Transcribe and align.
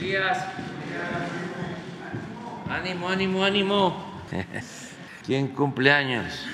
días. 0.00 0.44
Ánimo, 2.68 3.08
ánimo, 3.08 3.44
ánimo. 3.44 4.22
¿Quién 5.26 5.48
cumpleaños? 5.48 6.46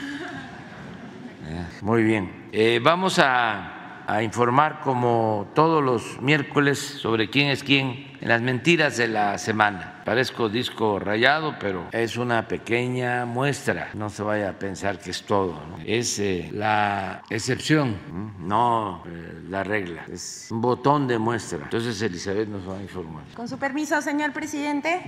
Muy 1.81 2.03
bien. 2.03 2.49
Eh, 2.53 2.81
vamos 2.83 3.19
a, 3.21 3.76
a 4.07 4.23
informar 4.23 4.81
como 4.81 5.49
todos 5.55 5.83
los 5.83 6.21
miércoles 6.21 6.79
sobre 6.79 7.29
quién 7.29 7.49
es 7.49 7.65
quién 7.65 8.17
en 8.21 8.29
las 8.29 8.41
mentiras 8.41 8.97
de 8.97 9.09
la 9.09 9.37
semana. 9.39 10.03
Parezco 10.05 10.49
disco 10.49 10.99
rayado, 10.99 11.57
pero 11.59 11.89
es 11.93 12.17
una 12.17 12.47
pequeña 12.47 13.27
muestra. 13.27 13.91
No 13.95 14.09
se 14.09 14.23
vaya 14.23 14.51
a 14.51 14.53
pensar 14.53 14.99
que 14.99 15.11
es 15.11 15.23
todo. 15.23 15.55
¿no? 15.69 15.79
Es 15.85 16.19
eh, 16.19 16.49
la 16.53 17.23
excepción, 17.29 17.97
no 18.39 19.03
eh, 19.07 19.43
la 19.49 19.65
regla. 19.65 20.05
Es 20.11 20.49
un 20.51 20.61
botón 20.61 21.09
de 21.09 21.19
muestra. 21.19 21.59
Entonces 21.65 22.01
Elizabeth 22.01 22.49
nos 22.49 22.69
va 22.69 22.79
a 22.79 22.83
informar. 22.83 23.25
Con 23.35 23.49
su 23.49 23.59
permiso, 23.59 24.01
señor 24.01 24.33
presidente. 24.33 25.03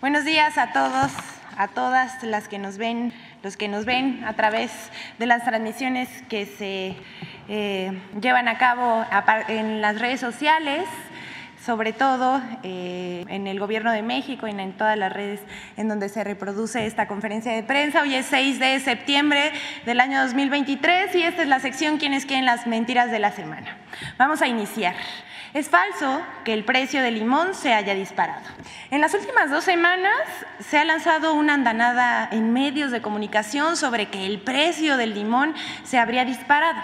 Buenos 0.00 0.24
días 0.24 0.58
a 0.58 0.72
todos, 0.72 1.10
a 1.56 1.68
todas 1.68 2.22
las 2.22 2.48
que 2.48 2.58
nos 2.58 2.76
ven, 2.76 3.12
los 3.42 3.56
que 3.56 3.68
nos 3.68 3.84
ven 3.84 4.24
a 4.24 4.34
través 4.34 4.70
de 5.18 5.26
las 5.26 5.44
transmisiones 5.44 6.08
que 6.28 6.46
se 6.46 6.94
eh, 7.48 7.92
llevan 8.20 8.48
a 8.48 8.58
cabo 8.58 9.04
en 9.48 9.80
las 9.80 9.98
redes 9.98 10.20
sociales 10.20 10.86
sobre 11.64 11.92
todo 11.92 12.42
eh, 12.64 13.24
en 13.28 13.46
el 13.46 13.60
Gobierno 13.60 13.92
de 13.92 14.02
México 14.02 14.48
y 14.48 14.50
en 14.50 14.72
todas 14.72 14.98
las 14.98 15.12
redes 15.12 15.40
en 15.76 15.88
donde 15.88 16.08
se 16.08 16.24
reproduce 16.24 16.86
esta 16.86 17.06
conferencia 17.06 17.52
de 17.52 17.62
prensa. 17.62 18.02
Hoy 18.02 18.14
es 18.14 18.26
6 18.26 18.58
de 18.58 18.80
septiembre 18.80 19.52
del 19.86 20.00
año 20.00 20.20
2023 20.22 21.14
y 21.14 21.22
esta 21.22 21.42
es 21.42 21.48
la 21.48 21.60
sección 21.60 21.98
¿Quiénes 21.98 22.26
quieren 22.26 22.46
las 22.46 22.66
mentiras 22.66 23.12
de 23.12 23.20
la 23.20 23.30
semana? 23.30 23.76
Vamos 24.18 24.42
a 24.42 24.48
iniciar. 24.48 24.94
Es 25.54 25.68
falso 25.68 26.22
que 26.44 26.54
el 26.54 26.64
precio 26.64 27.02
del 27.02 27.18
limón 27.18 27.54
se 27.54 27.74
haya 27.74 27.94
disparado. 27.94 28.40
En 28.90 29.02
las 29.02 29.12
últimas 29.12 29.50
dos 29.50 29.64
semanas 29.64 30.16
se 30.60 30.78
ha 30.78 30.84
lanzado 30.84 31.34
una 31.34 31.52
andanada 31.52 32.26
en 32.32 32.54
medios 32.54 32.90
de 32.90 33.02
comunicación 33.02 33.76
sobre 33.76 34.06
que 34.06 34.24
el 34.24 34.40
precio 34.40 34.96
del 34.96 35.12
limón 35.12 35.54
se 35.84 35.98
habría 35.98 36.24
disparado 36.24 36.80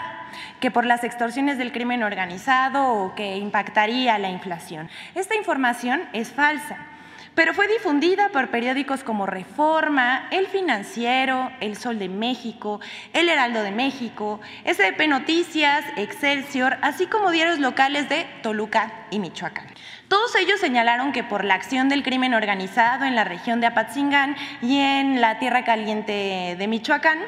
que 0.59 0.69
por 0.69 0.85
las 0.85 1.03
extorsiones 1.03 1.57
del 1.57 1.71
crimen 1.71 2.03
organizado 2.03 2.93
o 2.93 3.15
que 3.15 3.37
impactaría 3.37 4.19
la 4.19 4.29
inflación. 4.29 4.87
Esta 5.15 5.35
información 5.35 6.01
es 6.13 6.31
falsa 6.31 6.88
pero 7.35 7.53
fue 7.53 7.67
difundida 7.67 8.29
por 8.29 8.49
periódicos 8.49 9.03
como 9.03 9.25
Reforma, 9.25 10.27
El 10.31 10.47
Financiero, 10.47 11.51
El 11.61 11.77
Sol 11.77 11.99
de 11.99 12.09
México, 12.09 12.79
El 13.13 13.29
Heraldo 13.29 13.63
de 13.63 13.71
México, 13.71 14.39
SDP 14.65 15.07
Noticias, 15.07 15.85
Excelsior, 15.97 16.77
así 16.81 17.05
como 17.07 17.31
diarios 17.31 17.59
locales 17.59 18.09
de 18.09 18.25
Toluca 18.43 18.91
y 19.11 19.19
Michoacán. 19.19 19.67
Todos 20.07 20.35
ellos 20.35 20.59
señalaron 20.59 21.11
que 21.11 21.23
por 21.23 21.45
la 21.45 21.53
acción 21.53 21.87
del 21.87 22.03
crimen 22.03 22.33
organizado 22.33 23.05
en 23.05 23.15
la 23.15 23.23
región 23.23 23.61
de 23.61 23.67
Apatzingán 23.67 24.35
y 24.61 24.79
en 24.79 25.21
la 25.21 25.39
Tierra 25.39 25.63
Caliente 25.63 26.55
de 26.57 26.67
Michoacán, 26.67 27.19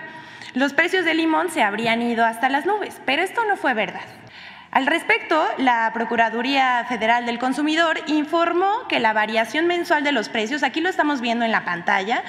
los 0.54 0.74
precios 0.74 1.06
del 1.06 1.18
limón 1.18 1.50
se 1.50 1.64
habrían 1.64 2.02
ido 2.02 2.26
hasta 2.26 2.50
las 2.50 2.66
nubes, 2.66 3.00
pero 3.06 3.22
esto 3.22 3.42
no 3.46 3.56
fue 3.56 3.74
verdad. 3.74 4.21
Al 4.72 4.88
respecto, 4.88 5.46
la 5.58 5.92
Procuraduría 5.94 6.86
Federal 6.88 7.26
del 7.26 7.40
Consumidor 7.40 8.00
informó 8.08 8.88
que 8.88 9.02
la 9.02 9.12
variación 9.12 9.68
mensual 9.68 10.06
de 10.06 10.14
los 10.14 10.30
precios, 10.30 10.64
aquí 10.64 10.80
lo 10.80 10.88
estamos 10.88 11.20
viendo 11.20 11.44
en 11.44 11.52
la 11.52 11.66
pantalla, 11.66 12.24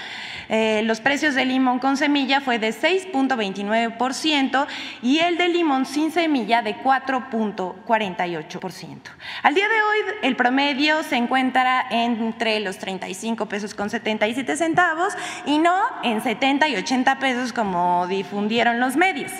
eh, 0.49 0.83
los 0.83 1.01
precios 1.01 1.37
del 1.37 1.51
limón 1.51 1.79
con 1.79 1.97
semilla 1.97 2.41
fue 2.41 2.59
de 2.59 2.71
6.29% 2.71 4.67
y 5.03 5.21
el 5.21 5.39
del 5.39 5.53
limón 5.53 5.87
sin 5.87 6.11
semilla 6.11 6.62
de 6.62 6.79
4.48%. 6.79 8.99
Al 9.45 9.55
día 9.55 9.69
de 9.69 9.81
hoy, 9.81 9.99
el 10.23 10.34
promedio 10.34 11.05
se 11.05 11.15
encuentra 11.15 11.87
entre 11.91 12.59
los 12.59 12.79
35 12.79 13.47
pesos 13.47 13.73
con 13.73 13.89
77 13.89 14.56
centavos 14.56 15.15
y 15.47 15.59
no 15.59 15.81
en 16.03 16.21
70 16.21 16.67
y 16.67 16.75
80 16.75 17.21
pesos 17.21 17.53
como 17.53 18.09
difundieron 18.09 18.81
los 18.81 18.97
medios. 18.97 19.31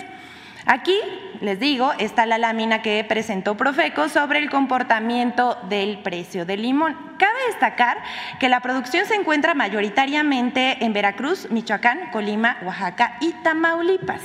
Aquí, 0.65 0.95
les 1.41 1.59
digo, 1.59 1.91
está 1.99 2.25
la 2.25 2.37
lámina 2.37 2.81
que 2.81 3.03
presentó 3.03 3.57
Profeco 3.57 4.07
sobre 4.07 4.39
el 4.39 4.49
comportamiento 4.49 5.57
del 5.67 5.99
precio 5.99 6.45
del 6.45 6.61
limón. 6.61 6.95
Cabe 7.17 7.37
destacar 7.47 7.97
que 8.39 8.47
la 8.47 8.61
producción 8.61 9.05
se 9.05 9.15
encuentra 9.15 9.53
mayoritariamente 9.53 10.83
en 10.83 10.93
Veracruz, 10.93 11.51
Michoacán, 11.51 12.11
Colima, 12.11 12.57
Oaxaca 12.63 13.17
y 13.19 13.33
Tamaulipas. 13.43 14.21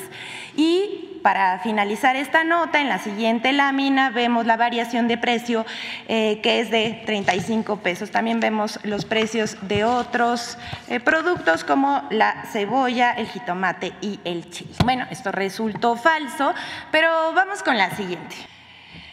Y 0.56 1.07
para 1.28 1.58
finalizar 1.58 2.16
esta 2.16 2.42
nota, 2.42 2.80
en 2.80 2.88
la 2.88 2.98
siguiente 3.00 3.52
lámina 3.52 4.08
vemos 4.08 4.46
la 4.46 4.56
variación 4.56 5.08
de 5.08 5.18
precio 5.18 5.66
eh, 6.08 6.40
que 6.42 6.60
es 6.60 6.70
de 6.70 7.02
35 7.04 7.80
pesos. 7.80 8.10
También 8.10 8.40
vemos 8.40 8.80
los 8.82 9.04
precios 9.04 9.58
de 9.60 9.84
otros 9.84 10.56
eh, 10.88 11.00
productos 11.00 11.64
como 11.64 12.02
la 12.08 12.44
cebolla, 12.50 13.12
el 13.12 13.26
jitomate 13.26 13.92
y 14.00 14.20
el 14.24 14.48
chile. 14.48 14.70
Bueno, 14.82 15.06
esto 15.10 15.30
resultó 15.30 15.96
falso, 15.96 16.54
pero 16.90 17.10
vamos 17.34 17.62
con 17.62 17.76
la 17.76 17.90
siguiente. 17.90 18.34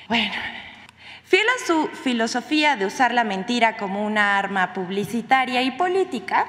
Bueno, 0.07 0.31
Fiel 1.25 1.47
a 1.49 1.67
su 1.67 1.87
filosofía 2.01 2.77
de 2.77 2.85
usar 2.85 3.13
la 3.13 3.25
mentira 3.25 3.75
como 3.75 4.05
una 4.05 4.39
arma 4.39 4.71
publicitaria 4.71 5.63
y 5.63 5.71
política, 5.71 6.45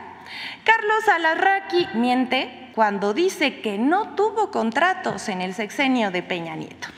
Carlos 0.63 1.09
Alarraqui 1.09 1.89
miente 1.95 2.66
cuando 2.77 3.15
dice 3.15 3.63
que 3.63 3.79
no 3.79 4.15
tuvo 4.15 4.51
contratos 4.51 5.31
en 5.31 5.41
el 5.41 5.55
sexenio 5.55 6.11
de 6.11 6.23
Peña 6.23 6.55
Nieto. 6.55 6.89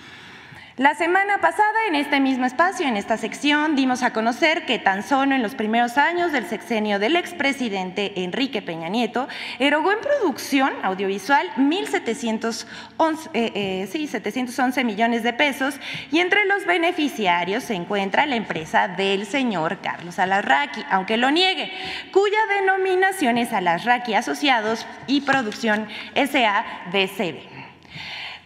La 0.79 0.95
semana 0.95 1.39
pasada, 1.39 1.89
en 1.89 1.97
este 1.97 2.21
mismo 2.21 2.47
espacio, 2.47 2.87
en 2.87 2.97
esta 2.97 3.17
sección, 3.17 3.75
dimos 3.75 4.05
a 4.05 4.13
conocer 4.13 4.65
que 4.65 4.79
tan 4.79 5.03
solo 5.03 5.35
en 5.35 5.43
los 5.43 5.57
primeros 5.57 5.99
años 5.99 6.31
del 6.31 6.47
sexenio 6.47 7.01
del 7.01 7.17
expresidente 7.17 8.23
Enrique 8.23 8.63
Peña 8.63 8.89
Nieto, 8.89 9.27
erogó 9.59 9.91
en 9.91 9.99
producción 9.99 10.73
audiovisual 10.85 11.51
1.711 11.57 13.29
eh, 13.35 13.89
eh, 13.91 14.85
millones 14.85 15.25
de 15.25 15.33
pesos 15.33 15.81
y 16.13 16.21
entre 16.21 16.45
los 16.45 16.65
beneficiarios 16.65 17.65
se 17.65 17.75
encuentra 17.75 18.25
la 18.27 18.37
empresa 18.37 18.87
del 18.87 19.27
señor 19.27 19.81
Carlos 19.83 20.21
Alarraqui, 20.21 20.85
aunque 20.93 21.17
lo 21.17 21.33
niegue, 21.33 21.73
cuya 22.13 22.39
denominación 22.61 23.37
es 23.37 23.53
Alarraqui 23.53 24.15
Asociados 24.15 24.87
y 25.09 25.23
Producción 25.23 25.89
S.A.D.C.B. 26.15 27.58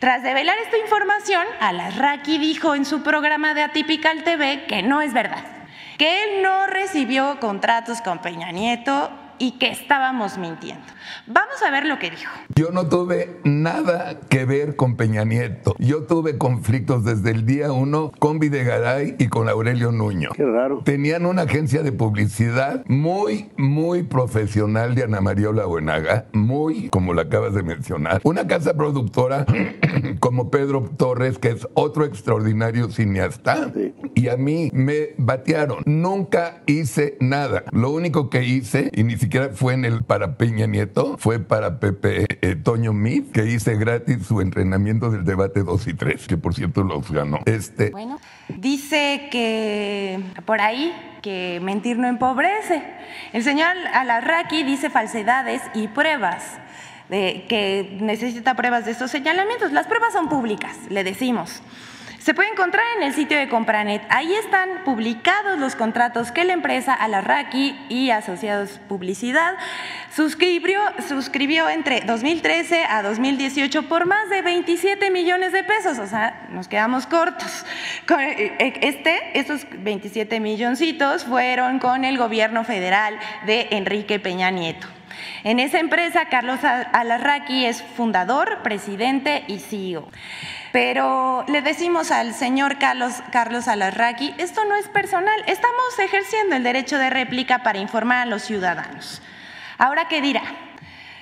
Tras 0.03 0.25
develar 0.25 0.59
esta 0.59 0.79
información, 0.79 1.47
Alarraqui 1.61 2.37
dijo 2.39 2.75
en 2.75 2.85
su 2.85 3.05
programa 3.05 3.55
de 3.55 3.63
Atypical 3.63 4.25
TV 4.25 4.65
que 4.67 4.83
no 4.83 5.01
es 5.01 5.13
verdad, 5.13 5.45
que 5.97 6.25
él 6.25 6.43
no 6.43 6.67
recibió 6.67 7.39
contratos 7.39 8.03
con 8.03 8.19
Peña 8.19 8.51
Nieto 8.51 9.13
y 9.39 9.53
que 9.53 9.69
estábamos 9.69 10.39
mintiendo. 10.39 10.85
Vamos 11.27 11.63
a 11.63 11.71
ver 11.71 11.87
lo 11.87 11.99
que 11.99 12.11
dijo. 12.11 12.33
Yo 12.55 12.71
no 12.71 12.89
tuve 12.89 13.37
nada 13.45 14.19
que 14.29 14.45
ver 14.45 14.77
con 14.77 14.97
Peña 14.97 15.25
Nieto. 15.25 15.75
Yo 15.79 16.05
tuve 16.05 16.39
conflictos 16.39 17.05
desde 17.05 17.31
el 17.31 17.47
día 17.47 17.73
uno 17.73 18.13
con 18.19 18.39
Videgaray 18.39 19.17
y 19.19 19.29
con 19.29 19.49
Aurelio 19.49 19.93
Nuño. 19.93 20.31
Qué 20.35 20.45
raro. 20.45 20.83
Tenían 20.85 21.27
una 21.27 21.43
agencia 21.43 21.83
de 21.83 21.93
publicidad 21.93 22.85
muy, 22.87 23.51
muy 23.57 24.03
profesional 24.03 24.95
de 24.95 25.05
Ana 25.05 25.21
María 25.21 25.43
Buenaga, 25.51 26.27
muy, 26.33 26.89
como 26.89 27.15
la 27.15 27.23
acabas 27.23 27.55
de 27.55 27.63
mencionar. 27.63 28.21
Una 28.25 28.47
casa 28.47 28.75
productora 28.75 29.45
como 30.21 30.51
Pedro 30.51 30.91
Torres, 30.97 31.39
que 31.39 31.51
es 31.51 31.67
otro 31.75 32.05
extraordinario 32.05 32.91
cineasta. 32.91 33.73
Y 34.15 34.29
a 34.29 34.37
mí 34.37 34.71
me 34.73 35.11
batearon. 35.19 35.83
Nunca 35.85 36.63
hice 36.67 37.17
nada. 37.21 37.65
Lo 37.73 37.91
único 37.91 38.31
que 38.31 38.45
hice, 38.45 38.91
y 38.95 39.05
ni 39.05 39.17
siquiera 39.17 39.51
fue 39.51 39.75
en 39.75 39.85
el 39.85 40.05
para 40.05 40.37
Peña 40.37 40.67
Nieto, 40.67 41.02
fue 41.19 41.39
para 41.39 41.81
Pepe 41.81 42.27
eh, 42.41 42.57
Toño 42.57 42.93
Mid, 42.93 43.31
que 43.33 43.47
hice 43.47 43.77
gratis 43.77 44.27
su 44.27 44.41
entrenamiento 44.41 45.11
del 45.11 45.25
debate 45.25 45.63
2 45.63 45.87
y 45.89 45.95
3, 45.95 46.27
que 46.27 46.37
por 46.37 46.55
cierto 46.55 46.83
los 46.83 47.11
ganó. 47.11 47.41
Este. 47.47 47.91
Bueno, 47.91 48.21
dice 48.49 49.29
que 49.31 50.21
por 50.45 50.61
ahí 50.61 50.93
que 51.23 51.61
mentir 51.63 51.99
no 51.99 52.09
empobrece. 52.09 52.83
El 53.33 53.43
señor 53.43 53.69
Alarraqui 53.95 54.65
dice 54.65 54.91
falsedades 54.91 55.63
y 55.75 55.89
pruebas. 55.89 56.59
De 57.09 57.45
que 57.49 57.99
necesita 58.01 58.55
pruebas 58.55 58.87
de 58.87 58.93
estos 58.93 59.11
señalamientos. 59.11 59.73
Las 59.73 59.87
pruebas 59.87 60.13
son 60.13 60.29
públicas, 60.29 60.77
le 60.89 61.05
decimos. 61.05 61.63
Se 62.23 62.35
puede 62.35 62.51
encontrar 62.51 62.85
en 62.99 63.03
el 63.03 63.15
sitio 63.15 63.37
de 63.37 63.49
Compranet. 63.49 64.01
Ahí 64.09 64.33
están 64.33 64.85
publicados 64.85 65.59
los 65.59 65.75
contratos 65.75 66.31
que 66.31 66.45
la 66.45 66.53
empresa 66.53 66.95
Alarraqui 66.95 67.77
y 67.89 68.11
Asociados 68.11 68.81
Publicidad 68.89 69.55
suscribió, 70.15 70.79
entre 71.69 72.03
2013 72.03 72.85
a 72.89 73.03
2018 73.03 73.89
por 73.89 74.07
más 74.07 74.31
de 74.31 74.41
27 74.41 75.11
millones 75.11 75.51
de 75.51 75.65
pesos. 75.65 75.99
O 75.99 76.07
sea, 76.07 76.47
nos 76.51 76.69
quedamos 76.69 77.09
cortos. 77.09 77.67
Eh, 78.09 78.55
eh, 78.57 78.73
este, 78.83 79.37
estos 79.37 79.67
27 79.69 80.39
milloncitos 80.39 81.25
fueron 81.25 81.81
con 81.81 82.05
el 82.05 82.19
gobierno 82.19 82.63
federal 82.63 83.19
de 83.47 83.67
Enrique 83.73 84.21
Peña 84.21 84.53
Nieto. 84.53 84.87
En 85.43 85.59
esa 85.59 85.81
empresa, 85.81 86.27
Carlos 86.27 86.61
Alarraqui 86.63 87.67
es 87.67 87.83
fundador, 87.83 88.63
presidente 88.63 89.43
y 89.49 89.59
CEO. 89.59 90.09
Pero 90.73 91.45
le 91.49 91.61
decimos 91.61 92.11
al 92.11 92.33
señor 92.33 92.79
Carlos, 92.79 93.23
Carlos 93.31 93.69
Alarraqui, 93.69 94.35
esto 94.39 94.65
no 94.65 94.75
es 94.75 94.89
personal, 94.89 95.39
estamos 95.47 95.99
ejerciendo 95.99 96.57
el 96.57 96.63
derecho 96.63 96.97
de 96.97 97.11
réplica 97.11 97.63
para 97.63 97.79
informar 97.79 98.23
a 98.23 98.27
los 98.27 98.43
ciudadanos. 98.43 99.21
Ahora, 99.77 100.09
¿qué 100.09 100.23
dirá? 100.23 100.43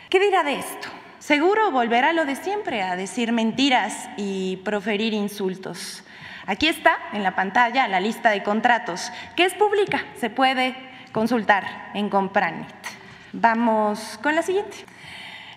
¿Qué 0.09 0.21
dirá 0.21 0.45
de 0.45 0.55
esto? 0.55 0.89
Seguro 1.19 1.73
volverá 1.73 2.13
lo 2.13 2.27
de 2.27 2.37
siempre, 2.37 2.83
a 2.83 2.95
decir 2.95 3.33
mentiras 3.33 4.09
y 4.17 4.59
proferir 4.59 5.15
insultos. 5.15 6.05
Aquí 6.47 6.69
está 6.69 6.97
en 7.13 7.25
la 7.25 7.35
pantalla 7.35 7.89
la 7.89 8.01
lista 8.01 8.31
de 8.31 8.45
contratos, 8.45 9.13
que 9.35 9.45
es 9.45 9.55
pública, 9.55 10.05
se 10.17 10.31
puede 10.31 10.77
consultar 11.13 11.91
en 11.95 12.09
Compranit. 12.09 12.69
Vamos 13.33 14.19
con 14.23 14.37
la 14.37 14.43
siguiente. 14.43 14.90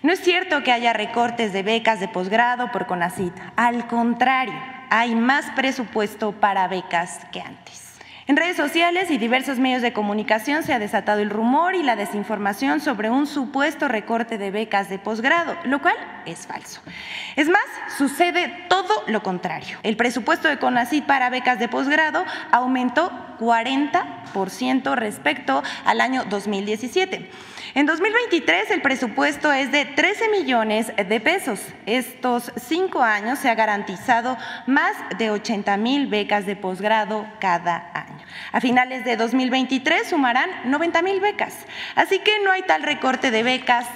No 0.04 0.12
es 0.12 0.20
cierto 0.20 0.64
que 0.64 0.74
haya 0.74 0.92
recortes 0.92 1.54
de 1.54 1.64
becas 1.64 2.02
de 2.02 2.10
posgrado 2.10 2.70
por 2.74 2.88
CONACIT. 2.88 3.34
Al 3.56 3.88
contrario, 3.88 4.54
hay 4.90 5.16
más 5.16 5.46
presupuesto 5.52 6.34
para 6.34 6.68
becas 6.68 7.22
que 7.32 7.40
antes. 7.40 7.94
En 8.28 8.36
redes 8.36 8.58
sociales 8.58 9.10
y 9.12 9.18
diversos 9.18 9.60
medios 9.60 9.82
de 9.82 9.94
comunicación 9.94 10.64
se 10.64 10.74
ha 10.74 10.80
desatado 10.80 11.22
el 11.22 11.30
rumor 11.30 11.76
y 11.76 11.84
la 11.84 11.96
desinformación 11.96 12.82
sobre 12.82 13.10
un 13.10 13.28
supuesto 13.28 13.88
recorte 13.88 14.38
de 14.38 14.52
becas 14.52 14.90
de 14.90 15.00
posgrado, 15.00 15.56
lo 15.64 15.82
cual 15.82 15.96
es 16.26 16.48
falso. 16.48 16.82
Es 17.38 17.48
más, 17.48 17.64
sucede 17.98 18.66
todo 18.68 19.06
lo 19.08 19.24
contrario. 19.24 19.78
El 19.84 19.96
presupuesto 19.96 20.50
de 20.50 20.60
CONACYT 20.60 21.06
para 21.06 21.30
becas 21.30 21.60
de 21.60 21.70
posgrado 21.70 22.26
aumentó 22.52 23.10
40% 23.40 24.96
respecto 24.96 25.64
al 25.86 26.02
año 26.02 26.26
2017. 26.26 27.30
En 27.76 27.88
2023 27.88 28.70
el 28.70 28.84
presupuesto 28.84 29.52
es 29.52 29.72
de 29.72 29.86
13 29.86 30.30
millones 30.30 30.92
de 30.96 31.20
pesos. 31.20 31.60
Estos 31.88 32.52
cinco 32.56 33.02
años 33.02 33.40
se 33.40 33.50
ha 33.50 33.56
garantizado 33.56 34.38
más 34.68 34.96
de 35.18 35.32
80 35.32 35.76
mil 35.78 36.06
becas 36.06 36.46
de 36.46 36.56
posgrado 36.56 37.26
cada 37.40 37.90
año. 37.96 38.24
A 38.52 38.62
finales 38.62 39.04
de 39.06 39.18
2023 39.18 40.08
sumarán 40.08 40.52
90 40.66 41.02
mil 41.02 41.20
becas. 41.20 41.66
Así 41.96 42.20
que 42.20 42.44
no 42.44 42.52
hay 42.52 42.62
tal 42.62 42.84
recorte 42.84 43.32
de 43.32 43.42
becas. 43.42 43.88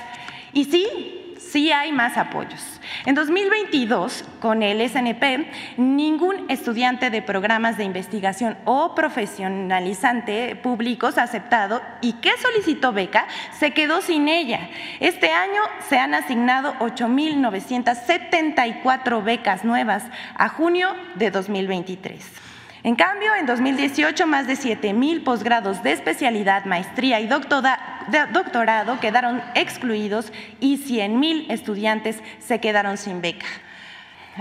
Y 0.54 0.66
sí, 0.66 1.17
sí 1.52 1.72
hay 1.72 1.92
más 1.92 2.18
apoyos. 2.18 2.64
En 3.06 3.14
2022, 3.16 4.24
con 4.40 4.64
el 4.64 4.88
SNP, 4.88 5.50
ningún 5.78 6.46
estudiante 6.50 7.10
de 7.10 7.22
programas 7.22 7.76
de 7.78 7.84
investigación 7.84 8.58
o 8.66 8.96
profesionalizante 8.96 10.56
públicos 10.56 11.18
aceptado 11.18 11.82
y 12.02 12.14
que 12.14 12.32
solicitó 12.38 12.94
beca 12.94 13.28
se 13.58 13.72
quedó 13.72 14.02
sin 14.02 14.28
ella. 14.28 14.70
Este 15.00 15.32
año 15.32 15.62
se 15.90 15.98
han 16.00 16.14
asignado 16.14 16.74
8.974 16.80 19.24
becas 19.24 19.64
nuevas 19.64 20.04
a 20.36 20.50
junio 20.50 20.94
de 21.16 21.32
2023. 21.32 22.47
En 22.88 22.96
cambio, 22.96 23.36
en 23.36 23.46
2018, 23.46 24.26
más 24.28 24.48
de 24.48 24.56
7 24.56 24.94
mil 24.94 25.22
posgrados 25.22 25.84
de 25.84 25.92
especialidad, 25.92 26.64
maestría 26.64 27.20
y 27.20 27.28
doctorado 27.28 29.02
quedaron 29.02 29.44
excluidos 29.56 30.32
y 30.62 30.78
100 30.78 31.20
mil 31.20 31.52
estudiantes 31.52 32.24
se 32.40 32.62
quedaron 32.62 32.96
sin 32.96 33.20
beca. 33.20 33.46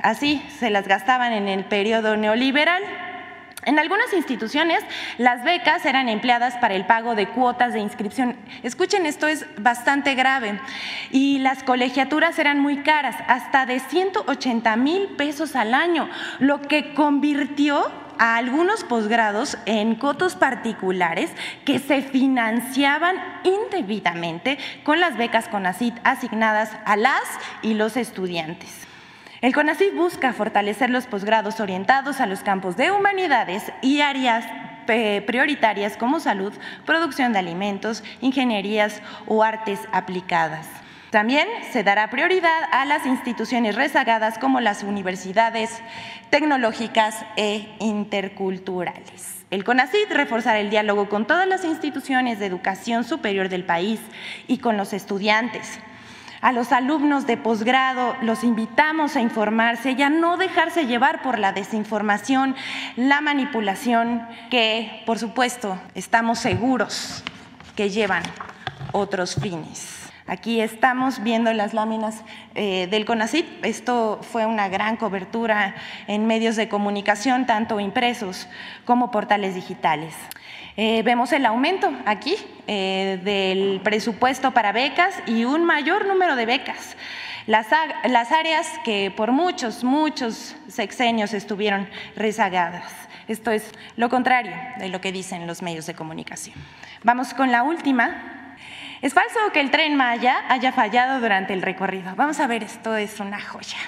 Así 0.00 0.40
se 0.60 0.70
las 0.70 0.86
gastaban 0.86 1.32
en 1.32 1.48
el 1.48 1.64
periodo 1.64 2.16
neoliberal. 2.16 2.84
En 3.64 3.80
algunas 3.80 4.12
instituciones 4.12 4.78
las 5.18 5.42
becas 5.42 5.84
eran 5.84 6.08
empleadas 6.08 6.54
para 6.58 6.76
el 6.76 6.86
pago 6.86 7.16
de 7.16 7.26
cuotas 7.26 7.72
de 7.72 7.80
inscripción. 7.80 8.36
Escuchen, 8.62 9.06
esto 9.06 9.26
es 9.26 9.44
bastante 9.58 10.14
grave. 10.14 10.60
Y 11.10 11.40
las 11.40 11.64
colegiaturas 11.64 12.38
eran 12.38 12.60
muy 12.60 12.84
caras, 12.84 13.16
hasta 13.26 13.66
de 13.66 13.80
180 13.80 14.76
mil 14.76 15.16
pesos 15.16 15.56
al 15.56 15.74
año, 15.74 16.08
lo 16.38 16.62
que 16.62 16.94
convirtió 16.94 18.05
a 18.18 18.36
algunos 18.36 18.84
posgrados 18.84 19.56
en 19.66 19.94
cotos 19.94 20.36
particulares 20.36 21.30
que 21.64 21.78
se 21.78 22.02
financiaban 22.02 23.16
indebidamente 23.44 24.58
con 24.84 25.00
las 25.00 25.16
becas 25.16 25.48
CONACIT 25.48 25.94
asignadas 26.04 26.70
a 26.84 26.96
las 26.96 27.22
y 27.62 27.74
los 27.74 27.96
estudiantes. 27.96 28.86
El 29.42 29.54
CONACIT 29.54 29.94
busca 29.94 30.32
fortalecer 30.32 30.90
los 30.90 31.06
posgrados 31.06 31.60
orientados 31.60 32.20
a 32.20 32.26
los 32.26 32.40
campos 32.40 32.76
de 32.76 32.90
humanidades 32.90 33.72
y 33.82 34.00
áreas 34.00 34.44
prioritarias 35.26 35.96
como 35.96 36.20
salud, 36.20 36.52
producción 36.84 37.32
de 37.32 37.40
alimentos, 37.40 38.02
ingenierías 38.20 39.02
o 39.26 39.42
artes 39.42 39.80
aplicadas. 39.92 40.66
También 41.10 41.46
se 41.72 41.84
dará 41.84 42.10
prioridad 42.10 42.64
a 42.72 42.84
las 42.84 43.06
instituciones 43.06 43.76
rezagadas 43.76 44.38
como 44.38 44.60
las 44.60 44.82
universidades 44.82 45.70
tecnológicas 46.30 47.24
e 47.36 47.68
interculturales. 47.78 49.44
El 49.50 49.62
CONACYT 49.62 50.10
reforzará 50.10 50.58
el 50.58 50.70
diálogo 50.70 51.08
con 51.08 51.24
todas 51.24 51.46
las 51.46 51.64
instituciones 51.64 52.40
de 52.40 52.46
educación 52.46 53.04
superior 53.04 53.48
del 53.48 53.64
país 53.64 54.00
y 54.48 54.58
con 54.58 54.76
los 54.76 54.92
estudiantes. 54.92 55.78
A 56.40 56.52
los 56.52 56.72
alumnos 56.72 57.26
de 57.26 57.36
posgrado 57.36 58.16
los 58.22 58.42
invitamos 58.42 59.14
a 59.14 59.20
informarse 59.20 59.92
y 59.92 60.02
a 60.02 60.10
no 60.10 60.36
dejarse 60.36 60.86
llevar 60.86 61.22
por 61.22 61.38
la 61.38 61.52
desinformación, 61.52 62.56
la 62.96 63.20
manipulación, 63.20 64.26
que 64.50 65.02
por 65.06 65.18
supuesto 65.18 65.78
estamos 65.94 66.40
seguros 66.40 67.22
que 67.76 67.90
llevan 67.90 68.24
otros 68.92 69.36
fines. 69.36 69.95
Aquí 70.28 70.60
estamos 70.60 71.22
viendo 71.22 71.52
las 71.52 71.72
láminas 71.72 72.24
eh, 72.56 72.88
del 72.90 73.04
CONACIT. 73.04 73.64
Esto 73.64 74.18
fue 74.22 74.44
una 74.44 74.68
gran 74.68 74.96
cobertura 74.96 75.76
en 76.08 76.26
medios 76.26 76.56
de 76.56 76.68
comunicación, 76.68 77.46
tanto 77.46 77.78
impresos 77.78 78.48
como 78.84 79.12
portales 79.12 79.54
digitales. 79.54 80.14
Eh, 80.76 81.02
vemos 81.04 81.32
el 81.32 81.46
aumento 81.46 81.92
aquí 82.06 82.34
eh, 82.66 83.20
del 83.22 83.80
presupuesto 83.84 84.50
para 84.50 84.72
becas 84.72 85.14
y 85.26 85.44
un 85.44 85.64
mayor 85.64 86.06
número 86.06 86.34
de 86.34 86.46
becas. 86.46 86.96
Las, 87.46 87.68
las 88.08 88.32
áreas 88.32 88.66
que 88.84 89.12
por 89.16 89.30
muchos, 89.30 89.84
muchos 89.84 90.56
sexenios 90.66 91.34
estuvieron 91.34 91.88
rezagadas. 92.16 92.92
Esto 93.28 93.52
es 93.52 93.70
lo 93.96 94.08
contrario 94.08 94.54
de 94.78 94.88
lo 94.88 95.00
que 95.00 95.12
dicen 95.12 95.46
los 95.46 95.62
medios 95.62 95.86
de 95.86 95.94
comunicación. 95.94 96.56
Vamos 97.04 97.32
con 97.32 97.52
la 97.52 97.62
última, 97.62 98.45
es 99.02 99.12
falso 99.12 99.38
que 99.52 99.60
el 99.60 99.70
tren 99.70 99.94
Maya 99.96 100.44
haya 100.48 100.72
fallado 100.72 101.20
durante 101.20 101.52
el 101.52 101.62
recorrido. 101.62 102.14
Vamos 102.16 102.40
a 102.40 102.46
ver, 102.46 102.62
esto 102.62 102.96
es 102.96 103.20
una 103.20 103.40
joya. 103.40 103.78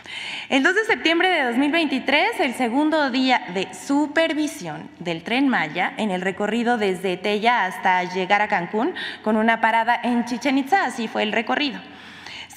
El 0.48 0.62
2 0.62 0.74
de 0.74 0.84
septiembre 0.84 1.28
de 1.30 1.44
2023, 1.44 2.40
el 2.40 2.54
segundo 2.54 3.10
día 3.10 3.42
de 3.54 3.72
supervisión 3.72 4.90
del 4.98 5.22
tren 5.22 5.48
Maya 5.48 5.94
en 5.96 6.10
el 6.10 6.20
recorrido 6.20 6.78
desde 6.78 7.16
Tella 7.16 7.64
hasta 7.64 8.04
llegar 8.04 8.42
a 8.42 8.48
Cancún, 8.48 8.94
con 9.22 9.36
una 9.36 9.60
parada 9.60 9.98
en 10.02 10.24
Chichen 10.24 10.58
Itza, 10.58 10.84
así 10.84 11.08
fue 11.08 11.22
el 11.22 11.32
recorrido. 11.32 11.80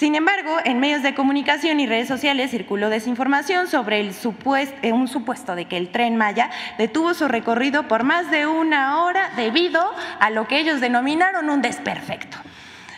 Sin 0.01 0.15
embargo, 0.15 0.57
en 0.65 0.79
medios 0.79 1.03
de 1.03 1.13
comunicación 1.13 1.79
y 1.79 1.85
redes 1.85 2.07
sociales 2.07 2.49
circuló 2.49 2.89
desinformación 2.89 3.67
sobre 3.67 3.99
eh, 4.01 4.93
un 4.93 5.07
supuesto 5.07 5.53
de 5.53 5.65
que 5.65 5.77
el 5.77 5.91
tren 5.91 6.15
Maya 6.15 6.49
detuvo 6.79 7.13
su 7.13 7.27
recorrido 7.27 7.87
por 7.87 8.03
más 8.03 8.31
de 8.31 8.47
una 8.47 9.03
hora 9.03 9.29
debido 9.35 9.79
a 10.19 10.31
lo 10.31 10.47
que 10.47 10.57
ellos 10.57 10.81
denominaron 10.81 11.51
un 11.51 11.61
desperfecto. 11.61 12.39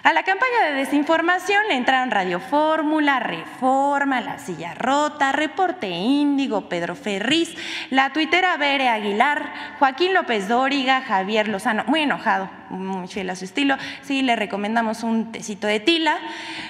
A 0.03 0.13
la 0.13 0.24
campaña 0.24 0.67
de 0.67 0.75
desinformación 0.75 1.67
le 1.67 1.75
entraron 1.75 2.10
Radio 2.10 2.39
Fórmula, 2.39 3.19
Reforma, 3.19 4.22
La 4.22 4.39
Silla 4.39 4.74
Rota, 4.74 5.33
Reporte 5.33 5.89
Índigo, 5.89 6.69
Pedro 6.69 6.95
Ferriz, 6.95 7.53
la 7.89 8.13
tuitera 8.13 8.55
Bere 8.55 8.88
Aguilar, 8.88 9.51
Joaquín 9.77 10.13
López 10.13 10.48
Dóriga, 10.48 11.01
Javier 11.01 11.50
Lozano, 11.50 11.83
muy 11.86 12.00
enojado, 12.00 12.50
muy 12.73 13.07
fiel 13.07 13.29
a 13.29 13.35
su 13.35 13.45
estilo, 13.45 13.77
sí, 14.01 14.21
le 14.21 14.35
recomendamos 14.35 15.03
un 15.03 15.31
tecito 15.31 15.67
de 15.67 15.79
tila, 15.79 16.17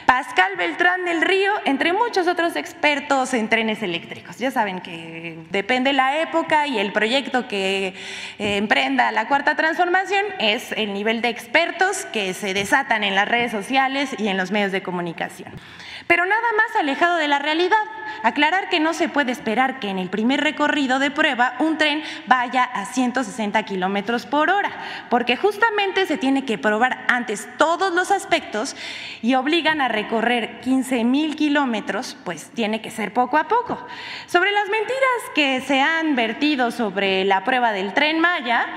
Pascal 0.05 0.55
Beltrán 0.57 1.05
del 1.05 1.21
Río, 1.21 1.51
entre 1.65 1.93
muchos 1.93 2.27
otros 2.27 2.55
expertos 2.55 3.33
en 3.33 3.49
trenes 3.49 3.81
eléctricos. 3.81 4.37
Ya 4.37 4.51
saben 4.51 4.81
que 4.81 5.37
depende 5.49 5.93
la 5.93 6.21
época 6.21 6.67
y 6.67 6.77
el 6.77 6.91
proyecto 6.91 7.47
que 7.47 7.87
eh, 8.39 8.57
emprenda 8.57 9.11
la 9.11 9.27
cuarta 9.27 9.55
transformación 9.55 10.23
es 10.39 10.71
el 10.73 10.93
nivel 10.93 11.21
de 11.21 11.29
expertos 11.29 12.05
que 12.05 12.33
se 12.33 12.53
desatan 12.53 13.03
en 13.03 13.15
la 13.15 13.25
redes 13.25 13.51
sociales 13.51 14.15
y 14.17 14.27
en 14.27 14.37
los 14.37 14.51
medios 14.51 14.71
de 14.71 14.83
comunicación. 14.83 15.53
Pero 16.07 16.25
nada 16.25 16.47
más 16.57 16.75
alejado 16.75 17.17
de 17.17 17.27
la 17.27 17.39
realidad. 17.39 17.77
Aclarar 18.23 18.69
que 18.69 18.79
no 18.79 18.93
se 18.93 19.09
puede 19.09 19.31
esperar 19.31 19.79
que 19.79 19.89
en 19.89 19.99
el 19.99 20.09
primer 20.09 20.41
recorrido 20.41 20.99
de 20.99 21.11
prueba 21.11 21.55
un 21.59 21.77
tren 21.77 22.03
vaya 22.25 22.63
a 22.63 22.85
160 22.85 23.63
kilómetros 23.63 24.25
por 24.25 24.49
hora, 24.49 24.71
porque 25.09 25.35
justamente 25.35 26.05
se 26.05 26.17
tiene 26.17 26.45
que 26.45 26.57
probar 26.57 27.05
antes 27.09 27.49
todos 27.57 27.93
los 27.93 28.11
aspectos 28.11 28.75
y 29.21 29.35
obligan 29.35 29.81
a 29.81 29.87
recorrer 29.87 30.61
15 30.61 31.03
mil 31.03 31.35
kilómetros, 31.35 32.17
pues 32.23 32.49
tiene 32.53 32.81
que 32.81 32.91
ser 32.91 33.13
poco 33.13 33.37
a 33.37 33.47
poco. 33.47 33.85
Sobre 34.27 34.51
las 34.51 34.69
mentiras 34.69 35.01
que 35.35 35.61
se 35.61 35.81
han 35.81 36.15
vertido 36.15 36.71
sobre 36.71 37.25
la 37.25 37.43
prueba 37.43 37.71
del 37.71 37.93
tren 37.93 38.19
Maya, 38.19 38.67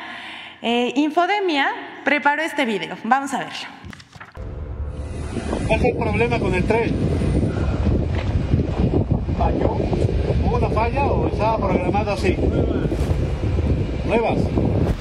eh, 0.62 0.92
Infodemia 0.96 1.72
preparó 2.04 2.42
este 2.42 2.64
video. 2.64 2.96
Vamos 3.04 3.32
a 3.34 3.38
verlo. 3.38 3.95
¿Cuál 5.66 5.80
es 5.80 5.84
el 5.86 5.96
problema 5.96 6.38
con 6.38 6.54
el 6.54 6.64
tren? 6.64 6.94
Falló, 9.38 9.76
hubo 10.44 10.70
falla 10.70 11.04
o 11.06 11.26
estaba 11.28 11.58
programado 11.58 12.12
así? 12.12 12.36
Nuevas. 14.06 14.38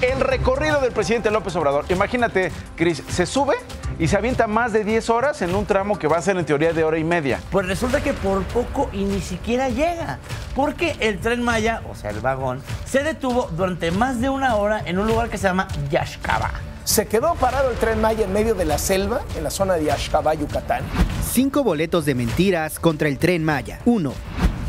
El 0.01 0.19
recorrido 0.19 0.81
del 0.81 0.91
presidente 0.91 1.31
López 1.31 1.55
Obrador. 1.55 1.85
Imagínate, 1.89 2.51
Cris, 2.75 3.03
se 3.07 3.25
sube 3.25 3.55
y 3.97 4.07
se 4.07 4.17
avienta 4.17 4.47
más 4.47 4.73
de 4.73 4.83
10 4.83 5.09
horas 5.09 5.41
en 5.41 5.55
un 5.55 5.65
tramo 5.65 5.97
que 5.97 6.07
va 6.07 6.17
a 6.17 6.21
ser 6.21 6.37
en 6.37 6.45
teoría 6.45 6.73
de 6.73 6.83
hora 6.83 6.97
y 6.97 7.03
media. 7.03 7.39
Pues 7.51 7.67
resulta 7.67 8.01
que 8.01 8.13
por 8.13 8.43
poco 8.43 8.89
y 8.91 9.05
ni 9.05 9.21
siquiera 9.21 9.69
llega, 9.69 10.19
porque 10.55 10.95
el 10.99 11.19
tren 11.19 11.41
Maya, 11.41 11.81
o 11.89 11.95
sea, 11.95 12.09
el 12.09 12.19
vagón, 12.19 12.61
se 12.85 13.03
detuvo 13.03 13.49
durante 13.55 13.91
más 13.91 14.19
de 14.19 14.29
una 14.29 14.55
hora 14.55 14.81
en 14.85 14.99
un 14.99 15.07
lugar 15.07 15.29
que 15.29 15.37
se 15.37 15.47
llama 15.47 15.67
Yashkaba. 15.89 16.51
Se 16.85 17.07
quedó 17.07 17.33
parado 17.33 17.71
el 17.71 17.77
tren 17.77 17.99
Maya 17.99 18.25
en 18.25 18.31
medio 18.31 18.53
de 18.53 18.63
la 18.63 18.77
selva, 18.77 19.23
en 19.35 19.43
la 19.43 19.49
zona 19.49 19.73
de 19.73 19.91
Ashkaba, 19.91 20.35
Yucatán. 20.35 20.83
Cinco 21.27 21.63
boletos 21.63 22.05
de 22.05 22.13
mentiras 22.13 22.77
contra 22.77 23.09
el 23.09 23.17
tren 23.17 23.43
Maya. 23.43 23.79
1. 23.85 24.13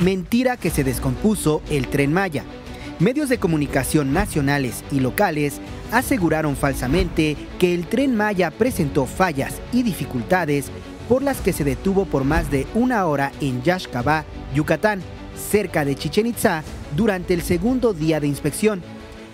Mentira 0.01 0.57
que 0.57 0.71
se 0.71 0.83
descompuso 0.83 1.61
el 1.69 1.89
tren 1.89 2.15
Maya. 2.15 2.43
Medios 3.01 3.29
de 3.29 3.37
comunicación 3.37 4.15
nacionales 4.15 4.83
y 4.91 5.01
locales 5.01 5.61
aseguraron 5.93 6.57
falsamente 6.57 7.37
que 7.59 7.75
el 7.75 7.87
tren 7.87 8.17
Maya 8.17 8.51
presentó 8.51 9.05
fallas 9.05 9.57
y 9.71 9.83
dificultades 9.83 10.71
por 11.11 11.23
las 11.23 11.43
que 11.43 11.53
se 11.53 11.65
detuvo 11.65 12.07
por 12.07 12.25
más 12.25 12.51
de 12.51 12.67
una 12.75 13.05
hora 13.05 13.31
en 13.43 13.63
Yashkaba, 13.63 14.25
Yucatán, 14.55 15.03
cerca 15.37 15.85
de 15.85 15.95
Chichen 15.95 16.27
Itza, 16.27 16.65
durante 16.97 17.35
el 17.35 17.43
segundo 17.43 17.93
día 17.93 18.21
de 18.21 18.27
inspección. 18.27 18.83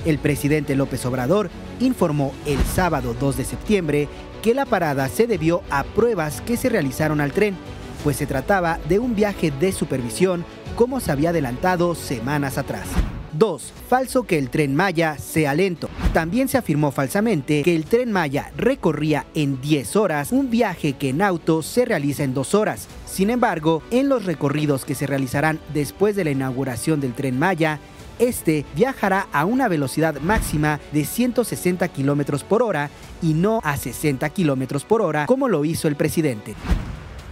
El 0.04 0.18
presidente 0.18 0.75
López 0.75 1.04
Obrador 1.06 1.50
informó 1.80 2.32
el 2.47 2.59
sábado 2.64 3.14
2 3.18 3.37
de 3.37 3.44
septiembre 3.44 4.09
que 4.42 4.54
la 4.54 4.66
parada 4.66 5.09
se 5.09 5.26
debió 5.26 5.62
a 5.71 5.85
pruebas 5.85 6.40
que 6.40 6.56
se 6.56 6.68
realizaron 6.68 7.21
al 7.21 7.32
tren, 7.32 7.56
pues 8.02 8.16
se 8.16 8.26
trataba 8.26 8.80
de 8.88 8.99
un 8.99 9.14
viaje 9.14 9.52
de 9.52 9.71
supervisión 9.71 10.44
como 10.75 10.99
se 10.99 11.12
había 11.12 11.30
adelantado 11.30 11.94
semanas 11.94 12.59
atrás. 12.59 12.88
2. 13.35 13.73
Falso 13.88 14.25
que 14.25 14.38
el 14.38 14.50
tren 14.50 14.75
Maya 14.75 15.16
sea 15.18 15.54
lento. 15.54 15.88
También 16.12 16.49
se 16.49 16.59
afirmó 16.59 16.90
falsamente 16.90 17.62
que 17.62 17.75
el 17.75 17.85
tren 17.85 18.12
Maya 18.12 18.52
recorría 18.56 19.26
en 19.35 19.61
10 19.61 19.97
horas 19.97 20.32
un 20.32 20.50
viaje 20.50 20.94
que 20.94 21.11
en 21.11 21.23
auto 21.23 21.62
se 21.62 21.85
realiza 21.85 22.25
en 22.25 22.35
2 22.35 22.54
horas. 22.54 22.88
Sin 23.06 23.30
embargo, 23.30 23.82
en 23.90 24.09
los 24.09 24.25
recorridos 24.25 24.85
que 24.85 24.94
se 24.94 25.06
realizarán 25.06 25.61
después 25.73 26.16
de 26.16 26.25
la 26.25 26.30
inauguración 26.30 27.00
del 27.00 27.14
tren 27.14 27.38
Maya, 27.38 27.78
este 28.28 28.64
viajará 28.74 29.26
a 29.32 29.44
una 29.44 29.68
velocidad 29.68 30.20
máxima 30.20 30.80
de 30.92 31.04
160 31.04 31.86
kilómetros 31.88 32.44
por 32.44 32.62
hora 32.62 32.90
y 33.20 33.34
no 33.34 33.60
a 33.64 33.76
60 33.76 34.28
kilómetros 34.30 34.84
por 34.84 35.02
hora 35.02 35.26
como 35.26 35.48
lo 35.48 35.64
hizo 35.64 35.88
el 35.88 35.96
presidente. 35.96 36.54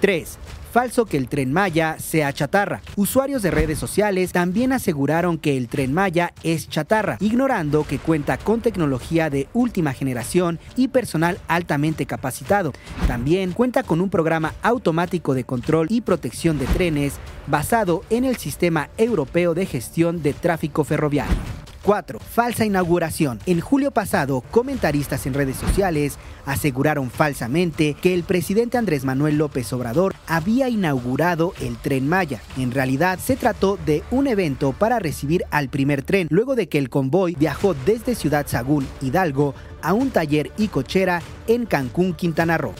3. 0.00 0.38
Falso 0.72 1.04
que 1.04 1.16
el 1.16 1.28
tren 1.28 1.52
Maya 1.52 1.96
sea 1.98 2.32
chatarra. 2.32 2.80
Usuarios 2.94 3.42
de 3.42 3.50
redes 3.50 3.78
sociales 3.78 4.30
también 4.30 4.72
aseguraron 4.72 5.36
que 5.36 5.56
el 5.56 5.66
tren 5.66 5.92
Maya 5.92 6.32
es 6.44 6.68
chatarra, 6.68 7.16
ignorando 7.20 7.84
que 7.84 7.98
cuenta 7.98 8.38
con 8.38 8.60
tecnología 8.60 9.30
de 9.30 9.48
última 9.52 9.92
generación 9.92 10.60
y 10.76 10.88
personal 10.88 11.38
altamente 11.48 12.06
capacitado. 12.06 12.72
También 13.08 13.52
cuenta 13.52 13.82
con 13.82 14.00
un 14.00 14.10
programa 14.10 14.54
automático 14.62 15.34
de 15.34 15.44
control 15.44 15.88
y 15.90 16.02
protección 16.02 16.58
de 16.58 16.66
trenes 16.66 17.14
basado 17.48 18.04
en 18.08 18.24
el 18.24 18.36
Sistema 18.36 18.90
Europeo 18.96 19.54
de 19.54 19.66
Gestión 19.66 20.22
de 20.22 20.34
Tráfico 20.34 20.84
Ferroviario. 20.84 21.36
4. 21.82 22.18
Falsa 22.18 22.64
inauguración. 22.64 23.38
En 23.46 23.60
julio 23.60 23.90
pasado, 23.90 24.42
comentaristas 24.50 25.26
en 25.26 25.34
redes 25.34 25.56
sociales 25.56 26.18
aseguraron 26.46 27.10
falsamente 27.10 27.94
que 27.94 28.14
el 28.14 28.24
presidente 28.24 28.78
Andrés 28.78 29.04
Manuel 29.04 29.38
López 29.38 29.72
Obrador 29.72 30.14
había 30.26 30.68
inaugurado 30.68 31.54
el 31.60 31.76
tren 31.76 32.08
Maya. 32.08 32.40
En 32.56 32.70
realidad, 32.70 33.18
se 33.18 33.36
trató 33.36 33.78
de 33.84 34.02
un 34.10 34.26
evento 34.26 34.72
para 34.72 34.98
recibir 34.98 35.44
al 35.50 35.68
primer 35.68 36.02
tren, 36.02 36.28
luego 36.30 36.54
de 36.54 36.68
que 36.68 36.78
el 36.78 36.90
convoy 36.90 37.34
viajó 37.34 37.74
desde 37.86 38.14
Ciudad 38.14 38.46
Sagún, 38.46 38.86
Hidalgo, 39.00 39.54
a 39.82 39.92
un 39.92 40.10
taller 40.10 40.50
y 40.58 40.68
cochera 40.68 41.22
en 41.46 41.66
Cancún, 41.66 42.14
Quintana 42.14 42.58
Roo. 42.58 42.74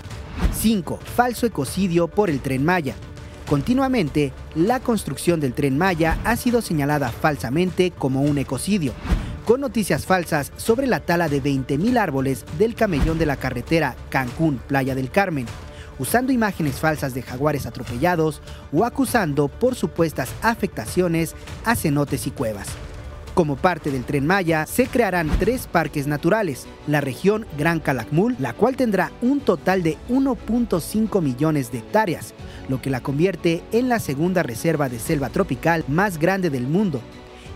5. 0.52 0.99
Falso 1.16 1.47
ecocidio 1.47 2.09
por 2.09 2.28
el 2.30 2.40
tren 2.40 2.64
Maya. 2.64 2.95
Continuamente, 3.50 4.33
la 4.54 4.78
construcción 4.78 5.40
del 5.40 5.54
tren 5.54 5.76
Maya 5.76 6.19
ha 6.23 6.37
sido 6.37 6.62
señalada 6.62 7.09
falsamente 7.09 7.90
como 7.90 8.23
un 8.23 8.38
ecocidio, 8.38 8.92
con 9.45 9.61
noticias 9.61 10.07
falsas 10.07 10.52
sobre 10.57 10.87
la 10.87 11.00
tala 11.00 11.28
de 11.28 11.42
20.000 11.42 11.99
árboles 11.99 12.45
del 12.59 12.76
camellón 12.76 13.19
de 13.19 13.26
la 13.26 13.35
carretera 13.35 13.97
Cancún-Playa 14.09 14.95
del 14.95 15.11
Carmen, 15.11 15.47
usando 15.99 16.30
imágenes 16.30 16.76
falsas 16.76 17.12
de 17.12 17.23
jaguares 17.23 17.66
atropellados 17.66 18.40
o 18.73 18.85
acusando 18.85 19.49
por 19.49 19.75
supuestas 19.75 20.30
afectaciones 20.42 21.35
a 21.64 21.75
cenotes 21.75 22.28
y 22.28 22.30
cuevas. 22.30 22.69
Como 23.34 23.56
parte 23.56 23.90
del 23.90 24.04
tren 24.04 24.26
Maya, 24.26 24.66
se 24.66 24.87
crearán 24.87 25.30
tres 25.38 25.66
parques 25.66 26.06
naturales. 26.06 26.66
La 26.87 27.00
región 27.00 27.46
Gran 27.56 27.80
Calakmul, 27.80 28.37
la 28.38 28.52
cual 28.52 28.76
tendrá 28.76 29.12
un 29.22 29.40
total 29.40 29.82
de 29.82 29.96
1.5 30.08 31.22
millones 31.22 31.70
de 31.70 31.78
hectáreas, 31.78 32.34
lo 32.68 32.82
que 32.82 32.90
la 32.90 33.00
convierte 33.00 33.62
en 33.72 33.88
la 33.88 34.00
segunda 34.00 34.42
reserva 34.42 34.88
de 34.88 34.99
selva 34.99 35.30
tropical 35.30 35.84
más 35.87 36.18
grande 36.18 36.50
del 36.50 36.66
mundo. 36.66 37.00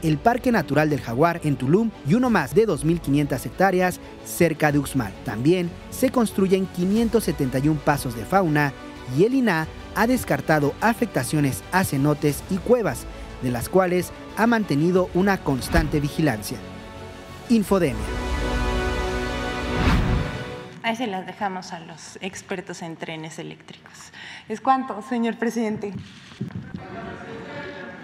El 0.02 0.18
Parque 0.18 0.52
Natural 0.52 0.88
del 0.90 1.00
Jaguar 1.00 1.40
en 1.44 1.56
Tulum 1.56 1.90
y 2.06 2.14
uno 2.14 2.30
más 2.30 2.54
de 2.54 2.68
2.500 2.68 3.46
hectáreas 3.46 4.00
cerca 4.24 4.70
de 4.70 4.78
Uxmal. 4.78 5.12
También 5.24 5.70
se 5.90 6.10
construyen 6.10 6.66
571 6.66 7.80
pasos 7.84 8.14
de 8.14 8.24
fauna 8.24 8.72
y 9.18 9.24
el 9.24 9.34
INA 9.34 9.66
ha 9.94 10.06
descartado 10.06 10.72
afectaciones 10.80 11.62
a 11.72 11.84
cenotes 11.84 12.42
y 12.50 12.56
cuevas, 12.56 13.06
de 13.42 13.50
las 13.50 13.68
cuales 13.68 14.12
ha 14.36 14.46
mantenido 14.46 15.08
una 15.14 15.38
constante 15.38 16.00
vigilancia. 16.00 16.58
Infodemia. 17.48 18.04
Ahí 20.82 20.96
se 20.96 21.06
las 21.06 21.26
dejamos 21.26 21.72
a 21.72 21.80
los 21.80 22.18
expertos 22.20 22.82
en 22.82 22.96
trenes 22.96 23.38
eléctricos. 23.38 24.12
¿Es 24.48 24.60
cuánto, 24.60 25.00
señor 25.02 25.36
presidente? 25.36 25.94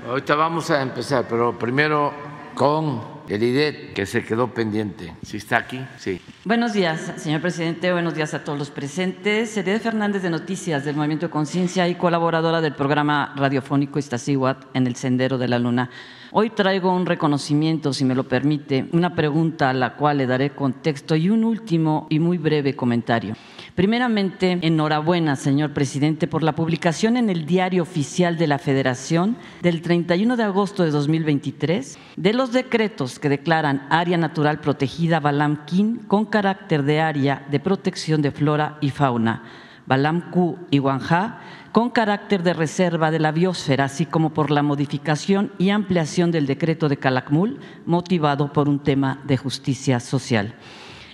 Ahorita 0.08 0.34
vamos 0.34 0.70
a 0.70 0.80
empezar, 0.80 1.26
pero 1.28 1.58
primero 1.58 2.12
con 2.54 3.19
el 3.30 3.44
IDET 3.44 3.92
que 3.92 4.06
se 4.06 4.24
quedó 4.24 4.52
pendiente. 4.52 5.12
¿Sí 5.22 5.36
está 5.36 5.58
aquí? 5.58 5.80
Sí. 5.98 6.20
Buenos 6.44 6.72
días, 6.72 7.12
señor 7.16 7.40
presidente. 7.40 7.92
Buenos 7.92 8.14
días 8.14 8.34
a 8.34 8.42
todos 8.42 8.58
los 8.58 8.70
presentes. 8.70 9.50
Seridet 9.50 9.80
Fernández 9.80 10.22
de 10.22 10.30
Noticias 10.30 10.84
del 10.84 10.96
Movimiento 10.96 11.26
de 11.26 11.30
Conciencia 11.30 11.86
y 11.86 11.94
colaboradora 11.94 12.60
del 12.60 12.74
programa 12.74 13.32
radiofónico 13.36 14.00
Iztaccíhuatl 14.00 14.66
en 14.74 14.88
el 14.88 14.96
Sendero 14.96 15.38
de 15.38 15.46
la 15.46 15.60
Luna. 15.60 15.90
Hoy 16.32 16.50
traigo 16.50 16.92
un 16.92 17.06
reconocimiento, 17.06 17.92
si 17.92 18.04
me 18.04 18.16
lo 18.16 18.26
permite, 18.26 18.86
una 18.92 19.14
pregunta 19.14 19.70
a 19.70 19.74
la 19.74 19.94
cual 19.94 20.18
le 20.18 20.26
daré 20.26 20.50
contexto 20.50 21.14
y 21.14 21.30
un 21.30 21.44
último 21.44 22.08
y 22.10 22.18
muy 22.18 22.36
breve 22.36 22.74
comentario. 22.74 23.36
Primeramente, 23.74 24.58
enhorabuena, 24.62 25.36
señor 25.36 25.72
presidente, 25.72 26.26
por 26.26 26.42
la 26.42 26.54
publicación 26.54 27.16
en 27.16 27.30
el 27.30 27.46
Diario 27.46 27.82
Oficial 27.82 28.36
de 28.36 28.46
la 28.46 28.58
Federación 28.58 29.36
del 29.62 29.80
31 29.80 30.36
de 30.36 30.42
agosto 30.42 30.82
de 30.82 30.90
2023 30.90 31.98
de 32.16 32.32
los 32.32 32.52
decretos 32.52 33.18
que 33.18 33.28
declaran 33.28 33.86
área 33.88 34.18
natural 34.18 34.60
protegida 34.60 35.20
Balam-Quín 35.20 36.06
con 36.08 36.26
carácter 36.26 36.82
de 36.82 37.00
área 37.00 37.46
de 37.50 37.60
protección 37.60 38.22
de 38.22 38.32
flora 38.32 38.76
y 38.80 38.90
fauna, 38.90 39.44
Balam-Q 39.86 40.58
y 40.70 40.78
Guanjá 40.78 41.40
con 41.72 41.90
carácter 41.90 42.42
de 42.42 42.52
reserva 42.52 43.12
de 43.12 43.20
la 43.20 43.30
biosfera, 43.30 43.84
así 43.84 44.04
como 44.04 44.30
por 44.30 44.50
la 44.50 44.64
modificación 44.64 45.52
y 45.58 45.70
ampliación 45.70 46.32
del 46.32 46.46
decreto 46.46 46.88
de 46.88 46.96
Calakmul, 46.96 47.60
motivado 47.86 48.52
por 48.52 48.68
un 48.68 48.80
tema 48.80 49.20
de 49.24 49.36
justicia 49.36 50.00
social. 50.00 50.56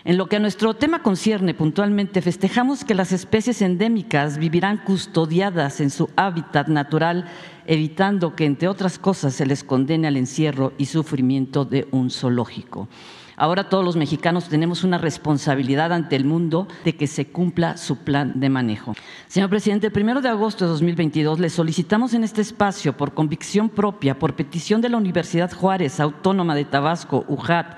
En 0.06 0.18
lo 0.18 0.28
que 0.28 0.36
a 0.36 0.38
nuestro 0.38 0.74
tema 0.74 1.02
concierne 1.02 1.52
puntualmente, 1.52 2.22
festejamos 2.22 2.84
que 2.84 2.94
las 2.94 3.10
especies 3.10 3.60
endémicas 3.60 4.38
vivirán 4.38 4.78
custodiadas 4.78 5.80
en 5.80 5.90
su 5.90 6.08
hábitat 6.14 6.68
natural, 6.68 7.24
evitando 7.66 8.36
que, 8.36 8.44
entre 8.44 8.68
otras 8.68 9.00
cosas, 9.00 9.34
se 9.34 9.46
les 9.46 9.64
condene 9.64 10.06
al 10.06 10.16
encierro 10.16 10.72
y 10.78 10.86
sufrimiento 10.86 11.64
de 11.64 11.88
un 11.90 12.10
zoológico. 12.10 12.86
Ahora 13.34 13.68
todos 13.68 13.84
los 13.84 13.96
mexicanos 13.96 14.48
tenemos 14.48 14.84
una 14.84 14.96
responsabilidad 14.96 15.92
ante 15.92 16.14
el 16.14 16.24
mundo 16.24 16.68
de 16.84 16.94
que 16.94 17.08
se 17.08 17.26
cumpla 17.26 17.76
su 17.76 17.96
plan 17.96 18.38
de 18.38 18.48
manejo. 18.48 18.94
Señor 19.26 19.50
presidente, 19.50 19.88
el 19.88 19.92
primero 19.92 20.20
de 20.20 20.28
agosto 20.28 20.66
de 20.66 20.70
2022 20.70 21.40
le 21.40 21.50
solicitamos 21.50 22.14
en 22.14 22.22
este 22.22 22.42
espacio, 22.42 22.96
por 22.96 23.12
convicción 23.12 23.68
propia, 23.68 24.16
por 24.16 24.36
petición 24.36 24.80
de 24.80 24.88
la 24.88 24.98
Universidad 24.98 25.50
Juárez 25.50 25.98
Autónoma 25.98 26.54
de 26.54 26.64
Tabasco, 26.64 27.24
UJAT, 27.26 27.76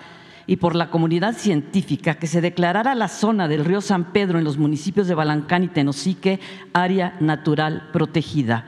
y 0.48 0.56
por 0.56 0.74
la 0.74 0.90
comunidad 0.90 1.34
científica 1.34 2.14
que 2.14 2.26
se 2.26 2.40
declarara 2.40 2.96
la 2.96 3.08
zona 3.08 3.46
del 3.46 3.66
río 3.66 3.82
San 3.82 4.12
Pedro 4.12 4.38
en 4.38 4.44
los 4.44 4.56
municipios 4.56 5.06
de 5.06 5.14
Balancán 5.14 5.62
y 5.62 5.68
Tenosique 5.68 6.40
área 6.72 7.16
natural 7.20 7.90
protegida 7.92 8.64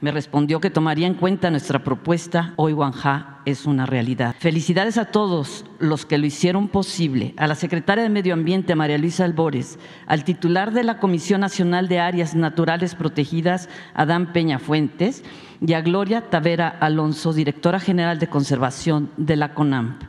Me 0.00 0.12
respondió 0.12 0.60
que 0.60 0.70
tomaría 0.70 1.08
en 1.08 1.14
cuenta 1.14 1.50
nuestra 1.50 1.82
propuesta. 1.82 2.54
Hoy 2.54 2.72
Guanja 2.72 3.40
es 3.46 3.66
una 3.66 3.84
realidad. 3.84 4.36
Felicidades 4.38 4.96
a 4.96 5.06
todos 5.06 5.64
los 5.80 6.06
que 6.06 6.18
lo 6.18 6.26
hicieron 6.26 6.68
posible, 6.68 7.34
a 7.36 7.48
la 7.48 7.56
secretaria 7.56 8.04
de 8.04 8.10
Medio 8.10 8.34
Ambiente, 8.34 8.76
María 8.76 8.98
Luisa 8.98 9.24
Albores, 9.24 9.78
al 10.06 10.22
titular 10.22 10.72
de 10.72 10.84
la 10.84 10.98
Comisión 10.98 11.40
Nacional 11.40 11.88
de 11.88 11.98
Áreas 11.98 12.36
Naturales 12.36 12.94
Protegidas, 12.94 13.68
Adán 13.94 14.32
Peña 14.32 14.60
Fuentes, 14.60 15.24
y 15.66 15.72
a 15.72 15.80
Gloria 15.80 16.30
Tavera 16.30 16.68
Alonso, 16.68 17.32
directora 17.32 17.80
general 17.80 18.20
de 18.20 18.28
Conservación 18.28 19.10
de 19.16 19.36
la 19.36 19.54
CONAMP. 19.54 20.02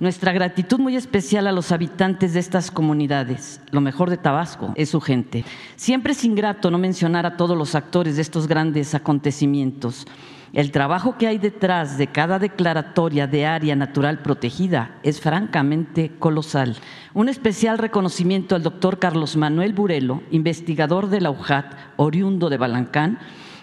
Nuestra 0.00 0.32
gratitud 0.32 0.80
muy 0.80 0.96
especial 0.96 1.46
a 1.46 1.52
los 1.52 1.70
habitantes 1.70 2.34
de 2.34 2.40
estas 2.40 2.70
comunidades. 2.70 3.60
Lo 3.70 3.80
mejor 3.80 4.10
de 4.10 4.16
Tabasco 4.16 4.72
es 4.74 4.90
su 4.90 5.00
gente. 5.00 5.44
Siempre 5.76 6.12
es 6.12 6.24
ingrato 6.24 6.70
no 6.70 6.78
mencionar 6.78 7.26
a 7.26 7.36
todos 7.36 7.56
los 7.56 7.76
actores 7.76 8.16
de 8.16 8.22
estos 8.22 8.48
grandes 8.48 8.94
acontecimientos. 8.94 10.06
El 10.52 10.70
trabajo 10.70 11.16
que 11.16 11.26
hay 11.26 11.38
detrás 11.38 11.98
de 11.98 12.08
cada 12.08 12.38
declaratoria 12.38 13.26
de 13.26 13.46
área 13.46 13.74
natural 13.74 14.20
protegida 14.20 14.98
es 15.02 15.20
francamente 15.20 16.12
colosal. 16.18 16.76
Un 17.12 17.28
especial 17.28 17.78
reconocimiento 17.78 18.54
al 18.54 18.62
doctor 18.62 19.00
Carlos 19.00 19.36
Manuel 19.36 19.72
Burelo, 19.72 20.22
investigador 20.30 21.08
de 21.08 21.20
la 21.20 21.30
UJAT, 21.30 21.74
oriundo 21.96 22.50
de 22.50 22.56
Balancán, 22.56 23.18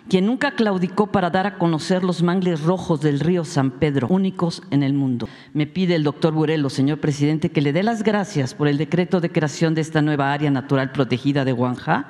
quien 0.09 0.25
nunca 0.25 0.51
claudicó 0.51 1.07
para 1.07 1.29
dar 1.29 1.47
a 1.47 1.57
conocer 1.57 2.03
los 2.03 2.23
mangles 2.23 2.61
rojos 2.61 3.01
del 3.01 3.19
río 3.19 3.45
San 3.45 3.71
Pedro, 3.71 4.07
únicos 4.09 4.63
en 4.71 4.83
el 4.83 4.93
mundo. 4.93 5.27
Me 5.53 5.67
pide 5.67 5.95
el 5.95 6.03
doctor 6.03 6.33
Burelo, 6.33 6.69
señor 6.69 6.99
presidente, 6.99 7.51
que 7.51 7.61
le 7.61 7.73
dé 7.73 7.83
las 7.83 8.03
gracias 8.03 8.53
por 8.53 8.67
el 8.67 8.77
decreto 8.77 9.21
de 9.21 9.31
creación 9.31 9.75
de 9.75 9.81
esta 9.81 10.01
nueva 10.01 10.33
área 10.33 10.51
natural 10.51 10.91
protegida 10.91 11.45
de 11.45 11.51
Guanja 11.51 12.09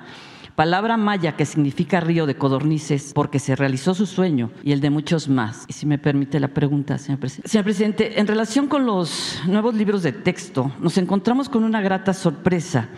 palabra 0.55 0.95
maya 0.95 1.35
que 1.35 1.45
significa 1.45 1.99
río 1.99 2.27
de 2.27 2.35
codornices, 2.35 3.13
porque 3.15 3.39
se 3.39 3.55
realizó 3.55 3.95
su 3.95 4.05
sueño 4.05 4.51
y 4.63 4.73
el 4.73 4.81
de 4.81 4.89
muchos 4.91 5.27
más. 5.27 5.65
Y 5.67 5.73
si 5.73 5.85
me 5.85 5.97
permite 5.97 6.39
la 6.39 6.49
pregunta, 6.49 6.97
señor 6.97 7.19
presidente. 7.19 7.49
Señor 7.49 7.63
presidente, 7.63 8.19
en 8.19 8.27
relación 8.27 8.67
con 8.67 8.85
los 8.85 9.41
nuevos 9.47 9.73
libros 9.73 10.03
de 10.03 10.11
texto, 10.11 10.71
nos 10.79 10.97
encontramos 10.99 11.49
con 11.49 11.63
una 11.63 11.81
grata 11.81 12.13
sorpresa. 12.13 12.89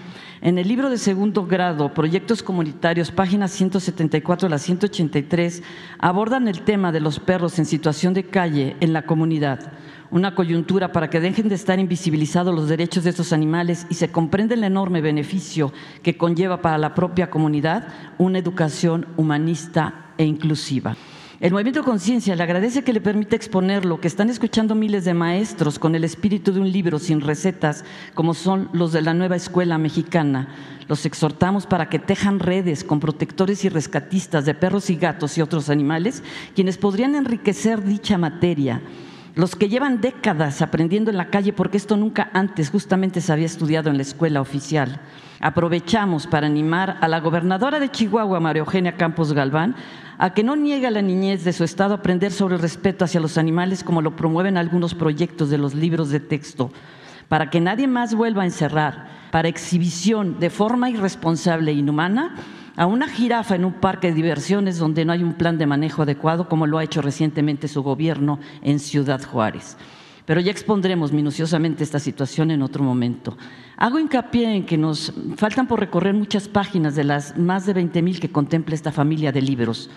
En 0.42 0.58
el 0.58 0.68
libro 0.68 0.90
de 0.90 0.98
segundo 0.98 1.46
grado, 1.46 1.94
Proyectos 1.94 2.44
Comunitarios, 2.44 3.12
páginas 3.12 3.52
174 3.52 4.48
a 4.48 4.50
la 4.50 4.58
183, 4.58 5.64
abordan 6.00 6.48
el 6.48 6.62
tema 6.62 6.92
de 6.92 7.00
los 7.00 7.20
perros 7.20 7.60
en 7.60 7.66
situación 7.66 8.14
de 8.14 8.26
calle 8.26 8.76
en 8.80 8.94
la 8.94 9.04
comunidad 9.04 9.72
una 10.14 10.36
coyuntura 10.36 10.92
para 10.92 11.10
que 11.10 11.20
dejen 11.20 11.50
de 11.50 11.56
estar 11.56 11.80
invisibilizados 11.80 12.54
los 12.54 12.70
derechos 12.70 13.04
de 13.04 13.10
estos 13.10 13.34
animales 13.34 13.88
y 13.90 13.96
se 13.96 14.12
comprenda 14.12 14.54
el 14.54 14.64
enorme 14.64 15.02
beneficio 15.02 15.74
que 16.04 16.18
conlleva 16.18 16.62
para 16.62 16.78
la 16.78 16.94
propia 16.94 17.32
comunidad 17.32 17.88
una 18.20 18.38
educación 18.38 19.08
humanista 19.18 20.14
e 20.20 20.26
inclusiva. 20.26 20.96
El 21.44 21.52
movimiento 21.52 21.84
Conciencia 21.84 22.38
le 22.38 22.44
agradece 22.44 22.86
que 22.86 22.94
le 22.94 23.02
permita 23.02 23.36
exponerlo, 23.36 24.00
que 24.00 24.08
están 24.08 24.30
escuchando 24.30 24.76
miles 24.76 25.04
de 25.04 25.14
maestros 25.14 25.78
con 25.78 25.94
el 25.94 26.06
espíritu 26.06 26.54
de 26.54 26.62
un 26.62 26.72
libro 26.72 27.00
sin 27.00 27.20
recetas, 27.20 27.84
como 28.14 28.34
son 28.34 28.70
los 28.72 28.94
de 28.94 29.02
la 29.02 29.14
nueva 29.14 29.36
escuela 29.36 29.78
mexicana. 29.78 30.48
Los 30.88 31.06
exhortamos 31.06 31.66
para 31.66 31.90
que 31.90 32.00
tejan 32.00 32.40
redes 32.40 32.86
con 32.86 33.02
protectores 33.02 33.66
y 33.66 33.68
rescatistas 33.68 34.46
de 34.46 34.54
perros 34.54 34.90
y 34.90 34.96
gatos 34.96 35.38
y 35.38 35.42
otros 35.42 35.70
animales, 35.70 36.24
quienes 36.56 36.78
podrían 36.78 37.14
enriquecer 37.14 37.84
dicha 37.84 38.18
materia 38.18 38.82
los 39.36 39.56
que 39.56 39.68
llevan 39.68 40.00
décadas 40.00 40.62
aprendiendo 40.62 41.10
en 41.10 41.18
la 41.18 41.32
calle, 41.32 41.54
porque 41.54 41.78
esto 41.78 41.98
nunca 41.98 42.30
antes 42.34 42.70
justamente 42.70 43.20
se 43.20 43.34
había 43.34 43.48
estudiado 43.48 43.90
en 43.90 43.98
la 43.98 44.04
escuela 44.04 44.42
oficial. 44.42 45.02
Aprovechamos 45.40 46.28
para 46.28 46.46
animar 46.46 46.98
a 47.02 47.08
la 47.08 47.20
gobernadora 47.20 47.80
de 47.80 47.90
Chihuahua, 47.90 48.40
María 48.40 48.60
Eugenia 48.60 48.96
Campos 48.96 49.34
Galván, 49.34 49.76
a 50.18 50.34
que 50.34 50.44
no 50.44 50.56
niegue 50.56 50.88
a 50.88 50.92
la 50.92 51.02
niñez 51.02 51.44
de 51.44 51.54
su 51.54 51.64
estado 51.64 51.94
aprender 51.94 52.32
sobre 52.32 52.56
el 52.56 52.62
respeto 52.62 53.06
hacia 53.06 53.20
los 53.20 53.38
animales 53.38 53.84
como 53.84 54.02
lo 54.02 54.16
promueven 54.16 54.58
algunos 54.58 54.96
proyectos 54.96 55.50
de 55.50 55.58
los 55.58 55.74
libros 55.74 56.10
de 56.10 56.20
texto, 56.20 56.72
para 57.28 57.50
que 57.50 57.62
nadie 57.62 57.88
más 57.88 58.14
vuelva 58.14 58.44
a 58.44 58.46
encerrar 58.46 59.08
para 59.32 59.48
exhibición 59.48 60.40
de 60.40 60.50
forma 60.50 60.90
irresponsable 60.90 61.72
e 61.72 61.76
inhumana 61.76 62.36
a 62.76 62.86
una 62.86 63.08
jirafa 63.08 63.56
en 63.56 63.66
un 63.66 63.74
parque 63.74 64.08
de 64.08 64.14
diversiones 64.14 64.78
donde 64.78 65.06
no 65.06 65.14
hay 65.14 65.24
un 65.24 65.34
plan 65.34 65.58
de 65.58 65.66
manejo 65.66 66.04
adecuado, 66.04 66.50
como 66.50 66.68
lo 66.68 66.78
ha 66.78 66.84
hecho 66.84 67.02
recientemente 67.02 67.68
su 67.68 67.84
gobierno 67.84 68.40
en 68.62 68.80
Ciudad 68.80 69.24
Juárez. 69.24 69.78
Pero 70.26 70.40
ya 70.40 70.52
expondremos 70.52 71.12
minuciosamente 71.12 71.84
esta 71.84 72.00
situación 72.00 72.52
en 72.52 72.62
otro 72.62 72.84
momento. 72.84 73.38
Hago 73.84 74.00
hincapié 74.00 74.56
en 74.56 74.66
que 74.66 74.78
nos 74.78 75.12
faltan 75.36 75.68
por 75.68 75.78
recorrer 75.78 76.14
muchas 76.14 76.48
páginas 76.48 76.96
de 76.96 77.04
las 77.04 77.38
más 77.38 77.66
de 77.66 77.74
20 77.74 78.02
mil 78.02 78.18
que 78.22 78.32
contempla 78.32 78.76
esta 78.76 78.94
familia 78.94 79.34
de 79.34 79.42
libros. 79.42 79.90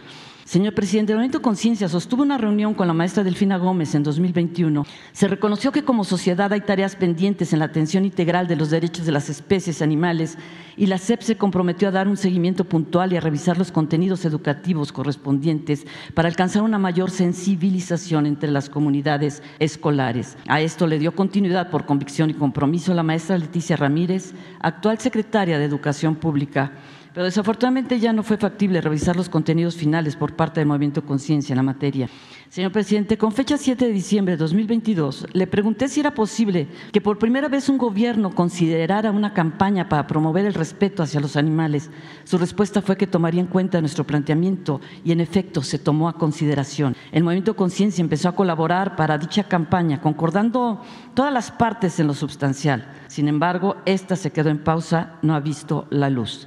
Señor 0.46 0.74
presidente, 0.74 1.10
el 1.10 1.16
Movimiento 1.16 1.42
Conciencia 1.42 1.88
sostuvo 1.88 2.22
una 2.22 2.38
reunión 2.38 2.72
con 2.72 2.86
la 2.86 2.94
maestra 2.94 3.24
Delfina 3.24 3.56
Gómez 3.56 3.96
en 3.96 4.04
2021. 4.04 4.86
Se 5.10 5.26
reconoció 5.26 5.72
que 5.72 5.82
como 5.82 6.04
sociedad 6.04 6.52
hay 6.52 6.60
tareas 6.60 6.94
pendientes 6.94 7.52
en 7.52 7.58
la 7.58 7.64
atención 7.64 8.04
integral 8.04 8.46
de 8.46 8.54
los 8.54 8.70
derechos 8.70 9.04
de 9.04 9.10
las 9.10 9.28
especies 9.28 9.82
animales 9.82 10.38
y 10.76 10.86
la 10.86 10.98
SEP 10.98 11.22
se 11.22 11.36
comprometió 11.36 11.88
a 11.88 11.90
dar 11.90 12.06
un 12.06 12.16
seguimiento 12.16 12.62
puntual 12.64 13.12
y 13.12 13.16
a 13.16 13.20
revisar 13.20 13.58
los 13.58 13.72
contenidos 13.72 14.24
educativos 14.24 14.92
correspondientes 14.92 15.84
para 16.14 16.28
alcanzar 16.28 16.62
una 16.62 16.78
mayor 16.78 17.10
sensibilización 17.10 18.24
entre 18.24 18.52
las 18.52 18.70
comunidades 18.70 19.42
escolares. 19.58 20.38
A 20.46 20.60
esto 20.60 20.86
le 20.86 21.00
dio 21.00 21.16
continuidad 21.16 21.70
por 21.70 21.86
convicción 21.86 22.30
y 22.30 22.34
compromiso 22.34 22.94
la 22.94 23.02
maestra 23.02 23.36
Leticia 23.36 23.74
Ramírez, 23.74 24.32
actual 24.60 25.00
secretaria 25.00 25.58
de 25.58 25.64
Educación 25.64 26.14
Pública 26.14 26.70
pero 27.16 27.24
desafortunadamente 27.24 27.98
ya 27.98 28.12
no 28.12 28.22
fue 28.22 28.36
factible 28.36 28.82
revisar 28.82 29.16
los 29.16 29.30
contenidos 29.30 29.74
finales 29.74 30.14
por 30.14 30.36
parte 30.36 30.60
del 30.60 30.68
Movimiento 30.68 31.02
Conciencia 31.02 31.54
en 31.54 31.56
la 31.56 31.62
materia. 31.62 32.10
Señor 32.50 32.72
presidente, 32.72 33.16
con 33.16 33.32
fecha 33.32 33.56
7 33.56 33.86
de 33.86 33.90
diciembre 33.90 34.34
de 34.34 34.36
2022, 34.36 35.28
le 35.32 35.46
pregunté 35.46 35.88
si 35.88 36.00
era 36.00 36.12
posible 36.12 36.68
que 36.92 37.00
por 37.00 37.18
primera 37.18 37.48
vez 37.48 37.70
un 37.70 37.78
gobierno 37.78 38.34
considerara 38.34 39.12
una 39.12 39.32
campaña 39.32 39.88
para 39.88 40.06
promover 40.06 40.44
el 40.44 40.52
respeto 40.52 41.02
hacia 41.02 41.20
los 41.20 41.38
animales. 41.38 41.90
Su 42.24 42.36
respuesta 42.36 42.82
fue 42.82 42.98
que 42.98 43.06
tomaría 43.06 43.40
en 43.40 43.46
cuenta 43.46 43.80
nuestro 43.80 44.04
planteamiento 44.04 44.82
y 45.02 45.12
en 45.12 45.20
efecto 45.20 45.62
se 45.62 45.78
tomó 45.78 46.10
a 46.10 46.18
consideración. 46.18 46.94
El 47.12 47.24
Movimiento 47.24 47.56
Conciencia 47.56 48.02
empezó 48.02 48.28
a 48.28 48.36
colaborar 48.36 48.94
para 48.94 49.16
dicha 49.16 49.44
campaña, 49.44 50.02
concordando 50.02 50.82
todas 51.14 51.32
las 51.32 51.50
partes 51.50 51.98
en 51.98 52.08
lo 52.08 52.14
sustancial. 52.14 52.86
Sin 53.06 53.26
embargo, 53.26 53.76
esta 53.86 54.16
se 54.16 54.32
quedó 54.32 54.50
en 54.50 54.62
pausa, 54.62 55.14
no 55.22 55.34
ha 55.34 55.40
visto 55.40 55.86
la 55.88 56.10
luz. 56.10 56.46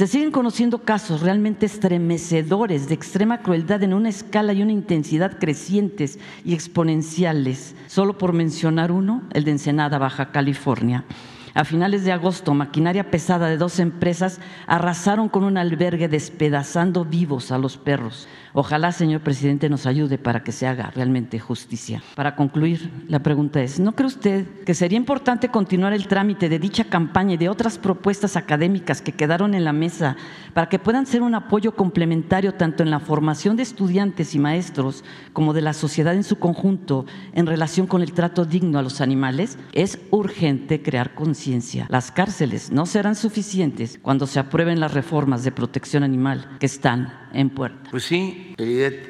Se 0.00 0.06
siguen 0.06 0.30
conociendo 0.30 0.78
casos 0.78 1.20
realmente 1.20 1.66
estremecedores 1.66 2.88
de 2.88 2.94
extrema 2.94 3.42
crueldad 3.42 3.82
en 3.82 3.92
una 3.92 4.08
escala 4.08 4.54
y 4.54 4.62
una 4.62 4.72
intensidad 4.72 5.38
crecientes 5.38 6.18
y 6.42 6.54
exponenciales. 6.54 7.76
Solo 7.86 8.16
por 8.16 8.32
mencionar 8.32 8.92
uno, 8.92 9.20
el 9.34 9.44
de 9.44 9.50
Ensenada, 9.50 9.98
Baja 9.98 10.32
California. 10.32 11.04
A 11.52 11.64
finales 11.64 12.04
de 12.04 12.12
agosto, 12.12 12.54
maquinaria 12.54 13.10
pesada 13.10 13.48
de 13.48 13.58
dos 13.58 13.78
empresas 13.78 14.40
arrasaron 14.66 15.28
con 15.28 15.44
un 15.44 15.58
albergue 15.58 16.08
despedazando 16.08 17.04
vivos 17.04 17.52
a 17.52 17.58
los 17.58 17.76
perros. 17.76 18.26
Ojalá, 18.52 18.90
señor 18.90 19.20
presidente, 19.20 19.68
nos 19.68 19.86
ayude 19.86 20.18
para 20.18 20.42
que 20.42 20.50
se 20.50 20.66
haga 20.66 20.90
realmente 20.90 21.38
justicia. 21.38 22.02
Para 22.16 22.34
concluir, 22.34 22.90
la 23.06 23.20
pregunta 23.20 23.62
es, 23.62 23.78
¿no 23.78 23.92
cree 23.92 24.08
usted 24.08 24.64
que 24.64 24.74
sería 24.74 24.96
importante 24.96 25.50
continuar 25.50 25.92
el 25.92 26.08
trámite 26.08 26.48
de 26.48 26.58
dicha 26.58 26.84
campaña 26.84 27.34
y 27.34 27.36
de 27.36 27.48
otras 27.48 27.78
propuestas 27.78 28.36
académicas 28.36 29.02
que 29.02 29.12
quedaron 29.12 29.54
en 29.54 29.64
la 29.64 29.72
mesa 29.72 30.16
para 30.52 30.68
que 30.68 30.80
puedan 30.80 31.06
ser 31.06 31.22
un 31.22 31.34
apoyo 31.34 31.76
complementario 31.76 32.54
tanto 32.54 32.82
en 32.82 32.90
la 32.90 32.98
formación 32.98 33.56
de 33.56 33.62
estudiantes 33.62 34.34
y 34.34 34.40
maestros 34.40 35.04
como 35.32 35.52
de 35.52 35.62
la 35.62 35.72
sociedad 35.72 36.14
en 36.14 36.24
su 36.24 36.38
conjunto 36.38 37.06
en 37.32 37.46
relación 37.46 37.86
con 37.86 38.02
el 38.02 38.12
trato 38.12 38.44
digno 38.44 38.78
a 38.78 38.82
los 38.82 39.00
animales? 39.00 39.58
Es 39.72 39.98
urgente 40.10 40.82
crear 40.82 41.14
conciencia. 41.14 41.86
Las 41.88 42.10
cárceles 42.10 42.72
no 42.72 42.86
serán 42.86 43.14
suficientes 43.14 43.98
cuando 44.02 44.26
se 44.26 44.40
aprueben 44.40 44.80
las 44.80 44.92
reformas 44.92 45.44
de 45.44 45.52
protección 45.52 46.02
animal 46.02 46.56
que 46.58 46.66
están 46.66 47.29
en 47.32 47.50
puerta. 47.50 47.90
Pues 47.90 48.04
sí, 48.04 48.54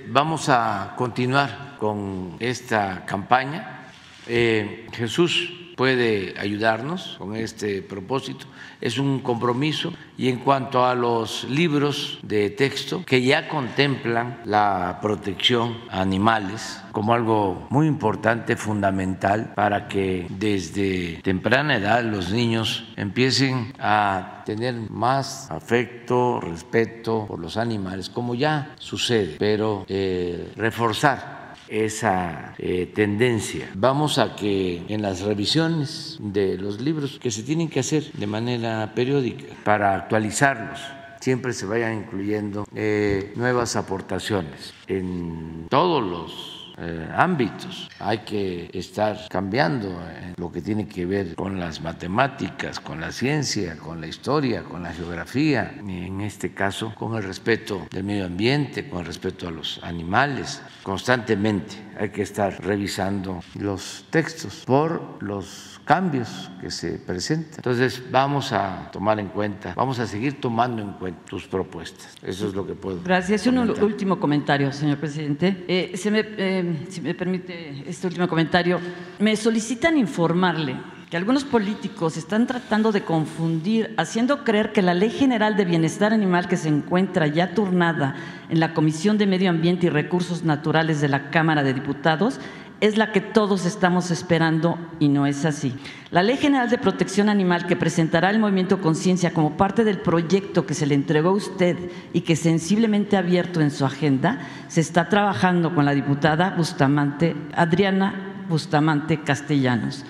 vamos 0.08 0.48
a 0.48 0.94
continuar 0.96 1.76
con 1.78 2.36
esta 2.38 3.04
campaña. 3.06 3.86
Eh, 4.26 4.86
Jesús 4.92 5.59
puede 5.80 6.34
ayudarnos 6.38 7.16
con 7.16 7.34
este 7.34 7.80
propósito. 7.80 8.44
Es 8.82 8.98
un 8.98 9.20
compromiso. 9.20 9.94
Y 10.18 10.28
en 10.28 10.40
cuanto 10.40 10.84
a 10.84 10.94
los 10.94 11.44
libros 11.44 12.18
de 12.22 12.50
texto 12.50 13.02
que 13.06 13.22
ya 13.22 13.48
contemplan 13.48 14.42
la 14.44 14.98
protección 15.00 15.78
a 15.88 16.02
animales 16.02 16.82
como 16.92 17.14
algo 17.14 17.66
muy 17.70 17.86
importante, 17.86 18.56
fundamental, 18.56 19.54
para 19.54 19.88
que 19.88 20.26
desde 20.28 21.22
temprana 21.22 21.76
edad 21.76 22.04
los 22.04 22.30
niños 22.30 22.92
empiecen 22.96 23.72
a 23.78 24.42
tener 24.44 24.74
más 24.90 25.50
afecto, 25.50 26.40
respeto 26.42 27.24
por 27.26 27.38
los 27.38 27.56
animales, 27.56 28.10
como 28.10 28.34
ya 28.34 28.74
sucede, 28.78 29.36
pero 29.38 29.86
eh, 29.88 30.52
reforzar 30.56 31.39
esa 31.70 32.54
eh, 32.58 32.90
tendencia. 32.94 33.70
Vamos 33.74 34.18
a 34.18 34.34
que 34.36 34.82
en 34.88 35.02
las 35.02 35.22
revisiones 35.22 36.18
de 36.20 36.58
los 36.58 36.80
libros 36.80 37.18
que 37.20 37.30
se 37.30 37.42
tienen 37.42 37.68
que 37.68 37.80
hacer 37.80 38.12
de 38.12 38.26
manera 38.26 38.92
periódica 38.94 39.44
para 39.64 39.94
actualizarlos 39.94 40.80
siempre 41.20 41.52
se 41.52 41.66
vayan 41.66 41.98
incluyendo 41.98 42.66
eh, 42.74 43.32
nuevas 43.36 43.76
aportaciones 43.76 44.72
en 44.88 45.66
todos 45.68 46.02
los 46.02 46.59
eh, 46.80 47.08
ámbitos. 47.14 47.90
Hay 47.98 48.18
que 48.18 48.70
estar 48.72 49.28
cambiando 49.28 49.88
en 49.88 50.34
lo 50.36 50.50
que 50.50 50.62
tiene 50.62 50.88
que 50.88 51.04
ver 51.04 51.34
con 51.34 51.60
las 51.60 51.80
matemáticas, 51.80 52.80
con 52.80 53.00
la 53.00 53.12
ciencia, 53.12 53.76
con 53.76 54.00
la 54.00 54.06
historia, 54.06 54.62
con 54.62 54.82
la 54.82 54.92
geografía, 54.92 55.74
y 55.86 56.06
en 56.06 56.22
este 56.22 56.54
caso 56.54 56.94
con 56.94 57.16
el 57.16 57.22
respeto 57.22 57.86
del 57.90 58.04
medio 58.04 58.26
ambiente, 58.26 58.88
con 58.88 59.00
el 59.00 59.06
respeto 59.06 59.48
a 59.48 59.50
los 59.50 59.80
animales. 59.82 60.62
Constantemente 60.82 61.76
hay 61.98 62.08
que 62.08 62.22
estar 62.22 62.64
revisando 62.64 63.40
los 63.54 64.06
textos 64.10 64.64
por 64.66 65.22
los 65.22 65.69
cambios 65.90 66.48
que 66.60 66.70
se 66.70 66.98
presentan. 66.98 67.54
Entonces 67.56 68.00
vamos 68.12 68.52
a 68.52 68.88
tomar 68.92 69.18
en 69.18 69.26
cuenta, 69.26 69.74
vamos 69.74 69.98
a 69.98 70.06
seguir 70.06 70.40
tomando 70.40 70.80
en 70.80 70.92
cuenta 70.92 71.20
tus 71.28 71.48
propuestas. 71.48 72.14
Eso 72.22 72.46
es 72.46 72.54
lo 72.54 72.64
que 72.64 72.74
puedo. 72.74 73.00
Gracias. 73.02 73.44
Un 73.48 73.58
último 73.58 74.20
comentario, 74.20 74.70
señor 74.70 74.98
presidente. 74.98 75.64
Eh, 75.66 75.96
se 75.96 76.12
me, 76.12 76.20
eh, 76.24 76.86
si 76.88 77.00
me 77.00 77.12
permite 77.12 77.82
este 77.90 78.06
último 78.06 78.28
comentario, 78.28 78.78
me 79.18 79.34
solicitan 79.34 79.98
informarle 79.98 80.76
que 81.10 81.16
algunos 81.16 81.42
políticos 81.42 82.16
están 82.16 82.46
tratando 82.46 82.92
de 82.92 83.02
confundir, 83.02 83.92
haciendo 83.96 84.44
creer 84.44 84.70
que 84.70 84.82
la 84.82 84.94
Ley 84.94 85.10
General 85.10 85.56
de 85.56 85.64
Bienestar 85.64 86.12
Animal 86.12 86.46
que 86.46 86.56
se 86.56 86.68
encuentra 86.68 87.26
ya 87.26 87.52
turnada 87.52 88.14
en 88.48 88.60
la 88.60 88.74
Comisión 88.74 89.18
de 89.18 89.26
Medio 89.26 89.50
Ambiente 89.50 89.86
y 89.86 89.90
Recursos 89.90 90.44
Naturales 90.44 91.00
de 91.00 91.08
la 91.08 91.30
Cámara 91.30 91.64
de 91.64 91.74
Diputados 91.74 92.38
es 92.80 92.96
la 92.96 93.12
que 93.12 93.20
todos 93.20 93.66
estamos 93.66 94.10
esperando 94.10 94.78
y 94.98 95.08
no 95.08 95.26
es 95.26 95.44
así. 95.44 95.74
La 96.10 96.22
Ley 96.22 96.38
General 96.38 96.70
de 96.70 96.78
Protección 96.78 97.28
Animal 97.28 97.66
que 97.66 97.76
presentará 97.76 98.30
el 98.30 98.38
Movimiento 98.38 98.80
Conciencia 98.80 99.34
como 99.34 99.56
parte 99.56 99.84
del 99.84 99.98
proyecto 99.98 100.66
que 100.66 100.74
se 100.74 100.86
le 100.86 100.94
entregó 100.94 101.28
a 101.30 101.34
usted 101.34 101.76
y 102.12 102.22
que 102.22 102.36
sensiblemente 102.36 103.16
ha 103.16 103.20
abierto 103.20 103.60
en 103.60 103.70
su 103.70 103.84
agenda, 103.84 104.40
se 104.68 104.80
está 104.80 105.08
trabajando 105.08 105.74
con 105.74 105.84
la 105.84 105.92
diputada 105.92 106.54
Bustamante, 106.56 107.36
Adriana 107.54 108.46
Bustamante 108.48 109.20
Castellanos. 109.20 110.04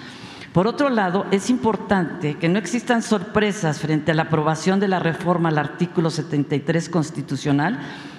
Por 0.52 0.66
otro 0.66 0.90
lado, 0.90 1.26
es 1.30 1.50
importante 1.50 2.34
que 2.34 2.48
no 2.48 2.58
existan 2.58 3.02
sorpresas 3.02 3.78
frente 3.78 4.12
a 4.12 4.14
la 4.14 4.22
aprobación 4.22 4.80
de 4.80 4.88
la 4.88 4.98
reforma 4.98 5.48
al 5.48 5.58
artículo 5.58 6.10
73 6.10 6.88
constitucional 6.88 7.78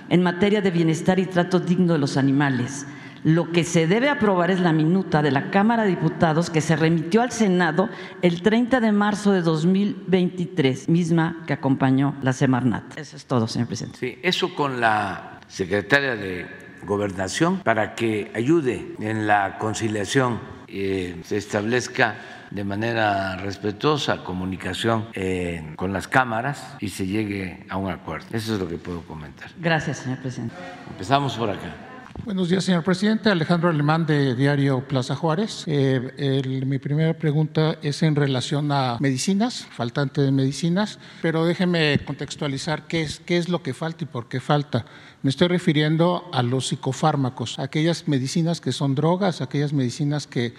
en 0.10 0.24
materia 0.24 0.62
de 0.62 0.72
bienestar 0.72 1.20
y 1.20 1.26
trato 1.26 1.60
digno 1.60 1.94
de 1.94 2.00
los 2.00 2.18
animales 2.18 2.86
lo 3.24 3.52
que 3.52 3.64
se 3.64 3.88
debe 3.88 4.10
aprobar 4.10 4.52
es 4.52 4.60
la 4.60 4.74
minuta 4.74 5.22
de 5.22 5.32
la 5.32 5.52
Cámara 5.52 5.84
de 5.84 5.90
Diputados 5.90 6.50
que 6.50 6.62
se 6.62 6.76
remitió 6.76 7.22
al 7.22 7.32
Senado 7.32 7.90
el 8.22 8.42
30 8.42 8.80
de 8.80 8.92
marzo 8.92 9.32
de 9.32 9.42
2023, 9.42 10.90
misma 10.90 11.44
que 11.46 11.54
acompañó 11.54 12.16
la 12.22 12.34
Semarnat. 12.34 12.98
Eso 12.98 13.16
es 13.16 13.26
todo, 13.26 13.48
señor 13.48 13.68
presidente. 13.68 14.00
Sí, 14.00 14.20
eso 14.24 14.54
con 14.56 14.82
la 14.82 15.40
secretaria 15.48 16.16
de 16.16 16.48
Gobernación 16.84 17.60
para 17.60 17.94
que 17.94 18.32
ayude 18.34 18.96
en 19.00 19.28
la 19.28 19.60
conciliación, 19.60 20.40
eh, 20.68 21.22
se 21.24 21.38
establezca 21.38 22.16
de 22.50 22.64
manera 22.64 23.38
respetuosa 23.38 24.24
comunicación 24.24 25.08
eh, 25.14 25.74
con 25.76 25.94
las 25.94 26.08
cámaras 26.08 26.76
y 26.80 26.90
se 26.90 27.06
llegue 27.06 27.66
a 27.70 27.78
un 27.78 27.92
acuerdo. 27.92 28.28
Eso 28.32 28.56
es 28.56 28.60
lo 28.60 28.68
que 28.68 28.78
puedo 28.78 29.02
comentar. 29.02 29.52
Gracias, 29.60 30.00
señor 30.00 30.20
presidente. 30.20 30.56
Empezamos 30.90 31.38
por 31.38 31.50
acá. 31.50 31.91
Buenos 32.26 32.50
días, 32.50 32.66
señor 32.66 32.84
presidente. 32.84 33.30
Alejandro 33.30 33.70
Alemán 33.70 34.06
de 34.06 34.36
Diario 34.36 34.88
Plaza 34.88 35.16
Juárez. 35.16 35.64
Eh, 35.66 36.62
mi 36.66 36.78
primera 36.78 37.14
pregunta 37.18 37.78
es 37.82 38.04
en 38.04 38.16
relación 38.16 38.72
a 38.72 38.98
medicinas, 39.00 39.68
faltante 39.72 40.22
de 40.22 40.32
medicinas, 40.32 41.00
pero 41.22 41.46
déjeme 41.46 42.00
contextualizar 42.06 42.86
qué 42.88 43.02
es, 43.02 43.20
qué 43.20 43.38
es 43.38 43.50
lo 43.50 43.64
que 43.64 43.74
falta 43.74 44.04
y 44.04 44.08
por 44.08 44.28
qué 44.28 44.40
falta. 44.40 44.86
Me 45.24 45.30
estoy 45.30 45.50
refiriendo 45.50 46.30
a 46.34 46.42
los 46.42 46.70
psicofármacos, 46.70 47.60
aquellas 47.60 48.08
medicinas 48.08 48.60
que 48.60 48.72
son 48.72 48.96
drogas, 48.96 49.42
aquellas 49.42 49.72
medicinas 49.72 50.26
que 50.26 50.56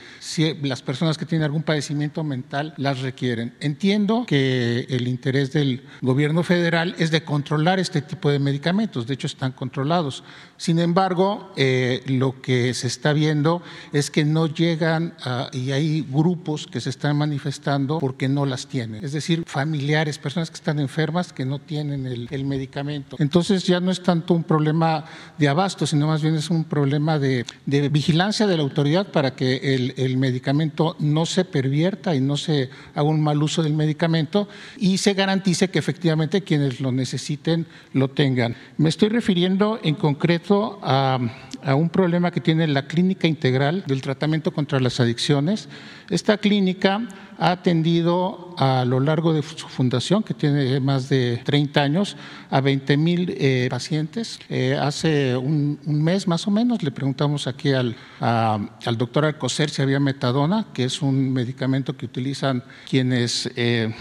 las 0.63 0.83
personas 0.83 1.19
que 1.19 1.27
tienen 1.27 1.45
algún 1.45 1.65
padecimiento 1.65 2.23
mental 2.23 2.73
las 2.77 3.01
requieren. 3.01 3.57
Entiendo 3.59 4.25
que 4.25 4.87
el 4.89 5.09
interés 5.09 5.53
del 5.53 5.83
gobierno 6.01 6.45
federal 6.45 6.95
es 6.99 7.11
de 7.11 7.25
controlar 7.25 7.81
este 7.81 8.03
tipo 8.03 8.31
de 8.31 8.39
medicamentos, 8.39 9.09
de 9.09 9.15
hecho 9.15 9.27
están 9.27 9.51
controlados. 9.51 10.23
Sin 10.57 10.79
embargo, 10.79 11.42
eh, 11.57 12.03
lo 12.07 12.41
que 12.41 12.75
se 12.75 12.87
está 12.87 13.13
viendo 13.13 13.63
es 13.93 14.11
que 14.11 14.25
no 14.25 14.47
llegan 14.47 15.15
y 15.53 15.73
hay 15.73 16.03
grupos 16.03 16.67
que 16.67 16.81
se 16.81 16.91
están 16.91 17.17
manifestando 17.17 17.99
porque 17.99 18.29
no 18.29 18.47
las 18.47 18.67
tienen, 18.67 19.05
es 19.05 19.13
decir, 19.13 19.45
familiares, 19.47 20.19
personas 20.19 20.51
que 20.51 20.57
están 20.57 20.79
enfermas 20.79 21.33
que 21.33 21.45
no 21.45 21.59
tienen 21.59 22.07
el, 22.07 22.29
el 22.31 22.45
medicamento. 22.45 23.17
Entonces 23.19 23.65
ya 23.65 23.81
no 23.81 23.91
es 23.91 24.03
tanto 24.03 24.35
un 24.35 24.45
problema 24.45 25.05
de 25.39 25.49
abasto, 25.49 25.87
sino 25.87 26.07
más 26.07 26.23
bien 26.23 26.35
es 26.35 26.51
un 26.51 26.65
problema 26.65 27.19
de, 27.19 27.45
vigilancia 27.67 28.47
de 28.47 28.57
la 28.57 28.63
autoridad 28.63 29.09
para 29.09 29.35
que 29.35 29.75
el, 29.75 30.17
medicamento 30.17 30.97
no 30.99 31.27
se 31.27 31.45
pervierta 31.45 32.15
y 32.15 32.21
no 32.21 32.37
se 32.37 32.71
haga 32.95 33.03
un 33.03 33.21
mal 33.21 33.43
uso 33.43 33.63
del 33.63 33.73
medicamento 33.73 34.49
y 34.77 34.99
se 34.99 35.15
garantice 35.15 35.69
que 35.69 35.79
efectivamente 35.79 36.43
quienes 36.43 36.81
lo 36.81 36.93
necesiten 36.93 37.67
lo 37.93 38.09
tengan. 38.09 38.57
Me 38.77 38.89
estoy 38.89 39.09
refiriendo 39.09 39.81
en 39.83 39.95
concreto 39.95 40.79
a, 40.83 41.19
a 41.65 41.75
un 41.75 41.89
problema 41.89 42.31
que 42.31 42.41
tiene 42.41 42.67
la 42.67 42.87
Clínica 42.87 43.27
Integral 43.27 43.85
del 43.87 44.03
Tratamiento 44.03 44.53
contra 44.53 44.81
las 44.81 45.01
Adicciones. 45.01 45.69
Esta 46.11 46.39
clínica 46.39 47.03
ha 47.43 47.51
atendido 47.51 48.55
a 48.57 48.85
lo 48.85 49.01
largo 49.01 49.33
de 49.33 49.43
su 49.43 49.67
fundación, 49.67 50.23
que 50.23 50.33
tiene 50.33 50.79
más 50.79 51.09
de 51.09 51.41
30 51.43 51.83
años, 51.83 52.17
a 52.51 52.61
20 52.61 52.97
mil 52.97 53.35
eh, 53.37 53.67
pacientes. 53.69 54.39
Eh, 54.49 54.79
hace 54.81 55.37
un, 55.37 55.81
mes 55.85 56.29
más 56.29 56.47
o 56.47 56.53
menos 56.53 56.85
le 56.85 56.93
preguntamos 56.93 57.49
aquí 57.49 57.73
al, 57.73 57.97
al 58.21 58.97
doctor 58.97 59.25
Alcocer 59.25 59.71
si 59.71 59.83
había 59.83 59.99
metadona, 59.99 60.67
que 60.73 60.85
es 60.85 61.03
un 61.03 61.33
medicamento 61.33 61.97
que 61.97 62.07
utilizan 62.07 62.63
quienes 62.89 63.51
eh, 63.57 63.93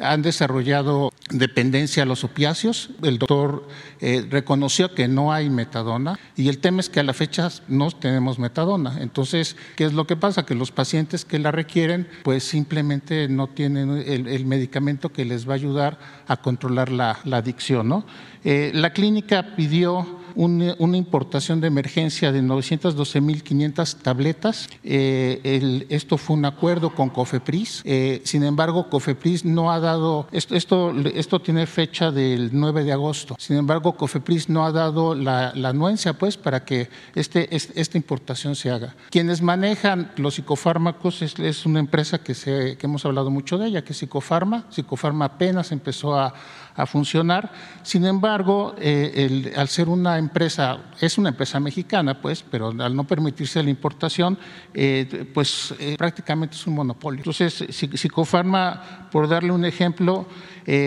han 0.00 0.22
desarrollado 0.22 1.12
dependencia 1.30 2.02
a 2.02 2.06
los 2.06 2.24
opiáceos. 2.24 2.90
El 3.02 3.18
doctor 3.18 3.68
eh, 4.00 4.26
reconoció 4.28 4.94
que 4.94 5.08
no 5.08 5.32
hay 5.32 5.50
metadona 5.50 6.18
y 6.36 6.48
el 6.48 6.58
tema 6.58 6.80
es 6.80 6.88
que 6.88 7.00
a 7.00 7.02
la 7.02 7.14
fecha 7.14 7.48
no 7.68 7.90
tenemos 7.90 8.38
metadona. 8.38 8.98
Entonces, 9.00 9.56
¿qué 9.76 9.84
es 9.84 9.92
lo 9.92 10.06
que 10.06 10.16
pasa? 10.16 10.46
Que 10.46 10.54
los 10.54 10.70
pacientes 10.70 11.24
que 11.24 11.38
la 11.38 11.50
requieren, 11.50 12.08
pues 12.22 12.44
simplemente 12.44 12.87
no 13.28 13.46
tienen 13.48 13.90
el, 13.90 14.46
medicamento 14.46 15.10
que 15.10 15.24
les 15.24 15.48
va 15.48 15.52
a 15.52 15.56
ayudar 15.56 15.98
a 16.26 16.36
controlar 16.38 16.90
la, 16.90 17.18
adicción. 17.32 17.88
¿no? 17.88 18.04
Eh, 18.50 18.70
la 18.72 18.94
clínica 18.94 19.54
pidió 19.56 20.06
una 20.34 20.96
importación 20.96 21.60
de 21.60 21.66
emergencia 21.66 22.32
de 22.32 22.42
912.500 22.42 23.96
tabletas. 23.96 24.70
Eh, 24.84 25.84
esto 25.90 26.16
fue 26.16 26.36
un 26.36 26.46
acuerdo 26.46 26.94
con 26.94 27.10
Cofepris. 27.10 27.82
Eh, 27.84 28.22
sin 28.24 28.44
embargo, 28.44 28.88
Cofepris 28.88 29.44
no 29.44 29.70
ha 29.70 29.80
dado, 29.80 30.28
esto, 30.30 31.40
tiene 31.42 31.66
fecha 31.66 32.10
del 32.10 32.50
9 32.52 32.84
de 32.84 32.92
agosto. 32.92 33.34
Sin 33.36 33.56
embargo, 33.56 33.96
Cofepris 33.96 34.48
no 34.48 34.64
ha 34.64 34.72
dado 34.72 35.14
la, 35.14 35.48
anuencia 35.50 36.14
pues, 36.14 36.38
para 36.38 36.64
que 36.64 36.88
este, 37.14 37.48
esta 37.52 37.98
importación 37.98 38.54
se 38.54 38.70
haga. 38.70 38.94
Quienes 39.10 39.42
manejan 39.42 40.12
los 40.16 40.36
psicofármacos 40.36 41.20
es, 41.20 41.66
una 41.66 41.80
empresa 41.80 42.18
que, 42.18 42.32
que 42.78 42.86
hemos 42.86 43.04
hablado 43.04 43.30
mucho 43.30 43.58
de 43.58 43.66
ella, 43.66 43.84
que 43.84 43.92
es 43.92 43.98
Psicofarma. 43.98 44.66
Psicofarma 44.70 45.24
apenas 45.24 45.72
empezó 45.72 46.14
a 46.14 46.32
a 46.78 46.86
funcionar. 46.86 47.50
Sin 47.82 48.06
embargo, 48.06 48.74
eh, 48.78 49.52
al 49.56 49.68
ser 49.68 49.88
una 49.88 50.16
empresa, 50.16 50.78
es 51.00 51.18
una 51.18 51.30
empresa 51.30 51.58
mexicana, 51.58 52.20
pues, 52.22 52.44
pero 52.48 52.68
al 52.68 52.94
no 52.94 53.04
permitirse 53.04 53.60
la 53.62 53.68
importación, 53.68 54.38
eh, 54.72 55.28
pues 55.34 55.74
eh, 55.80 55.96
prácticamente 55.98 56.54
es 56.54 56.66
un 56.68 56.74
monopolio. 56.74 57.18
Entonces, 57.18 57.64
Psicofarma, 57.70 59.08
por 59.10 59.28
darle 59.28 59.50
un 59.50 59.64
ejemplo, 59.64 60.26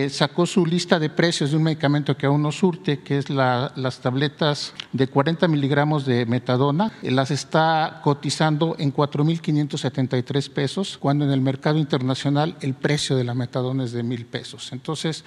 sacó 0.10 0.46
su 0.46 0.63
lista 0.63 1.00
de 1.00 1.10
precios 1.10 1.50
de 1.50 1.58
un 1.58 1.63
medicamento 1.63 2.15
que 2.15 2.28
aún 2.28 2.44
no 2.44 2.52
surte, 2.52 3.00
que 3.00 3.17
es 3.17 3.32
las 3.32 4.00
tabletas 4.00 4.76
de 4.94 5.08
40 5.08 5.48
miligramos 5.48 6.06
de 6.06 6.28
metadona, 6.28 6.91
las 7.02 7.32
está 7.32 8.00
cotizando 8.04 8.76
en 8.78 8.94
4.573 8.94 10.50
pesos, 10.52 11.00
cuando 11.00 11.26
en 11.26 11.32
el 11.32 11.41
mercado 11.41 11.80
internacional 11.80 12.58
el 12.62 12.76
precio 12.76 13.15
de 13.15 13.24
la 13.24 13.34
metadona 13.34 13.84
es 13.84 13.91
de 13.91 14.04
mil 14.04 14.26
pesos. 14.26 14.72
Entonces, 14.72 15.24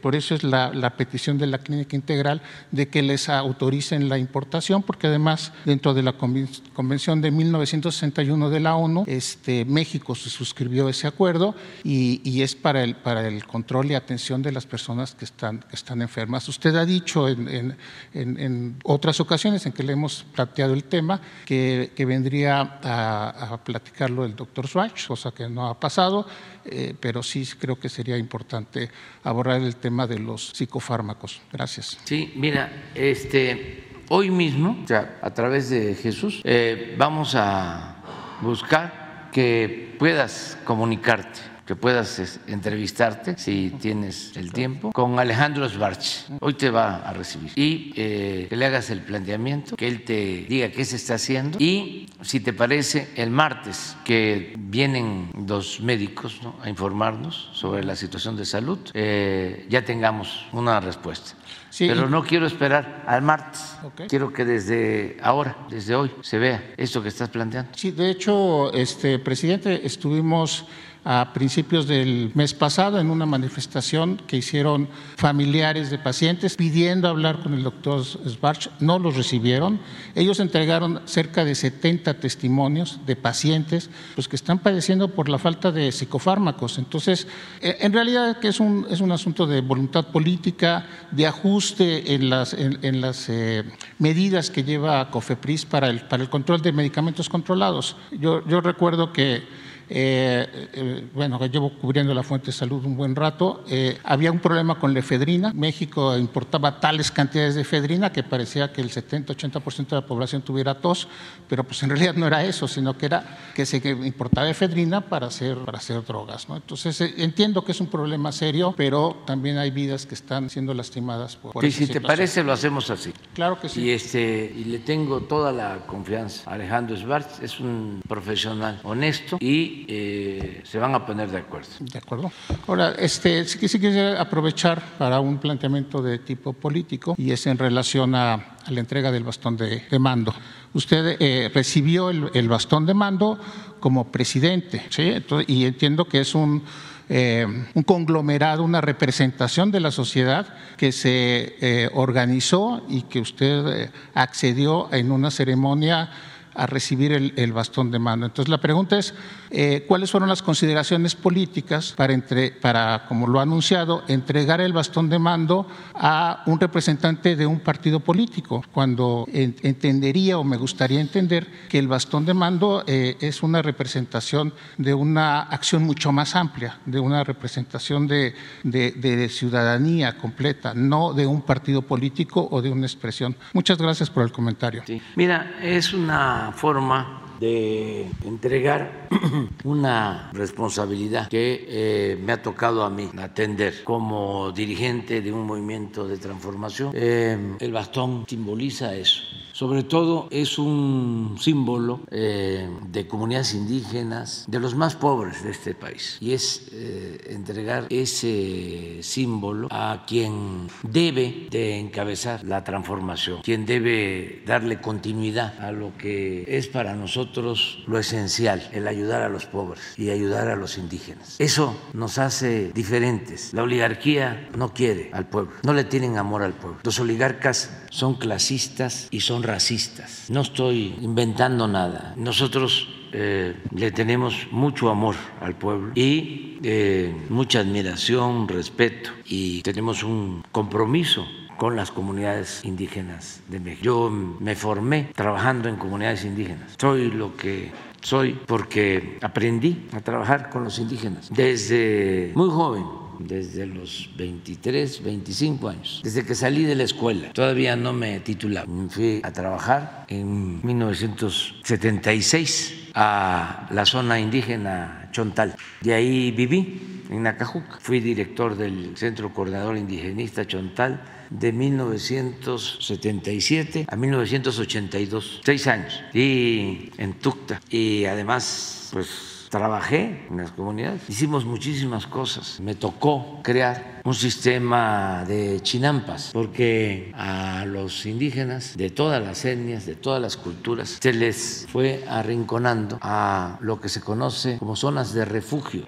por 0.00 0.14
eso 0.14 0.36
es 0.36 0.44
la, 0.44 0.94
petición 0.96 1.38
de 1.38 1.48
la 1.48 1.58
clínica 1.58 1.96
integral 1.96 2.42
de 2.70 2.86
que 2.86 3.02
les 3.02 3.28
autoricen 3.28 4.08
la 4.08 4.18
importación, 4.18 4.84
porque 4.84 5.08
además 5.08 5.52
dentro 5.64 5.94
de 5.94 6.04
la 6.04 6.12
Convención 6.12 7.20
de 7.20 7.32
1961 7.32 8.50
de 8.50 8.60
la 8.60 8.76
ONU, 8.76 9.02
este, 9.08 9.64
México 9.64 10.14
se 10.14 10.30
suscribió 10.30 10.88
ese 10.88 11.08
acuerdo 11.08 11.56
y, 11.82 12.20
y, 12.22 12.42
es 12.42 12.54
para 12.54 12.84
el, 12.84 12.94
para 12.94 13.26
el 13.26 13.44
control 13.44 13.63
y 13.84 13.94
atención 13.94 14.42
de 14.42 14.52
las 14.52 14.66
personas 14.66 15.14
que 15.14 15.24
están, 15.24 15.60
que 15.60 15.74
están 15.74 16.02
enfermas. 16.02 16.48
Usted 16.48 16.74
ha 16.76 16.84
dicho 16.84 17.28
en, 17.28 17.76
en, 18.12 18.38
en, 18.38 18.76
otras 18.84 19.20
ocasiones 19.20 19.66
en 19.66 19.72
que 19.72 19.82
le 19.82 19.92
hemos 19.92 20.24
planteado 20.24 20.74
el 20.74 20.84
tema 20.84 21.20
que, 21.44 21.92
que 21.94 22.04
vendría 22.04 22.78
a, 22.82 23.58
platicarlo 23.64 24.24
el 24.24 24.36
doctor 24.36 24.66
Schwartz, 24.68 25.06
cosa 25.06 25.32
que 25.32 25.48
no 25.48 25.66
ha 25.66 25.78
pasado, 25.78 26.26
eh, 26.64 26.94
pero 26.98 27.22
sí 27.22 27.46
creo 27.58 27.76
que 27.78 27.88
sería 27.88 28.16
importante 28.16 28.90
abordar 29.24 29.60
el 29.62 29.76
tema 29.76 30.06
de 30.06 30.18
los 30.18 30.50
psicofármacos. 30.50 31.40
Gracias. 31.52 31.98
Sí, 32.04 32.32
mira, 32.36 32.90
este, 32.94 33.88
hoy 34.08 34.30
mismo, 34.30 34.84
o 34.88 34.94
a 34.94 35.34
través 35.34 35.70
de 35.70 35.94
Jesús, 35.94 36.42
eh, 36.44 36.94
vamos 36.98 37.34
a 37.34 37.96
buscar 38.42 39.30
que 39.32 39.96
puedas 39.98 40.58
comunicarte 40.64 41.53
que 41.66 41.76
puedas 41.76 42.40
entrevistarte, 42.46 43.38
si 43.38 43.70
tienes 43.80 44.36
el 44.36 44.52
tiempo, 44.52 44.92
con 44.92 45.18
Alejandro 45.18 45.68
Svarch. 45.68 46.26
Hoy 46.40 46.54
te 46.54 46.70
va 46.70 46.96
a 46.96 47.12
recibir. 47.12 47.52
Y 47.56 47.92
eh, 47.96 48.46
que 48.48 48.56
le 48.56 48.66
hagas 48.66 48.90
el 48.90 49.00
planteamiento, 49.00 49.76
que 49.76 49.88
él 49.88 50.04
te 50.04 50.44
diga 50.48 50.70
qué 50.70 50.84
se 50.84 50.96
está 50.96 51.14
haciendo. 51.14 51.58
Y 51.58 52.08
si 52.20 52.40
te 52.40 52.52
parece, 52.52 53.08
el 53.16 53.30
martes 53.30 53.96
que 54.04 54.54
vienen 54.58 55.30
dos 55.34 55.80
médicos 55.80 56.40
a 56.62 56.68
informarnos 56.68 57.50
sobre 57.54 57.82
la 57.82 57.96
situación 57.96 58.36
de 58.36 58.44
salud, 58.44 58.78
eh, 58.92 59.66
ya 59.68 59.84
tengamos 59.84 60.46
una 60.52 60.80
respuesta. 60.80 61.32
Pero 61.78 62.08
no 62.08 62.22
quiero 62.22 62.46
esperar 62.46 63.02
al 63.06 63.22
martes. 63.22 63.76
Quiero 64.08 64.32
que 64.32 64.44
desde 64.44 65.16
ahora, 65.22 65.56
desde 65.68 65.96
hoy, 65.96 66.10
se 66.22 66.38
vea 66.38 66.72
esto 66.76 67.02
que 67.02 67.08
estás 67.08 67.30
planteando. 67.30 67.72
Sí, 67.74 67.90
de 67.90 68.10
hecho, 68.10 68.72
este 68.72 69.18
presidente, 69.18 69.84
estuvimos 69.84 70.66
a 71.04 71.32
principios 71.34 71.86
del 71.86 72.30
mes 72.34 72.54
pasado 72.54 72.98
en 72.98 73.10
una 73.10 73.26
manifestación 73.26 74.20
que 74.26 74.38
hicieron 74.38 74.88
familiares 75.16 75.90
de 75.90 75.98
pacientes 75.98 76.56
pidiendo 76.56 77.08
hablar 77.08 77.42
con 77.42 77.52
el 77.52 77.62
doctor 77.62 78.02
Sbarch. 78.04 78.70
No 78.80 78.98
los 78.98 79.16
recibieron. 79.16 79.80
Ellos 80.14 80.40
entregaron 80.40 81.02
cerca 81.04 81.44
de 81.44 81.54
70 81.54 82.14
testimonios 82.14 83.00
de 83.04 83.16
pacientes 83.16 83.90
pues, 84.14 84.28
que 84.28 84.36
están 84.36 84.58
padeciendo 84.58 85.08
por 85.08 85.28
la 85.28 85.38
falta 85.38 85.70
de 85.70 85.92
psicofármacos. 85.92 86.78
Entonces, 86.78 87.26
eh, 87.60 87.76
en 87.80 87.92
realidad 87.92 88.38
que 88.38 88.48
es 88.48 88.58
un, 88.58 88.86
es 88.88 89.00
un 89.00 89.12
asunto 89.12 89.46
de 89.46 89.60
voluntad 89.60 90.06
política, 90.06 90.86
de 91.10 91.26
ajuste 91.26 92.14
en 92.14 92.30
las, 92.30 92.54
en, 92.54 93.00
las 93.00 93.28
eh, 93.28 93.64
medidas 93.98 94.50
que 94.50 94.64
lleva 94.64 95.10
COFEPRIS 95.10 95.66
para 95.66 95.88
el, 95.88 96.00
para 96.00 96.22
el 96.22 96.30
control 96.30 96.62
de 96.62 96.72
medicamentos 96.72 97.28
controlados. 97.28 97.96
Yo, 98.18 98.46
yo 98.46 98.62
recuerdo 98.62 99.12
que 99.12 99.63
eh, 99.88 100.68
eh, 100.72 101.08
bueno, 101.14 101.44
llevo 101.46 101.70
cubriendo 101.78 102.14
la 102.14 102.22
fuente 102.22 102.46
de 102.46 102.52
salud 102.52 102.84
un 102.84 102.96
buen 102.96 103.14
rato, 103.14 103.64
eh, 103.68 103.98
había 104.04 104.32
un 104.32 104.38
problema 104.38 104.78
con 104.78 104.92
la 104.94 105.00
efedrina. 105.00 105.52
México 105.54 106.16
importaba 106.16 106.80
tales 106.80 107.10
cantidades 107.10 107.54
de 107.54 107.62
efedrina 107.62 108.12
que 108.12 108.22
parecía 108.22 108.72
que 108.72 108.80
el 108.80 108.90
70-80% 108.90 109.88
de 109.88 109.96
la 109.96 110.06
población 110.06 110.42
tuviera 110.42 110.74
tos, 110.74 111.08
pero 111.48 111.64
pues 111.64 111.82
en 111.82 111.90
realidad 111.90 112.14
no 112.14 112.26
era 112.26 112.44
eso, 112.44 112.66
sino 112.66 112.96
que 112.96 113.06
era 113.06 113.38
que 113.54 113.66
se 113.66 113.76
importaba 113.88 114.48
efedrina 114.48 115.02
para 115.02 115.26
hacer, 115.26 115.58
para 115.58 115.78
hacer 115.78 116.04
drogas. 116.04 116.48
¿no? 116.48 116.56
Entonces 116.56 117.00
entiendo 117.18 117.64
que 117.64 117.72
es 117.72 117.80
un 117.80 117.88
problema 117.88 118.32
serio, 118.32 118.74
pero 118.76 119.22
también 119.26 119.58
hay 119.58 119.70
vidas 119.70 120.06
que 120.06 120.14
están 120.14 120.48
siendo 120.50 120.72
lastimadas 120.74 121.36
por, 121.36 121.52
por 121.52 121.64
sí, 121.64 121.72
Si 121.72 121.86
te 121.86 122.00
parece, 122.00 122.42
lo 122.42 122.52
hacemos 122.52 122.90
así. 122.90 123.12
Claro 123.34 123.60
que 123.60 123.68
sí. 123.68 123.82
Y, 123.82 123.90
este, 123.90 124.52
y 124.56 124.64
le 124.64 124.78
tengo 124.78 125.20
toda 125.22 125.52
la 125.52 125.86
confianza. 125.86 126.50
Alejandro 126.50 126.96
Schwartz 126.96 127.40
es 127.42 127.60
un 127.60 128.00
profesional 128.06 128.80
honesto 128.82 129.36
y 129.40 129.73
eh, 129.88 130.62
se 130.64 130.78
van 130.78 130.94
a 130.94 131.04
poner 131.04 131.30
de 131.30 131.38
acuerdo. 131.38 131.68
De 131.80 131.98
acuerdo. 131.98 132.32
Ahora, 132.66 132.94
este, 132.98 133.44
sí, 133.44 133.58
sí 133.68 133.78
quisiera 133.78 134.20
aprovechar 134.20 134.82
para 134.98 135.20
un 135.20 135.38
planteamiento 135.38 136.02
de 136.02 136.18
tipo 136.18 136.52
político 136.52 137.14
y 137.18 137.30
es 137.30 137.46
en 137.46 137.58
relación 137.58 138.14
a, 138.14 138.56
la 138.68 138.80
entrega 138.80 139.10
del 139.12 139.24
bastón 139.24 139.56
de, 139.56 139.82
mando. 139.98 140.34
Usted 140.72 141.16
eh, 141.20 141.50
recibió 141.52 142.10
el, 142.10 142.48
bastón 142.48 142.86
de 142.86 142.94
mando 142.94 143.38
como 143.80 144.10
presidente, 144.10 144.86
¿sí? 144.90 145.14
y 145.46 145.64
entiendo 145.64 146.06
que 146.06 146.20
es 146.20 146.34
un, 146.34 146.62
eh, 147.08 147.46
un 147.74 147.82
conglomerado, 147.82 148.64
una 148.64 148.80
representación 148.80 149.70
de 149.70 149.80
la 149.80 149.90
sociedad 149.90 150.54
que 150.76 150.92
se 150.92 151.90
organizó 151.92 152.82
y 152.88 153.02
que 153.02 153.20
usted 153.20 153.90
accedió 154.14 154.92
en 154.92 155.12
una 155.12 155.30
ceremonia 155.30 156.10
a 156.54 156.66
recibir 156.66 157.12
el, 157.12 157.52
bastón 157.52 157.90
de 157.90 157.98
mando. 157.98 158.26
Entonces 158.26 158.48
la 158.48 158.60
pregunta 158.60 158.98
es, 158.98 159.14
eh, 159.56 159.84
¿cuáles 159.86 160.10
fueron 160.10 160.28
las 160.28 160.42
consideraciones 160.42 161.14
políticas 161.14 161.94
para, 161.96 162.12
entre, 162.12 162.50
para, 162.50 163.06
como 163.06 163.26
lo 163.26 163.38
ha 163.38 163.42
anunciado, 163.42 164.02
entregar 164.08 164.60
el 164.60 164.72
bastón 164.72 165.08
de 165.08 165.18
mando 165.18 165.66
a 165.94 166.42
un 166.46 166.58
representante 166.58 167.36
de 167.36 167.46
un 167.46 167.60
partido 167.60 168.00
político? 168.00 168.64
Cuando 168.72 169.26
entendería 169.32 170.38
o 170.38 170.44
me 170.44 170.56
gustaría 170.56 171.00
entender 171.00 171.46
que 171.68 171.78
el 171.78 171.88
bastón 171.88 172.26
de 172.26 172.34
mando 172.34 172.82
eh, 172.86 173.16
es 173.20 173.42
una 173.42 173.62
representación 173.62 174.52
de 174.76 174.92
una 174.92 175.42
acción 175.42 175.84
mucho 175.84 176.10
más 176.10 176.34
amplia, 176.34 176.78
de 176.84 176.98
una 176.98 177.22
representación 177.22 178.08
de, 178.08 178.34
de 178.64 179.28
ciudadanía 179.28 180.18
completa, 180.18 180.72
no 180.74 181.12
de 181.12 181.26
un 181.26 181.42
partido 181.42 181.82
político 181.82 182.48
o 182.50 182.60
de 182.60 182.70
una 182.70 182.86
expresión. 182.86 183.36
Muchas 183.52 183.78
gracias 183.78 184.10
por 184.10 184.24
el 184.24 184.32
comentario. 184.32 184.82
Sí. 184.86 185.00
Mira, 185.14 185.58
es 185.62 185.92
una 185.92 186.52
forma 186.56 187.23
de 187.40 188.10
entregar 188.24 189.08
una 189.64 190.30
responsabilidad 190.32 191.28
que 191.28 191.66
eh, 191.68 192.16
me 192.22 192.32
ha 192.32 192.42
tocado 192.42 192.84
a 192.84 192.90
mí 192.90 193.10
atender 193.18 193.84
como 193.84 194.52
dirigente 194.52 195.20
de 195.20 195.32
un 195.32 195.46
movimiento 195.46 196.06
de 196.06 196.18
transformación. 196.18 196.92
Eh, 196.94 197.56
el 197.58 197.72
bastón 197.72 198.24
simboliza 198.28 198.94
eso 198.94 199.22
sobre 199.54 199.84
todo 199.84 200.26
es 200.32 200.58
un 200.58 201.36
símbolo 201.40 202.00
eh, 202.10 202.68
de 202.88 203.06
comunidades 203.06 203.54
indígenas, 203.54 204.44
de 204.48 204.58
los 204.58 204.74
más 204.74 204.96
pobres 204.96 205.44
de 205.44 205.52
este 205.52 205.74
país, 205.74 206.18
y 206.20 206.32
es 206.32 206.66
eh, 206.72 207.28
entregar 207.30 207.86
ese 207.88 208.98
símbolo 209.02 209.68
a 209.70 210.04
quien 210.08 210.66
debe 210.82 211.46
de 211.50 211.78
encabezar 211.78 212.42
la 212.42 212.64
transformación, 212.64 213.42
quien 213.42 213.64
debe 213.64 214.42
darle 214.44 214.80
continuidad 214.80 215.60
a 215.60 215.70
lo 215.70 215.96
que 215.96 216.44
es 216.48 216.66
para 216.66 216.96
nosotros 216.96 217.84
lo 217.86 218.00
esencial, 218.00 218.68
el 218.72 218.88
ayudar 218.88 219.22
a 219.22 219.28
los 219.28 219.46
pobres 219.46 219.80
y 219.96 220.10
ayudar 220.10 220.48
a 220.48 220.56
los 220.56 220.78
indígenas. 220.78 221.36
Eso 221.38 221.76
nos 221.92 222.18
hace 222.18 222.72
diferentes. 222.72 223.54
La 223.54 223.62
oligarquía 223.62 224.48
no 224.56 224.74
quiere 224.74 225.10
al 225.12 225.28
pueblo, 225.28 225.52
no 225.62 225.72
le 225.74 225.84
tienen 225.84 226.18
amor 226.18 226.42
al 226.42 226.54
pueblo. 226.54 226.80
Los 226.82 226.98
oligarcas 226.98 227.70
son 227.90 228.14
clasistas 228.14 229.06
y 229.12 229.20
son 229.20 229.43
racistas. 229.44 230.26
No 230.28 230.40
estoy 230.40 230.96
inventando 231.00 231.68
nada. 231.68 232.14
Nosotros 232.16 232.88
eh, 233.12 233.54
le 233.70 233.92
tenemos 233.92 234.48
mucho 234.50 234.90
amor 234.90 235.14
al 235.40 235.54
pueblo 235.54 235.92
y 235.94 236.58
eh, 236.62 237.14
mucha 237.28 237.60
admiración, 237.60 238.48
respeto 238.48 239.10
y 239.24 239.62
tenemos 239.62 240.02
un 240.02 240.42
compromiso 240.50 241.26
con 241.56 241.76
las 241.76 241.92
comunidades 241.92 242.64
indígenas 242.64 243.40
de 243.48 243.60
México. 243.60 243.84
Yo 243.84 244.10
me 244.10 244.56
formé 244.56 245.10
trabajando 245.14 245.68
en 245.68 245.76
comunidades 245.76 246.24
indígenas. 246.24 246.74
Soy 246.80 247.10
lo 247.10 247.36
que 247.36 247.70
soy 248.00 248.38
porque 248.46 249.18
aprendí 249.22 249.86
a 249.92 250.00
trabajar 250.00 250.50
con 250.50 250.64
los 250.64 250.78
indígenas 250.78 251.30
desde 251.30 252.32
muy 252.34 252.50
joven 252.50 253.03
desde 253.20 253.66
los 253.66 254.10
23, 254.16 255.02
25 255.02 255.68
años, 255.68 256.00
desde 256.04 256.24
que 256.24 256.34
salí 256.34 256.64
de 256.64 256.74
la 256.74 256.84
escuela. 256.84 257.30
Todavía 257.32 257.76
no 257.76 257.92
me 257.92 258.20
titulaba. 258.20 258.66
Fui 258.88 259.20
a 259.22 259.30
trabajar 259.32 260.06
en 260.08 260.64
1976 260.64 262.84
a 262.94 263.66
la 263.70 263.84
zona 263.84 264.18
indígena 264.20 265.10
Chontal. 265.12 265.54
De 265.80 265.94
ahí 265.94 266.30
viví 266.30 267.04
en 267.10 267.22
Nacajuca. 267.22 267.78
Fui 267.80 268.00
director 268.00 268.56
del 268.56 268.96
Centro 268.96 269.32
Coordinador 269.32 269.76
Indigenista 269.76 270.46
Chontal 270.46 271.02
de 271.30 271.52
1977 271.52 273.86
a 273.88 273.96
1982, 273.96 275.40
seis 275.44 275.66
años, 275.66 276.04
y 276.12 276.90
en 276.98 277.14
Tucta. 277.14 277.60
Y 277.70 278.04
además, 278.04 278.90
pues 278.92 279.33
trabajé 279.54 280.26
en 280.28 280.38
las 280.38 280.50
comunidades, 280.50 281.08
hicimos 281.08 281.44
muchísimas 281.44 282.08
cosas. 282.08 282.58
Me 282.58 282.74
tocó 282.74 283.38
crear 283.44 284.00
un 284.04 284.14
sistema 284.14 285.24
de 285.28 285.60
chinampas, 285.62 286.30
porque 286.32 287.12
a 287.14 287.64
los 287.64 288.04
indígenas 288.04 288.76
de 288.76 288.90
todas 288.90 289.22
las 289.22 289.44
etnias, 289.44 289.86
de 289.86 289.94
todas 289.94 290.20
las 290.20 290.36
culturas, 290.36 290.98
se 291.00 291.12
les 291.12 291.68
fue 291.70 292.04
arrinconando 292.08 292.98
a 293.00 293.58
lo 293.60 293.80
que 293.80 293.88
se 293.88 294.00
conoce 294.00 294.58
como 294.58 294.74
zonas 294.74 295.14
de 295.14 295.24
refugio 295.24 295.84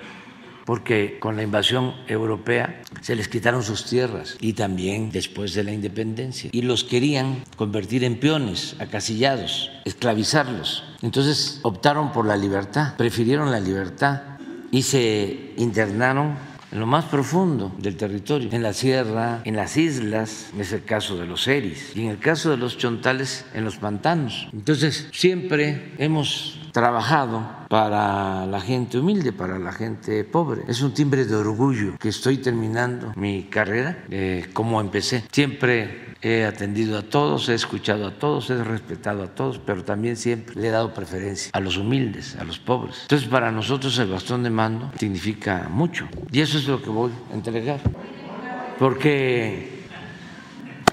porque 0.66 1.18
con 1.18 1.36
la 1.36 1.42
invasión 1.42 1.94
europea 2.08 2.82
se 3.00 3.16
les 3.16 3.28
quitaron 3.28 3.62
sus 3.62 3.86
tierras 3.86 4.36
y 4.40 4.52
también 4.52 5.10
después 5.10 5.54
de 5.54 5.64
la 5.64 5.72
independencia. 5.72 6.50
Y 6.52 6.62
los 6.62 6.84
querían 6.84 7.44
convertir 7.56 8.04
en 8.04 8.20
peones, 8.20 8.76
acasillados, 8.80 9.70
esclavizarlos. 9.84 10.84
Entonces 11.00 11.60
optaron 11.62 12.12
por 12.12 12.26
la 12.26 12.36
libertad, 12.36 12.96
prefirieron 12.96 13.50
la 13.50 13.60
libertad 13.60 14.22
y 14.70 14.82
se 14.82 15.54
internaron 15.56 16.36
en 16.72 16.80
lo 16.80 16.86
más 16.86 17.04
profundo 17.04 17.72
del 17.78 17.96
territorio, 17.96 18.48
en 18.50 18.62
la 18.62 18.72
sierra, 18.72 19.40
en 19.44 19.54
las 19.54 19.76
islas, 19.76 20.48
es 20.58 20.72
el 20.72 20.84
caso 20.84 21.16
de 21.16 21.24
los 21.24 21.46
eris, 21.46 21.92
y 21.94 22.02
en 22.02 22.08
el 22.08 22.18
caso 22.18 22.50
de 22.50 22.56
los 22.56 22.76
chontales, 22.76 23.44
en 23.54 23.64
los 23.64 23.76
pantanos. 23.76 24.48
Entonces, 24.52 25.08
siempre 25.12 25.92
hemos 25.98 26.58
trabajado 26.76 27.42
para 27.70 28.44
la 28.44 28.60
gente 28.60 28.98
humilde, 28.98 29.32
para 29.32 29.58
la 29.58 29.72
gente 29.72 30.24
pobre. 30.24 30.60
Es 30.68 30.82
un 30.82 30.92
timbre 30.92 31.24
de 31.24 31.34
orgullo 31.34 31.96
que 31.98 32.10
estoy 32.10 32.36
terminando 32.36 33.14
mi 33.16 33.44
carrera 33.44 34.04
eh, 34.10 34.50
como 34.52 34.78
empecé. 34.82 35.24
Siempre 35.32 36.14
he 36.20 36.44
atendido 36.44 36.98
a 36.98 37.02
todos, 37.02 37.48
he 37.48 37.54
escuchado 37.54 38.06
a 38.06 38.10
todos, 38.18 38.50
he 38.50 38.62
respetado 38.62 39.22
a 39.22 39.28
todos, 39.28 39.58
pero 39.58 39.84
también 39.84 40.18
siempre 40.18 40.54
le 40.60 40.68
he 40.68 40.70
dado 40.70 40.92
preferencia 40.92 41.50
a 41.54 41.60
los 41.60 41.78
humildes, 41.78 42.36
a 42.36 42.44
los 42.44 42.58
pobres. 42.58 42.98
Entonces, 43.04 43.26
para 43.26 43.50
nosotros 43.50 43.98
el 43.98 44.10
bastón 44.10 44.42
de 44.42 44.50
mando 44.50 44.92
significa 44.98 45.70
mucho 45.70 46.06
y 46.30 46.42
eso 46.42 46.58
es 46.58 46.68
lo 46.68 46.82
que 46.82 46.90
voy 46.90 47.10
a 47.32 47.34
entregar. 47.34 47.80
Porque 48.78 49.80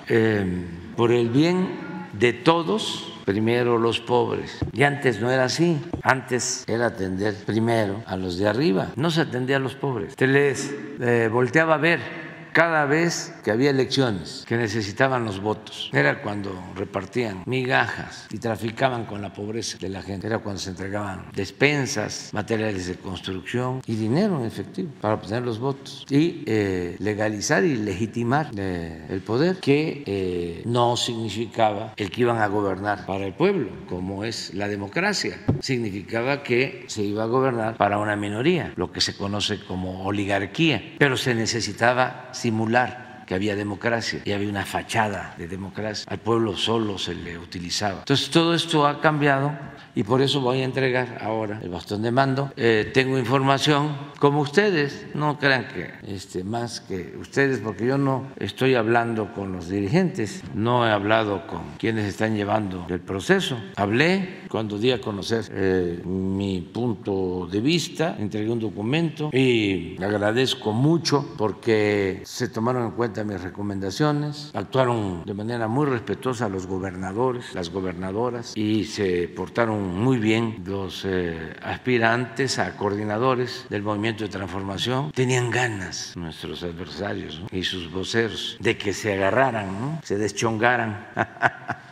eh, 0.08 0.66
por 0.96 1.12
el 1.12 1.28
bien 1.28 1.68
de 2.14 2.32
todos, 2.32 3.13
primero 3.26 3.78
los 3.78 4.00
pobres. 4.00 4.60
Y 4.72 4.84
antes 4.84 5.22
no 5.22 5.32
era 5.32 5.46
así. 5.46 5.80
Antes 6.02 6.64
era 6.68 6.88
atender 6.88 7.36
primero 7.46 8.04
a 8.06 8.16
los 8.16 8.38
de 8.38 8.48
arriba. 8.48 8.90
No 8.96 9.12
se 9.12 9.22
atendía 9.22 9.58
a 9.58 9.60
los 9.60 9.76
pobres. 9.76 10.16
Te 10.16 10.28
les 10.28 10.74
eh, 11.00 11.30
volteaba 11.32 11.76
a 11.76 11.78
ver 11.78 12.33
cada 12.54 12.86
vez 12.86 13.34
que 13.44 13.52
había 13.52 13.72
elecciones 13.72 14.46
que 14.48 14.56
necesitaban 14.56 15.26
los 15.26 15.42
votos. 15.42 15.90
Era 15.92 16.22
cuando 16.22 16.52
repartían 16.76 17.44
migajas 17.46 18.28
y 18.32 18.38
traficaban 18.38 19.06
con 19.06 19.22
la 19.22 19.34
pobreza 19.34 19.78
de 19.80 19.90
la 19.90 20.02
gente. 20.02 20.28
Era 20.28 20.40
cuando 20.40 20.62
se 20.62 20.70
entregaban 20.70 21.26
despensas, 21.34 22.30
materiales 22.32 22.88
de 22.88 22.96
construcción 22.96 23.82
y 23.88 23.96
dinero 23.96 24.40
en 24.40 24.46
efectivo 24.46 24.92
para 25.02 25.16
obtener 25.16 25.44
los 25.44 25.60
votos 25.60 26.06
y 26.10 26.44
eh, 26.46 26.96
legalizar 27.00 27.64
y 27.64 27.76
legitimar 27.76 28.52
eh, 28.56 29.08
el 29.10 29.22
poder 29.22 29.58
que 29.58 30.04
eh, 30.06 30.62
no 30.66 30.96
significaba 30.96 31.94
el 31.98 32.12
que 32.12 32.22
iban 32.22 32.38
a 32.38 32.48
gobernar 32.48 33.06
para 33.06 33.26
el 33.26 33.34
pueblo, 33.34 33.70
como 33.90 34.24
es 34.24 34.54
la 34.54 34.68
democracia. 34.68 35.40
Significaba 35.60 36.44
que 36.44 36.86
se 36.88 37.02
iba 37.02 37.24
a 37.24 37.28
gobernar 37.28 37.78
para 37.78 37.98
una 37.98 38.16
minoría, 38.16 38.74
lo 38.76 38.92
que 38.92 39.02
se 39.02 39.16
conoce 39.18 39.60
como 39.66 40.06
oligarquía, 40.06 40.94
pero 41.00 41.18
se 41.18 41.34
necesitaba 41.34 42.30
simular 42.44 43.24
que 43.26 43.36
había 43.36 43.56
democracia 43.56 44.20
y 44.26 44.34
había 44.34 44.50
una 44.50 44.66
fachada 44.66 45.34
de 45.38 45.48
democracia. 45.48 46.06
Al 46.10 46.20
pueblo 46.20 46.58
solo 46.58 46.98
se 46.98 47.16
le 47.16 47.38
utilizaba. 47.38 48.00
Entonces 48.00 48.30
todo 48.30 48.54
esto 48.54 48.86
ha 48.86 49.00
cambiado 49.00 49.54
y 49.96 50.04
por 50.04 50.22
eso 50.22 50.42
voy 50.42 50.62
a 50.62 50.64
entregar 50.64 51.20
ahora 51.22 51.60
el 51.62 51.70
bastón 51.70 52.02
de 52.02 52.12
mando. 52.12 52.52
Eh, 52.56 52.92
tengo 52.94 53.18
información 53.18 53.96
como 54.20 54.42
ustedes, 54.42 55.08
no 55.14 55.38
crean 55.38 55.68
que 55.68 55.92
este, 56.08 56.44
más 56.44 56.80
que 56.82 57.16
ustedes, 57.20 57.60
porque 57.60 57.86
yo 57.86 57.98
no 57.98 58.28
estoy 58.38 58.76
hablando 58.76 59.34
con 59.34 59.52
los 59.52 59.70
dirigentes, 59.70 60.44
no 60.54 60.88
he 60.88 60.92
hablado 60.92 61.46
con 61.48 61.62
quienes 61.78 62.06
están 62.06 62.36
llevando 62.36 62.86
el 62.90 63.00
proceso. 63.00 63.58
Hablé 63.76 64.44
cuando 64.50 64.78
di 64.78 64.92
a 64.92 65.02
conocer 65.02 65.46
eh, 65.52 66.02
mi 66.06 66.62
punto 66.62 67.48
de 67.52 67.60
vista, 67.60 68.16
entregué 68.18 68.52
un 68.52 68.60
documento 68.60 69.30
y 69.34 70.02
agradezco 70.02 70.72
mucho 70.72 71.34
porque 71.38 72.22
se 72.24 72.48
tomaron 72.48 72.86
en 72.86 72.92
cuenta 72.92 73.24
mis 73.24 73.42
recomendaciones, 73.42 74.52
actuaron 74.54 75.24
de 75.26 75.34
manera 75.34 75.68
muy 75.68 75.86
respetuosa 75.88 76.50
los 76.50 76.68
gobernadores, 76.68 77.54
las 77.54 77.72
gobernadoras 77.72 78.56
y 78.56 78.86
se 78.86 79.28
portaron 79.28 79.83
muy 79.84 80.18
bien 80.18 80.64
los 80.66 81.04
eh, 81.06 81.56
aspirantes 81.62 82.60
a 82.60 82.76
coordinadores 82.76 83.66
del 83.70 83.84
movimiento 83.84 84.24
de 84.24 84.30
transformación. 84.30 85.12
Tenían 85.12 85.50
ganas 85.50 86.16
nuestros 86.16 86.64
adversarios 86.64 87.42
y 87.52 87.64
sus 87.64 87.92
voceros 87.92 88.58
de 88.60 88.78
que 88.78 88.94
se 88.94 89.14
agarraran, 89.14 90.00
se 90.04 90.18
deschongaran. 90.18 91.08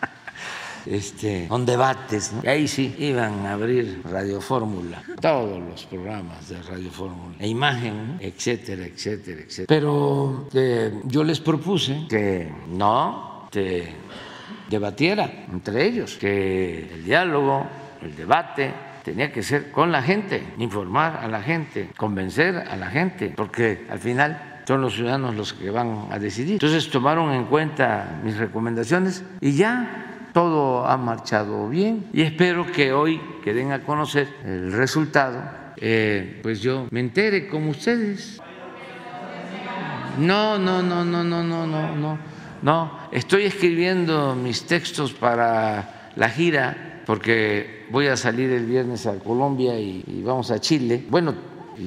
este, 0.85 1.47
con 1.47 1.65
debates. 1.65 2.33
Y 2.43 2.47
ahí 2.47 2.67
sí 2.67 2.95
iban 2.99 3.45
a 3.45 3.53
abrir 3.53 4.01
Radio 4.09 4.41
Fórmula, 4.41 5.03
todos 5.19 5.59
los 5.59 5.85
programas 5.85 6.49
de 6.49 6.61
Radio 6.61 6.91
Fórmula, 6.91 7.35
e 7.39 7.47
imagen, 7.47 8.17
etcétera, 8.19 8.85
etcétera, 8.85 9.41
etcétera. 9.41 9.67
Pero 9.67 10.47
eh, 10.53 11.01
yo 11.05 11.23
les 11.23 11.39
propuse 11.39 12.05
que 12.09 12.51
no 12.69 13.47
te 13.51 13.95
debatiera 14.71 15.29
entre 15.51 15.85
ellos, 15.85 16.17
que 16.17 16.89
el 16.93 17.03
diálogo 17.03 17.67
el 18.01 18.15
debate 18.15 18.73
tenía 19.03 19.31
que 19.31 19.43
ser 19.43 19.71
con 19.71 19.91
la 19.91 20.01
gente, 20.01 20.41
informar 20.57 21.19
a 21.21 21.27
la 21.27 21.41
gente, 21.41 21.89
convencer 21.97 22.55
a 22.55 22.75
la 22.75 22.87
gente, 22.87 23.33
porque 23.35 23.85
al 23.89 23.99
final 23.99 24.61
son 24.65 24.81
los 24.81 24.95
ciudadanos 24.95 25.35
los 25.35 25.53
que 25.53 25.69
van 25.69 26.07
a 26.09 26.17
decidir. 26.17 26.53
Entonces 26.53 26.89
tomaron 26.89 27.33
en 27.33 27.45
cuenta 27.45 28.19
mis 28.23 28.37
recomendaciones 28.37 29.23
y 29.41 29.53
ya 29.53 30.29
todo 30.33 30.85
ha 30.85 30.97
marchado 30.97 31.67
bien 31.67 32.07
y 32.13 32.21
espero 32.21 32.71
que 32.71 32.93
hoy 32.93 33.19
que 33.43 33.53
den 33.53 33.71
a 33.71 33.83
conocer 33.83 34.27
el 34.45 34.71
resultado, 34.71 35.43
eh, 35.77 36.39
pues 36.41 36.61
yo 36.61 36.87
me 36.89 37.01
entere 37.01 37.47
como 37.47 37.71
ustedes. 37.71 38.39
No, 40.17 40.57
no, 40.57 40.81
no, 40.81 41.03
no, 41.05 41.23
no, 41.23 41.43
no, 41.43 41.65
no, 41.65 41.95
no, 41.95 42.17
no. 42.61 42.91
Estoy 43.11 43.43
escribiendo 43.43 44.35
mis 44.35 44.65
textos 44.65 45.13
para 45.13 46.11
la 46.15 46.29
gira 46.29 47.01
porque 47.05 47.87
voy 47.89 48.07
a 48.07 48.15
salir 48.15 48.51
el 48.51 48.65
viernes 48.65 49.05
a 49.05 49.17
Colombia 49.19 49.77
y, 49.79 50.21
vamos 50.23 50.51
a 50.51 50.59
Chile. 50.59 51.05
Bueno, 51.09 51.33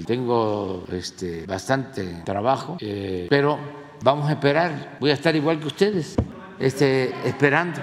tengo 0.07 0.85
este, 0.93 1.47
bastante 1.47 2.23
trabajo, 2.25 2.77
eh, 2.81 3.27
pero 3.31 3.59
vamos 4.03 4.29
a 4.29 4.33
esperar. 4.33 4.97
Voy 5.01 5.11
a 5.11 5.15
estar 5.15 5.35
igual 5.37 5.61
que 5.61 5.67
ustedes, 5.67 6.17
este, 6.59 7.15
esperando. 7.25 7.81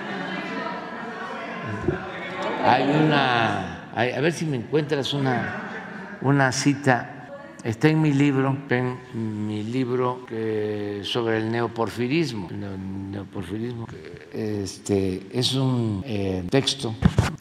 Hay 2.63 2.83
una, 2.83 3.89
a 3.95 4.21
ver 4.21 4.33
si 4.33 4.45
me 4.45 4.57
encuentras 4.57 5.13
una, 5.13 6.19
una 6.21 6.51
cita 6.51 7.10
Está 7.63 7.89
en 7.89 8.01
mi 8.01 8.11
libro, 8.11 8.57
en 8.69 9.47
mi 9.47 9.63
libro 9.63 10.25
sobre 11.03 11.37
el 11.37 11.51
neoporfirismo. 11.51 12.49
El 12.49 13.11
neoporfirismo 13.11 13.87
este, 14.33 15.27
es 15.31 15.53
un 15.53 16.03
eh, 16.05 16.43
texto, 16.49 16.95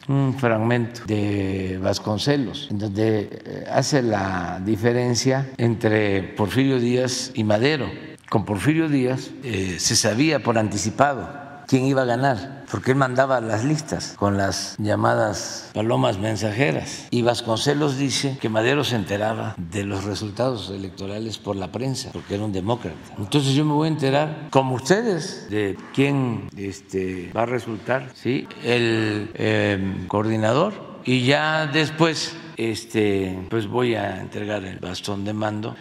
un 0.07 0.35
fragmento 0.37 1.01
de 1.05 1.79
Vasconcelos, 1.81 2.67
donde 2.69 3.29
eh, 3.31 3.63
hace 3.71 4.01
la 4.01 4.61
diferencia 4.63 5.51
entre 5.57 6.21
Porfirio 6.23 6.79
Díaz 6.79 7.31
y 7.33 7.43
Madero. 7.43 7.89
Con 8.29 8.45
Porfirio 8.45 8.89
Díaz 8.89 9.31
eh, 9.43 9.77
se 9.79 9.95
sabía 9.95 10.43
por 10.43 10.57
anticipado 10.57 11.40
quién 11.71 11.85
iba 11.85 12.01
a 12.01 12.05
ganar, 12.05 12.65
porque 12.69 12.91
él 12.91 12.97
mandaba 12.97 13.39
las 13.39 13.63
listas 13.63 14.15
con 14.17 14.35
las 14.35 14.75
llamadas 14.77 15.71
palomas 15.73 16.17
mensajeras. 16.17 17.07
Y 17.11 17.21
Vasconcelos 17.21 17.97
dice 17.97 18.37
que 18.41 18.49
Madero 18.49 18.83
se 18.83 18.97
enteraba 18.97 19.55
de 19.57 19.85
los 19.85 20.03
resultados 20.03 20.69
electorales 20.69 21.37
por 21.37 21.55
la 21.55 21.71
prensa, 21.71 22.09
porque 22.11 22.35
era 22.35 22.43
un 22.43 22.51
demócrata. 22.51 22.97
Entonces 23.17 23.53
yo 23.53 23.63
me 23.63 23.71
voy 23.71 23.87
a 23.87 23.91
enterar, 23.91 24.49
como 24.49 24.75
ustedes, 24.75 25.49
de 25.49 25.77
quién 25.93 26.49
este, 26.57 27.31
va 27.33 27.43
a 27.43 27.45
resultar 27.45 28.09
¿sí? 28.15 28.49
el 28.65 29.31
em, 29.35 30.07
coordinador 30.07 30.73
y 31.05 31.23
ya 31.23 31.67
después 31.67 32.35
este, 32.57 33.47
pues 33.49 33.67
voy 33.67 33.95
a 33.95 34.19
entregar 34.19 34.65
el 34.65 34.79
bastón 34.79 35.23
de 35.23 35.31
mando 35.31 35.73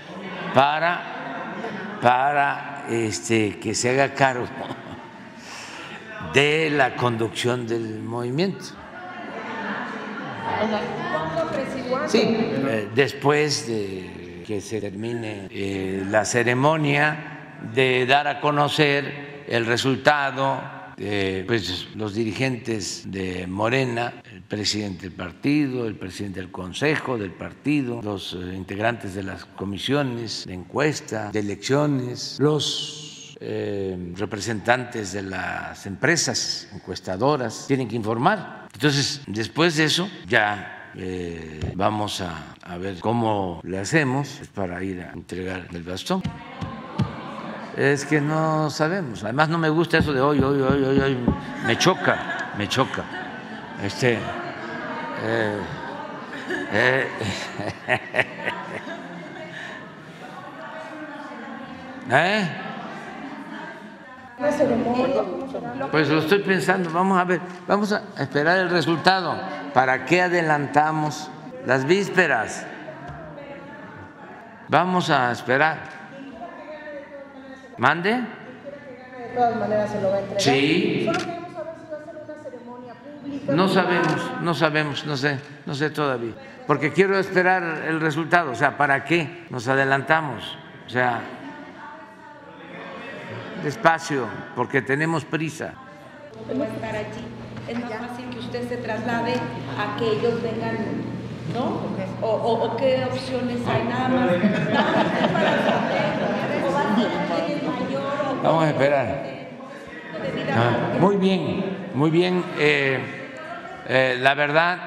para, 0.54 1.98
para 2.00 2.86
este, 2.88 3.58
que 3.58 3.74
se 3.74 3.90
haga 3.90 4.14
cargo 4.14 4.46
de 6.32 6.70
la 6.70 6.96
conducción 6.96 7.66
del 7.66 8.00
movimiento. 8.00 8.64
Sí, 12.06 12.18
eh, 12.22 12.88
después 12.94 13.66
de 13.66 14.42
que 14.46 14.60
se 14.60 14.80
termine 14.80 15.48
eh, 15.50 16.04
la 16.08 16.24
ceremonia 16.24 17.58
de 17.74 18.06
dar 18.06 18.26
a 18.26 18.40
conocer 18.40 19.44
el 19.48 19.66
resultado, 19.66 20.60
pues 21.46 21.88
los 21.94 22.14
dirigentes 22.14 23.04
de 23.10 23.46
Morena, 23.46 24.12
el 24.30 24.42
presidente 24.42 25.02
del 25.02 25.12
partido, 25.12 25.86
el 25.86 25.94
presidente 25.94 26.40
del 26.40 26.50
consejo 26.50 27.16
del 27.16 27.30
partido, 27.30 28.02
los 28.02 28.34
eh, 28.34 28.54
integrantes 28.54 29.14
de 29.14 29.22
las 29.22 29.44
comisiones 29.44 30.44
de 30.46 30.54
encuesta, 30.54 31.30
de 31.30 31.38
elecciones, 31.38 32.36
los 32.40 33.09
eh, 33.40 34.12
representantes 34.16 35.12
de 35.12 35.22
las 35.22 35.86
empresas 35.86 36.68
encuestadoras 36.74 37.64
tienen 37.66 37.88
que 37.88 37.96
informar. 37.96 38.68
Entonces, 38.74 39.22
después 39.26 39.76
de 39.76 39.84
eso, 39.84 40.08
ya 40.28 40.90
eh, 40.94 41.72
vamos 41.74 42.20
a, 42.20 42.54
a 42.62 42.76
ver 42.76 42.98
cómo 43.00 43.60
le 43.64 43.78
hacemos 43.78 44.40
para 44.54 44.82
ir 44.82 45.00
a 45.00 45.12
entregar 45.12 45.66
el 45.72 45.82
bastón. 45.82 46.22
Es 47.76 48.04
que 48.04 48.20
no 48.20 48.68
sabemos. 48.68 49.24
Además 49.24 49.48
no 49.48 49.56
me 49.56 49.70
gusta 49.70 49.98
eso 49.98 50.12
de 50.12 50.20
hoy, 50.20 50.40
hoy, 50.40 50.60
hoy, 50.60 50.82
hoy, 50.84 51.00
hoy. 51.00 51.16
Me 51.66 51.78
choca, 51.78 52.52
me 52.58 52.68
choca. 52.68 53.04
Este. 53.82 54.18
eh, 55.22 55.58
eh, 56.72 57.06
¿Eh? 62.12 62.69
Pues 65.90 66.08
lo 66.08 66.20
estoy 66.20 66.38
pensando, 66.38 66.90
vamos 66.90 67.18
a 67.18 67.24
ver, 67.24 67.40
vamos 67.66 67.92
a 67.92 68.02
esperar 68.18 68.58
el 68.58 68.70
resultado. 68.70 69.34
¿Para 69.74 70.04
qué 70.04 70.22
adelantamos 70.22 71.30
las 71.66 71.84
vísperas? 71.84 72.66
Vamos 74.68 75.10
a 75.10 75.32
esperar. 75.32 75.78
¿Mande? 77.76 78.12
De 78.12 79.34
todas 79.34 79.56
maneras 79.56 79.90
se 79.90 80.00
lo 80.00 80.10
va 80.10 80.16
a 80.16 80.20
entregar. 80.20 80.42
Sí. 80.42 81.06
Solo 81.06 81.18
queremos 81.18 81.52
saber 81.52 81.74
si 81.74 81.90
va 81.90 81.98
a 81.98 82.04
ser 82.04 82.14
una 82.16 82.42
ceremonia 82.42 82.94
pública. 82.94 83.52
No 83.52 83.68
sabemos, 83.68 84.30
no 84.42 84.54
sabemos, 84.54 85.06
no 85.06 85.16
sé, 85.16 85.38
no 85.66 85.74
sé 85.74 85.90
todavía. 85.90 86.32
Porque 86.66 86.92
quiero 86.92 87.18
esperar 87.18 87.62
el 87.86 88.00
resultado. 88.00 88.52
O 88.52 88.54
sea, 88.54 88.76
¿para 88.76 89.04
qué 89.04 89.46
nos 89.50 89.66
adelantamos? 89.68 90.56
O 90.86 90.90
sea, 90.90 91.20
despacio, 93.62 94.26
porque 94.56 94.82
tenemos 94.82 95.24
prisa. 95.24 95.74
no 96.54 96.64
estar 96.64 96.94
allí. 96.96 97.24
Es 97.68 97.78
más 97.78 97.92
fácil 98.08 98.24
que 98.30 98.38
usted 98.40 98.68
se 98.68 98.76
traslade 98.78 99.34
a 99.78 99.96
que 99.96 100.04
ellos 100.12 100.42
vengan, 100.42 100.76
¿no? 101.54 101.80
O, 102.20 102.28
o- 102.30 102.64
o 102.72 102.76
qué 102.76 103.04
opciones 103.04 103.58
hay, 103.68 103.84
nada 103.84 104.08
más. 104.08 104.30
Vamos 108.42 108.64
a 108.64 108.68
esperar. 108.70 109.22
Ah, 110.54 110.98
muy 110.98 111.16
bien, 111.16 111.64
muy 111.94 112.10
bien. 112.10 112.42
Eh, 112.58 112.98
eh, 113.88 114.16
la 114.20 114.34
verdad, 114.34 114.78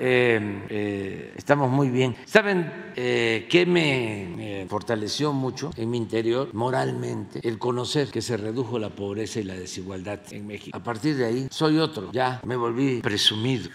eh, 0.00 0.66
eh, 0.70 1.32
estamos 1.36 1.70
muy 1.70 1.90
bien. 1.90 2.16
¿Saben 2.24 2.92
eh, 2.96 3.46
qué 3.50 3.66
me, 3.66 4.66
fortaleció 4.68 5.32
mucho 5.32 5.70
en 5.76 5.90
mi 5.90 5.98
interior 5.98 6.48
moralmente? 6.54 7.40
El 7.46 7.58
conocer 7.58 8.08
que 8.08 8.22
se 8.22 8.36
redujo 8.36 8.78
la 8.78 8.90
pobreza 8.90 9.40
y 9.40 9.44
la 9.44 9.54
desigualdad 9.54 10.20
en 10.30 10.46
México. 10.46 10.76
A 10.76 10.82
partir 10.82 11.16
de 11.16 11.26
ahí, 11.26 11.48
soy 11.50 11.78
otro. 11.78 12.10
Ya 12.12 12.40
me 12.44 12.56
volví 12.56 13.00
presumido. 13.00 13.68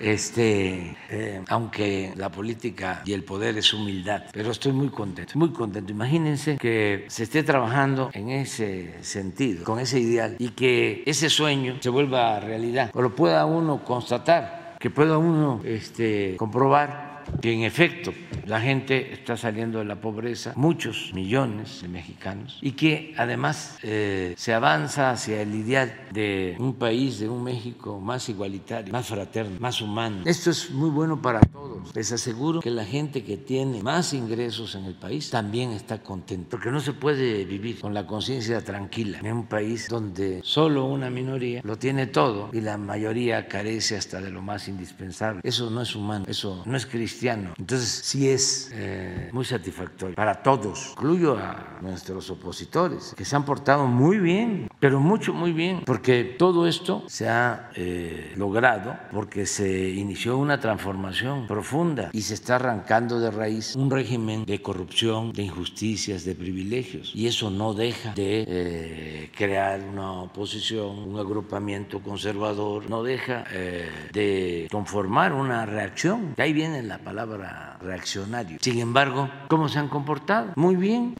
Este, 0.00 0.96
eh, 1.10 1.42
aunque 1.48 2.14
la 2.16 2.30
política 2.30 3.02
y 3.04 3.12
el 3.12 3.22
poder 3.22 3.58
es 3.58 3.74
humildad, 3.74 4.22
pero 4.32 4.50
estoy 4.50 4.72
muy 4.72 4.88
contento, 4.88 5.38
muy 5.38 5.50
contento. 5.50 5.92
Imagínense 5.92 6.56
que 6.56 7.04
se 7.08 7.24
esté 7.24 7.42
trabajando 7.42 8.08
en 8.14 8.30
ese 8.30 8.94
sentido, 9.02 9.62
con 9.62 9.78
ese 9.78 10.00
ideal, 10.00 10.36
y 10.38 10.48
que 10.50 11.02
ese 11.04 11.28
sueño 11.28 11.76
se 11.80 11.90
vuelva 11.90 12.40
realidad, 12.40 12.90
o 12.94 13.02
lo 13.02 13.14
pueda 13.14 13.44
uno 13.44 13.84
constatar, 13.84 14.59
que 14.80 14.88
pueda 14.88 15.18
uno 15.18 15.60
este, 15.64 16.34
comprobar 16.38 17.22
que 17.40 17.52
en 17.52 17.62
efecto 17.62 18.12
la 18.46 18.60
gente 18.60 19.12
está 19.12 19.36
saliendo 19.36 19.78
de 19.78 19.84
la 19.84 19.96
pobreza, 19.96 20.52
muchos 20.56 21.12
millones 21.14 21.82
de 21.82 21.88
mexicanos, 21.88 22.58
y 22.62 22.72
que 22.72 23.14
además 23.16 23.78
eh, 23.82 24.34
se 24.36 24.54
avanza 24.54 25.10
hacia 25.10 25.42
el 25.42 25.54
ideal 25.54 25.92
de 26.12 26.56
un 26.58 26.74
país, 26.74 27.18
de 27.18 27.28
un 27.28 27.42
México 27.42 28.00
más 28.00 28.28
igualitario, 28.28 28.92
más 28.92 29.06
fraterno, 29.06 29.58
más 29.60 29.80
humano. 29.80 30.22
Esto 30.24 30.50
es 30.50 30.70
muy 30.70 30.90
bueno 30.90 31.20
para 31.20 31.40
todos. 31.40 31.94
Les 31.94 32.12
aseguro 32.12 32.60
que 32.60 32.70
la 32.70 32.84
gente 32.84 33.24
que 33.24 33.36
tiene 33.36 33.82
más 33.82 34.12
ingresos 34.12 34.74
en 34.74 34.84
el 34.84 34.94
país 34.94 35.30
también 35.30 35.70
está 35.70 36.02
contenta, 36.02 36.50
porque 36.50 36.70
no 36.70 36.80
se 36.80 36.92
puede 36.92 37.44
vivir 37.44 37.80
con 37.80 37.94
la 37.94 38.06
conciencia 38.06 38.62
tranquila 38.64 39.18
en 39.22 39.32
un 39.32 39.46
país 39.46 39.88
donde 39.88 40.40
solo 40.42 40.84
una 40.86 41.10
minoría 41.10 41.60
lo 41.64 41.76
tiene 41.76 42.06
todo 42.06 42.50
y 42.52 42.60
la 42.60 42.76
mayoría 42.76 43.48
carece 43.48 43.96
hasta 43.96 44.20
de 44.20 44.30
lo 44.30 44.42
más 44.42 44.68
indispensable. 44.68 45.40
Eso 45.44 45.70
no 45.70 45.82
es 45.82 45.94
humano, 45.94 46.24
eso 46.28 46.62
no 46.66 46.76
es 46.76 46.86
cristiano. 46.86 47.54
Entonces 47.58 47.88
sí 47.88 48.28
es 48.28 48.70
eh, 48.72 49.30
muy 49.32 49.44
satisfactorio 49.44 50.14
para 50.14 50.42
todos, 50.42 50.90
incluyo 50.92 51.36
a 51.38 51.78
nuestros 51.80 52.30
opositores, 52.30 53.14
que 53.16 53.24
se 53.24 53.36
han 53.36 53.44
portado 53.44 53.86
muy 53.86 54.18
bien, 54.18 54.68
pero 54.78 55.00
mucho, 55.00 55.32
muy 55.32 55.52
bien, 55.52 55.82
porque 55.84 55.99
todo 56.38 56.66
esto 56.66 57.04
se 57.06 57.28
ha 57.28 57.70
eh, 57.74 58.32
logrado 58.36 58.96
porque 59.12 59.46
se 59.46 59.90
inició 59.90 60.38
una 60.38 60.60
transformación 60.60 61.46
profunda 61.46 62.10
y 62.12 62.22
se 62.22 62.34
está 62.34 62.56
arrancando 62.56 63.20
de 63.20 63.30
raíz 63.30 63.76
un 63.76 63.90
régimen 63.90 64.44
de 64.44 64.60
corrupción, 64.62 65.32
de 65.32 65.42
injusticias, 65.42 66.24
de 66.24 66.34
privilegios. 66.34 67.12
Y 67.14 67.26
eso 67.26 67.50
no 67.50 67.74
deja 67.74 68.12
de 68.14 68.44
eh, 68.46 69.30
crear 69.36 69.80
una 69.80 70.12
oposición, 70.22 70.98
un 70.98 71.18
agrupamiento 71.18 72.00
conservador, 72.00 72.88
no 72.88 73.02
deja 73.02 73.44
eh, 73.52 73.88
de 74.12 74.68
conformar 74.70 75.32
una 75.32 75.66
reacción. 75.66 76.34
Ahí 76.38 76.52
viene 76.52 76.82
la 76.82 76.98
palabra 76.98 77.78
reaccionario. 77.82 78.58
Sin 78.60 78.78
embargo, 78.78 79.30
¿cómo 79.48 79.68
se 79.68 79.78
han 79.78 79.88
comportado? 79.88 80.52
Muy 80.56 80.76
bien. 80.76 81.14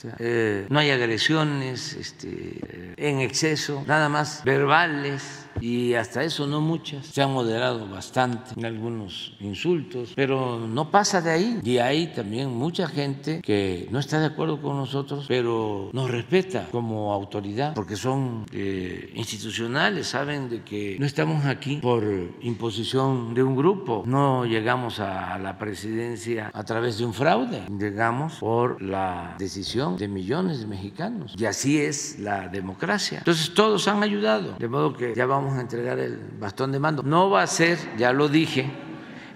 No 0.69 0.79
hay 0.79 0.91
agresiones 0.91 1.95
este, 1.95 2.95
en 2.97 3.21
exceso, 3.21 3.85
nada 3.87 4.09
más 4.09 4.43
verbales 4.71 5.50
y 5.61 5.95
hasta 5.95 6.23
eso 6.23 6.47
no 6.47 6.61
muchas. 6.61 7.07
Se 7.07 7.23
han 7.23 7.33
moderado 7.33 7.89
bastante 7.89 8.53
en 8.57 8.65
algunos 8.65 9.35
insultos, 9.41 10.13
pero 10.15 10.59
no 10.59 10.91
pasa 10.91 11.21
de 11.21 11.31
ahí. 11.31 11.61
Y 11.65 11.79
hay 11.79 12.09
también 12.09 12.51
mucha 12.51 12.87
gente 12.89 13.41
que 13.43 13.89
no 13.91 13.99
está 13.99 14.21
de 14.21 14.27
acuerdo 14.27 14.61
con 14.61 14.77
nosotros, 14.77 15.27
pero 15.29 15.91
nos 15.93 16.11
respeta 16.11 16.69
como 16.71 17.13
autoridad 17.13 17.75
porque 17.75 17.97
son 17.97 18.47
eh, 18.53 19.13
institucionales, 19.15 20.09
saben 20.09 20.49
de 20.49 20.63
que 20.63 20.97
no 20.99 21.07
estamos 21.07 21.45
aquí 21.47 21.77
por 21.77 22.05
imposición 22.41 23.35
de 23.35 23.43
un 23.43 23.57
grupo, 23.57 24.03
no 24.07 24.45
llegamos 24.45 25.01
a 25.01 25.39
la 25.39 25.59
presidencia 25.59 26.51
a 26.53 26.65
través 26.65 26.99
de 26.99 27.05
un 27.05 27.15
fraude, 27.15 27.63
llegamos 27.79 28.35
por 28.35 28.83
la 28.83 29.37
decisión 29.39 29.97
de 29.97 30.09
millones 30.09 30.61
de 30.61 30.67
mexicanos. 30.67 31.35
Y 31.39 31.45
así 31.45 31.79
es 31.79 32.19
la 32.19 32.49
democracia. 32.49 33.19
Entonces 33.19 33.55
todos 33.55 33.89
han 33.89 34.03
ayudado, 34.03 34.57
de 34.59 34.69
modo 34.69 34.93
que 34.93 35.15
ya 35.15 35.27
vamos 35.27 35.40
a 35.49 35.61
entregar 35.61 35.99
el 35.99 36.19
bastón 36.39 36.73
de 36.73 36.79
mando. 36.79 37.03
No 37.03 37.31
va 37.31 37.43
a 37.43 37.47
ser, 37.47 37.79
ya 37.97 38.13
lo 38.13 38.29
dije, 38.29 38.71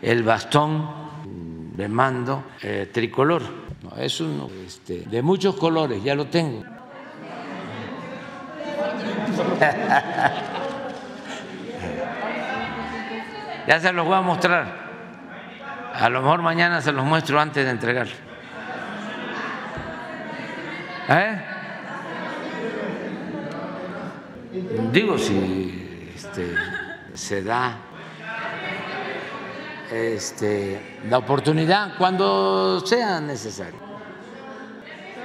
el 0.03 0.23
bastón 0.23 0.89
de 1.77 1.89
mando 1.89 2.45
eh, 2.63 2.91
tricolor. 2.93 3.43
No, 3.83 3.97
es 3.97 4.21
uno 4.21 4.49
este, 4.67 5.01
de 5.01 5.23
muchos 5.23 5.57
colores, 5.57 6.03
ya 6.03 6.15
lo 6.15 6.27
tengo. 6.27 6.63
ya 13.67 13.81
se 13.81 13.93
los 13.93 14.07
voy 14.07 14.15
a 14.15 14.21
mostrar. 14.21 14.85
A 15.95 16.09
lo 16.09 16.23
mejor 16.23 16.43
mañana 16.43 16.81
se 16.81 16.93
los 16.93 17.05
muestro 17.05 17.41
antes 17.41 17.65
de 17.65 17.71
entregar. 17.71 18.07
¿Eh? 21.09 21.41
Digo, 24.93 25.19
si 25.19 25.64
este, 26.35 26.57
se 27.15 27.43
da 27.45 27.77
este, 29.93 30.99
la 31.09 31.19
oportunidad 31.19 31.97
cuando 31.97 32.81
sea 32.85 33.21
necesario. 33.21 33.79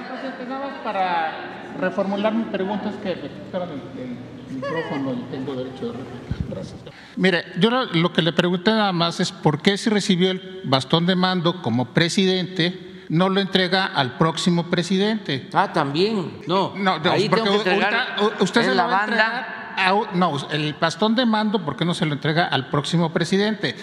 Presidente, 0.08 0.44
nada 0.48 0.68
más 0.68 0.78
para 0.84 1.72
reformular 1.80 2.32
mi 2.32 2.44
pregunta 2.44 2.90
es 2.90 2.96
que 2.96 3.22
me 3.22 3.28
quitaron 3.28 3.70
el, 3.70 4.00
el 4.00 4.54
micrófono 4.54 5.12
y 5.14 5.30
tengo 5.32 5.54
derecho 5.54 5.86
de 5.86 5.92
réplica. 5.98 6.44
Gracias. 6.48 6.80
Mire, 7.16 7.44
yo 7.58 7.70
lo, 7.70 7.86
lo 7.86 8.12
que 8.12 8.22
le 8.22 8.32
pregunté 8.32 8.70
nada 8.70 8.92
más 8.92 9.18
es 9.18 9.32
por 9.32 9.60
qué 9.60 9.76
si 9.76 9.90
recibió 9.90 10.30
el 10.30 10.60
bastón 10.64 11.06
de 11.06 11.16
mando 11.16 11.60
como 11.60 11.86
presidente 11.86 12.86
no 13.08 13.28
lo 13.28 13.40
entrega 13.40 13.86
al 13.86 14.16
próximo 14.16 14.70
presidente. 14.70 15.48
Ah, 15.52 15.72
también. 15.72 16.42
No, 16.46 16.72
no, 16.76 17.00
no 17.00 17.10
ahí 17.10 17.28
porque 17.28 17.44
tengo 17.44 17.64
que 17.64 17.70
entregar 17.70 18.16
usted 18.38 18.60
se 18.62 18.70
en 18.70 18.76
lo 18.76 18.82
la 18.84 18.86
va 18.86 18.96
a 19.02 19.06
banda. 19.06 19.59
A 19.88 19.92
no, 20.14 20.36
el 20.50 20.74
bastón 20.80 21.14
de 21.14 21.24
mando, 21.26 21.64
¿por 21.64 21.76
qué 21.76 21.84
no 21.84 21.94
se 21.94 22.06
lo 22.06 22.12
entrega 22.14 22.46
al 22.46 22.68
próximo 22.70 23.12
presidente? 23.12 23.74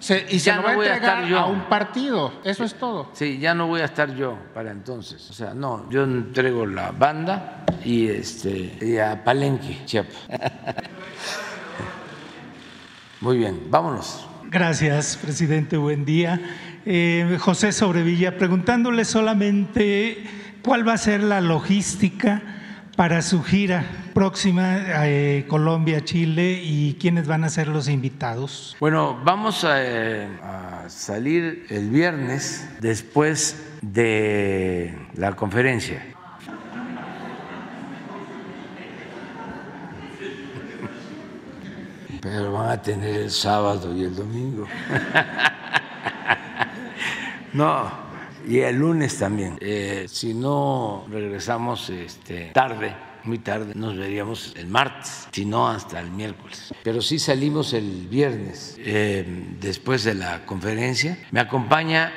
Se- 0.00 0.26
y 0.30 0.40
se 0.40 0.50
lo 0.50 0.56
no 0.56 0.62
va 0.64 0.70
a 0.72 0.74
voy 0.76 0.86
a 0.86 0.94
entregar 0.94 1.16
estar 1.18 1.30
yo. 1.30 1.38
a 1.38 1.46
un 1.46 1.60
partido. 1.68 2.32
Eso 2.44 2.64
es 2.64 2.74
todo. 2.74 3.10
Sí, 3.12 3.38
ya 3.38 3.54
no 3.54 3.68
voy 3.68 3.82
a 3.82 3.84
estar 3.84 4.14
yo 4.16 4.36
para 4.52 4.72
entonces. 4.72 5.30
O 5.30 5.32
sea, 5.32 5.54
no, 5.54 5.88
yo 5.90 6.02
entrego 6.02 6.66
la 6.66 6.90
banda 6.90 7.64
y 7.84 8.08
este 8.08 8.76
y 8.80 8.98
a 8.98 9.22
Palenque, 9.22 9.82
Chiapas. 9.84 10.16
Muy 13.20 13.38
bien, 13.38 13.60
vámonos. 13.70 14.26
Gracias, 14.50 15.16
presidente. 15.16 15.76
Buen 15.76 16.04
día. 16.04 16.40
Eh, 16.84 17.38
José 17.40 17.70
Sobrevilla, 17.72 18.36
preguntándole 18.36 19.04
solamente 19.04 20.24
cuál 20.62 20.86
va 20.86 20.94
a 20.94 20.98
ser 20.98 21.22
la 21.22 21.40
logística 21.40 22.42
para 22.96 23.22
su 23.22 23.42
gira 23.42 23.84
próxima, 24.14 25.06
eh, 25.06 25.46
Colombia, 25.48 26.04
Chile, 26.04 26.60
y 26.62 26.94
quiénes 26.94 27.26
van 27.26 27.44
a 27.44 27.48
ser 27.48 27.68
los 27.68 27.88
invitados. 27.88 28.76
Bueno, 28.80 29.18
vamos 29.24 29.64
a, 29.64 29.82
eh, 29.82 30.28
a 30.42 30.84
salir 30.88 31.66
el 31.70 31.90
viernes 31.90 32.68
después 32.80 33.62
de 33.80 34.94
la 35.14 35.34
conferencia. 35.34 36.04
Pero 42.20 42.52
van 42.52 42.70
a 42.70 42.80
tener 42.80 43.22
el 43.22 43.30
sábado 43.30 43.96
y 43.96 44.04
el 44.04 44.14
domingo. 44.14 44.66
No, 47.54 47.90
y 48.46 48.60
el 48.60 48.76
lunes 48.76 49.18
también. 49.18 49.58
Eh, 49.60 50.06
si 50.08 50.34
no 50.34 51.06
regresamos 51.10 51.90
este, 51.90 52.50
tarde, 52.52 52.94
muy 53.24 53.38
tarde, 53.38 53.72
nos 53.74 53.96
veríamos 53.96 54.54
el 54.56 54.66
martes, 54.66 55.28
si 55.30 55.44
no 55.44 55.68
hasta 55.68 56.00
el 56.00 56.10
miércoles. 56.10 56.74
Pero 56.82 57.00
sí 57.00 57.18
salimos 57.18 57.72
el 57.72 58.08
viernes 58.08 58.76
eh, 58.78 59.24
después 59.60 60.04
de 60.04 60.14
la 60.14 60.44
conferencia. 60.44 61.18
Me 61.30 61.40
acompaña 61.40 62.12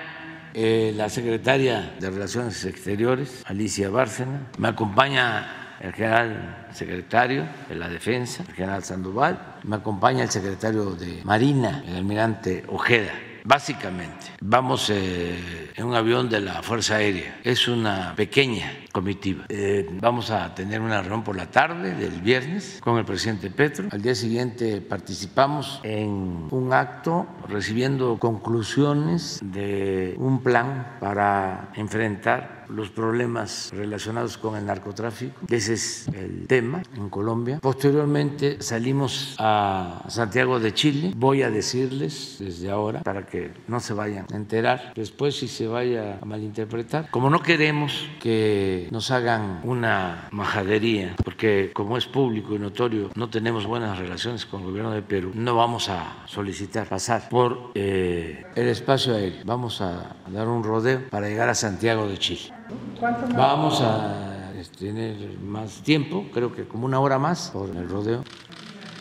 eh, 0.53 0.93
la 0.95 1.09
secretaria 1.09 1.95
de 1.99 2.09
Relaciones 2.09 2.63
Exteriores, 2.65 3.43
Alicia 3.45 3.89
Bárcena. 3.89 4.47
Me 4.57 4.69
acompaña 4.69 5.77
el 5.81 5.93
general 5.93 6.67
secretario 6.71 7.47
de 7.69 7.75
la 7.75 7.89
Defensa, 7.89 8.43
el 8.47 8.55
general 8.55 8.83
Sandoval. 8.83 9.57
Me 9.63 9.75
acompaña 9.75 10.23
el 10.23 10.29
secretario 10.29 10.95
de 10.95 11.21
Marina, 11.23 11.83
el 11.87 11.97
almirante 11.97 12.63
Ojeda. 12.67 13.13
Básicamente, 13.47 14.31
vamos 14.41 14.89
eh, 14.89 15.71
en 15.75 15.85
un 15.85 15.93
avión 15.93 16.27
de 16.29 16.41
la 16.41 16.63
Fuerza 16.63 16.95
Aérea. 16.95 17.39
Es 17.43 17.67
una 17.67 18.15
pequeña 18.15 18.73
comitiva. 18.95 19.43
Eh, 19.49 19.89
vamos 19.99 20.31
a 20.31 20.55
tener 20.55 20.79
una 20.79 21.01
reunión 21.01 21.21
por 21.25 21.35
la 21.35 21.51
tarde 21.51 21.93
del 21.95 22.21
viernes 22.21 22.79
con 22.81 22.97
el 22.97 23.03
presidente 23.03 23.49
Petro. 23.49 23.89
Al 23.91 24.01
día 24.01 24.15
siguiente 24.15 24.79
participamos 24.79 25.81
en 25.83 26.47
un 26.49 26.71
acto 26.71 27.27
recibiendo 27.49 28.17
conclusiones 28.19 29.41
de 29.43 30.15
un 30.17 30.41
plan 30.41 30.95
para 31.01 31.71
enfrentar 31.75 32.55
los 32.69 32.89
problemas 32.89 33.71
relacionados 33.73 34.37
con 34.37 34.55
el 34.55 34.65
narcotráfico. 34.65 35.41
Ese 35.49 35.73
es 35.73 36.07
el 36.09 36.47
tema 36.47 36.81
en 36.95 37.09
Colombia. 37.09 37.59
Posteriormente 37.61 38.61
salimos 38.61 39.35
a 39.39 40.03
Santiago 40.07 40.59
de 40.59 40.73
Chile. 40.73 41.13
Voy 41.15 41.43
a 41.43 41.49
decirles 41.49 42.37
desde 42.39 42.71
ahora 42.71 43.01
para 43.01 43.25
que 43.25 43.51
no 43.67 43.79
se 43.79 43.93
vayan 43.93 44.25
a 44.31 44.35
enterar. 44.35 44.93
Después 44.95 45.37
si 45.37 45.47
se 45.47 45.67
vaya 45.67 46.19
a 46.21 46.25
malinterpretar. 46.25 47.09
Como 47.11 47.29
no 47.29 47.41
queremos 47.41 48.07
que 48.19 48.84
nos 48.91 49.11
hagan 49.11 49.61
una 49.63 50.27
majadería, 50.31 51.15
porque 51.23 51.71
como 51.73 51.97
es 51.97 52.05
público 52.05 52.55
y 52.55 52.59
notorio, 52.59 53.09
no 53.15 53.29
tenemos 53.29 53.65
buenas 53.65 53.97
relaciones 53.97 54.45
con 54.45 54.61
el 54.61 54.67
gobierno 54.67 54.91
de 54.91 55.01
Perú, 55.01 55.31
no 55.33 55.55
vamos 55.55 55.89
a 55.89 56.23
solicitar 56.25 56.87
pasar 56.87 57.29
por 57.29 57.71
eh, 57.75 58.45
el 58.55 58.67
espacio 58.67 59.15
aéreo. 59.15 59.41
Vamos 59.45 59.81
a 59.81 60.15
dar 60.27 60.47
un 60.47 60.63
rodeo 60.63 61.09
para 61.09 61.27
llegar 61.27 61.49
a 61.49 61.55
Santiago 61.55 62.07
de 62.07 62.17
Chile. 62.17 62.53
Vamos 63.35 63.81
a 63.81 64.35
tener 64.77 65.37
más 65.39 65.81
tiempo, 65.81 66.25
creo 66.33 66.53
que 66.53 66.67
como 66.67 66.85
una 66.85 66.99
hora 66.99 67.19
más 67.19 67.51
por 67.51 67.69
el 67.69 67.87
rodeo. 67.87 68.23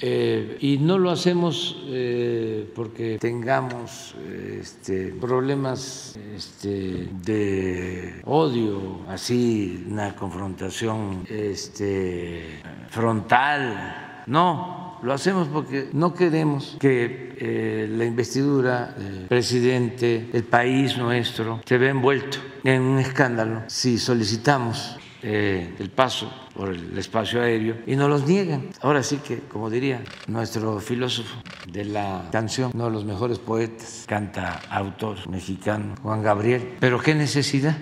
Eh, 0.01 0.59
y 0.61 0.78
no 0.78 0.99
lo 0.99 1.11
hacemos 1.11 1.82
eh, 1.86 2.70
porque 2.74 3.18
tengamos 3.18 4.14
este, 4.61 5.09
problemas 5.09 6.18
este, 6.34 7.09
de 7.22 8.20
odio, 8.24 9.01
así 9.09 9.84
una 9.88 10.14
confrontación 10.14 11.24
este, 11.28 12.61
frontal. 12.90 14.22
No, 14.26 14.99
lo 15.03 15.12
hacemos 15.12 15.49
porque 15.49 15.90
no 15.92 16.14
queremos 16.14 16.76
que 16.80 17.36
eh, 17.38 17.88
la 17.90 18.05
investidura 18.05 18.95
del 18.97 19.26
presidente, 19.26 20.30
el 20.32 20.45
país 20.45 20.97
nuestro, 20.97 21.61
se 21.64 21.78
vea 21.78 21.90
envuelto 21.90 22.38
en 22.64 22.82
un 22.82 22.99
escándalo 22.99 23.62
si 23.66 23.99
solicitamos 23.99 24.97
eh, 25.27 25.75
el 25.79 25.89
paso 25.89 26.31
por 26.55 26.68
el 26.68 26.99
espacio 26.99 27.41
aéreo 27.41 27.79
y 27.87 27.97
nos 27.97 28.11
los 28.11 28.27
niegan. 28.27 28.68
Ahora 28.83 29.03
sí 29.03 29.16
que, 29.27 29.39
como 29.39 29.70
diría 29.70 30.03
nuestro 30.27 30.79
filósofo 30.81 31.37
de 31.66 31.87
la 31.87 32.29
canción, 32.31 32.72
uno 32.75 32.85
de 32.85 32.91
los 32.91 33.07
mejores 33.07 33.39
poetas, 33.39 34.05
canta 34.07 34.61
autor 34.68 35.27
mexicano, 35.31 35.95
Juan 36.03 36.22
Gabriel, 36.22 36.75
pero 36.79 37.01
qué 37.01 37.14
necesidad. 37.14 37.75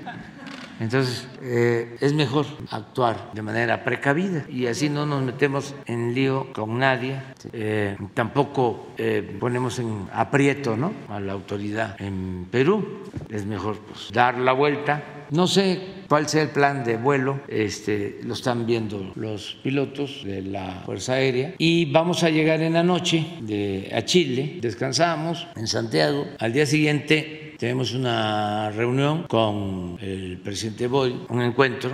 Entonces, 0.83 1.28
eh, 1.43 1.97
es 2.01 2.12
mejor 2.12 2.45
actuar 2.70 3.30
de 3.33 3.41
manera 3.41 3.85
precavida 3.85 4.45
y 4.49 4.66
así 4.66 4.89
no 4.89 5.07
nos 5.07 5.22
metemos 5.22 5.76
en 5.87 6.12
lío 6.12 6.53
con 6.53 6.76
nadie, 6.76 7.22
eh, 7.53 7.97
tampoco 8.14 8.89
eh, 8.99 9.37
ponemos 9.39 9.78
en 9.78 10.09
aprieto 10.12 10.76
¿no? 10.76 10.93
a 11.09 11.20
la 11.20 11.35
autoridad 11.35 11.95
en 12.01 12.49
Perú. 12.51 13.05
Es 13.30 13.47
mejor 13.47 13.78
pues, 13.78 14.11
dar 14.12 14.39
la 14.39 14.53
vuelta. 14.53 15.05
No 15.30 15.47
sé 15.47 16.03
cuál 16.09 16.28
sea 16.28 16.43
el 16.43 16.49
plan 16.49 16.83
de 16.83 16.97
vuelo, 16.97 17.41
este, 17.47 18.18
lo 18.24 18.35
están 18.35 18.66
viendo 18.66 19.12
los 19.14 19.61
pilotos 19.62 20.22
de 20.24 20.43
la 20.43 20.83
Fuerza 20.85 21.14
Aérea 21.14 21.55
y 21.59 21.91
vamos 21.93 22.24
a 22.24 22.28
llegar 22.28 22.61
en 22.61 22.72
la 22.72 22.83
noche 22.83 23.24
de, 23.41 23.91
a 23.95 24.03
Chile, 24.05 24.59
descansamos 24.61 25.47
en 25.55 25.68
Santiago, 25.68 26.26
al 26.39 26.53
día 26.53 26.66
siguiente 26.66 27.41
tenemos 27.62 27.94
una 27.94 28.72
reunión 28.72 29.22
con 29.28 29.96
el 30.00 30.40
presidente 30.42 30.88
Boy, 30.88 31.16
un 31.28 31.42
encuentro. 31.42 31.92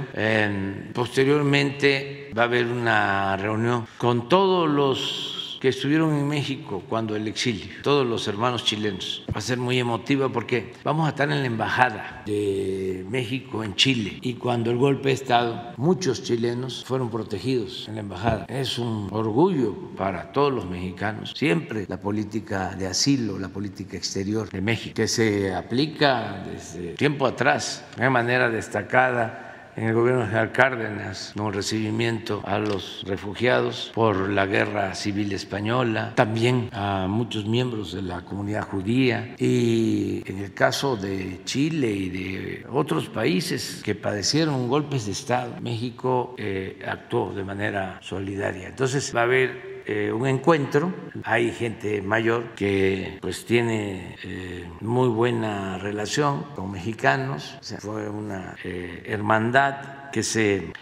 Posteriormente 0.95 2.31
va 2.35 2.41
a 2.41 2.45
haber 2.47 2.65
una 2.69 3.37
reunión 3.37 3.87
con 3.99 4.31
todos 4.31 4.67
los 4.67 5.38
que 5.61 5.69
estuvieron 5.69 6.15
en 6.15 6.29
México 6.29 6.83
cuando 6.89 7.17
el 7.17 7.27
exilio, 7.29 7.67
todos 7.83 8.07
los 8.07 8.29
hermanos 8.29 8.65
chilenos. 8.65 9.25
Va 9.35 9.39
a 9.39 9.41
ser 9.41 9.59
muy 9.59 9.79
emotiva 9.79 10.29
porque 10.29 10.73
vamos 10.85 11.07
a 11.07 11.11
estar 11.11 11.31
en 11.31 11.41
la 11.41 11.47
embajada 11.47 12.23
de 12.27 13.05
México 13.09 13.65
en 13.65 13.75
Chile 13.75 14.19
y 14.21 14.35
cuando 14.35 14.71
el 14.71 14.77
golpe 14.77 15.09
de 15.09 15.15
Estado, 15.15 15.73
muchos 15.77 16.23
chilenos 16.23 16.85
fueron 16.85 17.11
protegidos 17.11 17.87
en 17.89 17.95
la 17.95 18.01
embajada. 18.01 18.47
Es 18.49 18.79
un 18.79 19.09
orgullo 19.11 19.75
para 19.97 20.33
todos 20.33 20.53
los 20.53 20.69
mexicanos. 20.69 21.33
Siempre 21.37 21.87
la 21.89 22.01
política 22.01 22.75
de 22.77 22.87
asilo, 22.87 23.39
la 23.39 23.49
política 23.49 23.97
exterior 23.97 24.49
de 24.49 24.61
México, 24.61 24.95
que 24.95 25.09
se 25.09 25.55
aplica 25.55 26.45
desde 26.51 26.95
tiempo 26.95 27.27
atrás 27.27 27.85
de 27.97 28.09
manera 28.11 28.49
destacada 28.49 29.48
en 29.79 29.87
el 29.87 29.95
gobierno 29.95 30.23
de 30.23 30.27
General 30.27 30.53
Cárdenas, 30.53 31.33
un 31.37 31.53
recibimiento 31.53 32.43
a 32.45 32.59
los 32.59 33.05
refugiados 33.07 33.93
por 33.95 34.29
la 34.29 34.45
guerra 34.45 34.95
civil 34.97 35.33
española, 35.33 36.15
también 36.17 36.69
a 36.73 37.07
muchos 37.09 37.47
miembros 37.47 37.93
de 37.93 38.03
la 38.03 38.23
comunidad 38.25 38.63
judía 38.63 39.37
y 39.39 40.23
en 40.27 40.39
el 40.39 40.53
caso 40.53 40.97
de 40.97 41.41
Chile 41.45 41.91
y 41.91 42.09
de 42.09 42.67
otros 42.71 43.09
países 43.09 43.81
que 43.85 43.95
padecieron 43.95 44.69
golpes 44.69 45.07
de 45.07 45.13
Estado, 45.13 45.55
México 45.61 46.35
eh, 46.39 46.83
actuó 46.85 47.33
de 47.33 47.45
manera 47.45 48.01
solidaria. 48.03 48.69
Entonces 48.69 49.15
va 49.15 49.21
a 49.21 49.25
haber 49.25 49.78
eh, 49.89 50.13
un 50.13 50.27
encuentro. 50.27 50.93
Hay 51.25 51.51
gente 51.51 52.03
mayor 52.03 52.55
que 52.55 53.19
pues 53.23 53.47
tiene 53.47 54.17
eh, 54.23 54.69
muy 54.81 55.09
buena 55.09 55.79
relación 55.79 56.45
con 56.55 56.71
mexicanos. 56.71 57.59
Fue 57.79 58.09
una 58.09 58.55
eh, 58.63 59.03
hermandad 59.07 60.11
que 60.13 60.23
se 60.23 60.73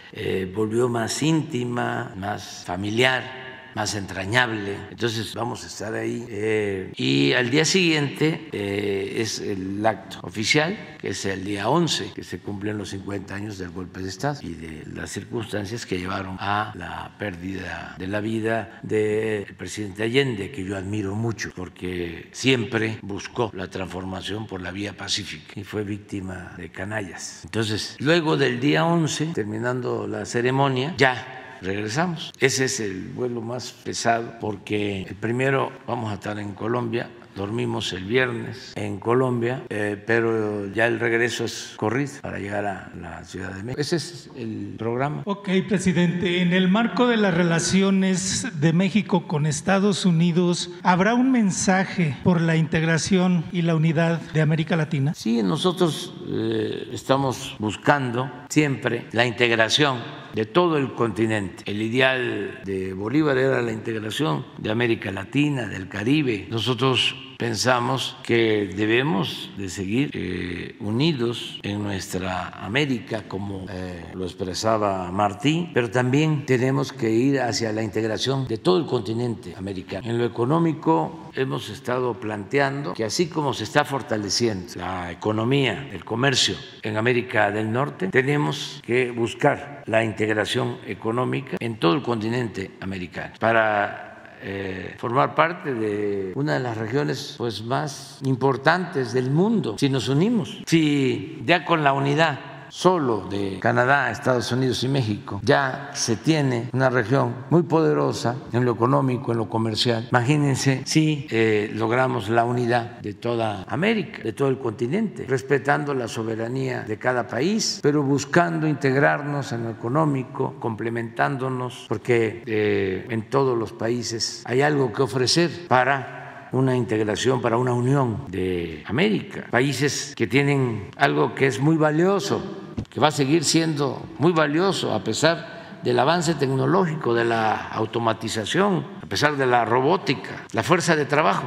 volvió 0.54 0.88
más 0.88 1.22
íntima, 1.22 2.12
más 2.16 2.64
familiar 2.66 3.45
más 3.76 3.94
entrañable. 3.94 4.78
Entonces 4.90 5.34
vamos 5.34 5.62
a 5.62 5.66
estar 5.66 5.92
ahí. 5.94 6.26
Eh, 6.30 6.92
y 6.96 7.34
al 7.34 7.50
día 7.50 7.66
siguiente 7.66 8.48
eh, 8.50 9.16
es 9.18 9.38
el 9.38 9.84
acto 9.84 10.18
oficial, 10.22 10.96
que 10.98 11.10
es 11.10 11.26
el 11.26 11.44
día 11.44 11.68
11, 11.68 12.12
que 12.14 12.24
se 12.24 12.38
cumplen 12.38 12.78
los 12.78 12.88
50 12.88 13.34
años 13.34 13.58
del 13.58 13.68
golpe 13.68 14.00
de 14.00 14.08
Estado 14.08 14.40
y 14.40 14.54
de 14.54 14.84
las 14.86 15.10
circunstancias 15.10 15.84
que 15.84 15.98
llevaron 15.98 16.38
a 16.40 16.72
la 16.74 17.18
pérdida 17.18 17.94
de 17.98 18.06
la 18.06 18.20
vida 18.20 18.80
del 18.82 19.44
presidente 19.56 20.04
Allende, 20.04 20.50
que 20.50 20.64
yo 20.64 20.74
admiro 20.78 21.14
mucho, 21.14 21.52
porque 21.54 22.30
siempre 22.32 22.98
buscó 23.02 23.50
la 23.52 23.68
transformación 23.68 24.46
por 24.46 24.62
la 24.62 24.70
vía 24.70 24.96
pacífica 24.96 25.52
y 25.54 25.64
fue 25.64 25.84
víctima 25.84 26.54
de 26.56 26.70
canallas. 26.70 27.42
Entonces, 27.44 27.96
luego 27.98 28.38
del 28.38 28.58
día 28.58 28.86
11, 28.86 29.32
terminando 29.34 30.06
la 30.06 30.24
ceremonia, 30.24 30.94
ya 30.96 31.42
regresamos. 31.60 32.32
Ese 32.38 32.64
es 32.66 32.80
el 32.80 33.08
vuelo 33.14 33.40
más 33.40 33.72
pesado 33.72 34.34
porque 34.40 35.02
el 35.02 35.14
primero 35.14 35.72
vamos 35.86 36.10
a 36.10 36.14
estar 36.14 36.38
en 36.38 36.52
Colombia 36.52 37.08
dormimos 37.36 37.92
el 37.92 38.04
viernes 38.04 38.72
en 38.74 38.98
Colombia, 38.98 39.64
eh, 39.68 40.02
pero 40.04 40.72
ya 40.72 40.86
el 40.86 40.98
regreso 40.98 41.44
es 41.44 41.74
corrido 41.76 41.96
para 42.22 42.38
llegar 42.38 42.66
a 42.66 42.90
la 43.00 43.24
Ciudad 43.24 43.52
de 43.52 43.62
México. 43.62 43.80
Ese 43.80 43.96
es 43.96 44.30
el 44.36 44.74
programa. 44.78 45.22
Ok, 45.24 45.48
presidente. 45.68 46.42
En 46.42 46.52
el 46.52 46.68
marco 46.68 47.06
de 47.06 47.16
las 47.16 47.34
relaciones 47.34 48.46
de 48.60 48.72
México 48.72 49.26
con 49.26 49.46
Estados 49.46 50.04
Unidos, 50.04 50.70
¿habrá 50.82 51.14
un 51.14 51.30
mensaje 51.32 52.16
por 52.24 52.40
la 52.40 52.56
integración 52.56 53.44
y 53.52 53.62
la 53.62 53.76
unidad 53.76 54.20
de 54.32 54.40
América 54.40 54.76
Latina? 54.76 55.14
Sí, 55.14 55.42
nosotros 55.42 56.14
eh, 56.28 56.88
estamos 56.92 57.56
buscando 57.58 58.30
siempre 58.48 59.06
la 59.12 59.26
integración 59.26 59.98
de 60.34 60.44
todo 60.44 60.76
el 60.76 60.92
continente. 60.92 61.64
El 61.66 61.80
ideal 61.80 62.60
de 62.64 62.92
Bolívar 62.92 63.38
era 63.38 63.62
la 63.62 63.72
integración 63.72 64.44
de 64.58 64.70
América 64.70 65.10
Latina, 65.10 65.66
del 65.66 65.88
Caribe. 65.88 66.46
Nosotros 66.50 67.14
pensamos 67.38 68.16
que 68.22 68.70
debemos 68.74 69.50
de 69.56 69.68
seguir 69.68 70.10
eh, 70.14 70.76
unidos 70.80 71.58
en 71.62 71.82
nuestra 71.82 72.48
América, 72.48 73.24
como 73.28 73.66
eh, 73.68 74.04
lo 74.14 74.24
expresaba 74.24 75.10
Martín, 75.10 75.70
pero 75.74 75.90
también 75.90 76.46
tenemos 76.46 76.92
que 76.92 77.10
ir 77.10 77.40
hacia 77.40 77.72
la 77.72 77.82
integración 77.82 78.46
de 78.48 78.58
todo 78.58 78.78
el 78.78 78.86
continente 78.86 79.54
americano. 79.56 80.08
En 80.08 80.18
lo 80.18 80.24
económico 80.24 81.30
hemos 81.34 81.68
estado 81.68 82.14
planteando 82.14 82.94
que 82.94 83.04
así 83.04 83.26
como 83.26 83.52
se 83.54 83.64
está 83.64 83.84
fortaleciendo 83.84 84.74
la 84.76 85.10
economía, 85.10 85.88
el 85.92 86.04
comercio 86.04 86.56
en 86.82 86.96
América 86.96 87.50
del 87.50 87.70
Norte, 87.70 88.08
tenemos 88.08 88.82
que 88.84 89.10
buscar 89.10 89.82
la 89.86 90.04
integración 90.04 90.78
económica 90.86 91.56
en 91.60 91.78
todo 91.78 91.94
el 91.94 92.02
continente 92.02 92.72
americano 92.80 93.34
para 93.38 94.05
eh, 94.48 94.94
formar 94.96 95.34
parte 95.34 95.74
de 95.74 96.32
una 96.36 96.54
de 96.54 96.60
las 96.60 96.76
regiones 96.76 97.34
pues, 97.36 97.64
más 97.64 98.20
importantes 98.22 99.12
del 99.12 99.28
mundo 99.28 99.76
si 99.76 99.88
nos 99.88 100.08
unimos, 100.08 100.62
si 100.66 101.42
ya 101.44 101.64
con 101.64 101.82
la 101.82 101.92
unidad 101.92 102.38
solo 102.68 103.26
de 103.28 103.58
Canadá, 103.60 104.10
Estados 104.10 104.50
Unidos 104.52 104.82
y 104.84 104.88
México, 104.88 105.40
ya 105.42 105.90
se 105.94 106.16
tiene 106.16 106.70
una 106.72 106.90
región 106.90 107.34
muy 107.50 107.62
poderosa 107.62 108.36
en 108.52 108.64
lo 108.64 108.72
económico, 108.72 109.32
en 109.32 109.38
lo 109.38 109.48
comercial. 109.48 110.08
Imagínense 110.10 110.82
si 110.84 111.26
eh, 111.30 111.70
logramos 111.74 112.28
la 112.28 112.44
unidad 112.44 113.00
de 113.00 113.14
toda 113.14 113.64
América, 113.68 114.22
de 114.22 114.32
todo 114.32 114.48
el 114.48 114.58
continente, 114.58 115.26
respetando 115.26 115.94
la 115.94 116.08
soberanía 116.08 116.82
de 116.82 116.98
cada 116.98 117.26
país, 117.26 117.80
pero 117.82 118.02
buscando 118.02 118.66
integrarnos 118.66 119.52
en 119.52 119.64
lo 119.64 119.70
económico, 119.70 120.54
complementándonos, 120.60 121.86
porque 121.88 122.42
eh, 122.46 123.06
en 123.08 123.28
todos 123.30 123.56
los 123.56 123.72
países 123.72 124.42
hay 124.44 124.62
algo 124.62 124.92
que 124.92 125.02
ofrecer 125.02 125.66
para 125.68 126.25
una 126.56 126.76
integración, 126.76 127.40
para 127.40 127.56
una 127.56 127.72
unión 127.72 128.24
de 128.28 128.82
América. 128.86 129.46
Países 129.50 130.14
que 130.16 130.26
tienen 130.26 130.90
algo 130.96 131.34
que 131.34 131.46
es 131.46 131.60
muy 131.60 131.76
valioso, 131.76 132.42
que 132.90 133.00
va 133.00 133.08
a 133.08 133.12
seguir 133.12 133.44
siendo 133.44 134.02
muy 134.18 134.32
valioso 134.32 134.92
a 134.94 135.04
pesar 135.04 135.80
del 135.82 135.98
avance 135.98 136.34
tecnológico, 136.34 137.14
de 137.14 137.24
la 137.24 137.68
automatización, 137.68 138.84
a 139.02 139.06
pesar 139.06 139.36
de 139.36 139.46
la 139.46 139.64
robótica, 139.64 140.44
la 140.52 140.62
fuerza 140.62 140.96
de 140.96 141.04
trabajo 141.04 141.46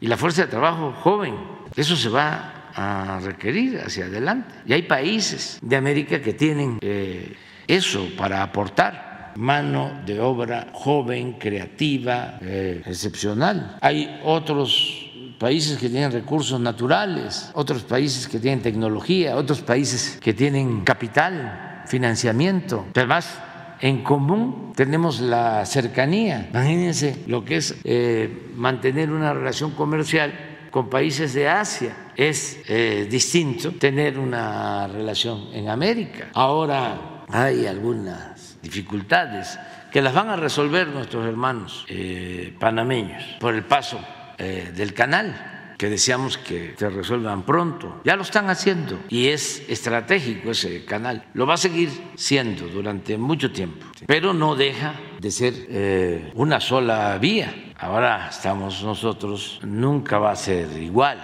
y 0.00 0.08
la 0.08 0.16
fuerza 0.16 0.42
de 0.42 0.48
trabajo 0.48 0.92
joven. 0.92 1.36
Eso 1.76 1.94
se 1.94 2.08
va 2.08 2.70
a 2.74 3.20
requerir 3.20 3.80
hacia 3.80 4.06
adelante. 4.06 4.54
Y 4.66 4.72
hay 4.72 4.82
países 4.82 5.58
de 5.62 5.76
América 5.76 6.20
que 6.20 6.32
tienen 6.32 6.78
eh, 6.80 7.36
eso 7.66 8.08
para 8.16 8.42
aportar 8.42 9.07
mano 9.38 9.92
de 10.04 10.20
obra 10.20 10.66
joven, 10.72 11.34
creativa, 11.34 12.38
eh, 12.42 12.82
excepcional. 12.84 13.78
Hay 13.80 14.20
otros 14.24 15.06
países 15.38 15.78
que 15.78 15.88
tienen 15.88 16.10
recursos 16.10 16.60
naturales, 16.60 17.52
otros 17.54 17.84
países 17.84 18.26
que 18.26 18.40
tienen 18.40 18.62
tecnología, 18.62 19.36
otros 19.36 19.60
países 19.60 20.18
que 20.20 20.34
tienen 20.34 20.80
capital, 20.82 21.84
financiamiento. 21.86 22.86
Además, 22.96 23.38
en 23.80 24.02
común 24.02 24.72
tenemos 24.74 25.20
la 25.20 25.64
cercanía. 25.66 26.48
Imagínense 26.50 27.22
lo 27.28 27.44
que 27.44 27.58
es 27.58 27.76
eh, 27.84 28.50
mantener 28.56 29.12
una 29.12 29.32
relación 29.32 29.70
comercial 29.70 30.32
con 30.72 30.90
países 30.90 31.32
de 31.32 31.48
Asia. 31.48 32.08
Es 32.16 32.62
eh, 32.68 33.06
distinto 33.08 33.70
tener 33.70 34.18
una 34.18 34.88
relación 34.88 35.50
en 35.52 35.68
América. 35.68 36.30
Ahora 36.34 37.24
hay 37.28 37.66
algunas 37.66 38.37
dificultades 38.62 39.58
que 39.90 40.02
las 40.02 40.14
van 40.14 40.28
a 40.28 40.36
resolver 40.36 40.88
nuestros 40.88 41.26
hermanos 41.26 41.84
eh, 41.88 42.54
panameños 42.58 43.22
por 43.40 43.54
el 43.54 43.64
paso 43.64 44.00
eh, 44.38 44.72
del 44.74 44.94
canal 44.94 45.58
que 45.78 45.88
deseamos 45.88 46.36
que 46.36 46.74
se 46.76 46.90
resuelvan 46.90 47.44
pronto. 47.44 48.00
Ya 48.04 48.16
lo 48.16 48.22
están 48.22 48.50
haciendo 48.50 48.98
y 49.08 49.28
es 49.28 49.62
estratégico 49.68 50.50
ese 50.50 50.84
canal. 50.84 51.24
Lo 51.34 51.46
va 51.46 51.54
a 51.54 51.56
seguir 51.56 51.88
siendo 52.16 52.66
durante 52.66 53.16
mucho 53.16 53.52
tiempo, 53.52 53.86
pero 54.04 54.34
no 54.34 54.56
deja 54.56 54.94
de 55.20 55.30
ser 55.30 55.54
eh, 55.68 56.32
una 56.34 56.58
sola 56.58 57.16
vía. 57.18 57.72
Ahora 57.78 58.28
estamos 58.28 58.82
nosotros, 58.82 59.60
nunca 59.62 60.18
va 60.18 60.32
a 60.32 60.36
ser 60.36 60.66
igual 60.82 61.18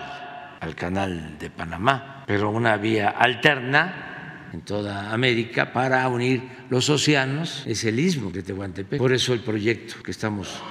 al 0.61 0.75
canal 0.77 1.37
de 1.37 1.51
Panamá, 1.51 2.23
pero 2.25 2.49
una 2.51 2.77
vía 2.77 3.11
alterna 3.11 4.14
en 4.55 4.61
toda 4.63 5.13
América 5.13 5.73
para 5.73 6.09
unir 6.09 6.43
los 6.71 6.89
océanos 6.89 7.65
es 7.67 7.85
el 7.85 7.99
istmo 7.99 8.31
de 8.31 8.43
Tehuantepec. 8.43 8.99
Por 8.99 9.13
eso 9.13 9.35
el 9.35 9.41
proyecto 9.41 10.03
que 10.03 10.13
estamos 10.13 10.63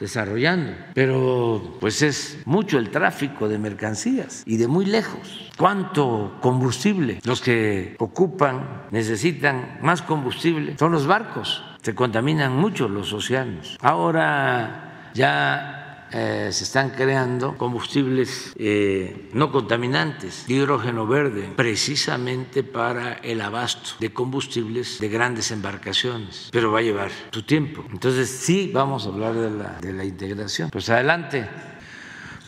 desarrollando. 0.00 0.72
Pero 0.94 1.76
pues 1.78 2.02
es 2.02 2.38
mucho 2.46 2.78
el 2.78 2.90
tráfico 2.90 3.48
de 3.48 3.58
mercancías 3.58 4.42
y 4.46 4.56
de 4.56 4.66
muy 4.66 4.86
lejos. 4.86 5.50
¿Cuánto 5.56 6.38
combustible? 6.40 7.20
Los 7.24 7.40
que 7.42 7.94
ocupan, 7.98 8.86
necesitan 8.90 9.78
más 9.82 10.02
combustible 10.02 10.76
son 10.78 10.92
los 10.92 11.06
barcos. 11.06 11.62
Se 11.82 11.94
contaminan 11.94 12.56
mucho 12.56 12.88
los 12.88 13.12
océanos. 13.12 13.76
Ahora 13.80 15.10
ya 15.14 15.81
eh, 16.12 16.48
se 16.52 16.64
están 16.64 16.90
creando 16.90 17.56
combustibles 17.56 18.52
eh, 18.56 19.30
no 19.32 19.50
contaminantes, 19.50 20.44
hidrógeno 20.46 21.06
verde, 21.06 21.50
precisamente 21.56 22.62
para 22.62 23.14
el 23.14 23.40
abasto 23.40 23.92
de 23.98 24.12
combustibles 24.12 24.98
de 25.00 25.08
grandes 25.08 25.50
embarcaciones, 25.50 26.50
pero 26.52 26.70
va 26.70 26.80
a 26.80 26.82
llevar 26.82 27.10
su 27.30 27.42
tiempo. 27.44 27.84
Entonces 27.90 28.28
sí 28.28 28.70
vamos 28.72 29.06
a 29.06 29.08
hablar 29.08 29.34
de 29.80 29.92
la, 29.92 30.04
integración. 30.04 30.68
Pues 30.70 30.90
adelante. 30.90 31.48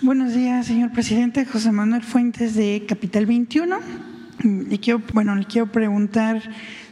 Buenos 0.03 0.35
días, 0.35 0.67
señor 0.67 0.93
presidente. 0.93 1.47
José 1.47 1.73
Manuel 1.73 2.03
Fuentes 2.03 2.55
de 2.55 2.85
Capital 2.87 3.25
21. 3.25 3.79
Le 4.43 4.79
quiero, 4.79 5.01
bueno, 5.15 5.35
le 5.37 5.47
quiero 5.47 5.73
preguntar 5.73 6.43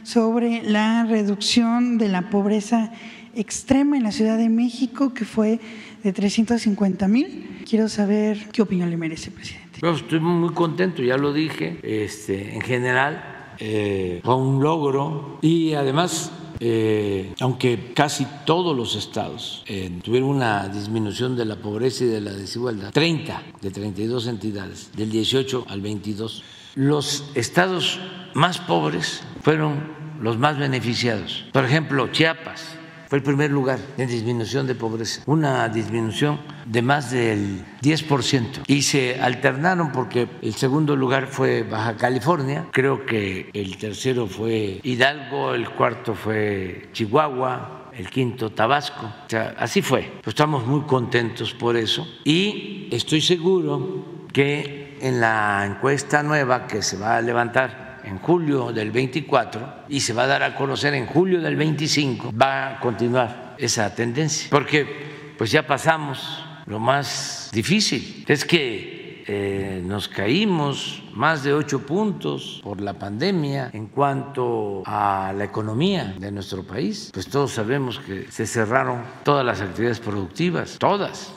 sobre 0.01 0.63
la 0.63 1.05
reducción 1.05 1.97
de 1.97 2.07
la 2.07 2.29
pobreza 2.29 2.91
extrema 3.35 3.97
en 3.97 4.03
la 4.03 4.11
Ciudad 4.11 4.37
de 4.37 4.49
México, 4.49 5.13
que 5.13 5.25
fue 5.25 5.59
de 6.03 6.13
350 6.13 7.07
mil. 7.07 7.63
Quiero 7.67 7.87
saber 7.87 8.49
qué 8.51 8.61
opinión 8.61 8.89
le 8.89 8.97
merece, 8.97 9.31
presidente. 9.31 9.79
Bueno, 9.81 9.95
estoy 9.95 10.19
muy 10.19 10.53
contento, 10.53 11.01
ya 11.01 11.17
lo 11.17 11.33
dije. 11.33 11.79
Este, 11.81 12.53
en 12.53 12.61
general, 12.61 13.55
eh, 13.59 14.21
fue 14.23 14.35
un 14.35 14.61
logro 14.61 15.39
y 15.41 15.73
además 15.73 16.31
eh, 16.59 17.33
aunque 17.39 17.91
casi 17.93 18.25
todos 18.45 18.75
los 18.75 18.95
estados 18.95 19.63
eh, 19.67 19.91
tuvieron 20.01 20.29
una 20.29 20.67
disminución 20.69 21.35
de 21.35 21.45
la 21.45 21.57
pobreza 21.57 22.05
y 22.05 22.07
de 22.07 22.21
la 22.21 22.31
desigualdad, 22.31 22.91
30 22.93 23.43
de 23.61 23.71
32 23.71 24.27
entidades, 24.27 24.91
del 24.95 25.09
18 25.09 25.65
al 25.67 25.81
22, 25.81 26.43
los 26.75 27.29
estados 27.35 27.99
más 28.33 28.59
pobres 28.59 29.23
fueron 29.41 29.91
los 30.21 30.37
más 30.37 30.57
beneficiados. 30.57 31.45
Por 31.51 31.65
ejemplo, 31.65 32.07
Chiapas 32.11 32.77
fue 33.13 33.19
el 33.19 33.23
primer 33.23 33.51
lugar 33.51 33.77
en 33.99 34.07
disminución 34.07 34.65
de 34.65 34.73
pobreza, 34.73 35.21
una 35.27 35.69
disminución 35.69 36.39
de 36.65 36.81
más 36.81 37.11
del 37.11 37.63
10%. 37.79 38.63
Y 38.65 38.81
se 38.81 39.21
alternaron 39.21 39.91
porque 39.91 40.27
el 40.41 40.55
segundo 40.55 40.95
lugar 40.95 41.27
fue 41.27 41.61
Baja 41.61 41.95
California, 41.95 42.65
creo 42.71 43.05
que 43.05 43.51
el 43.53 43.77
tercero 43.77 44.25
fue 44.25 44.79
Hidalgo, 44.81 45.53
el 45.53 45.69
cuarto 45.69 46.15
fue 46.15 46.89
Chihuahua, 46.91 47.91
el 47.95 48.09
quinto 48.09 48.51
Tabasco. 48.51 49.05
O 49.05 49.29
sea, 49.29 49.53
así 49.59 49.83
fue. 49.83 50.11
Pues 50.23 50.33
estamos 50.33 50.65
muy 50.65 50.81
contentos 50.81 51.53
por 51.53 51.77
eso 51.77 52.07
y 52.23 52.89
estoy 52.91 53.21
seguro 53.21 54.25
que 54.33 54.97
en 55.01 55.21
la 55.21 55.63
encuesta 55.67 56.23
nueva 56.23 56.65
que 56.65 56.81
se 56.81 56.97
va 56.97 57.17
a 57.17 57.21
levantar 57.21 57.92
en 58.03 58.19
julio 58.19 58.71
del 58.71 58.91
24 58.91 59.85
y 59.89 59.99
se 59.99 60.13
va 60.13 60.23
a 60.23 60.27
dar 60.27 60.43
a 60.43 60.55
conocer 60.55 60.93
en 60.93 61.05
julio 61.05 61.41
del 61.41 61.55
25, 61.55 62.31
va 62.39 62.75
a 62.75 62.79
continuar 62.79 63.55
esa 63.57 63.93
tendencia, 63.93 64.47
porque 64.49 65.33
pues 65.37 65.51
ya 65.51 65.65
pasamos 65.65 66.43
lo 66.65 66.79
más 66.79 67.49
difícil, 67.53 68.25
es 68.27 68.45
que 68.45 69.23
eh, 69.25 69.81
nos 69.85 70.09
caímos 70.09 71.01
más 71.13 71.43
de 71.43 71.53
ocho 71.53 71.85
puntos 71.85 72.59
por 72.61 72.81
la 72.81 72.93
pandemia 72.93 73.69
en 73.71 73.87
cuanto 73.87 74.83
a 74.85 75.33
la 75.37 75.45
economía 75.45 76.15
de 76.19 76.31
nuestro 76.31 76.63
país. 76.63 77.09
Pues 77.13 77.27
todos 77.27 77.51
sabemos 77.51 77.99
que 77.99 78.29
se 78.29 78.45
cerraron 78.45 79.03
todas 79.23 79.45
las 79.45 79.61
actividades 79.61 79.99
productivas, 79.99 80.77
todas. 80.77 81.33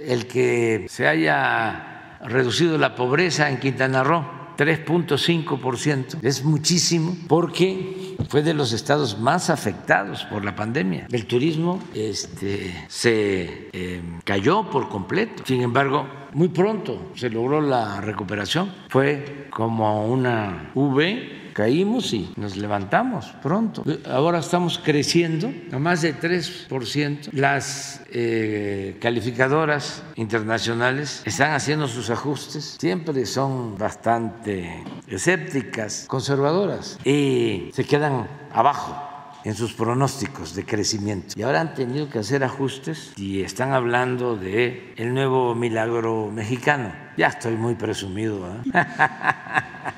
El 0.00 0.26
que 0.28 0.86
se 0.88 1.08
haya 1.08 2.18
reducido 2.24 2.78
la 2.78 2.94
pobreza 2.94 3.50
en 3.50 3.58
Quintana 3.58 4.04
Roo 4.04 4.45
3.5%. 4.56 6.18
Es 6.22 6.44
muchísimo 6.44 7.16
porque 7.28 8.16
fue 8.28 8.42
de 8.42 8.54
los 8.54 8.72
estados 8.72 9.18
más 9.18 9.50
afectados 9.50 10.24
por 10.24 10.44
la 10.44 10.54
pandemia. 10.54 11.06
El 11.10 11.26
turismo 11.26 11.80
este, 11.94 12.86
se 12.88 13.68
eh, 13.72 14.02
cayó 14.24 14.70
por 14.70 14.88
completo. 14.88 15.42
Sin 15.46 15.62
embargo, 15.62 16.06
muy 16.32 16.48
pronto 16.48 17.12
se 17.14 17.30
logró 17.30 17.60
la 17.60 18.00
recuperación. 18.00 18.72
Fue 18.88 19.48
como 19.50 20.06
una 20.06 20.70
V 20.74 21.45
caímos 21.56 22.12
y 22.12 22.30
nos 22.36 22.54
levantamos 22.58 23.28
pronto. 23.42 23.82
Ahora 24.10 24.40
estamos 24.40 24.78
creciendo 24.78 25.50
a 25.72 25.78
más 25.78 26.02
de 26.02 26.14
3%. 26.14 27.32
Las 27.32 28.02
eh, 28.10 28.98
calificadoras 29.00 30.02
internacionales 30.16 31.22
están 31.24 31.52
haciendo 31.52 31.88
sus 31.88 32.10
ajustes. 32.10 32.76
Siempre 32.78 33.24
son 33.24 33.78
bastante 33.78 34.84
escépticas, 35.08 36.04
conservadoras 36.06 36.98
y 37.06 37.70
se 37.72 37.84
quedan 37.84 38.28
abajo 38.52 38.94
en 39.42 39.54
sus 39.54 39.72
pronósticos 39.72 40.54
de 40.54 40.66
crecimiento. 40.66 41.32
Y 41.38 41.42
ahora 41.42 41.62
han 41.62 41.72
tenido 41.72 42.10
que 42.10 42.18
hacer 42.18 42.44
ajustes 42.44 43.14
y 43.16 43.40
están 43.40 43.72
hablando 43.72 44.36
de 44.36 44.92
el 44.98 45.14
nuevo 45.14 45.54
milagro 45.54 46.30
mexicano. 46.30 46.92
Ya 47.16 47.28
estoy 47.28 47.56
muy 47.56 47.76
presumido. 47.76 48.46
¿eh? 48.46 48.62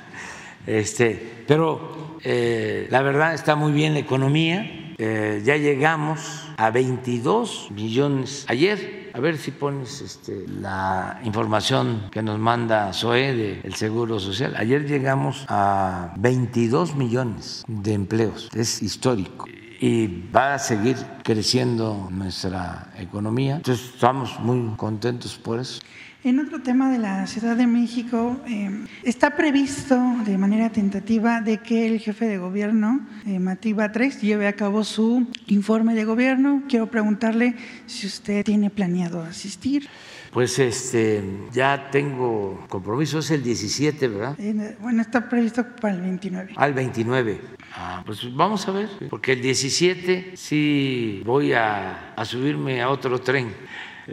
Este, 0.67 1.45
pero 1.47 2.19
eh, 2.25 2.89
la 2.91 3.03
verdad 3.03 3.35
está 3.35 3.57
muy 3.57 3.73
bien 3.73 3.95
la 3.95 4.01
economía. 4.01 4.95
Eh, 4.99 5.43
ya 5.45 5.57
llegamos 5.57 6.49
a 6.57 6.71
22 6.71 7.71
millones. 7.71 8.45
Ayer, 8.49 9.13
a 9.15 9.21
ver 9.21 9.39
si 9.39 9.53
pones 9.53 10.01
este, 10.01 10.45
la 10.49 11.21
información 11.25 12.09
que 12.11 12.23
nos 12.23 12.39
manda 12.39 12.93
SOE 12.93 13.61
del 13.63 13.75
Seguro 13.75 14.19
Social. 14.19 14.55
Ayer 14.57 14.87
llegamos 14.87 15.45
a 15.49 16.13
22 16.17 16.97
millones 16.97 17.65
de 17.69 17.93
empleos. 17.93 18.49
Es 18.55 18.83
histórico 18.83 19.47
y 19.81 20.09
va 20.31 20.55
a 20.55 20.59
seguir 20.59 20.97
creciendo 21.23 22.09
nuestra 22.11 22.93
economía. 22.99 23.57
Entonces 23.57 23.91
estamos 23.95 24.39
muy 24.41 24.75
contentos 24.77 25.37
por 25.37 25.61
eso. 25.61 25.81
En 26.29 26.41
otro 26.41 26.61
tema 26.61 26.93
de 26.93 26.99
la 26.99 27.27
Ciudad 27.27 27.57
de 27.57 27.67
México, 27.67 28.37
eh, 28.47 28.85
está 29.03 29.35
previsto 29.35 29.99
de 30.27 30.37
manera 30.37 30.69
tentativa 30.69 31.41
de 31.41 31.57
que 31.57 31.87
el 31.87 32.01
jefe 32.01 32.27
de 32.27 32.37
gobierno, 32.37 33.01
eh, 33.25 33.39
Matí 33.39 33.73
Batres, 33.73 34.21
lleve 34.21 34.47
a 34.47 34.53
cabo 34.53 34.85
su 34.85 35.27
informe 35.47 35.95
de 35.95 36.05
gobierno. 36.05 36.65
Quiero 36.69 36.91
preguntarle 36.91 37.55
si 37.87 38.07
usted 38.07 38.45
tiene 38.45 38.69
planeado 38.69 39.23
asistir. 39.23 39.89
Pues 40.31 40.59
este, 40.59 41.25
ya 41.51 41.89
tengo 41.91 42.63
compromiso, 42.69 43.21
es 43.21 43.31
el 43.31 43.43
17, 43.43 44.09
¿verdad? 44.09 44.37
Eh, 44.39 44.77
bueno, 44.83 45.01
está 45.01 45.31
previsto 45.31 45.65
para 45.81 45.95
el 45.95 46.03
29. 46.03 46.53
Al 46.57 46.75
29. 46.75 47.41
Ah, 47.75 48.03
pues 48.05 48.21
vamos 48.37 48.69
a 48.69 48.73
ver, 48.73 48.91
porque 49.09 49.33
el 49.33 49.41
17 49.41 50.33
sí 50.35 51.23
voy 51.25 51.55
a, 51.55 52.13
a 52.15 52.25
subirme 52.27 52.83
a 52.83 52.91
otro 52.91 53.19
tren 53.19 53.49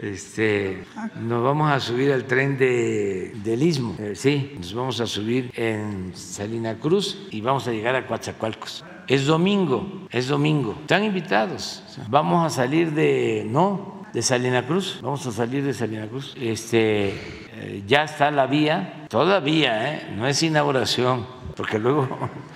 este, 0.02 0.84
nos 1.20 1.42
vamos 1.42 1.70
a 1.70 1.80
subir 1.80 2.12
al 2.12 2.24
tren 2.24 2.58
de, 2.58 3.32
del 3.42 3.62
Istmo, 3.62 3.96
eh, 3.98 4.12
sí, 4.14 4.52
nos 4.56 4.74
vamos 4.74 5.00
a 5.00 5.06
subir 5.06 5.50
en 5.54 6.12
Salina 6.14 6.74
Cruz 6.78 7.26
y 7.30 7.40
vamos 7.40 7.66
a 7.66 7.72
llegar 7.72 7.94
a 7.96 8.06
Coatzacoalcos. 8.06 8.84
Es 9.08 9.26
domingo, 9.26 10.06
es 10.10 10.26
domingo. 10.26 10.76
Están 10.80 11.04
invitados. 11.04 11.82
Vamos 12.08 12.44
a 12.44 12.50
salir 12.50 12.92
de, 12.92 13.46
no, 13.48 14.04
de 14.12 14.20
Salina 14.20 14.66
Cruz, 14.66 14.98
vamos 15.02 15.26
a 15.26 15.32
salir 15.32 15.64
de 15.64 15.72
Salina 15.72 16.06
Cruz. 16.06 16.34
Este, 16.40 17.08
eh, 17.08 17.82
ya 17.86 18.04
está 18.04 18.30
la 18.30 18.46
vía, 18.46 19.06
todavía, 19.08 19.94
¿eh? 19.94 20.14
no 20.16 20.26
es 20.26 20.42
inauguración, 20.42 21.26
porque 21.56 21.78
luego, 21.78 22.08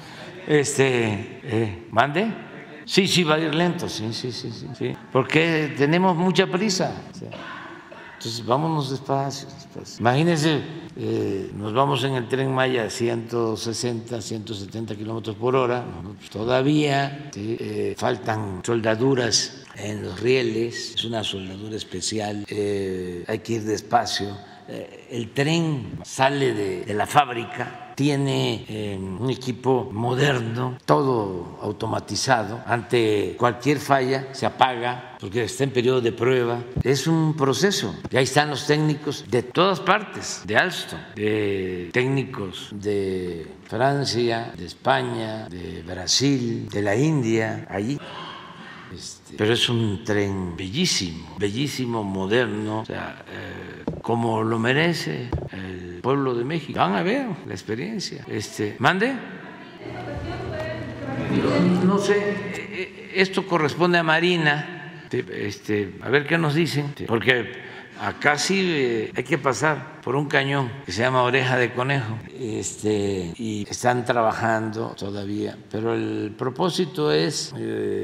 este, 0.46 1.40
eh, 1.44 1.86
mande. 1.90 2.49
Sí, 2.90 3.06
sí, 3.06 3.22
va 3.22 3.36
a 3.36 3.38
ir 3.38 3.54
lento, 3.54 3.88
sí, 3.88 4.12
sí, 4.12 4.32
sí, 4.32 4.50
sí, 4.76 4.96
porque 5.12 5.72
tenemos 5.78 6.16
mucha 6.16 6.48
prisa. 6.48 6.92
Entonces, 8.14 8.44
vámonos 8.44 8.90
despacio, 8.90 9.46
despacio. 9.48 10.00
Imagínense, 10.00 10.60
eh, 10.96 11.52
nos 11.54 11.72
vamos 11.72 12.02
en 12.02 12.14
el 12.14 12.26
tren 12.26 12.52
Maya 12.52 12.86
a 12.86 12.90
160, 12.90 14.20
170 14.20 14.96
kilómetros 14.96 15.36
por 15.36 15.54
hora. 15.54 15.84
Pues 16.18 16.30
todavía 16.30 17.30
eh, 17.36 17.94
faltan 17.96 18.60
soldaduras 18.66 19.62
en 19.76 20.02
los 20.02 20.18
rieles, 20.18 20.96
es 20.96 21.04
una 21.04 21.22
soldadura 21.22 21.76
especial, 21.76 22.44
eh, 22.48 23.24
hay 23.28 23.38
que 23.38 23.52
ir 23.52 23.62
despacio. 23.62 24.36
El 25.10 25.30
tren 25.30 25.98
sale 26.04 26.52
de 26.84 26.94
la 26.94 27.06
fábrica 27.06 27.90
tiene 28.00 28.64
eh, 28.66 28.96
un 28.98 29.28
equipo 29.28 29.90
moderno, 29.92 30.78
todo 30.86 31.58
automatizado. 31.60 32.62
Ante 32.64 33.36
cualquier 33.38 33.78
falla 33.78 34.28
se 34.32 34.46
apaga 34.46 35.18
porque 35.20 35.44
está 35.44 35.64
en 35.64 35.70
periodo 35.70 36.00
de 36.00 36.10
prueba. 36.10 36.62
Es 36.82 37.06
un 37.06 37.36
proceso. 37.36 37.94
Y 38.10 38.16
ahí 38.16 38.24
están 38.24 38.48
los 38.48 38.66
técnicos 38.66 39.26
de 39.28 39.42
todas 39.42 39.80
partes, 39.80 40.40
de 40.46 40.56
Alstom, 40.56 40.98
de 41.14 41.90
técnicos 41.92 42.68
de 42.72 43.46
Francia, 43.68 44.50
de 44.56 44.64
España, 44.64 45.46
de 45.50 45.82
Brasil, 45.82 46.70
de 46.70 46.80
la 46.80 46.96
India, 46.96 47.66
allí. 47.68 47.98
Pero 49.36 49.52
es 49.52 49.68
un 49.68 50.04
tren 50.04 50.56
bellísimo, 50.56 51.34
bellísimo, 51.38 52.02
moderno, 52.04 52.80
o 52.80 52.84
sea, 52.84 53.24
eh, 53.28 53.84
como 54.02 54.42
lo 54.42 54.58
merece 54.58 55.30
el 55.52 56.00
pueblo 56.02 56.34
de 56.34 56.44
México. 56.44 56.78
Van 56.78 56.94
a 56.94 57.02
ver 57.02 57.26
la 57.46 57.52
experiencia. 57.52 58.24
Este, 58.28 58.76
¿Mande? 58.78 59.14
No, 61.84 61.98
sé, 61.98 62.16
eh, 62.18 62.34
eh, 62.56 63.12
esto 63.14 63.46
corresponde 63.46 63.98
a 63.98 64.02
Marina, 64.02 65.06
este, 65.10 65.94
a 66.02 66.08
ver 66.08 66.26
qué 66.26 66.38
nos 66.38 66.54
dicen, 66.54 66.94
porque 67.06 67.52
acá 68.00 68.36
sí 68.36 69.10
hay 69.14 69.24
que 69.24 69.38
pasar 69.38 70.00
por 70.02 70.16
un 70.16 70.26
cañón 70.26 70.70
que 70.84 70.92
se 70.92 71.02
llama 71.02 71.22
Oreja 71.22 71.56
de 71.56 71.72
Conejo, 71.72 72.18
este, 72.38 73.32
y 73.36 73.66
están 73.68 74.04
trabajando 74.04 74.94
todavía, 74.98 75.56
pero 75.70 75.94
el 75.94 76.34
propósito 76.36 77.12
es 77.12 77.54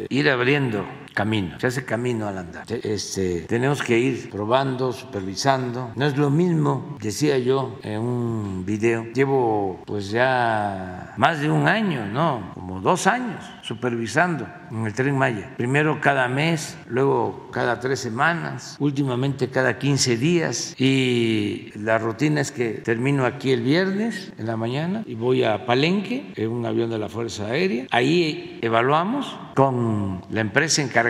ir 0.08 0.30
abriendo 0.30 0.84
camino, 1.16 1.58
se 1.58 1.68
hace 1.68 1.84
camino 1.86 2.28
al 2.28 2.36
andar. 2.36 2.66
Este, 2.68 3.46
tenemos 3.48 3.82
que 3.82 3.98
ir 3.98 4.28
probando, 4.28 4.92
supervisando. 4.92 5.90
No 5.96 6.04
es 6.04 6.18
lo 6.18 6.28
mismo, 6.28 6.98
decía 7.00 7.38
yo 7.38 7.78
en 7.82 8.00
un 8.00 8.64
video, 8.66 9.06
llevo 9.14 9.82
pues 9.86 10.10
ya 10.10 11.14
más 11.16 11.40
de 11.40 11.50
un 11.50 11.66
año, 11.66 12.04
no, 12.04 12.52
como 12.52 12.80
dos 12.82 13.06
años 13.06 13.42
supervisando 13.62 14.46
en 14.70 14.84
el 14.84 14.92
tren 14.92 15.16
Maya. 15.16 15.54
Primero 15.56 16.02
cada 16.02 16.28
mes, 16.28 16.76
luego 16.86 17.48
cada 17.50 17.80
tres 17.80 17.98
semanas, 17.98 18.76
últimamente 18.78 19.48
cada 19.48 19.78
15 19.78 20.18
días. 20.18 20.74
Y 20.78 21.72
la 21.76 21.96
rutina 21.96 22.42
es 22.42 22.52
que 22.52 22.72
termino 22.74 23.24
aquí 23.24 23.52
el 23.52 23.62
viernes 23.62 24.32
en 24.36 24.46
la 24.46 24.58
mañana 24.58 25.02
y 25.06 25.14
voy 25.14 25.44
a 25.44 25.64
Palenque, 25.64 26.32
en 26.36 26.50
un 26.50 26.66
avión 26.66 26.90
de 26.90 26.98
la 26.98 27.08
Fuerza 27.08 27.46
Aérea. 27.46 27.86
Ahí 27.90 28.58
evaluamos 28.60 29.34
con 29.54 30.20
la 30.28 30.42
empresa 30.42 30.82
encargada 30.82 31.05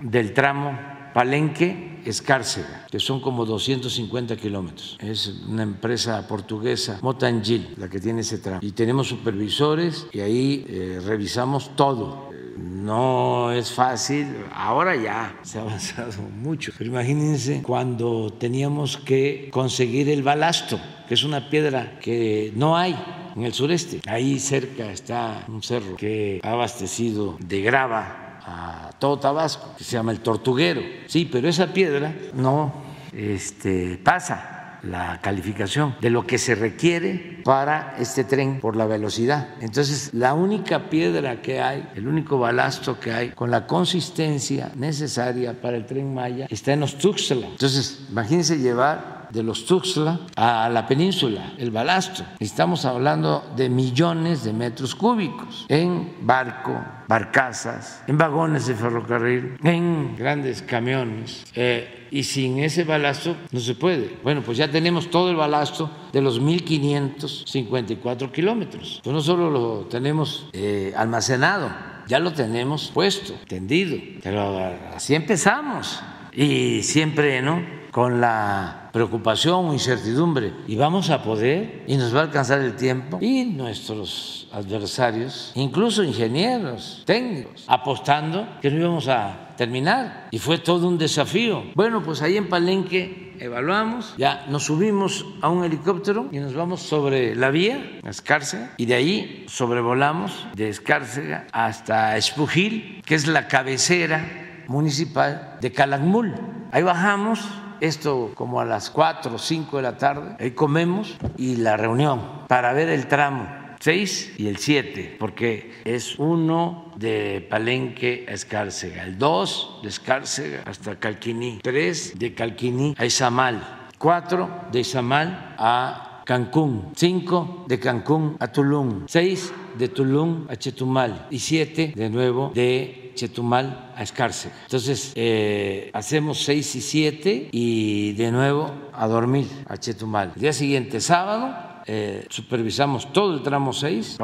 del 0.00 0.32
tramo 0.32 0.78
Palenque 1.12 2.02
Escárcega, 2.04 2.86
que 2.90 3.00
son 3.00 3.20
como 3.20 3.44
250 3.44 4.36
kilómetros. 4.36 4.96
Es 5.00 5.28
una 5.48 5.62
empresa 5.62 6.28
portuguesa, 6.28 6.98
Motangil, 7.02 7.74
la 7.78 7.88
que 7.88 7.98
tiene 7.98 8.20
ese 8.20 8.38
tramo. 8.38 8.60
Y 8.62 8.72
tenemos 8.72 9.08
supervisores 9.08 10.06
y 10.12 10.20
ahí 10.20 10.64
eh, 10.68 11.00
revisamos 11.04 11.74
todo. 11.74 12.30
No 12.56 13.50
es 13.50 13.72
fácil, 13.72 14.28
ahora 14.52 14.94
ya 14.94 15.38
se 15.42 15.58
ha 15.58 15.62
avanzado 15.62 16.22
mucho, 16.36 16.72
pero 16.76 16.90
imagínense 16.90 17.62
cuando 17.62 18.32
teníamos 18.38 18.98
que 18.98 19.48
conseguir 19.50 20.08
el 20.10 20.22
balasto, 20.22 20.78
que 21.08 21.14
es 21.14 21.24
una 21.24 21.50
piedra 21.50 21.98
que 21.98 22.52
no 22.54 22.76
hay 22.76 22.94
en 23.34 23.44
el 23.44 23.52
sureste. 23.52 24.00
Ahí 24.06 24.38
cerca 24.38 24.92
está 24.92 25.44
un 25.48 25.62
cerro 25.62 25.96
que 25.96 26.40
ha 26.42 26.52
abastecido 26.52 27.36
de 27.40 27.62
grava 27.62 28.25
a 28.46 28.90
todo 28.98 29.18
Tabasco, 29.18 29.74
que 29.76 29.84
se 29.84 29.92
llama 29.92 30.12
el 30.12 30.20
Tortuguero. 30.20 30.80
Sí, 31.06 31.28
pero 31.30 31.48
esa 31.48 31.72
piedra 31.72 32.14
no 32.34 32.72
este, 33.12 33.98
pasa 34.02 34.56
la 34.82 35.20
calificación 35.20 35.96
de 36.00 36.10
lo 36.10 36.26
que 36.26 36.38
se 36.38 36.54
requiere 36.54 37.40
para 37.44 37.96
este 37.98 38.24
tren 38.24 38.60
por 38.60 38.76
la 38.76 38.86
velocidad. 38.86 39.48
Entonces, 39.60 40.14
la 40.14 40.34
única 40.34 40.88
piedra 40.90 41.42
que 41.42 41.60
hay, 41.60 41.88
el 41.94 42.06
único 42.06 42.38
balasto 42.38 42.98
que 43.00 43.12
hay 43.12 43.30
con 43.30 43.50
la 43.50 43.66
consistencia 43.66 44.70
necesaria 44.76 45.60
para 45.60 45.76
el 45.76 45.86
tren 45.86 46.14
Maya 46.14 46.46
está 46.48 46.72
en 46.72 46.82
Ostuxtla. 46.82 47.48
Entonces, 47.48 48.00
imagínense 48.10 48.58
llevar 48.58 49.15
de 49.36 49.42
los 49.42 49.66
Tuxtla 49.66 50.20
a 50.34 50.68
la 50.70 50.88
península, 50.88 51.52
el 51.58 51.70
balasto. 51.70 52.24
Estamos 52.40 52.86
hablando 52.86 53.44
de 53.54 53.68
millones 53.68 54.42
de 54.44 54.54
metros 54.54 54.94
cúbicos 54.94 55.66
en 55.68 56.16
barco, 56.22 56.74
barcazas, 57.06 58.02
en 58.06 58.16
vagones 58.16 58.66
de 58.66 58.74
ferrocarril, 58.74 59.58
en 59.62 60.16
grandes 60.16 60.62
camiones. 60.62 61.44
Eh, 61.54 62.08
y 62.10 62.22
sin 62.22 62.60
ese 62.60 62.84
balasto 62.84 63.36
no 63.52 63.60
se 63.60 63.74
puede. 63.74 64.16
Bueno, 64.22 64.40
pues 64.40 64.56
ya 64.56 64.70
tenemos 64.70 65.10
todo 65.10 65.28
el 65.30 65.36
balasto 65.36 65.90
de 66.12 66.22
los 66.22 66.40
1.554 66.40 68.32
kilómetros. 68.32 69.02
Pues 69.04 69.14
no 69.14 69.20
solo 69.20 69.50
lo 69.50 69.80
tenemos 69.90 70.48
eh, 70.54 70.94
almacenado, 70.96 71.70
ya 72.08 72.18
lo 72.20 72.32
tenemos 72.32 72.90
puesto, 72.94 73.34
tendido. 73.46 73.98
Pero 74.22 74.56
así 74.94 75.14
empezamos. 75.14 76.00
Y 76.32 76.82
siempre, 76.82 77.42
¿no? 77.42 77.75
Con 77.96 78.20
la 78.20 78.90
preocupación 78.92 79.70
o 79.70 79.72
incertidumbre. 79.72 80.52
Y 80.66 80.76
vamos 80.76 81.08
a 81.08 81.22
poder, 81.22 81.82
y 81.86 81.96
nos 81.96 82.14
va 82.14 82.20
a 82.20 82.22
alcanzar 82.24 82.60
el 82.60 82.76
tiempo, 82.76 83.16
y 83.22 83.46
nuestros 83.46 84.48
adversarios, 84.52 85.50
incluso 85.54 86.04
ingenieros, 86.04 87.04
técnicos, 87.06 87.64
apostando 87.66 88.46
que 88.60 88.70
no 88.70 88.80
íbamos 88.80 89.08
a 89.08 89.54
terminar. 89.56 90.28
Y 90.30 90.38
fue 90.38 90.58
todo 90.58 90.86
un 90.88 90.98
desafío. 90.98 91.62
Bueno, 91.74 92.02
pues 92.02 92.20
ahí 92.20 92.36
en 92.36 92.50
Palenque 92.50 93.34
evaluamos, 93.40 94.12
ya 94.18 94.44
nos 94.50 94.64
subimos 94.64 95.24
a 95.40 95.48
un 95.48 95.64
helicóptero 95.64 96.28
y 96.30 96.38
nos 96.38 96.52
vamos 96.52 96.82
sobre 96.82 97.34
la 97.34 97.48
vía, 97.48 97.98
Escárcega, 98.04 98.74
y 98.76 98.84
de 98.84 98.94
ahí 98.94 99.46
sobrevolamos 99.48 100.48
de 100.54 100.68
Escárcega 100.68 101.46
hasta 101.50 102.18
Espujil, 102.18 103.00
que 103.06 103.14
es 103.14 103.26
la 103.26 103.48
cabecera 103.48 104.64
municipal 104.68 105.56
de 105.62 105.72
Calakmul. 105.72 106.34
Ahí 106.72 106.82
bajamos, 106.82 107.40
esto 107.80 108.32
como 108.34 108.60
a 108.60 108.64
las 108.64 108.90
4 108.90 109.34
o 109.34 109.38
5 109.38 109.76
de 109.76 109.82
la 109.82 109.96
tarde, 109.96 110.36
ahí 110.38 110.52
comemos 110.52 111.16
y 111.36 111.56
la 111.56 111.76
reunión 111.76 112.20
para 112.48 112.72
ver 112.72 112.88
el 112.88 113.06
tramo 113.06 113.46
6 113.80 114.34
y 114.38 114.48
el 114.48 114.56
7, 114.56 115.16
porque 115.18 115.72
es 115.84 116.18
uno 116.18 116.92
de 116.96 117.46
Palenque 117.48 118.26
a 118.28 118.32
Escárcega, 118.32 119.04
el 119.04 119.18
2 119.18 119.80
de 119.82 119.88
Escárcega 119.88 120.62
hasta 120.64 120.96
Calquiní, 120.96 121.60
3 121.62 122.18
de 122.18 122.34
Calquiní 122.34 122.94
a 122.98 123.04
Izamal, 123.04 123.88
4 123.98 124.50
de 124.72 124.80
Izamal 124.80 125.54
a 125.58 126.22
Cancún, 126.24 126.92
5 126.96 127.66
de 127.68 127.78
Cancún 127.78 128.36
a 128.40 128.48
Tulum, 128.48 129.04
6 129.06 129.52
de 129.78 129.88
Tulum 129.88 130.46
a 130.48 130.56
Chetumal 130.56 131.28
y 131.30 131.38
7 131.38 131.92
de 131.94 132.10
nuevo 132.10 132.50
de 132.54 133.05
Chetumal 133.16 133.92
a 133.96 134.02
Escárcega. 134.04 134.54
Entonces, 134.62 135.12
eh, 135.16 135.90
hacemos 135.92 136.44
seis 136.44 136.76
y 136.76 136.80
siete 136.80 137.48
y 137.50 138.12
de 138.12 138.30
nuevo 138.30 138.72
a 138.92 139.08
dormir 139.08 139.48
a 139.66 139.76
Chetumal. 139.76 140.32
El 140.36 140.42
día 140.42 140.52
siguiente, 140.52 141.00
sábado, 141.00 141.66
eh, 141.88 142.26
supervisamos 142.30 143.12
todo 143.12 143.34
el 143.34 143.42
tramo 143.42 143.72
6, 143.72 144.16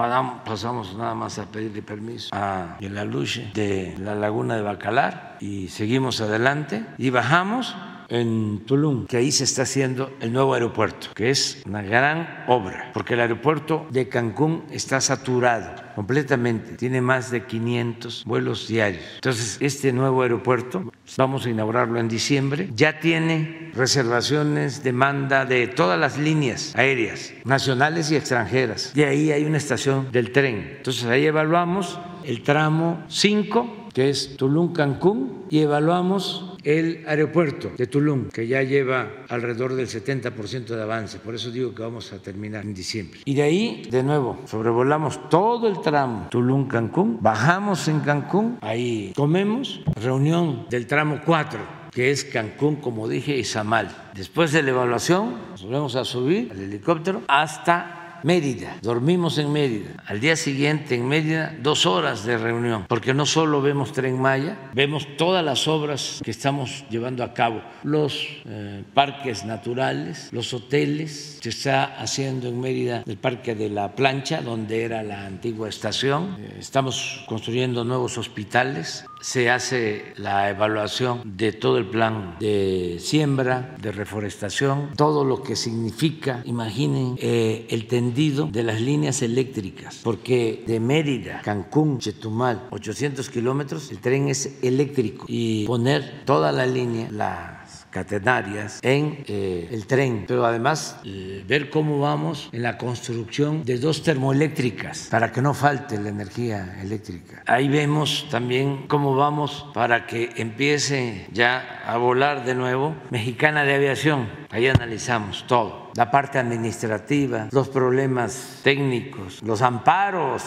pasamos 0.44 0.96
nada 0.96 1.14
más 1.14 1.38
a 1.38 1.46
pedirle 1.46 1.80
permiso 1.80 2.28
a 2.32 2.76
la 2.80 3.04
luche 3.04 3.52
de 3.54 3.94
la 3.98 4.16
laguna 4.16 4.56
de 4.56 4.62
Bacalar 4.62 5.36
y 5.38 5.68
seguimos 5.68 6.20
adelante 6.20 6.84
y 6.98 7.10
bajamos 7.10 7.76
en 8.12 8.60
Tulum, 8.66 9.06
que 9.06 9.16
ahí 9.16 9.32
se 9.32 9.44
está 9.44 9.62
haciendo 9.62 10.12
el 10.20 10.32
nuevo 10.32 10.52
aeropuerto, 10.52 11.08
que 11.14 11.30
es 11.30 11.62
una 11.66 11.82
gran 11.82 12.44
obra, 12.46 12.90
porque 12.92 13.14
el 13.14 13.20
aeropuerto 13.20 13.86
de 13.90 14.08
Cancún 14.08 14.64
está 14.70 15.00
saturado 15.00 15.74
completamente, 15.94 16.74
tiene 16.74 17.00
más 17.00 17.30
de 17.30 17.44
500 17.44 18.24
vuelos 18.26 18.68
diarios. 18.68 19.02
Entonces, 19.16 19.56
este 19.60 19.92
nuevo 19.92 20.22
aeropuerto, 20.22 20.92
vamos 21.16 21.46
a 21.46 21.50
inaugurarlo 21.50 21.98
en 21.98 22.08
diciembre, 22.08 22.68
ya 22.74 23.00
tiene 23.00 23.70
reservaciones, 23.74 24.82
demanda 24.82 25.46
de 25.46 25.66
todas 25.68 25.98
las 25.98 26.18
líneas 26.18 26.74
aéreas, 26.76 27.32
nacionales 27.44 28.10
y 28.10 28.16
extranjeras. 28.16 28.92
Y 28.94 29.02
ahí 29.04 29.32
hay 29.32 29.44
una 29.44 29.56
estación 29.56 30.12
del 30.12 30.32
tren. 30.32 30.74
Entonces, 30.76 31.04
ahí 31.04 31.24
evaluamos 31.24 31.98
el 32.24 32.42
tramo 32.42 33.02
5, 33.08 33.88
que 33.94 34.10
es 34.10 34.36
Tulum-Cancún, 34.36 35.46
y 35.50 35.60
evaluamos 35.60 36.51
el 36.64 37.04
aeropuerto 37.06 37.72
de 37.76 37.86
Tulum, 37.86 38.28
que 38.28 38.46
ya 38.46 38.62
lleva 38.62 39.24
alrededor 39.28 39.74
del 39.74 39.88
70% 39.88 40.66
de 40.66 40.82
avance, 40.82 41.18
por 41.18 41.34
eso 41.34 41.50
digo 41.50 41.74
que 41.74 41.82
vamos 41.82 42.12
a 42.12 42.18
terminar 42.18 42.64
en 42.64 42.74
diciembre. 42.74 43.20
Y 43.24 43.34
de 43.34 43.42
ahí, 43.42 43.88
de 43.90 44.02
nuevo, 44.02 44.40
sobrevolamos 44.46 45.28
todo 45.28 45.68
el 45.68 45.80
tramo 45.80 46.28
Tulum-Cancún, 46.30 47.18
bajamos 47.20 47.88
en 47.88 48.00
Cancún, 48.00 48.58
ahí 48.60 49.12
comemos, 49.16 49.82
reunión 49.94 50.66
del 50.70 50.86
tramo 50.86 51.20
4 51.24 51.82
que 51.92 52.10
es 52.10 52.24
Cancún, 52.24 52.76
como 52.76 53.06
dije, 53.06 53.36
y 53.36 53.44
Samal. 53.44 53.94
Después 54.14 54.50
de 54.52 54.62
la 54.62 54.70
evaluación, 54.70 55.36
nos 55.50 55.62
volvemos 55.62 55.94
a 55.94 56.06
subir 56.06 56.50
al 56.50 56.60
helicóptero 56.60 57.20
hasta 57.28 58.01
Mérida, 58.22 58.76
dormimos 58.82 59.38
en 59.38 59.52
Mérida. 59.52 59.90
Al 60.06 60.20
día 60.20 60.36
siguiente 60.36 60.94
en 60.94 61.08
Mérida, 61.08 61.56
dos 61.60 61.86
horas 61.86 62.24
de 62.24 62.38
reunión, 62.38 62.86
porque 62.88 63.14
no 63.14 63.26
solo 63.26 63.60
vemos 63.60 63.92
Tren 63.92 64.20
Maya, 64.20 64.70
vemos 64.74 65.08
todas 65.16 65.44
las 65.44 65.66
obras 65.66 66.20
que 66.22 66.30
estamos 66.30 66.84
llevando 66.88 67.24
a 67.24 67.34
cabo, 67.34 67.62
los 67.82 68.28
eh, 68.46 68.84
parques 68.94 69.44
naturales, 69.44 70.28
los 70.30 70.54
hoteles, 70.54 71.38
se 71.42 71.48
está 71.48 71.84
haciendo 72.00 72.48
en 72.48 72.60
Mérida 72.60 73.02
el 73.06 73.16
Parque 73.16 73.56
de 73.56 73.68
la 73.68 73.96
Plancha, 73.96 74.40
donde 74.40 74.84
era 74.84 75.02
la 75.02 75.26
antigua 75.26 75.68
estación, 75.68 76.36
eh, 76.38 76.56
estamos 76.60 77.24
construyendo 77.26 77.82
nuevos 77.82 78.18
hospitales, 78.18 79.04
se 79.20 79.50
hace 79.50 80.14
la 80.16 80.50
evaluación 80.50 81.22
de 81.36 81.52
todo 81.52 81.78
el 81.78 81.86
plan 81.86 82.36
de 82.38 82.98
siembra, 83.00 83.74
de 83.80 83.92
reforestación, 83.92 84.90
todo 84.96 85.24
lo 85.24 85.42
que 85.42 85.56
significa, 85.56 86.42
imaginen, 86.44 87.16
eh, 87.20 87.66
el 87.70 87.86
tendido 87.86 88.11
de 88.14 88.62
las 88.62 88.80
líneas 88.80 89.22
eléctricas, 89.22 90.00
porque 90.02 90.64
de 90.66 90.80
Mérida, 90.80 91.40
Cancún, 91.42 91.98
Chetumal, 91.98 92.68
800 92.70 93.28
kilómetros, 93.30 93.90
el 93.90 93.98
tren 93.98 94.28
es 94.28 94.58
eléctrico 94.62 95.24
y 95.28 95.66
poner 95.66 96.24
toda 96.24 96.52
la 96.52 96.66
línea, 96.66 97.10
la 97.10 97.61
catenarias 97.92 98.80
en 98.82 99.24
eh, 99.28 99.68
el 99.70 99.86
tren, 99.86 100.24
pero 100.26 100.44
además 100.44 100.98
eh, 101.04 101.44
ver 101.46 101.70
cómo 101.70 102.00
vamos 102.00 102.48
en 102.50 102.62
la 102.62 102.78
construcción 102.78 103.64
de 103.64 103.78
dos 103.78 104.02
termoeléctricas 104.02 105.08
para 105.10 105.30
que 105.30 105.42
no 105.42 105.54
falte 105.54 105.98
la 106.00 106.08
energía 106.08 106.80
eléctrica. 106.82 107.42
Ahí 107.46 107.68
vemos 107.68 108.26
también 108.30 108.86
cómo 108.88 109.14
vamos 109.14 109.66
para 109.74 110.06
que 110.06 110.30
empiece 110.36 111.26
ya 111.32 111.82
a 111.86 111.96
volar 111.98 112.44
de 112.44 112.54
nuevo 112.54 112.96
Mexicana 113.10 113.62
de 113.64 113.74
Aviación. 113.74 114.28
Ahí 114.50 114.66
analizamos 114.66 115.46
todo, 115.46 115.90
la 115.94 116.10
parte 116.10 116.38
administrativa, 116.38 117.48
los 117.52 117.68
problemas 117.68 118.60
técnicos, 118.62 119.42
los 119.42 119.60
amparos, 119.62 120.42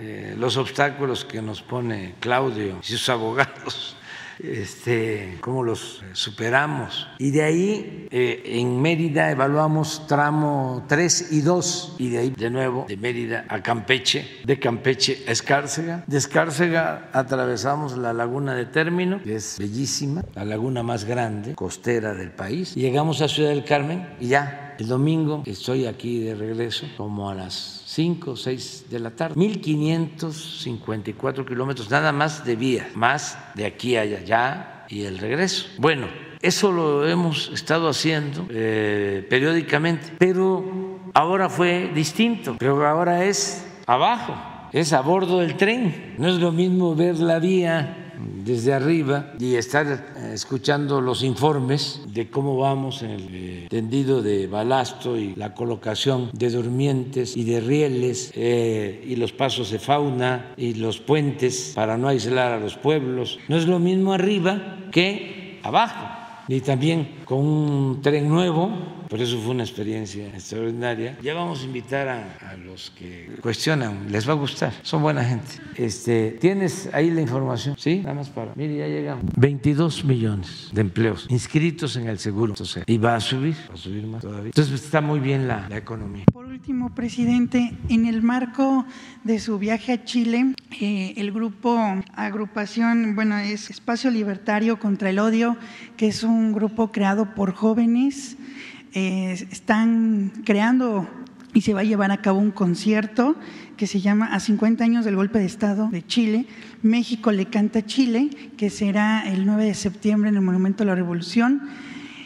eh, 0.00 0.34
los 0.36 0.56
obstáculos 0.56 1.24
que 1.24 1.40
nos 1.42 1.62
pone 1.62 2.14
Claudio 2.20 2.78
y 2.82 2.86
sus 2.86 3.08
abogados 3.08 3.96
este, 4.42 5.38
cómo 5.40 5.62
los 5.62 6.02
superamos. 6.12 7.06
Y 7.18 7.30
de 7.30 7.42
ahí, 7.42 8.08
eh, 8.10 8.42
en 8.44 8.80
Mérida, 8.80 9.30
evaluamos 9.30 10.06
tramo 10.06 10.84
3 10.88 11.32
y 11.32 11.40
2, 11.40 11.96
y 11.98 12.10
de 12.10 12.18
ahí, 12.18 12.30
de 12.30 12.50
nuevo, 12.50 12.86
de 12.88 12.96
Mérida 12.96 13.44
a 13.48 13.62
Campeche, 13.62 14.26
de 14.44 14.58
Campeche 14.58 15.24
a 15.28 15.32
Escárcega. 15.32 16.04
De 16.06 16.18
Escárcega 16.18 17.10
atravesamos 17.12 17.96
la 17.96 18.12
laguna 18.12 18.54
de 18.54 18.66
Término, 18.66 19.22
que 19.22 19.36
es 19.36 19.56
bellísima, 19.58 20.24
la 20.34 20.44
laguna 20.44 20.82
más 20.82 21.04
grande, 21.04 21.54
costera 21.54 22.14
del 22.14 22.30
país. 22.30 22.74
Llegamos 22.74 23.20
a 23.22 23.28
Ciudad 23.28 23.50
del 23.50 23.64
Carmen 23.64 24.08
y 24.20 24.28
ya, 24.28 24.69
el 24.80 24.88
domingo, 24.88 25.42
estoy 25.44 25.84
aquí 25.84 26.20
de 26.20 26.34
regreso, 26.34 26.86
como 26.96 27.28
a 27.28 27.34
las 27.34 27.82
5 27.86 28.30
o 28.30 28.36
6 28.36 28.86
de 28.88 28.98
la 28.98 29.10
tarde. 29.10 29.34
1.554 29.36 31.46
kilómetros 31.46 31.90
nada 31.90 32.12
más 32.12 32.46
de 32.46 32.56
vía, 32.56 32.88
más 32.94 33.36
de 33.54 33.66
aquí 33.66 33.96
a 33.96 34.00
allá 34.00 34.86
y 34.88 35.02
el 35.02 35.18
regreso. 35.18 35.66
Bueno, 35.76 36.06
eso 36.40 36.72
lo 36.72 37.06
hemos 37.06 37.50
estado 37.52 37.90
haciendo 37.90 38.46
eh, 38.48 39.26
periódicamente, 39.28 40.14
pero 40.18 40.64
ahora 41.12 41.50
fue 41.50 41.90
distinto, 41.94 42.56
pero 42.58 42.86
ahora 42.86 43.26
es 43.26 43.66
abajo, 43.86 44.34
es 44.72 44.94
a 44.94 45.02
bordo 45.02 45.40
del 45.40 45.58
tren. 45.58 46.14
No 46.16 46.28
es 46.28 46.36
lo 46.36 46.52
mismo 46.52 46.94
ver 46.94 47.18
la 47.18 47.38
vía 47.38 47.99
desde 48.44 48.72
arriba 48.72 49.32
y 49.38 49.54
estar 49.54 49.86
eh, 49.86 50.32
escuchando 50.34 51.00
los 51.00 51.22
informes 51.22 52.02
de 52.12 52.30
cómo 52.30 52.56
vamos 52.56 53.02
en 53.02 53.10
el 53.10 53.28
eh, 53.32 53.66
tendido 53.68 54.22
de 54.22 54.46
balasto 54.46 55.16
y 55.16 55.34
la 55.34 55.54
colocación 55.54 56.30
de 56.32 56.50
durmientes 56.50 57.36
y 57.36 57.44
de 57.44 57.60
rieles 57.60 58.32
eh, 58.34 59.04
y 59.06 59.16
los 59.16 59.32
pasos 59.32 59.70
de 59.70 59.78
fauna 59.78 60.52
y 60.56 60.74
los 60.74 60.98
puentes 61.00 61.72
para 61.74 61.96
no 61.96 62.08
aislar 62.08 62.52
a 62.52 62.60
los 62.60 62.76
pueblos. 62.76 63.38
No 63.48 63.56
es 63.56 63.66
lo 63.66 63.78
mismo 63.78 64.12
arriba 64.12 64.78
que 64.90 65.58
abajo. 65.62 66.06
y 66.48 66.60
también 66.60 67.19
con 67.30 67.46
un 67.46 68.02
tren 68.02 68.28
nuevo, 68.28 68.72
por 69.08 69.20
eso 69.20 69.38
fue 69.38 69.52
una 69.52 69.62
experiencia 69.62 70.26
extraordinaria. 70.26 71.16
Ya 71.22 71.32
vamos 71.32 71.62
a 71.62 71.64
invitar 71.64 72.08
a, 72.08 72.56
los 72.56 72.90
que 72.90 73.38
cuestionan, 73.40 74.10
les 74.10 74.28
va 74.28 74.32
a 74.32 74.36
gustar, 74.36 74.72
son 74.82 75.02
buena 75.02 75.24
gente. 75.24 75.46
Este, 75.76 76.32
¿Tienes 76.40 76.90
ahí 76.92 77.08
la 77.12 77.20
información? 77.20 77.76
Sí, 77.78 78.00
nada 78.00 78.14
más 78.14 78.30
para. 78.30 78.52
Mire, 78.56 78.78
ya 78.78 78.88
llegamos. 78.88 79.24
22 79.36 80.04
millones 80.04 80.70
de 80.72 80.80
empleos 80.80 81.28
inscritos 81.30 81.94
en 81.94 82.08
el 82.08 82.18
seguro. 82.18 82.54
Y 82.86 82.98
va 82.98 83.14
a 83.14 83.20
subir, 83.20 83.54
va 83.70 83.74
a 83.74 83.76
subir 83.76 84.06
más 84.08 84.22
todavía. 84.22 84.46
Entonces 84.46 84.82
está 84.82 85.00
muy 85.00 85.20
bien 85.20 85.46
la, 85.46 85.68
la 85.68 85.76
economía. 85.76 86.24
Por 86.32 86.46
último, 86.46 86.94
presidente, 86.96 87.72
en 87.88 88.06
el 88.06 88.22
marco 88.22 88.84
de 89.22 89.38
su 89.38 89.58
viaje 89.58 89.92
a 89.92 90.04
Chile, 90.04 90.54
eh, 90.80 91.14
el 91.16 91.30
grupo 91.30 91.78
agrupación, 92.14 93.14
bueno, 93.14 93.38
es 93.38 93.70
Espacio 93.70 94.10
Libertario 94.10 94.78
contra 94.78 95.10
el 95.10 95.20
Odio, 95.20 95.56
que 95.96 96.08
es 96.08 96.24
un 96.24 96.52
grupo 96.52 96.90
creado 96.90 97.19
por 97.26 97.52
jóvenes, 97.52 98.36
eh, 98.92 99.32
están 99.50 100.32
creando 100.44 101.08
y 101.52 101.62
se 101.62 101.74
va 101.74 101.80
a 101.80 101.84
llevar 101.84 102.10
a 102.12 102.18
cabo 102.18 102.38
un 102.38 102.50
concierto 102.50 103.36
que 103.76 103.86
se 103.86 104.00
llama 104.00 104.26
A 104.32 104.40
50 104.40 104.84
años 104.84 105.04
del 105.04 105.16
golpe 105.16 105.38
de 105.38 105.46
Estado 105.46 105.88
de 105.88 106.06
Chile. 106.06 106.46
México 106.82 107.32
le 107.32 107.46
canta 107.46 107.80
a 107.80 107.86
Chile, 107.86 108.30
que 108.56 108.70
será 108.70 109.22
el 109.26 109.46
9 109.46 109.64
de 109.64 109.74
septiembre 109.74 110.28
en 110.30 110.36
el 110.36 110.42
Monumento 110.42 110.82
a 110.82 110.86
la 110.86 110.94
Revolución. 110.94 111.62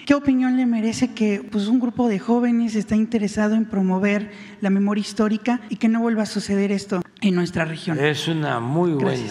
¿Qué 0.04 0.14
opinión 0.14 0.56
le 0.58 0.66
merece 0.66 1.14
que 1.14 1.42
pues, 1.50 1.66
un 1.66 1.80
grupo 1.80 2.08
de 2.08 2.18
jóvenes 2.18 2.74
está 2.74 2.94
interesado 2.94 3.54
en 3.54 3.64
promover 3.64 4.30
la 4.60 4.68
memoria 4.68 5.00
histórica 5.00 5.62
y 5.70 5.76
que 5.76 5.88
no 5.88 6.00
vuelva 6.00 6.24
a 6.24 6.26
suceder 6.26 6.72
esto 6.72 7.02
en 7.22 7.34
nuestra 7.34 7.64
región? 7.64 7.98
Es 7.98 8.28
una 8.28 8.60
muy 8.60 8.92
buena, 8.92 9.22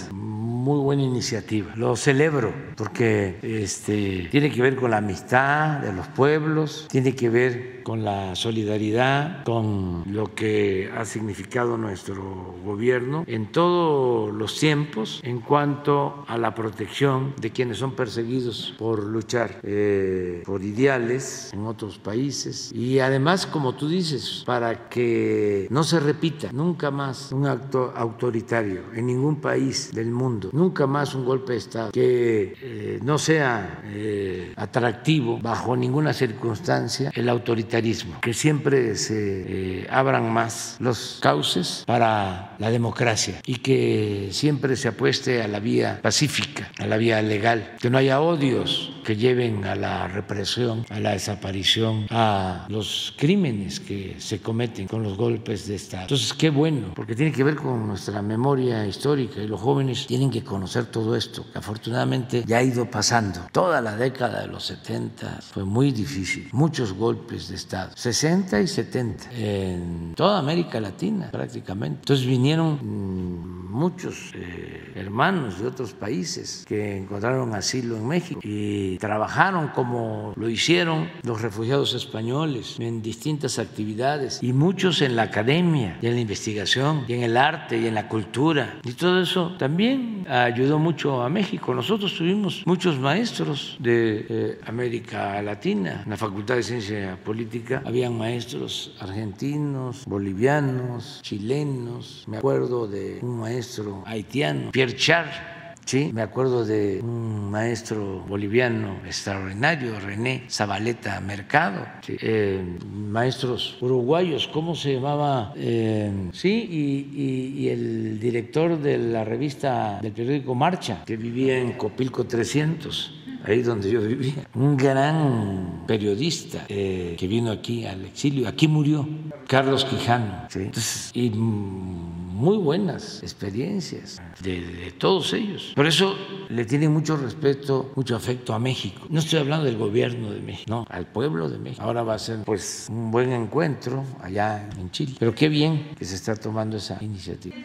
muy 0.64 0.80
buena 0.80 1.03
iniciativa. 1.03 1.74
Lo 1.76 1.95
celebro 1.95 2.53
porque 2.78 3.38
este, 3.41 4.30
tiene 4.32 4.49
que 4.49 4.61
ver 4.61 4.76
con 4.78 4.91
la 4.91 4.97
amistad 4.97 5.80
de 5.80 5.91
los 5.91 6.07
pueblos, 6.07 6.88
tiene 6.89 7.14
que 7.14 7.30
ver 7.30 7.84
con 7.84 8.03
la 8.03 8.36
solidaridad, 8.36 9.43
con 9.43 10.03
lo 10.07 10.34
que 10.34 10.89
ha 10.95 11.03
significado 11.05 11.78
nuestro 11.78 12.55
gobierno 12.64 13.26
en 13.28 13.51
todos 13.51 14.34
los 14.34 14.57
tiempos 14.57 15.20
en 15.24 15.39
cuanto 15.41 16.24
a 16.28 16.38
la 16.38 16.55
protección 16.55 17.34
de 17.39 17.51
quienes 17.51 17.78
son 17.78 17.91
perseguidos 17.91 18.74
por 18.80 19.03
luchar 19.03 19.59
eh, 19.64 20.43
por 20.45 20.64
ideales 20.64 21.51
en 21.53 21.66
otros 21.66 21.97
países 21.97 22.72
y 22.74 22.99
además, 22.99 23.45
como 23.45 23.76
tú 23.76 23.89
dices, 23.89 24.43
para 24.45 24.88
que 24.88 25.68
no 25.70 25.84
se 25.84 25.99
repita 25.99 26.51
nunca 26.53 26.89
más 26.89 27.32
un 27.32 27.47
acto 27.47 27.93
autoritario 27.95 28.82
en 28.93 29.07
ningún 29.07 29.41
país 29.41 29.91
del 29.93 30.11
mundo, 30.11 30.49
nunca 30.54 30.88
más 30.88 31.16
un 31.16 31.26
golpe 31.26 31.54
de 31.54 31.58
Estado 31.58 31.91
que 31.91 32.56
eh, 32.62 32.99
no 33.01 33.18
sea 33.18 33.82
eh, 33.86 34.54
atractivo 34.56 35.39
bajo 35.41 35.76
ninguna 35.76 36.14
circunstancia 36.14 37.12
el 37.14 37.28
autoritarismo 37.28 38.22
que 38.22 38.34
siempre 38.34 38.95
se 38.95 39.82
eh, 39.82 39.88
abran 39.89 40.32
más 40.32 40.78
los 40.80 41.20
cauces 41.22 41.84
para 41.86 42.56
la 42.60 42.72
democracia 42.72 43.41
y 43.45 43.58
que 43.58 44.30
siempre 44.32 44.76
se 44.76 44.88
apueste 44.88 45.41
a 45.41 45.47
la 45.47 45.60
vía 45.60 45.99
pacífica, 46.01 46.70
a 46.78 46.86
la 46.86 46.97
vía 46.97 47.22
legal, 47.22 47.76
que 47.80 47.89
no 47.89 47.97
haya 47.97 48.22
odios 48.22 48.93
que 49.04 49.16
lleven 49.18 49.66
a 49.66 49.76
la 49.76 50.08
represión, 50.08 50.86
a 50.89 50.99
la 50.99 51.12
desaparición, 51.12 52.08
a 52.10 52.66
los 52.70 53.14
crímenes 53.18 53.80
que 53.80 54.16
se 54.20 54.39
cometen 54.39 54.88
con 54.88 55.04
los 55.04 55.18
golpes 55.18 55.68
de 55.68 55.76
Estado. 55.76 56.04
Entonces, 56.04 56.34
qué 56.34 56.49
bueno, 56.49 56.93
porque 56.95 57.16
tiene 57.16 57.32
que 57.32 57.43
ver 57.43 57.56
con 57.56 57.86
nuestra 57.86 58.22
memoria 58.22 58.86
histórica 58.88 59.41
y 59.41 59.47
los 59.47 59.60
jóvenes 59.60 60.08
tienen 60.08 60.32
que 60.32 60.42
conocer 60.43 60.85
todo 60.85 61.15
esto, 61.15 61.45
que 61.51 61.57
afortunadamente 61.57 62.43
ya 62.45 62.57
ha 62.57 62.63
ido 62.63 62.89
pasando. 62.89 63.41
Toda 63.51 63.81
la 63.81 63.95
década 63.95 64.41
de 64.41 64.47
los 64.47 64.65
70 64.65 65.39
fue 65.41 65.63
muy 65.63 65.91
difícil, 65.91 66.49
muchos 66.51 66.93
golpes 66.93 67.49
de 67.49 67.55
Estado, 67.55 67.91
60 67.95 68.61
y 68.61 68.67
70, 68.67 69.31
en 69.33 70.13
toda 70.15 70.39
América 70.39 70.79
Latina 70.79 71.29
prácticamente. 71.31 71.99
Entonces 71.99 72.25
vinieron 72.25 72.79
mm, 72.81 73.71
muchos 73.73 74.31
eh, 74.35 74.93
hermanos 74.95 75.59
de 75.59 75.67
otros 75.67 75.93
países 75.93 76.63
que 76.67 76.97
encontraron 76.97 77.53
asilo 77.55 77.97
en 77.97 78.07
México 78.07 78.39
y 78.43 78.97
trabajaron 78.97 79.69
como 79.69 80.33
lo 80.35 80.49
hicieron 80.49 81.09
los 81.23 81.41
refugiados 81.41 81.93
españoles 81.93 82.75
en 82.79 83.01
distintas 83.01 83.59
actividades 83.59 84.41
y 84.41 84.53
muchos 84.53 85.01
en 85.01 85.15
la 85.15 85.23
academia 85.23 85.97
y 86.01 86.07
en 86.07 86.13
la 86.15 86.21
investigación 86.21 87.05
y 87.07 87.13
en 87.13 87.23
el 87.23 87.37
arte 87.37 87.77
y 87.77 87.87
en 87.87 87.95
la 87.95 88.07
cultura. 88.07 88.79
Y 88.83 88.93
todo 88.93 89.21
eso 89.21 89.55
también 89.57 90.25
ayudó 90.41 90.79
mucho 90.79 91.21
a 91.21 91.29
México. 91.29 91.73
Nosotros 91.73 92.15
tuvimos 92.15 92.63
muchos 92.65 92.97
maestros 92.97 93.77
de 93.79 94.25
eh, 94.29 94.59
América 94.65 95.41
Latina. 95.41 96.01
En 96.03 96.09
la 96.09 96.17
Facultad 96.17 96.55
de 96.55 96.63
Ciencia 96.63 97.17
Política 97.23 97.84
habían 97.86 98.17
maestros 98.17 98.95
argentinos, 98.99 100.05
bolivianos, 100.05 101.19
chilenos. 101.21 102.23
Me 102.27 102.38
acuerdo 102.38 102.88
de 102.88 103.19
un 103.21 103.39
maestro 103.39 104.03
haitiano, 104.05 104.71
Pierre 104.71 104.95
Char 104.95 105.53
Sí, 105.86 106.11
me 106.13 106.21
acuerdo 106.21 106.65
de 106.65 107.01
un 107.01 107.51
maestro 107.51 108.23
boliviano 108.27 109.01
extraordinario, 109.05 109.99
René 109.99 110.43
Zabaleta 110.49 111.19
Mercado, 111.19 111.86
eh, 112.07 112.63
maestros 112.91 113.77
uruguayos, 113.81 114.47
¿cómo 114.47 114.75
se 114.75 114.95
llamaba? 114.95 115.53
Eh, 115.55 116.29
sí, 116.31 116.67
y, 116.69 117.63
y, 117.63 117.69
el 117.69 118.19
director 118.19 118.79
de 118.79 118.97
la 118.97 119.23
revista 119.23 119.99
del 120.01 120.13
periódico 120.13 120.55
Marcha, 120.55 121.03
que 121.05 121.17
vivía 121.17 121.57
en 121.57 121.73
Copilco 121.73 122.25
300 122.25 123.22
ahí 123.43 123.61
donde 123.61 123.91
yo 123.91 124.01
vivía, 124.01 124.47
un 124.55 124.77
gran 124.77 125.83
periodista 125.85 126.65
eh, 126.69 127.15
que 127.17 127.27
vino 127.27 127.51
aquí 127.51 127.85
al 127.85 128.05
exilio, 128.05 128.47
aquí 128.47 128.67
murió, 128.67 129.07
Carlos 129.47 129.85
Quijano, 129.85 130.47
¿sí? 130.49 130.71
Y 131.13 131.29
muy 131.29 132.57
buenas 132.57 133.21
experiencias 133.21 134.21
de, 134.41 134.61
de, 134.61 134.91
todos 134.91 135.33
ellos. 135.33 135.73
Por 135.75 135.85
eso 135.85 136.15
le 136.49 136.65
tienen 136.65 136.91
mucho 136.91 137.15
respeto, 137.15 137.91
mucho 137.95 138.15
afecto 138.15 138.53
a 138.53 138.59
México. 138.59 139.05
No 139.09 139.19
estoy 139.19 139.39
hablando 139.39 139.65
del 139.65 139.77
gobierno 139.77 140.31
de 140.31 140.41
México, 140.41 140.65
no, 140.69 140.85
al 140.89 141.05
pueblo 141.07 141.49
de 141.49 141.57
México. 141.59 141.81
Ahora 141.81 142.03
va 142.03 142.15
a 142.15 142.19
ser 142.19 142.39
pues 142.43 142.87
un 142.89 143.11
buen 143.11 143.31
encuentro 143.31 144.03
allá 144.21 144.67
en 144.77 144.91
Chile. 144.91 145.15
Pero 145.19 145.33
qué 145.35 145.47
bien 145.49 145.91
que 145.97 146.05
se 146.05 146.15
está 146.15 146.35
tomando 146.35 146.77
esa 146.77 146.97
iniciativa. 147.01 147.55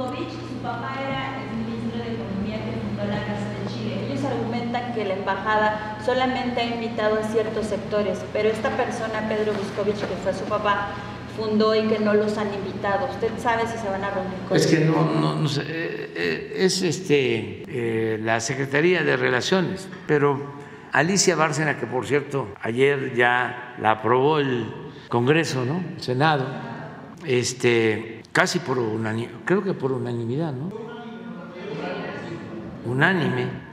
Su 0.00 0.66
papá 0.66 0.94
era 1.00 1.42
el 1.42 1.56
ministro 1.56 2.04
de 2.04 2.14
Economía 2.14 2.64
que 2.64 2.72
fundó 2.80 3.04
la 3.04 3.24
Casa 3.26 3.48
de 3.48 3.66
Chile. 3.72 4.06
Ellos 4.10 4.24
argumentan 4.24 4.89
que 5.00 5.06
la 5.06 5.14
embajada 5.14 5.98
solamente 6.04 6.60
ha 6.60 6.64
invitado 6.64 7.18
a 7.18 7.22
ciertos 7.22 7.66
sectores, 7.66 8.18
pero 8.34 8.50
esta 8.50 8.68
persona, 8.76 9.26
Pedro 9.28 9.54
Buscovich, 9.54 9.98
que 9.98 10.14
fue 10.22 10.34
su 10.34 10.44
papá, 10.44 10.88
fundó 11.38 11.74
y 11.74 11.88
que 11.88 11.98
no 11.98 12.12
los 12.12 12.36
han 12.36 12.52
invitado. 12.52 13.08
¿Usted 13.10 13.30
sabe 13.38 13.66
si 13.66 13.78
se 13.78 13.88
van 13.88 14.04
a 14.04 14.10
reunir 14.10 14.38
con 14.46 14.56
Es 14.58 14.66
que 14.66 14.80
no, 14.80 15.10
no, 15.14 15.36
no 15.36 15.48
sé, 15.48 15.62
eh, 15.66 16.52
es 16.54 16.82
este, 16.82 17.64
eh, 17.66 18.18
la 18.22 18.40
Secretaría 18.40 19.02
de 19.02 19.16
Relaciones, 19.16 19.88
pero 20.06 20.38
Alicia 20.92 21.34
Bárcena, 21.34 21.78
que 21.78 21.86
por 21.86 22.06
cierto 22.06 22.48
ayer 22.60 23.14
ya 23.14 23.76
la 23.80 23.92
aprobó 23.92 24.38
el 24.38 24.66
Congreso, 25.08 25.64
¿no? 25.64 25.82
El 25.96 26.02
Senado, 26.02 26.44
este, 27.24 28.20
casi 28.32 28.58
por 28.58 28.78
unanimidad, 28.78 29.38
creo 29.46 29.64
que 29.64 29.72
por 29.72 29.92
unanimidad, 29.92 30.52
¿no? 30.52 30.70
Unánime 32.84 33.70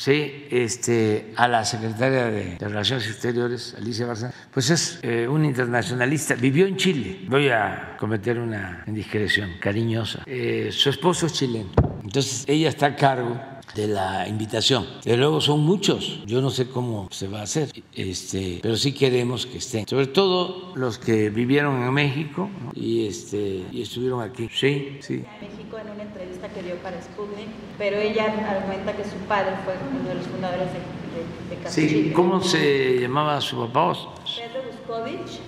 sí, 0.00 0.46
este, 0.50 1.32
a 1.36 1.46
la 1.46 1.62
secretaria 1.62 2.24
de, 2.24 2.56
Relaciones 2.58 3.06
Exteriores, 3.06 3.74
Alicia 3.76 4.06
Bárcena, 4.06 4.32
pues 4.50 4.70
es 4.70 4.98
eh, 5.02 5.28
un 5.28 5.44
internacionalista, 5.44 6.34
vivió 6.36 6.66
en 6.66 6.78
Chile, 6.78 7.20
voy 7.28 7.50
a 7.50 7.96
cometer 7.98 8.38
una 8.38 8.82
indiscreción 8.86 9.58
cariñosa, 9.60 10.22
eh, 10.24 10.70
su 10.72 10.88
esposo 10.88 11.26
es 11.26 11.34
chileno, 11.34 11.70
entonces 12.02 12.44
ella 12.48 12.70
está 12.70 12.86
a 12.86 12.96
cargo 12.96 13.38
de 13.74 13.86
la 13.88 14.26
invitación. 14.28 14.86
De 15.04 15.16
luego 15.16 15.40
son 15.40 15.60
muchos, 15.60 16.20
yo 16.26 16.40
no 16.40 16.50
sé 16.50 16.68
cómo 16.68 17.08
se 17.10 17.28
va 17.28 17.40
a 17.40 17.42
hacer, 17.42 17.70
este, 17.94 18.58
pero 18.62 18.76
sí 18.76 18.92
queremos 18.92 19.46
que 19.46 19.58
estén. 19.58 19.86
Sobre 19.86 20.06
todo 20.06 20.72
los 20.74 20.98
que 20.98 21.30
vivieron 21.30 21.82
en 21.82 21.92
México 21.92 22.48
¿no? 22.64 22.72
y, 22.74 23.06
este, 23.06 23.64
y 23.72 23.82
estuvieron 23.82 24.22
aquí. 24.22 24.48
Sí, 24.52 24.98
sí. 25.00 25.24
México 25.40 25.78
en 25.78 25.90
una 25.92 26.02
entrevista 26.02 26.48
que 26.48 26.62
dio 26.62 26.76
para 26.76 27.00
Sputnik, 27.00 27.46
pero 27.78 27.96
ella 27.98 28.24
argumenta 28.48 28.96
que 28.96 29.04
su 29.04 29.16
padre 29.28 29.52
fue 29.64 29.74
uno 29.98 30.08
de 30.08 30.14
los 30.16 30.26
fundadores 30.26 30.68
de, 30.72 30.78
de, 30.78 31.70
Sí. 31.70 32.12
¿cómo 32.14 32.40
se 32.42 33.00
llamaba 33.00 33.40
su 33.40 33.56
papá? 33.56 33.92
Pedro 34.24 34.62
Buscovich. 34.70 35.40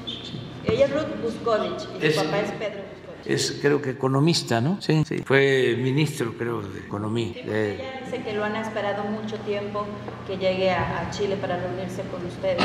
Ella 0.65 0.85
es 0.87 0.91
Ruth 0.93 1.23
Buscovich 1.23 1.89
y 2.01 2.07
Es- 2.07 2.15
su 2.17 2.25
papá 2.25 2.41
es 2.41 2.51
Pedro 2.53 2.83
Buscovich. 2.83 3.02
Es 3.25 3.59
creo 3.63 3.81
que 3.81 3.91
economista, 3.91 4.61
¿no? 4.61 4.81
Sí, 4.81 5.05
sí. 5.07 5.19
Fue 5.25 5.77
ministro, 5.81 6.35
creo, 6.37 6.61
de 6.63 6.81
Economía. 6.81 7.33
de- 7.45 7.75
Ella 7.75 8.01
dice 8.05 8.23
que 8.23 8.33
lo 8.35 8.45
han 8.45 8.57
esperado 8.57 9.05
mucho 9.05 9.37
tiempo 9.39 9.87
que 10.27 10.37
llegue 10.39 10.71
a, 10.71 11.01
a 11.03 11.11
Chile 11.11 11.37
para 11.41 11.57
reunirse 11.57 12.03
con 12.11 12.25
ustedes. 12.27 12.57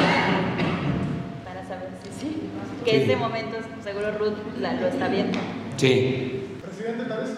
Para 1.46 1.62
saber 1.68 1.90
si 2.04 2.20
sí. 2.20 2.42
Que 2.84 2.92
Sí. 2.92 2.98
este 2.98 3.16
momento 3.18 3.58
seguro 3.84 4.12
Ruth 4.18 4.38
la- 4.60 4.74
lo 4.74 4.88
está 4.88 5.08
viendo. 5.10 5.38
Sí. 5.78 6.58
Presidente, 6.64 7.04
tal 7.06 7.20
vez 7.22 7.30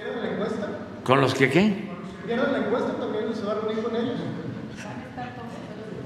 era 0.00 0.20
la 0.22 0.30
encuesta. 0.32 0.68
¿Con 1.04 1.20
los 1.20 1.34
que 1.34 1.50
qué? 1.50 1.90
pierden 2.26 2.52
la 2.52 2.58
encuesta 2.58 2.92
también 2.98 3.34
se 3.34 3.42
va 3.44 3.52
a 3.52 3.54
reunir 3.56 3.82
con 3.82 3.96
ellos. 3.96 4.14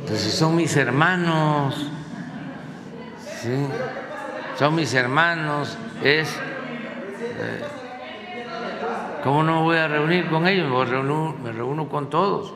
Pues 0.06 0.20
si 0.20 0.30
son 0.30 0.56
mis 0.56 0.76
hermanos, 0.76 1.74
sí, 3.42 3.66
son 4.58 4.74
mis 4.74 4.92
hermanos, 4.94 5.76
es... 6.02 6.28
Eh, 6.30 7.62
¿Cómo 9.22 9.42
no 9.42 9.62
voy 9.62 9.78
a 9.78 9.88
reunir 9.88 10.28
con 10.28 10.46
ellos? 10.46 10.70
Me, 10.70 10.84
reúno, 10.84 11.34
me 11.42 11.50
reúno 11.52 11.88
con 11.88 12.10
todos. 12.10 12.52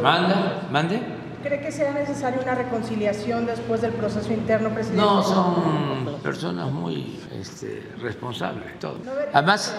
¿Manda? 0.00 0.68
¿Mande? 0.70 1.00
¿Cree 1.42 1.60
que 1.60 1.72
sea 1.72 1.92
necesaria 1.92 2.40
una 2.40 2.54
reconciliación 2.54 3.46
después 3.46 3.80
del 3.80 3.92
proceso 3.92 4.32
interno 4.32 4.70
presidencial? 4.70 5.08
No, 5.08 5.22
son 5.24 6.20
personas 6.22 6.70
muy 6.70 7.20
este, 7.32 7.90
responsables. 8.00 8.78
Todo. 8.78 8.98
Además, 9.32 9.76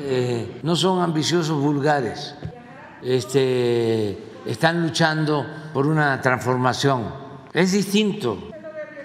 eh, 0.00 0.60
no 0.62 0.74
son 0.74 1.02
ambiciosos 1.02 1.60
vulgares. 1.60 2.34
Este, 3.02 4.18
están 4.46 4.82
luchando 4.82 5.44
por 5.74 5.86
una 5.86 6.18
transformación. 6.22 7.04
Es 7.52 7.72
distinto. 7.72 8.49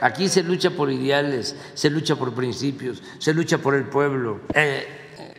Aquí 0.02 0.28
se 0.28 0.44
lucha 0.44 0.72
por 0.72 0.92
ideales, 0.92 1.56
se 1.74 1.90
lucha 1.90 2.16
por 2.16 2.34
principios, 2.34 3.02
se 3.20 3.34
lucha 3.34 3.58
por 3.58 3.76
el 3.76 3.86
pueblo. 3.86 4.42
Eh, 4.54 4.86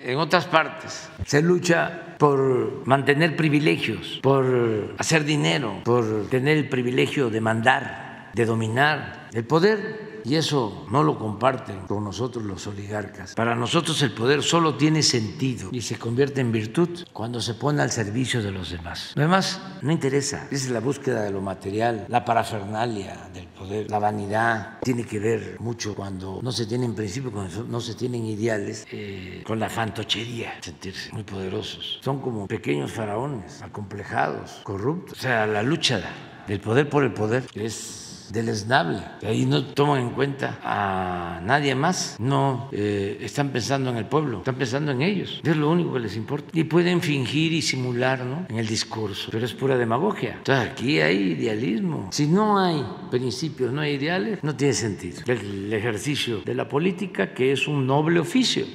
en 0.04 0.18
otras 0.18 0.46
partes 0.46 1.08
se 1.24 1.42
lucha 1.42 2.16
por 2.18 2.86
mantener 2.86 3.36
privilegios, 3.36 4.20
por 4.22 4.94
hacer 4.98 5.24
dinero, 5.24 5.80
por 5.84 6.28
tener 6.28 6.56
el 6.56 6.68
privilegio 6.68 7.28
de 7.28 7.40
mandar, 7.40 8.30
de 8.32 8.44
dominar. 8.44 9.28
El 9.32 9.44
poder 9.44 10.15
y 10.26 10.34
eso 10.34 10.86
no 10.90 11.04
lo 11.04 11.18
comparten 11.18 11.86
con 11.86 12.02
nosotros 12.02 12.44
los 12.44 12.66
oligarcas. 12.66 13.34
Para 13.34 13.54
nosotros 13.54 14.02
el 14.02 14.12
poder 14.12 14.42
solo 14.42 14.74
tiene 14.74 15.02
sentido 15.02 15.68
y 15.70 15.82
se 15.82 15.98
convierte 15.98 16.40
en 16.40 16.50
virtud 16.50 16.88
cuando 17.12 17.40
se 17.40 17.54
pone 17.54 17.80
al 17.80 17.92
servicio 17.92 18.42
de 18.42 18.50
los 18.50 18.70
demás. 18.70 19.12
Lo 19.14 19.22
demás 19.22 19.60
no 19.82 19.92
interesa. 19.92 20.48
es 20.50 20.68
la 20.70 20.80
búsqueda 20.80 21.22
de 21.22 21.30
lo 21.30 21.40
material, 21.40 22.06
la 22.08 22.24
parafernalia 22.24 23.28
del 23.32 23.46
poder, 23.46 23.88
la 23.88 24.00
vanidad. 24.00 24.78
Tiene 24.82 25.04
que 25.04 25.20
ver 25.20 25.56
mucho 25.60 25.94
cuando 25.94 26.40
no 26.42 26.50
se 26.50 26.66
tienen 26.66 26.94
principios, 26.94 27.32
cuando 27.32 27.64
no 27.64 27.80
se 27.80 27.94
tienen 27.94 28.26
ideales, 28.26 28.84
eh, 28.90 29.44
con 29.46 29.60
la 29.60 29.68
fantochería, 29.68 30.54
sentirse 30.60 31.12
muy 31.12 31.22
poderosos. 31.22 32.00
Son 32.02 32.20
como 32.20 32.48
pequeños 32.48 32.90
faraones, 32.90 33.62
acomplejados, 33.62 34.60
corruptos. 34.64 35.18
O 35.18 35.22
sea, 35.22 35.46
la 35.46 35.62
lucha 35.62 36.02
del 36.48 36.60
poder 36.60 36.88
por 36.88 37.04
el 37.04 37.12
poder 37.12 37.44
es 37.54 38.05
deleznable. 38.32 39.02
Ahí 39.26 39.46
no 39.46 39.64
toman 39.64 40.00
en 40.00 40.10
cuenta 40.10 40.58
a 40.62 41.40
nadie 41.42 41.74
más, 41.74 42.16
no 42.18 42.68
eh, 42.72 43.18
están 43.20 43.50
pensando 43.50 43.90
en 43.90 43.96
el 43.96 44.06
pueblo, 44.06 44.38
están 44.38 44.56
pensando 44.56 44.92
en 44.92 45.02
ellos. 45.02 45.40
Es 45.44 45.56
lo 45.56 45.70
único 45.70 45.94
que 45.94 46.00
les 46.00 46.16
importa. 46.16 46.48
Y 46.52 46.64
pueden 46.64 47.00
fingir 47.00 47.52
y 47.52 47.62
simular 47.62 48.24
¿no? 48.24 48.46
en 48.48 48.58
el 48.58 48.66
discurso, 48.66 49.28
pero 49.30 49.44
es 49.44 49.54
pura 49.54 49.76
demagogia. 49.76 50.34
Entonces 50.38 50.70
aquí 50.70 51.00
hay 51.00 51.32
idealismo. 51.32 52.08
Si 52.12 52.26
no 52.26 52.58
hay 52.58 52.84
principios, 53.10 53.72
no 53.72 53.80
hay 53.80 53.94
ideales, 53.94 54.42
no 54.42 54.54
tiene 54.54 54.74
sentido. 54.74 55.22
El 55.26 55.72
ejercicio 55.72 56.42
de 56.44 56.54
la 56.54 56.68
política, 56.68 57.32
que 57.32 57.52
es 57.52 57.66
un 57.68 57.86
noble 57.86 58.20
oficio. 58.20 58.66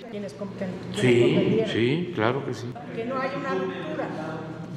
Sí, 0.96 1.62
sí, 1.72 2.12
claro 2.16 2.46
que 2.46 2.54
sí. 2.54 2.68
Que 2.96 3.06
no 3.06 3.20
hay 3.20 3.30
una 3.38 3.50
ruptura. 3.50 4.08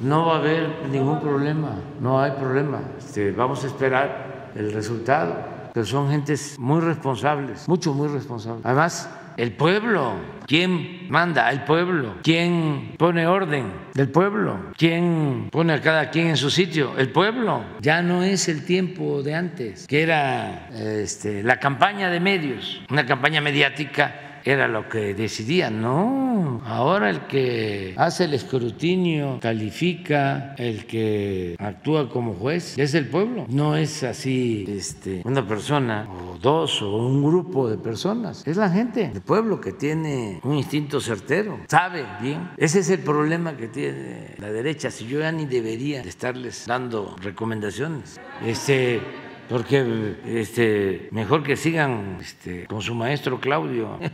No 0.01 0.25
va 0.27 0.35
a 0.35 0.39
haber 0.39 0.69
ningún 0.91 1.21
problema, 1.21 1.77
no 2.01 2.19
hay 2.19 2.31
problema. 2.31 2.81
Este, 2.97 3.31
vamos 3.31 3.63
a 3.63 3.67
esperar 3.67 4.34
el 4.55 4.71
resultado, 4.71 5.37
pero 5.73 5.85
son 5.85 6.09
gentes 6.09 6.57
muy 6.57 6.81
responsables, 6.81 7.67
mucho, 7.67 7.93
muy 7.93 8.07
responsables. 8.07 8.65
Además, 8.65 9.09
el 9.37 9.51
pueblo, 9.51 10.13
¿quién 10.47 11.07
manda? 11.09 11.51
El 11.51 11.65
pueblo. 11.65 12.15
¿Quién 12.23 12.93
pone 12.97 13.27
orden? 13.27 13.65
Del 13.93 14.09
pueblo. 14.09 14.71
¿Quién 14.77 15.49
pone 15.51 15.73
a 15.73 15.81
cada 15.81 16.09
quien 16.09 16.27
en 16.27 16.37
su 16.37 16.49
sitio? 16.49 16.97
El 16.97 17.11
pueblo. 17.11 17.65
Ya 17.81 18.01
no 18.01 18.23
es 18.23 18.47
el 18.47 18.63
tiempo 18.63 19.21
de 19.23 19.35
antes, 19.35 19.87
que 19.87 20.03
era 20.03 20.69
este, 20.69 21.43
la 21.43 21.59
campaña 21.59 22.09
de 22.09 22.21
medios, 22.21 22.81
una 22.89 23.05
campaña 23.05 23.41
mediática 23.41 24.34
era 24.45 24.67
lo 24.67 24.87
que 24.87 25.13
decidía. 25.13 25.69
No, 25.69 26.61
ahora 26.65 27.09
el 27.09 27.21
que 27.27 27.95
hace 27.97 28.25
el 28.25 28.33
escrutinio, 28.35 29.39
califica, 29.41 30.55
el 30.57 30.85
que 30.85 31.55
actúa 31.59 32.09
como 32.09 32.35
juez, 32.35 32.77
es 32.77 32.93
el 32.93 33.07
pueblo. 33.07 33.45
No 33.49 33.75
es 33.75 34.03
así 34.03 34.65
este, 34.67 35.21
una 35.25 35.47
persona 35.47 36.07
o 36.09 36.37
dos 36.37 36.81
o 36.81 36.95
un 36.95 37.23
grupo 37.23 37.67
de 37.69 37.77
personas. 37.77 38.45
Es 38.45 38.57
la 38.57 38.69
gente 38.69 39.09
del 39.09 39.21
pueblo 39.21 39.59
que 39.59 39.73
tiene 39.73 40.39
un 40.43 40.55
instinto 40.55 41.01
certero, 41.01 41.59
sabe 41.67 42.05
bien. 42.21 42.51
Ese 42.57 42.79
es 42.79 42.89
el 42.89 42.99
problema 42.99 43.57
que 43.57 43.67
tiene 43.67 44.35
la 44.37 44.51
derecha. 44.51 44.91
Si 44.91 45.07
yo 45.07 45.19
ya 45.19 45.31
ni 45.31 45.45
debería 45.45 46.03
de 46.03 46.09
estarles 46.09 46.65
dando 46.67 47.15
recomendaciones. 47.21 48.19
Este, 48.45 49.01
porque 49.49 50.15
este, 50.25 51.09
mejor 51.11 51.43
que 51.43 51.55
sigan 51.55 52.17
este, 52.21 52.65
con 52.65 52.81
su 52.81 52.95
maestro 52.95 53.39
Claudio. 53.39 53.99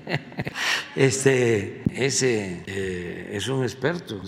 Este, 0.93 1.83
ese 1.93 2.63
eh, 2.67 3.31
es 3.31 3.47
un 3.47 3.63
experto, 3.63 4.21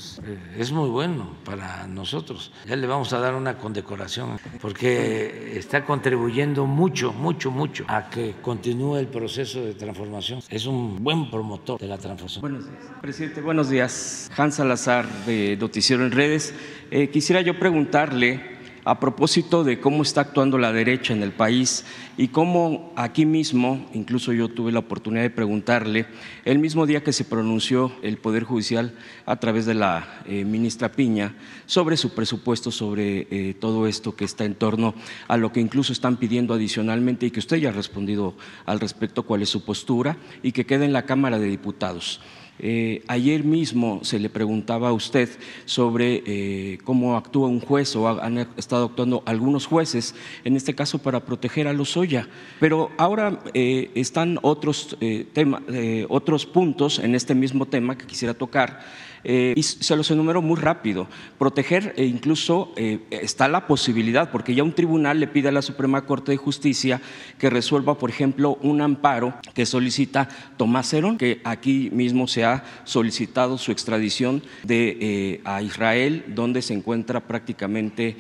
es 0.57 0.71
muy 0.71 0.89
bueno 0.89 1.35
para 1.43 1.87
nosotros. 1.87 2.53
Ya 2.65 2.77
le 2.77 2.87
vamos 2.87 3.11
a 3.11 3.19
dar 3.19 3.35
una 3.35 3.57
condecoración 3.57 4.39
porque 4.61 5.57
está 5.57 5.83
contribuyendo 5.83 6.65
mucho, 6.65 7.11
mucho, 7.11 7.51
mucho 7.51 7.83
a 7.89 8.09
que 8.09 8.35
continúe 8.41 8.95
el 8.95 9.07
proceso 9.07 9.61
de 9.61 9.73
transformación. 9.73 10.39
Es 10.49 10.65
un 10.65 11.03
buen 11.03 11.29
promotor 11.29 11.81
de 11.81 11.87
la 11.87 11.97
transformación. 11.97 12.41
Buenos 12.41 12.65
días, 12.65 12.81
presidente. 13.01 13.41
Buenos 13.41 13.69
días. 13.69 14.31
Hans 14.37 14.55
Salazar 14.55 15.05
de 15.25 15.57
Noticiero 15.57 16.05
en 16.05 16.11
Redes. 16.11 16.53
Eh, 16.91 17.09
quisiera 17.09 17.41
yo 17.41 17.59
preguntarle 17.59 18.53
a 18.86 18.99
propósito 18.99 19.63
de 19.63 19.79
cómo 19.79 20.03
está 20.03 20.21
actuando 20.21 20.57
la 20.57 20.73
derecha 20.73 21.13
en 21.13 21.23
el 21.23 21.31
país 21.31 21.86
y 22.17 22.27
cómo 22.27 22.93
aquí 22.95 23.25
mismo, 23.25 23.89
incluso 23.93 24.34
yo 24.34 24.49
tuve 24.49 24.71
la 24.71 24.79
oportunidad 24.79 25.23
de 25.23 25.29
preguntarle, 25.29 26.05
el 26.45 26.59
mismo 26.59 26.86
día 26.86 27.03
que 27.03 27.13
se 27.13 27.25
pronunció 27.25 27.91
el 28.01 28.17
Poder 28.17 28.43
Judicial 28.43 28.93
a 29.25 29.38
través 29.38 29.65
de 29.65 29.73
la 29.73 30.21
eh, 30.25 30.43
ministra 30.43 30.91
Piña 30.91 31.36
sobre 31.65 31.97
su 31.97 32.13
presupuesto, 32.13 32.71
sobre 32.71 33.27
eh, 33.31 33.53
todo 33.53 33.88
esto 33.88 34.15
que 34.15 34.25
está 34.25 34.45
en 34.45 34.55
torno 34.55 34.93
a 35.27 35.38
lo 35.38 35.51
que 35.51 35.61
incluso 35.61 35.93
están 35.93 36.17
pidiendo 36.17 36.53
adicionalmente 36.53 37.25
y 37.25 37.31
que 37.31 37.39
usted 37.39 37.57
ya 37.57 37.69
ha 37.69 37.73
respondido 37.73 38.36
al 38.65 38.79
respecto 38.79 39.23
cuál 39.23 39.41
es 39.41 39.49
su 39.49 39.63
postura 39.63 40.17
y 40.41 40.51
que 40.51 40.65
quede 40.65 40.86
en 40.86 40.93
la 40.93 41.05
Cámara 41.05 41.39
de 41.39 41.47
Diputados. 41.47 42.19
Eh, 42.59 43.03
ayer 43.07 43.43
mismo 43.43 43.99
se 44.03 44.19
le 44.19 44.29
preguntaba 44.29 44.89
a 44.89 44.93
usted 44.93 45.27
sobre 45.65 46.23
eh, 46.25 46.77
cómo 46.83 47.17
actúa 47.17 47.47
un 47.47 47.59
juez 47.59 47.95
o 47.95 48.07
han 48.07 48.37
estado 48.57 48.85
actuando 48.85 49.23
algunos 49.25 49.65
jueces, 49.65 50.13
en 50.43 50.55
este 50.55 50.75
caso 50.75 50.99
para 50.99 51.25
proteger 51.25 51.67
a 51.67 51.73
los 51.73 51.97
Oya. 51.97 52.27
Pero 52.59 52.91
ahora 52.97 53.39
eh, 53.53 53.91
están 53.95 54.39
otros, 54.41 54.97
temas, 55.33 55.61
otros 56.09 56.45
puntos 56.45 56.99
en 56.99 57.15
este 57.15 57.35
mismo 57.35 57.65
tema 57.65 57.97
que 57.97 58.05
quisiera 58.05 58.33
tocar 58.33 58.81
eh, 59.24 59.53
y 59.55 59.63
se 59.63 59.95
los 59.95 60.09
enumero 60.11 60.41
muy 60.41 60.59
rápido. 60.59 61.07
Proteger, 61.38 61.93
e 61.97 62.05
incluso 62.05 62.74
eh, 62.76 62.99
está 63.09 63.47
la 63.47 63.67
posibilidad, 63.67 64.32
porque 64.32 64.55
ya 64.55 64.63
un 64.63 64.74
tribunal 64.74 65.19
le 65.19 65.28
pide 65.28 65.49
a 65.49 65.51
la 65.51 65.61
Suprema 65.61 66.05
Corte 66.05 66.32
de 66.32 66.38
Justicia 66.38 67.01
que 67.38 67.49
resuelva, 67.49 67.97
por 67.97 68.09
ejemplo, 68.09 68.57
un 68.61 68.82
amparo 68.82 69.34
que 69.53 69.65
solicita 69.65 70.28
Tomás 70.57 70.93
Herón, 70.93 71.17
que 71.17 71.41
aquí 71.43 71.89
mismo 71.91 72.28
se 72.28 72.43
ha 72.43 72.63
solicitado 72.84 73.57
su 73.57 73.71
extradición 73.71 74.43
de, 74.63 74.97
eh, 74.99 75.41
a 75.45 75.61
Israel, 75.61 76.26
donde 76.28 76.61
se 76.61 76.74
encuentra 76.74 77.21
prácticamente, 77.21 78.17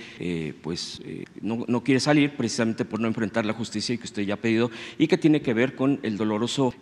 pues 0.61 1.01
no, 1.41 1.65
no, 1.67 1.83
quiere 1.83 1.99
salir 1.99 2.35
precisamente 2.35 2.85
por 2.85 2.99
no 2.99 3.07
enfrentar 3.07 3.45
la 3.45 3.53
justicia 3.53 3.95
que 3.97 4.03
usted 4.03 4.23
ya 4.23 4.35
ha 4.35 4.37
pedido, 4.37 4.71
y 4.97 5.07
que 5.07 5.17
tiene 5.17 5.41
que 5.41 5.53
ver 5.53 5.75
con 5.75 5.99
el 6.03 6.17
doloroso 6.17 6.73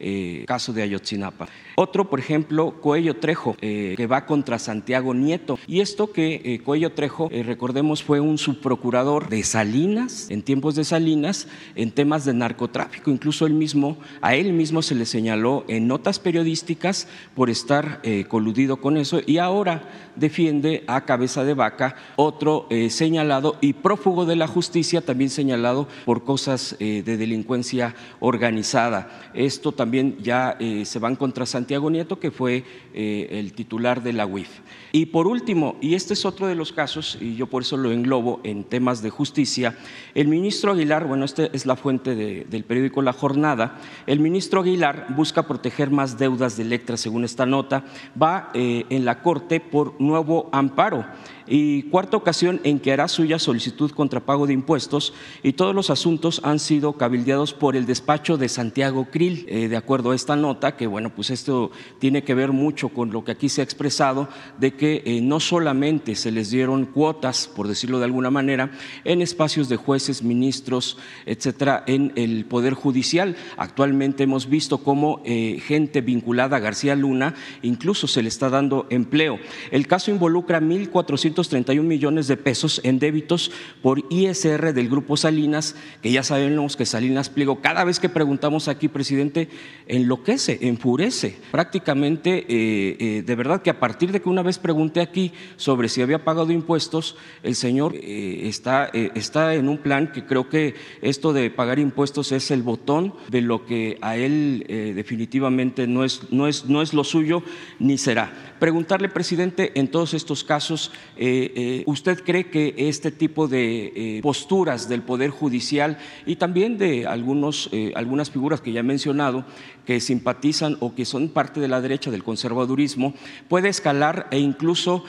caso 0.46 0.74
de 0.74 0.84
Ayotzinapa. 0.84 1.48
Otro, 1.76 2.10
por 2.10 2.20
ejemplo, 2.20 2.80
Coello 2.82 3.16
Trejo, 3.18 3.56
que 3.58 4.08
va 4.12 4.26
contra 4.26 4.60
Santiago 4.60 5.14
Nieto. 5.14 5.58
Y 5.68 5.80
esto 5.80 6.12
que 6.12 6.42
eh, 6.44 6.60
Cuello 6.60 6.92
Trejo, 6.92 7.30
eh, 7.32 7.44
recordemos, 7.44 8.04
fue 8.04 8.20
un 8.20 8.38
subprocurador 8.38 9.30
de 9.30 9.44
Salinas, 9.44 10.30
en 10.30 10.42
tiempos 10.42 10.76
de 10.76 10.84
Salinas, 10.84 11.48
en 11.76 11.92
temas 11.92 12.26
de 12.26 12.34
narcotráfico. 12.34 13.10
Incluso 13.10 13.46
él 13.46 13.54
mismo, 13.54 13.98
a 14.22 14.36
él 14.36 14.54
mismo 14.54 14.82
se 14.82 14.96
le 14.96 15.06
señaló 15.06 15.64
en 15.68 15.88
notas 15.88 16.20
periodísticas 16.20 17.08
por 17.36 17.50
estar 17.50 18.02
eh, 18.04 18.26
coludido 18.28 18.78
con 18.78 18.98
eso 18.98 19.22
y 19.26 19.38
ahora 19.38 19.90
defiende 20.16 20.84
a 20.88 21.06
cabeza 21.06 21.46
de 21.46 21.54
vaca 21.54 21.96
otro 22.18 22.68
señalado 22.90 23.58
y 23.62 23.74
prófugo 23.74 24.26
de 24.26 24.36
la 24.36 24.48
justicia, 24.48 25.02
también 25.02 25.30
señalado 25.30 25.88
por 26.06 26.26
cosas 26.26 26.76
de 26.80 27.02
delincuencia 27.04 27.96
organizada. 28.20 29.32
Esto 29.34 29.72
también 29.72 30.18
ya 30.22 30.58
se 30.84 31.00
van 31.00 31.16
contra 31.16 31.46
Santiago 31.46 31.90
Nieto, 31.90 32.20
que 32.20 32.30
fue 32.30 32.66
el 32.94 33.54
titular 33.54 34.01
de 34.02 34.14
la 34.14 34.26
UIF. 34.26 34.50
Y 34.92 35.08
por 35.08 35.28
último, 35.28 35.78
y 35.80 35.96
este 35.96 36.14
es 36.14 36.26
otro 36.26 36.48
de 36.48 36.56
los 36.56 36.74
casos, 36.74 37.18
y 37.22 37.36
yo 37.36 37.48
por 37.48 37.62
eso 37.62 37.78
lo 37.78 37.92
englobo 37.92 38.42
en 38.44 38.64
temas 38.64 39.02
de 39.02 39.10
justicia, 39.10 39.78
el 40.16 40.28
ministro 40.28 40.74
Aguilar, 40.74 41.08
bueno, 41.08 41.24
esta 41.24 41.46
es 41.46 41.66
la 41.66 41.76
fuente 41.76 42.16
del 42.16 42.64
periódico 42.66 43.02
La 43.02 43.14
Jornada, 43.14 43.80
el 44.06 44.20
ministro 44.20 44.62
Aguilar 44.62 45.08
busca 45.16 45.48
proteger 45.48 45.92
más 45.92 46.18
deudas 46.18 46.58
de 46.58 46.64
Electra 46.64 46.98
según 46.98 47.24
esta 47.24 47.46
nota, 47.46 47.86
va 48.22 48.52
eh, 48.54 48.86
en 48.90 49.06
la 49.06 49.22
Corte 49.22 49.60
por 49.60 50.00
nuevo 50.02 50.50
amparo 50.52 51.06
y 51.48 51.84
cuarta 51.84 52.18
ocasión 52.18 52.60
en 52.64 52.80
que 52.80 52.92
hará 52.92 53.08
suya 53.08 53.40
solicitud 53.40 53.92
contra 53.92 54.26
pago 54.26 54.48
de 54.48 54.54
impuestos 54.54 55.14
y 55.44 55.54
todos 55.54 55.76
los 55.76 55.90
asuntos 55.90 56.42
han 56.44 56.60
sido 56.60 56.94
cabildeados 56.94 57.54
por 57.54 57.76
el 57.76 57.86
despacho 57.86 58.38
de 58.38 58.50
Santiago 58.50 59.08
Krill. 59.12 59.46
Eh, 59.48 59.68
de 59.68 59.78
acuerdo 59.78 60.12
a 60.12 60.16
esta 60.16 60.36
nota, 60.36 60.76
que 60.76 60.88
bueno, 60.88 61.14
pues 61.14 61.30
esto 61.30 61.72
tiene 62.00 62.24
que 62.24 62.34
ver 62.34 62.52
mucho 62.52 62.90
con 62.90 63.12
lo 63.12 63.24
que 63.24 63.32
aquí 63.32 63.50
se 63.50 63.62
ha 63.62 63.64
expresado, 63.64 64.28
de 64.60 64.74
que 64.76 65.04
eh, 65.06 65.22
no 65.22 65.40
solamente 65.40 66.16
se 66.16 66.32
les 66.32 66.52
dieron 66.52 66.86
cuotas, 66.86 67.48
por 67.48 67.68
decirlo 67.68 68.00
de 68.00 68.06
alguna 68.06 68.32
manera, 68.32 68.72
en 69.04 69.22
espacios 69.22 69.70
de 69.70 69.78
jueces, 69.78 70.24
ministros, 70.24 70.98
etcétera, 71.26 71.84
en 71.88 72.14
el 72.16 72.46
Poder 72.46 72.74
Judicial. 72.74 73.36
Actualmente 73.58 74.24
hemos 74.24 74.50
visto 74.50 74.80
cómo 74.80 75.22
eh, 75.26 75.62
gente 75.66 76.02
vinculada 76.02 76.58
a 76.58 76.60
García 76.60 76.96
Luna 76.96 77.36
incluso 77.62 78.08
se 78.08 78.22
le 78.22 78.30
está 78.30 78.50
dando 78.50 78.88
empleo. 78.90 79.40
El 79.72 79.88
caso 79.88 80.12
involucra 80.12 80.62
1.400 80.62 81.31
31 81.34 81.88
millones 81.88 82.28
de 82.28 82.38
pesos 82.38 82.82
en 82.84 83.00
débitos 83.00 83.52
por 83.82 84.04
ISR 84.10 84.74
del 84.74 84.90
Grupo 84.90 85.18
Salinas, 85.18 85.76
que 86.02 86.12
ya 86.12 86.24
sabemos 86.24 86.76
que 86.76 86.86
Salinas 86.86 87.30
Pliego, 87.30 87.62
cada 87.62 87.84
vez 87.84 88.00
que 88.00 88.10
preguntamos 88.10 88.68
aquí, 88.68 88.88
presidente, 88.88 89.50
enloquece, 89.88 90.60
enfurece. 90.62 91.38
Prácticamente, 91.52 92.46
eh, 92.48 92.98
eh, 93.00 93.24
de 93.26 93.36
verdad 93.36 93.62
que 93.62 93.70
a 93.70 93.80
partir 93.80 94.12
de 94.12 94.22
que 94.22 94.30
una 94.30 94.44
vez 94.44 94.60
pregunté 94.60 95.02
aquí 95.02 95.32
sobre 95.56 95.90
si 95.90 96.02
había 96.02 96.24
pagado 96.24 96.52
impuestos, 96.52 97.16
el 97.44 97.56
señor 97.56 97.96
eh, 97.96 98.48
está, 98.48 98.90
está 98.94 99.56
en 99.56 99.70
un 99.70 99.78
plan 99.78 100.12
que 100.12 100.26
creo 100.26 100.50
que 100.50 100.76
esto 101.02 101.34
de 101.34 101.50
pagar 101.50 101.80
impuestos 101.80 102.32
es 102.32 102.52
el 102.52 102.64
botón 102.64 103.14
de 103.30 103.42
lo 103.42 103.66
que 103.66 103.98
a 104.02 104.18
él 104.18 104.66
definitivamente 104.96 105.88
no 105.88 106.04
es, 106.04 106.32
no, 106.32 106.48
es, 106.48 106.66
no 106.66 106.82
es 106.82 106.94
lo 106.94 107.04
suyo 107.04 107.44
ni 107.80 107.98
será. 107.98 108.52
Preguntarle, 108.60 109.10
presidente, 109.10 109.72
en 109.80 109.88
todos 109.88 110.14
estos 110.14 110.44
casos, 110.44 110.92
eh, 111.24 111.54
eh, 111.56 111.84
¿Usted 111.86 112.24
cree 112.24 112.50
que 112.50 112.74
este 112.76 113.12
tipo 113.12 113.48
de 113.48 113.94
eh, 113.96 114.22
posturas 114.24 114.90
del 114.90 115.04
Poder 115.04 115.30
Judicial 115.30 116.00
y 116.26 116.38
también 116.38 116.80
de 116.80 117.06
algunos, 117.06 117.70
algunas 117.94 118.32
figuras 118.32 118.60
que 118.60 118.72
ya 118.72 118.80
he 118.80 118.84
mencionado 118.84 119.46
que 119.86 120.00
simpatizan 120.00 120.78
o 120.80 120.96
que 120.96 121.06
son 121.06 121.30
parte 121.30 121.60
de 121.60 121.68
la 121.68 121.82
derecha 121.82 122.12
del 122.12 122.24
conservadurismo 122.24 123.14
puede 123.48 123.70
escalar 123.70 124.28
e 124.32 124.40
incluso, 124.40 125.04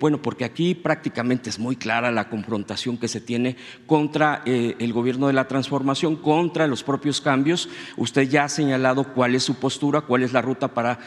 bueno, 0.00 0.22
porque 0.22 0.44
aquí 0.44 0.74
prácticamente 0.74 1.50
es 1.50 1.58
muy 1.58 1.76
clara 1.76 2.10
la 2.10 2.28
confrontación 2.28 2.98
que 2.98 3.08
se 3.08 3.20
tiene 3.20 3.56
contra 3.86 4.42
el 4.44 4.92
gobierno 4.92 5.26
de 5.26 5.32
la 5.32 5.48
transformación, 5.48 6.16
contra 6.16 6.66
los 6.66 6.82
propios 6.82 7.20
cambios. 7.20 7.68
Usted 7.96 8.28
ya 8.28 8.44
ha 8.44 8.48
señalado 8.48 9.12
cuál 9.14 9.34
es 9.34 9.42
su 9.42 9.56
postura, 9.56 10.02
cuál 10.02 10.22
es 10.22 10.32
la 10.32 10.42
ruta 10.42 10.68
para 10.68 10.98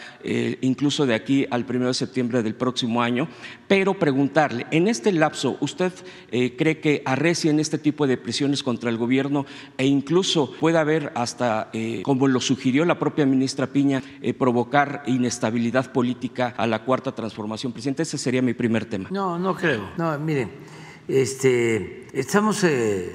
incluso 0.62 1.06
de 1.06 1.16
aquí 1.16 1.46
al 1.50 1.66
primero 1.66 1.90
de 1.90 1.94
septiembre 1.94 2.44
del 2.44 2.56
próximo 2.56 3.02
año, 3.02 3.28
pero 3.68 3.98
preguntar 3.98 4.68
en 4.72 4.88
este 4.88 5.12
lapso, 5.12 5.58
¿usted 5.60 5.92
eh, 6.32 6.56
cree 6.58 6.80
que 6.80 7.02
arrecien 7.06 7.60
este 7.60 7.78
tipo 7.78 8.08
de 8.08 8.18
presiones 8.18 8.64
contra 8.64 8.90
el 8.90 8.98
gobierno 8.98 9.46
e 9.78 9.86
incluso 9.86 10.52
puede 10.60 10.78
haber 10.78 11.12
hasta, 11.16 11.70
eh, 11.74 12.02
como 12.04 12.28
lo 12.28 12.40
sugirió 12.40 12.86
la 12.86 12.99
propia 13.00 13.26
ministra 13.26 13.68
Piña, 13.68 14.04
eh, 14.22 14.34
provocar 14.34 15.04
inestabilidad 15.08 15.92
política 15.92 16.54
a 16.58 16.68
la 16.68 16.84
cuarta 16.84 17.14
transformación? 17.14 17.72
Presidente, 17.72 18.04
ese 18.04 18.18
sería 18.18 18.42
mi 18.42 18.54
primer 18.54 18.86
tema. 18.86 19.10
No, 19.12 19.40
no 19.40 19.56
creo. 19.56 19.90
No, 19.98 20.18
miren, 20.20 20.52
este, 21.08 22.08
estamos 22.14 22.64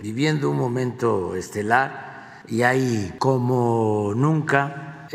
viviendo 0.02 0.50
un 0.50 0.56
momento 0.56 1.36
estelar 1.36 2.42
y 2.48 2.62
hay 2.62 3.14
como 3.18 4.12
nunca 4.16 5.06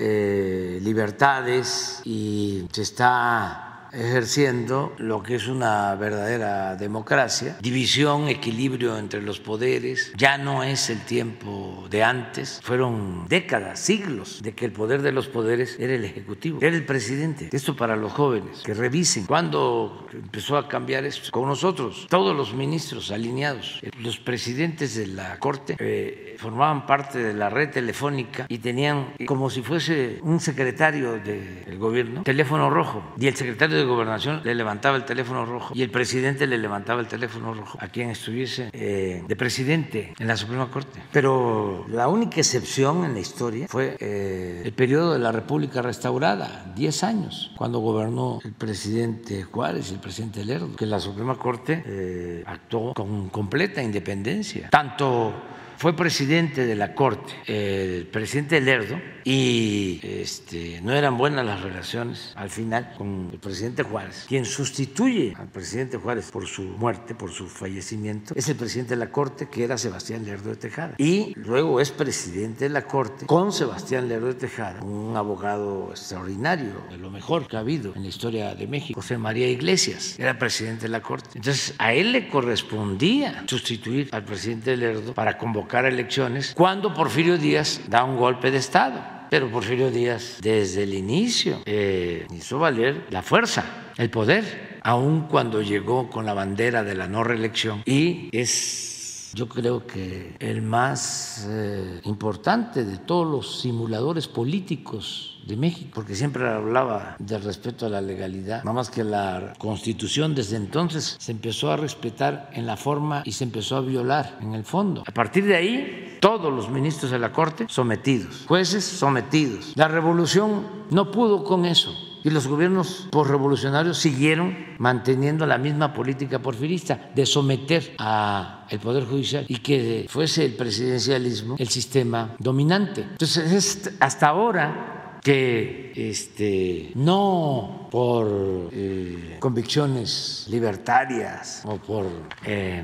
libertades 0.81 2.01
y 2.05 2.65
se 2.71 2.83
está 2.83 3.68
ejerciendo 3.91 4.93
lo 4.97 5.23
que 5.23 5.35
es 5.35 5.47
una 5.47 5.95
verdadera 5.95 6.75
democracia, 6.75 7.57
división, 7.61 8.27
equilibrio 8.27 8.97
entre 8.97 9.21
los 9.21 9.39
poderes, 9.39 10.13
ya 10.17 10.37
no 10.37 10.63
es 10.63 10.89
el 10.89 10.99
tiempo 11.01 11.87
de 11.89 12.03
antes, 12.03 12.59
fueron 12.63 13.27
décadas, 13.27 13.79
siglos 13.79 14.41
de 14.41 14.53
que 14.53 14.65
el 14.65 14.71
poder 14.71 15.01
de 15.01 15.11
los 15.11 15.27
poderes 15.27 15.77
era 15.79 15.93
el 15.93 16.05
ejecutivo, 16.05 16.59
era 16.61 16.75
el 16.75 16.85
presidente. 16.85 17.49
Esto 17.51 17.75
para 17.75 17.95
los 17.95 18.11
jóvenes, 18.11 18.61
que 18.63 18.73
revisen 18.73 19.25
cuándo 19.25 20.07
empezó 20.13 20.57
a 20.57 20.67
cambiar 20.67 21.05
esto. 21.05 21.31
Con 21.31 21.47
nosotros, 21.47 22.07
todos 22.09 22.35
los 22.35 22.53
ministros 22.53 23.11
alineados, 23.11 23.81
los 23.99 24.19
presidentes 24.19 24.95
de 24.95 25.07
la 25.07 25.39
Corte 25.39 25.75
eh, 25.79 26.35
formaban 26.37 26.85
parte 26.85 27.19
de 27.19 27.33
la 27.33 27.49
red 27.49 27.69
telefónica 27.69 28.45
y 28.47 28.59
tenían 28.59 29.13
como 29.25 29.49
si 29.49 29.61
fuese 29.61 30.19
un 30.21 30.39
secretario 30.39 31.19
del 31.19 31.77
gobierno, 31.77 32.23
teléfono 32.23 32.69
rojo, 32.69 33.03
y 33.17 33.27
el 33.27 33.35
secretario 33.35 33.78
de 33.79 33.85
gobernación 33.85 34.41
le 34.43 34.55
levantaba 34.55 34.97
el 34.97 35.05
teléfono 35.05 35.45
rojo 35.45 35.73
y 35.75 35.81
el 35.81 35.89
presidente 35.89 36.47
le 36.47 36.57
levantaba 36.57 37.01
el 37.01 37.07
teléfono 37.07 37.53
rojo 37.53 37.77
a 37.81 37.87
quien 37.87 38.09
estuviese 38.09 38.69
eh, 38.73 39.23
de 39.27 39.35
presidente 39.35 40.13
en 40.19 40.27
la 40.27 40.37
Suprema 40.37 40.69
Corte. 40.69 41.01
Pero 41.11 41.85
la 41.89 42.07
única 42.07 42.37
excepción 42.37 43.05
en 43.05 43.13
la 43.13 43.19
historia 43.19 43.67
fue 43.67 43.97
eh, 43.99 44.61
el 44.65 44.73
periodo 44.73 45.13
de 45.13 45.19
la 45.19 45.31
República 45.31 45.81
restaurada, 45.81 46.71
10 46.75 47.03
años, 47.03 47.51
cuando 47.57 47.79
gobernó 47.79 48.39
el 48.43 48.53
presidente 48.53 49.43
Juárez 49.43 49.91
y 49.91 49.95
el 49.95 49.99
presidente 49.99 50.43
Lerdo, 50.43 50.75
que 50.75 50.85
la 50.85 50.99
Suprema 50.99 51.37
Corte 51.37 51.83
eh, 51.85 52.43
actuó 52.45 52.93
con 52.93 53.29
completa 53.29 53.81
independencia, 53.81 54.69
tanto 54.69 55.33
fue 55.79 55.95
presidente 55.95 56.65
de 56.65 56.75
la 56.75 56.93
Corte, 56.93 57.31
el 57.47 58.05
presidente 58.07 58.59
Lerdo, 58.59 58.99
y 59.23 60.01
este, 60.03 60.81
no 60.81 60.93
eran 60.93 61.17
buenas 61.17 61.45
las 61.45 61.61
relaciones 61.61 62.33
al 62.35 62.49
final 62.49 62.93
con 62.97 63.29
el 63.31 63.39
presidente 63.39 63.83
Juárez. 63.83 64.25
Quien 64.27 64.43
sustituye 64.43 65.35
al 65.37 65.47
presidente 65.47 65.95
Juárez 65.95 66.31
por 66.31 66.47
su 66.47 66.63
muerte, 66.63 67.15
por 67.15 67.31
su 67.31 67.47
fallecimiento, 67.47 68.33
es 68.35 68.49
el 68.49 68.57
presidente 68.57 68.95
de 68.95 68.99
la 68.99 69.09
Corte, 69.09 69.47
que 69.47 69.63
era 69.63 69.77
Sebastián 69.77 70.25
Lerdo 70.25 70.49
de 70.49 70.57
Tejada. 70.57 70.95
Y 70.97 71.33
luego 71.37 71.79
es 71.79 71.91
presidente 71.91 72.65
de 72.65 72.71
la 72.71 72.81
Corte 72.81 73.25
con 73.25 73.53
Sebastián 73.53 74.09
Lerdo 74.09 74.27
de 74.27 74.33
Tejada, 74.33 74.81
un 74.81 75.15
abogado 75.15 75.91
extraordinario, 75.91 76.73
de 76.89 76.97
lo 76.97 77.09
mejor 77.09 77.47
que 77.47 77.55
ha 77.55 77.59
habido 77.59 77.95
en 77.95 78.03
la 78.03 78.09
historia 78.09 78.53
de 78.53 78.67
México. 78.67 78.99
José 78.99 79.17
María 79.17 79.47
Iglesias 79.47 80.19
era 80.19 80.37
presidente 80.37 80.83
de 80.83 80.89
la 80.89 81.01
Corte. 81.01 81.29
Entonces, 81.35 81.73
a 81.77 81.93
él 81.93 82.11
le 82.11 82.27
correspondía 82.27 83.45
sustituir 83.47 84.09
al 84.11 84.25
presidente 84.25 84.75
Lerdo 84.75 85.13
para 85.13 85.37
convocar 85.37 85.68
elecciones 85.77 86.53
cuando 86.55 86.93
Porfirio 86.93 87.37
Díaz 87.37 87.81
da 87.87 88.03
un 88.03 88.17
golpe 88.17 88.51
de 88.51 88.57
Estado. 88.57 89.01
Pero 89.29 89.49
Porfirio 89.51 89.91
Díaz 89.91 90.39
desde 90.41 90.83
el 90.83 90.93
inicio 90.93 91.61
eh, 91.65 92.25
hizo 92.33 92.57
valer 92.57 93.05
la 93.11 93.21
fuerza, 93.21 93.63
el 93.97 94.09
poder, 94.09 94.79
aun 94.81 95.27
cuando 95.27 95.61
llegó 95.61 96.09
con 96.09 96.25
la 96.25 96.33
bandera 96.33 96.83
de 96.83 96.95
la 96.95 97.07
no 97.07 97.23
reelección 97.23 97.83
y 97.85 98.29
es 98.31 99.31
yo 99.35 99.47
creo 99.47 99.85
que 99.85 100.35
el 100.39 100.63
más 100.63 101.45
eh, 101.47 102.01
importante 102.05 102.83
de 102.83 102.97
todos 102.97 103.27
los 103.27 103.61
simuladores 103.61 104.27
políticos 104.27 105.38
de 105.49 105.57
México, 105.57 105.91
porque 105.93 106.15
siempre 106.15 106.47
hablaba 106.47 107.15
del 107.19 107.43
respeto 107.43 107.85
a 107.85 107.89
la 107.89 108.01
legalidad, 108.01 108.63
nada 108.63 108.73
más 108.73 108.89
que 108.89 109.03
la 109.03 109.53
constitución 109.57 110.35
desde 110.35 110.55
entonces 110.55 111.17
se 111.19 111.31
empezó 111.31 111.71
a 111.71 111.77
respetar 111.77 112.49
en 112.53 112.65
la 112.65 112.77
forma 112.77 113.23
y 113.25 113.33
se 113.33 113.43
empezó 113.43 113.75
a 113.75 113.81
violar 113.81 114.37
en 114.41 114.53
el 114.53 114.63
fondo. 114.63 115.03
A 115.05 115.11
partir 115.11 115.45
de 115.45 115.55
ahí, 115.55 116.17
todos 116.21 116.53
los 116.53 116.69
ministros 116.69 117.11
de 117.11 117.19
la 117.19 117.31
Corte 117.31 117.65
sometidos, 117.67 118.45
jueces 118.47 118.83
sometidos. 118.83 119.73
La 119.75 119.87
revolución 119.87 120.65
no 120.91 121.11
pudo 121.11 121.43
con 121.43 121.65
eso 121.65 121.93
y 122.23 122.29
los 122.29 122.47
gobiernos 122.47 123.07
postrevolucionarios 123.11 123.97
siguieron 123.97 124.55
manteniendo 124.77 125.45
la 125.45 125.57
misma 125.57 125.93
política 125.93 126.39
porfirista 126.39 127.09
de 127.15 127.25
someter 127.25 127.95
al 127.97 128.79
Poder 128.81 129.05
Judicial 129.05 129.45
y 129.47 129.57
que 129.57 130.05
fuese 130.09 130.45
el 130.45 130.53
presidencialismo 130.53 131.55
el 131.57 131.69
sistema 131.69 132.35
dominante. 132.39 133.01
Entonces, 133.01 133.51
es 133.51 133.91
hasta 133.99 134.27
ahora 134.27 134.98
que 135.21 135.93
este, 135.95 136.91
no 136.95 137.87
por 137.91 138.69
eh, 138.71 139.37
convicciones 139.39 140.45
libertarias 140.49 141.61
o 141.65 141.77
por 141.77 142.05
eh, 142.45 142.83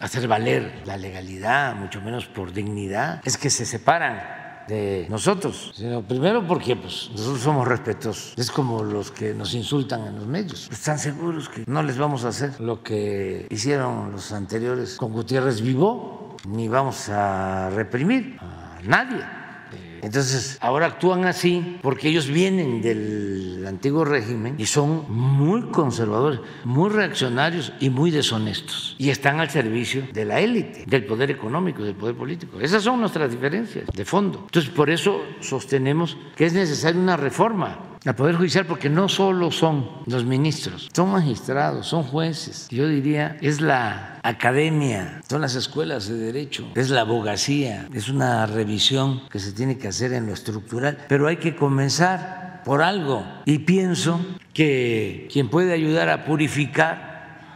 hacer 0.00 0.26
valer 0.28 0.82
la 0.86 0.96
legalidad, 0.96 1.74
mucho 1.76 2.00
menos 2.00 2.26
por 2.26 2.52
dignidad, 2.52 3.20
es 3.24 3.36
que 3.36 3.50
se 3.50 3.64
separan 3.64 4.40
de 4.68 5.06
nosotros, 5.10 5.72
sino 5.74 6.02
primero 6.02 6.46
porque 6.46 6.76
pues, 6.76 7.10
nosotros 7.12 7.40
somos 7.40 7.66
respetuosos. 7.66 8.34
Es 8.36 8.50
como 8.50 8.84
los 8.84 9.10
que 9.10 9.34
nos 9.34 9.52
insultan 9.54 10.06
en 10.06 10.16
los 10.16 10.26
medios. 10.26 10.68
Están 10.70 10.98
seguros 10.98 11.48
que 11.48 11.64
no 11.66 11.82
les 11.82 11.98
vamos 11.98 12.24
a 12.24 12.28
hacer 12.28 12.60
lo 12.60 12.82
que 12.82 13.46
hicieron 13.50 14.12
los 14.12 14.32
anteriores 14.32 14.96
con 14.96 15.12
Gutiérrez 15.12 15.60
Vivo, 15.60 16.36
ni 16.48 16.68
vamos 16.68 17.08
a 17.08 17.70
reprimir 17.70 18.38
a 18.40 18.78
nadie. 18.84 19.39
Entonces, 20.02 20.58
ahora 20.60 20.86
actúan 20.86 21.24
así 21.24 21.78
porque 21.82 22.08
ellos 22.08 22.28
vienen 22.28 22.82
del 22.82 23.64
antiguo 23.66 24.04
régimen 24.04 24.54
y 24.58 24.66
son 24.66 25.04
muy 25.08 25.62
conservadores, 25.70 26.40
muy 26.64 26.90
reaccionarios 26.90 27.72
y 27.80 27.90
muy 27.90 28.10
deshonestos. 28.10 28.96
Y 28.98 29.10
están 29.10 29.40
al 29.40 29.50
servicio 29.50 30.06
de 30.12 30.24
la 30.24 30.40
élite, 30.40 30.84
del 30.86 31.04
poder 31.04 31.30
económico, 31.30 31.82
del 31.82 31.94
poder 31.94 32.16
político. 32.16 32.60
Esas 32.60 32.82
son 32.82 33.00
nuestras 33.00 33.30
diferencias 33.30 33.86
de 33.94 34.04
fondo. 34.04 34.40
Entonces, 34.44 34.70
por 34.70 34.90
eso 34.90 35.22
sostenemos 35.40 36.16
que 36.36 36.46
es 36.46 36.52
necesaria 36.52 37.00
una 37.00 37.16
reforma 37.16 37.89
al 38.04 38.14
Poder 38.14 38.36
Judicial 38.36 38.66
porque 38.66 38.88
no 38.88 39.08
solo 39.08 39.50
son 39.50 39.88
los 40.06 40.24
ministros, 40.24 40.88
son 40.94 41.12
magistrados, 41.12 41.86
son 41.86 42.02
jueces. 42.02 42.68
Yo 42.70 42.88
diría, 42.88 43.36
es 43.40 43.60
la 43.60 44.18
academia, 44.22 45.20
son 45.28 45.42
las 45.42 45.54
escuelas 45.54 46.08
de 46.08 46.16
derecho, 46.16 46.66
es 46.74 46.90
la 46.90 47.02
abogacía, 47.02 47.88
es 47.92 48.08
una 48.08 48.46
revisión 48.46 49.22
que 49.28 49.38
se 49.38 49.52
tiene 49.52 49.76
que 49.76 49.88
hacer 49.88 50.12
en 50.12 50.26
lo 50.26 50.32
estructural, 50.32 50.98
pero 51.08 51.26
hay 51.26 51.36
que 51.36 51.56
comenzar 51.56 52.62
por 52.64 52.82
algo 52.82 53.24
y 53.44 53.60
pienso 53.60 54.20
que 54.52 55.28
quien 55.32 55.48
puede 55.48 55.72
ayudar 55.72 56.08
a 56.08 56.24
purificar 56.24 57.10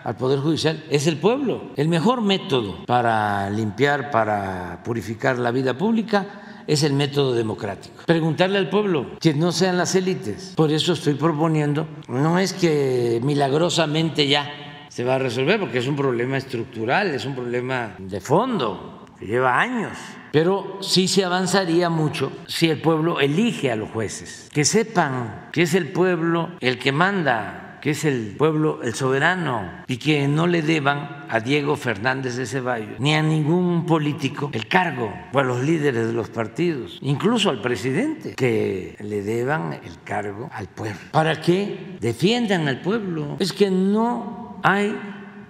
al 0.05 0.17
Poder 0.17 0.41
Judicial 0.41 0.85
es 0.91 1.07
el 1.07 1.17
pueblo. 1.17 1.73
El 1.77 1.89
mejor 1.89 2.21
método 2.21 2.85
para 2.85 3.49
limpiar, 3.49 4.11
para 4.11 4.83
purificar 4.85 5.39
la 5.39 5.51
vida 5.51 5.77
pública 5.77 6.44
es 6.67 6.83
el 6.83 6.93
método 6.93 7.35
democrático. 7.35 8.03
Preguntarle 8.07 8.59
al 8.59 8.71
pueblo, 8.71 9.19
que 9.21 9.35
no 9.35 9.53
sean 9.53 9.77
las 9.77 9.95
élites. 9.95 10.55
Por 10.57 10.73
eso 10.73 10.93
estoy 10.93 11.15
proponiendo, 11.15 11.87
no 12.09 12.39
es 12.39 12.53
que 12.53 13.21
milagrosamente 13.23 14.27
ya 14.27 14.87
se 14.89 15.05
va 15.05 15.17
a 15.17 15.19
resolver, 15.19 15.59
porque 15.59 15.79
es 15.79 15.87
un 15.89 15.97
problema 15.97 16.37
estructural, 16.37 17.15
es 17.15 17.25
un 17.25 17.35
problema 17.35 17.97
de 17.99 18.21
fondo, 18.21 19.07
que 19.19 19.27
lleva 19.27 19.61
años. 19.61 19.93
Pero 20.31 20.79
sí 20.81 21.07
se 21.07 21.25
avanzaría 21.25 21.91
mucho 21.91 22.33
si 22.47 22.69
el 22.69 22.81
pueblo 22.81 23.21
elige 23.21 23.71
a 23.71 23.77
los 23.77 23.91
jueces, 23.91 24.49
que 24.53 24.65
sepan 24.65 25.49
que 25.53 25.63
es 25.63 25.75
el 25.75 25.93
pueblo 25.93 26.51
el 26.61 26.79
que 26.79 26.93
manda 26.93 27.74
que 27.85 27.91
es 27.91 28.07
el 28.07 28.35
pueblo, 28.39 28.81
el 28.83 28.95
soberano, 28.95 29.71
y 29.87 29.99
que 29.99 30.27
no 30.27 30.47
le 30.47 30.63
deban 30.63 31.27
a 31.29 31.39
Diego 31.41 31.77
Fernández 31.77 32.35
de 32.37 32.47
Ceballos 32.47 32.99
ni 32.99 33.15
a 33.15 33.23
ningún 33.23 33.85
político 33.85 34.49
el 34.55 34.69
cargo, 34.69 35.13
o 35.35 35.39
a 35.39 35.43
los 35.43 35.63
líderes 35.63 36.07
de 36.07 36.15
los 36.15 36.31
partidos, 36.31 36.99
incluso 37.03 37.51
al 37.51 37.61
presidente, 37.61 38.37
que 38.37 38.97
le 39.01 39.21
deban 39.21 39.75
el 39.75 40.01
cargo 40.03 40.49
al 40.55 40.67
pueblo, 40.69 40.99
para 41.13 41.39
que 41.43 41.99
defiendan 42.01 42.69
al 42.69 42.81
pueblo. 42.81 43.37
Es 43.39 43.53
que 43.53 43.71
no 43.71 44.61
hay 44.63 44.99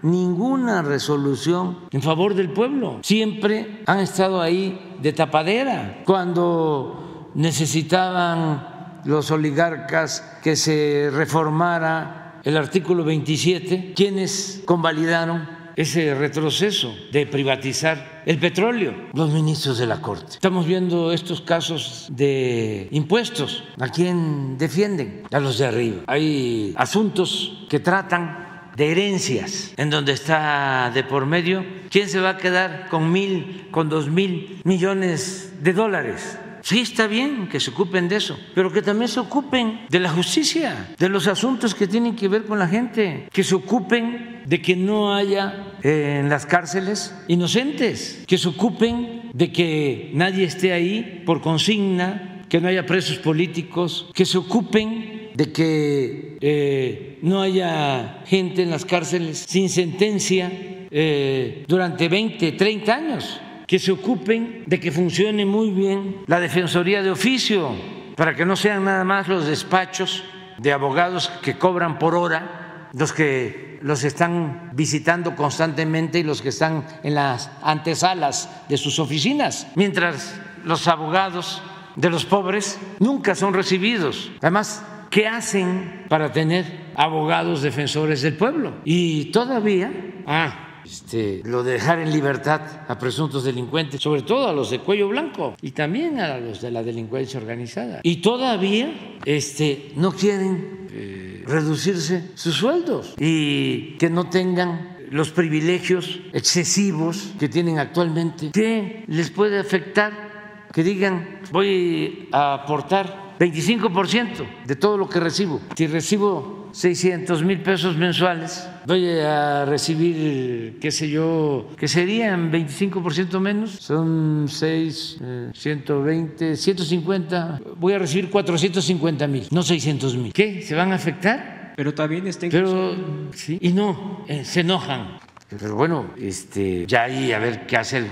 ninguna 0.03 0.83
resolución 0.83 1.87
en 1.93 2.03
favor 2.03 2.35
del 2.35 2.51
pueblo. 2.51 2.99
Siempre 3.05 3.85
han 3.87 4.01
estado 4.01 4.43
ahí 4.43 4.97
de 5.01 5.13
tapadera. 5.13 6.03
Cuando 6.05 7.31
necesitaban 7.37 8.75
los 9.05 9.31
oligarcas 9.31 10.39
que 10.43 10.57
se 10.57 11.11
reformara 11.13 12.24
el 12.45 12.57
artículo 12.57 13.05
27, 13.05 13.93
quienes 13.97 14.63
convalidaron 14.65 15.49
ese 15.77 16.15
retroceso 16.15 16.95
de 17.11 17.27
privatizar 17.27 18.23
el 18.27 18.39
petróleo, 18.39 18.95
los 19.13 19.33
ministros 19.33 19.79
de 19.79 19.87
la 19.87 20.01
Corte. 20.01 20.35
Estamos 20.35 20.67
viendo 20.67 21.13
estos 21.13 21.41
casos 21.41 22.07
de 22.11 22.89
impuestos. 22.93 23.65
¿A 23.81 23.89
quién 23.89 24.57
defienden? 24.57 25.25
A 25.33 25.41
los 25.41 25.59
de 25.59 25.67
arriba. 25.67 26.03
Hay 26.07 26.75
asuntos 26.77 27.67
que 27.69 27.81
tratan 27.81 28.71
de 28.77 28.91
herencias, 28.91 29.73
en 29.77 29.91
donde 29.91 30.13
está 30.13 30.91
de 30.93 31.05
por 31.05 31.27
medio, 31.27 31.65
¿quién 31.91 32.09
se 32.09 32.21
va 32.21 32.31
a 32.31 32.37
quedar 32.37 32.89
con 32.89 33.13
mil, 33.13 33.69
con 33.71 33.89
dos 33.89 34.09
mil 34.09 34.61
millones 34.65 35.53
de 35.61 35.73
dólares? 35.73 36.39
Sí, 36.65 36.81
está 36.81 37.07
bien 37.07 37.47
que 37.51 37.61
se 37.61 37.73
ocupen 37.73 38.09
de 38.09 38.17
eso, 38.17 38.39
pero 38.55 38.73
que 38.73 38.81
también 38.81 39.09
se 39.09 39.21
ocupen 39.21 39.81
de 39.91 40.01
la 40.01 40.09
justicia, 40.09 40.95
de 40.99 41.11
los 41.11 41.27
asuntos 41.27 41.75
que 41.75 41.87
tienen 41.87 42.17
que 42.17 42.27
ver 42.27 42.47
con 42.47 42.59
la 42.59 42.67
gente, 42.67 43.29
que 43.31 43.45
se 43.45 43.55
ocupen 43.55 44.41
de 44.47 44.63
que 44.63 44.75
no 44.75 45.15
haya 45.15 45.75
eh, 45.83 46.21
en 46.21 46.31
las 46.31 46.47
cárceles 46.47 47.15
inocentes, 47.29 48.25
que 48.27 48.39
se 48.39 48.49
ocupen 48.49 49.29
de 49.35 49.53
que 49.53 50.11
nadie 50.15 50.45
esté 50.45 50.73
ahí 50.73 51.23
por 51.27 51.43
consigna, 51.43 52.47
que 52.49 52.63
no 52.63 52.69
haya 52.69 52.87
presos 52.87 53.19
políticos, 53.19 54.09
que 54.15 54.25
se 54.25 54.39
ocupen 54.39 55.33
de 55.35 55.53
que 55.53 56.39
eh, 56.41 57.19
no 57.21 57.43
haya 57.43 58.23
gente 58.25 58.63
en 58.63 58.71
las 58.71 58.87
cárceles 58.87 59.45
sin 59.47 59.69
sentencia 59.69 60.51
eh, 60.91 61.67
durante 61.69 62.09
20, 62.09 62.53
30 62.53 62.95
años 62.95 63.39
que 63.67 63.79
se 63.79 63.93
ocupen 63.93 64.65
de 64.67 64.81
que 64.81 64.93
funcione 64.93 65.45
muy 65.47 65.71
bien 65.71 66.23
la 66.27 66.41
Defensoría 66.41 67.03
de 67.03 67.11
Oficio, 67.11 67.71
para 68.17 68.35
que 68.35 68.45
no 68.45 68.57
sean 68.57 68.85
nada 68.85 69.05
más 69.05 69.29
los 69.29 69.47
despachos 69.47 70.25
de 70.59 70.73
abogados 70.73 71.29
que 71.43 71.59
cobran 71.59 71.99
por 71.99 72.15
hora, 72.15 72.89
los 72.93 73.13
que 73.13 73.79
los 73.83 74.05
están 74.05 74.71
visitando 74.75 75.35
constantemente 75.37 76.19
y 76.19 76.23
los 76.23 76.41
que 76.41 76.51
están 76.51 76.87
en 77.03 77.15
las 77.15 77.51
antesalas 77.63 78.49
de 78.69 78.77
sus 78.77 78.99
oficinas, 78.99 79.67
mientras 79.75 80.41
los 80.65 80.89
abogados 80.89 81.63
de 81.97 82.11
los 82.11 82.25
pobres 82.25 82.79
nunca 82.99 83.35
son 83.35 83.53
recibidos. 83.53 84.31
Además, 84.41 84.85
¿qué 85.11 85.29
hacen 85.29 86.07
para 86.09 86.33
tener 86.33 86.93
abogados 86.97 87.63
defensores 87.63 88.23
del 88.23 88.37
pueblo? 88.37 88.75
Y 88.85 89.27
todavía, 89.27 89.93
ah, 90.27 90.74
este, 90.85 91.41
lo 91.45 91.63
de 91.63 91.73
dejar 91.73 91.99
en 91.99 92.13
libertad 92.13 92.61
a 92.89 92.99
presuntos 92.99 93.45
delincuentes, 93.45 94.01
sobre 94.01 94.23
todo 94.23 94.49
a 94.49 94.53
los 94.53 94.71
de 94.71 94.81
cuello 94.81 95.09
blanco 95.09 95.55
y 95.63 95.71
también 95.71 96.21
a 96.21 96.39
los 96.39 96.61
de 96.61 96.71
la 96.71 96.83
delincuencia 96.83 97.41
organizada. 97.41 98.01
Y 98.03 98.17
todavía 98.17 99.19
este, 99.25 99.93
no 99.97 100.13
quieren 100.13 100.89
eh, 100.91 101.45
reducirse 101.47 102.31
sus 102.35 102.55
sueldos 102.55 103.15
y 103.19 103.97
que 103.99 104.11
no 104.11 104.29
tengan 104.29 104.95
los 105.11 105.31
privilegios 105.31 106.21
excesivos 106.33 107.33
que 107.39 107.49
tienen 107.49 107.79
actualmente. 107.79 108.51
¿Qué 108.53 109.05
les 109.07 109.31
puede 109.31 109.59
afectar? 109.59 110.69
Que 110.73 110.83
digan, 110.83 111.41
voy 111.53 112.29
a 112.33 112.55
aportar 112.55 113.37
25% 113.39 114.65
de 114.67 114.77
todo 114.77 114.99
lo 114.99 115.09
que 115.09 115.21
recibo. 115.21 115.61
Si 115.77 115.87
recibo 115.87 116.64
600 116.75 117.45
mil 117.45 117.61
pesos 117.61 117.97
mensuales, 117.97 118.69
voy 118.85 119.09
a 119.21 119.65
recibir, 119.65 120.79
qué 120.81 120.91
sé 120.91 121.09
yo, 121.09 121.71
que 121.79 121.87
serían 121.87 122.51
25% 122.51 123.39
menos, 123.39 123.71
son 123.71 124.47
6, 124.49 125.19
120, 125.55 126.57
150, 126.57 127.61
voy 127.77 127.93
a 127.93 127.99
recibir 128.01 128.29
450 128.29 129.27
mil, 129.29 129.47
no 129.53 129.63
600 129.63 130.17
mil. 130.17 130.33
¿Qué? 130.33 130.63
¿Se 130.63 130.75
van 130.75 130.91
a 130.91 130.97
afectar? 130.97 131.75
Pero 131.77 131.95
también 131.95 132.27
está 132.27 132.49
Pero, 132.51 132.97
sí, 133.33 133.57
y 133.61 133.73
no, 133.73 134.25
eh, 134.27 134.45
se 134.45 134.61
enojan. 134.61 135.19
Pero 135.49 135.77
bueno, 135.77 136.07
este, 136.21 136.87
ya 136.87 137.05
ahí 137.05 137.31
a 137.31 137.39
ver 137.39 137.67
qué 137.67 137.77
hace 137.77 138.05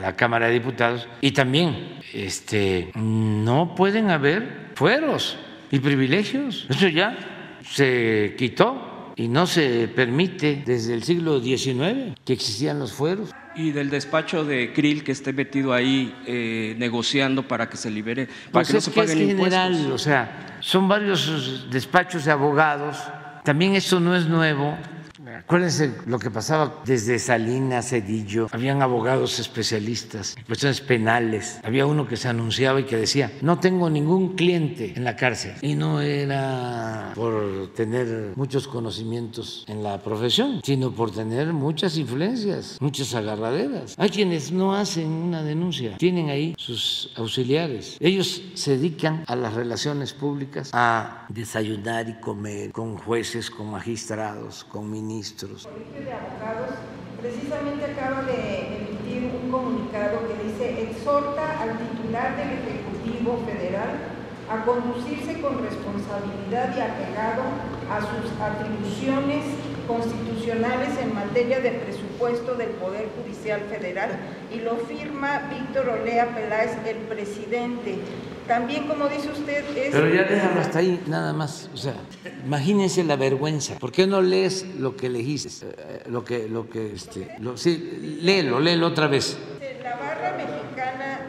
la 0.00 0.16
Cámara 0.16 0.46
de 0.46 0.54
Diputados. 0.54 1.06
Y 1.20 1.32
también, 1.32 1.98
este, 2.14 2.92
no 2.94 3.74
pueden 3.74 4.08
haber 4.08 4.70
fueros 4.74 5.36
y 5.70 5.78
privilegios. 5.80 6.66
Eso 6.70 6.88
ya 6.88 7.39
se 7.64 8.34
quitó 8.36 9.12
y 9.16 9.28
no 9.28 9.46
se 9.46 9.88
permite 9.88 10.62
desde 10.64 10.94
el 10.94 11.02
siglo 11.02 11.40
XIX 11.40 12.14
que 12.24 12.32
existían 12.32 12.78
los 12.78 12.92
fueros. 12.92 13.30
Y 13.54 13.72
del 13.72 13.90
despacho 13.90 14.44
de 14.44 14.72
Krill 14.72 15.04
que 15.04 15.12
esté 15.12 15.32
metido 15.32 15.72
ahí 15.72 16.14
eh, 16.26 16.74
negociando 16.78 17.46
para 17.46 17.68
que 17.68 17.76
se 17.76 17.90
libere, 17.90 18.26
para 18.26 18.50
pues 18.52 18.68
que 18.68 18.74
no 18.74 18.80
se 18.80 18.90
que 18.92 19.00
paguen 19.00 19.18
es 19.18 19.26
general, 19.28 19.72
impuestos. 19.72 19.92
o 19.92 19.98
sea, 20.02 20.58
son 20.60 20.88
varios 20.88 21.68
despachos 21.70 22.24
de 22.24 22.30
abogados. 22.30 22.96
También 23.44 23.74
esto 23.74 24.00
no 24.00 24.14
es 24.14 24.26
nuevo. 24.26 24.76
Acuérdense 25.50 25.92
lo 26.06 26.20
que 26.20 26.30
pasaba 26.30 26.80
desde 26.84 27.18
Salinas, 27.18 27.88
Cedillo, 27.88 28.46
habían 28.52 28.82
abogados 28.82 29.40
especialistas 29.40 30.36
en 30.36 30.44
cuestiones 30.44 30.80
penales. 30.80 31.58
Había 31.64 31.86
uno 31.86 32.06
que 32.06 32.16
se 32.16 32.28
anunciaba 32.28 32.78
y 32.78 32.84
que 32.84 32.96
decía, 32.96 33.32
no 33.42 33.58
tengo 33.58 33.90
ningún 33.90 34.36
cliente 34.36 34.92
en 34.94 35.02
la 35.02 35.16
cárcel. 35.16 35.54
Y 35.60 35.74
no 35.74 36.00
era 36.00 37.10
por 37.16 37.72
tener 37.74 38.34
muchos 38.36 38.68
conocimientos 38.68 39.64
en 39.66 39.82
la 39.82 40.00
profesión, 40.00 40.60
sino 40.62 40.92
por 40.92 41.10
tener 41.10 41.52
muchas 41.52 41.96
influencias, 41.98 42.76
muchas 42.80 43.12
agarraderas. 43.16 43.96
Hay 43.98 44.10
quienes 44.10 44.52
no 44.52 44.76
hacen 44.76 45.08
una 45.08 45.42
denuncia, 45.42 45.96
tienen 45.96 46.30
ahí 46.30 46.54
sus 46.58 47.10
auxiliares. 47.16 47.96
Ellos 47.98 48.40
se 48.54 48.76
dedican 48.76 49.24
a 49.26 49.34
las 49.34 49.54
relaciones 49.54 50.12
públicas, 50.12 50.70
a 50.72 51.26
desayunar 51.28 52.08
y 52.08 52.20
comer 52.20 52.70
con 52.70 52.96
jueces, 52.96 53.50
con 53.50 53.72
magistrados, 53.72 54.62
con 54.62 54.88
ministros 54.88 55.39
El 55.42 55.48
Colegio 55.48 56.04
de 56.04 56.12
Abogados 56.12 56.76
precisamente 57.18 57.86
acaba 57.86 58.22
de 58.22 58.76
emitir 58.76 59.32
un 59.42 59.50
comunicado 59.50 60.18
que 60.28 60.44
dice 60.44 60.82
exhorta 60.82 61.62
al 61.62 61.78
titular 61.78 62.36
del 62.36 62.58
Ejecutivo 62.60 63.42
Federal 63.46 63.88
a 64.50 64.64
conducirse 64.66 65.40
con 65.40 65.64
responsabilidad 65.64 66.76
y 66.76 66.80
apegado 66.82 67.42
a 67.88 68.00
sus 68.00 68.30
atribuciones 68.38 69.46
constitucionales 69.88 70.98
en 71.00 71.14
materia 71.14 71.60
de 71.60 71.70
presupuesto 71.70 72.56
del 72.56 72.70
Poder 72.72 73.08
Judicial 73.16 73.62
Federal 73.62 74.10
y 74.52 74.60
lo 74.60 74.76
firma 74.76 75.48
Víctor 75.48 75.88
Olea 75.88 76.34
Peláez, 76.34 76.76
el 76.86 76.98
presidente. 77.08 77.98
También, 78.50 78.88
como 78.88 79.08
dice 79.08 79.28
usted, 79.30 79.64
es... 79.76 79.92
Pero 79.92 80.12
ya 80.12 80.24
déjalo 80.24 80.60
hasta 80.60 80.80
ahí, 80.80 81.00
nada 81.06 81.32
más. 81.32 81.70
O 81.72 81.76
sea, 81.76 81.94
imagínense 82.44 83.04
la 83.04 83.14
vergüenza. 83.14 83.78
¿Por 83.78 83.92
qué 83.92 84.06
no 84.08 84.20
lees 84.20 84.66
lo 84.78 84.96
que 84.96 85.06
elegiste? 85.06 85.48
Eh, 85.62 86.02
Lo 86.08 86.24
que, 86.24 86.48
lo 86.48 86.68
que, 86.68 86.92
este, 86.92 87.36
lo- 87.38 87.56
sí, 87.56 88.18
léelo, 88.22 88.58
léelo 88.58 88.88
otra 88.88 89.06
vez. 89.06 89.38
La 89.84 89.96
barra 89.96 90.36
mexicana 90.36 91.20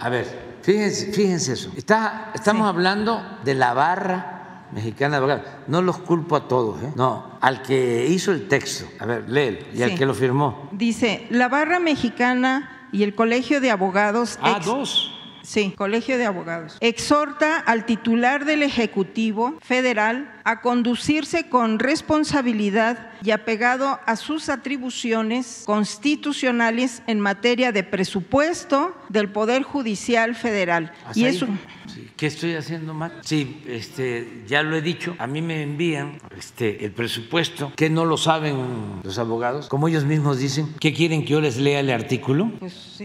A 0.00 0.08
ver, 0.08 0.26
fíjense, 0.62 1.12
fíjense 1.12 1.52
eso. 1.52 1.70
Está, 1.76 2.32
estamos 2.34 2.66
hablando 2.66 3.22
de 3.44 3.54
la 3.54 3.72
barra 3.72 4.66
Mexicana 4.72 5.12
de 5.12 5.16
Abogados. 5.18 5.44
No 5.68 5.80
los 5.82 5.98
culpo 5.98 6.34
a 6.34 6.48
todos, 6.48 6.82
¿eh? 6.82 6.92
No, 6.96 7.38
al 7.40 7.62
que 7.62 8.04
hizo 8.08 8.32
el 8.32 8.48
texto. 8.48 8.86
A 8.98 9.06
ver, 9.06 9.28
léelo. 9.30 9.58
Y 9.72 9.82
al 9.84 9.94
que 9.94 10.04
lo 10.04 10.14
firmó. 10.14 10.68
Dice, 10.72 11.28
la 11.30 11.48
barra 11.48 11.78
mexicana 11.78 12.88
y 12.90 13.04
el 13.04 13.14
Colegio 13.14 13.60
de 13.60 13.70
Abogados. 13.70 14.36
Ah, 14.42 14.54
ex- 14.56 14.66
dos. 14.66 15.10
Sí, 15.44 15.74
Colegio 15.76 16.18
de 16.18 16.24
Abogados. 16.24 16.78
Exhorta 16.80 17.58
al 17.58 17.84
titular 17.84 18.44
del 18.44 18.62
Ejecutivo 18.62 19.58
Federal 19.60 20.32
a 20.44 20.60
conducirse 20.60 21.48
con 21.48 21.78
responsabilidad 21.78 23.10
y 23.22 23.30
apegado 23.30 24.00
a 24.06 24.16
sus 24.16 24.48
atribuciones 24.48 25.62
constitucionales 25.66 27.02
en 27.06 27.20
materia 27.20 27.72
de 27.72 27.82
presupuesto 27.82 28.96
del 29.08 29.28
Poder 29.28 29.62
Judicial 29.62 30.34
Federal. 30.34 30.92
Y 31.14 31.24
eso, 31.26 31.46
Sí. 31.94 32.08
¿Qué 32.16 32.26
estoy 32.26 32.54
haciendo 32.54 32.94
mal? 32.94 33.12
Sí, 33.22 33.62
este, 33.68 34.42
ya 34.48 34.62
lo 34.62 34.74
he 34.74 34.82
dicho. 34.82 35.14
A 35.18 35.26
mí 35.26 35.42
me 35.42 35.62
envían 35.62 36.18
este, 36.36 36.84
el 36.84 36.90
presupuesto, 36.90 37.72
que 37.76 37.88
no 37.90 38.04
lo 38.04 38.16
saben 38.16 38.56
los 39.04 39.18
abogados, 39.18 39.68
como 39.68 39.86
ellos 39.86 40.04
mismos 40.04 40.38
dicen. 40.38 40.74
¿Qué 40.80 40.92
quieren 40.92 41.22
que 41.22 41.28
yo 41.28 41.40
les 41.40 41.56
lea 41.56 41.80
el 41.80 41.90
artículo? 41.90 42.50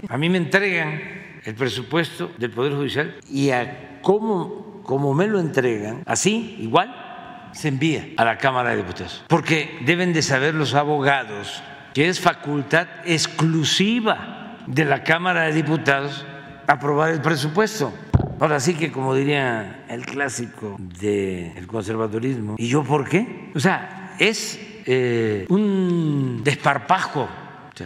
A 0.07 0.17
mí 0.17 0.29
me 0.29 0.37
entregan 0.37 1.28
el 1.49 1.55
presupuesto 1.55 2.31
del 2.37 2.51
Poder 2.51 2.73
Judicial 2.73 3.15
y 3.27 3.49
a 3.49 3.99
cómo, 4.03 4.83
como 4.83 5.15
me 5.15 5.25
lo 5.25 5.39
entregan, 5.39 6.03
así, 6.05 6.57
igual, 6.59 7.49
se 7.53 7.69
envía 7.69 8.09
a 8.17 8.23
la 8.23 8.37
Cámara 8.37 8.69
de 8.69 8.77
Diputados. 8.77 9.23
Porque 9.27 9.79
deben 9.83 10.13
de 10.13 10.21
saber 10.21 10.53
los 10.53 10.75
abogados 10.75 11.63
que 11.95 12.07
es 12.07 12.19
facultad 12.19 12.87
exclusiva 13.03 14.57
de 14.67 14.85
la 14.85 15.03
Cámara 15.03 15.45
de 15.45 15.53
Diputados 15.53 16.23
aprobar 16.67 17.09
el 17.09 17.21
presupuesto. 17.21 17.91
Ahora 18.39 18.59
sí 18.59 18.75
que 18.75 18.91
como 18.91 19.15
diría 19.15 19.85
el 19.89 20.05
clásico 20.05 20.77
del 20.77 21.65
conservadurismo, 21.65 22.57
¿y 22.59 22.67
yo 22.67 22.83
por 22.83 23.09
qué? 23.09 23.51
O 23.55 23.59
sea, 23.59 24.15
es 24.19 24.59
eh, 24.85 25.47
un 25.49 26.41
desparpajo. 26.43 27.27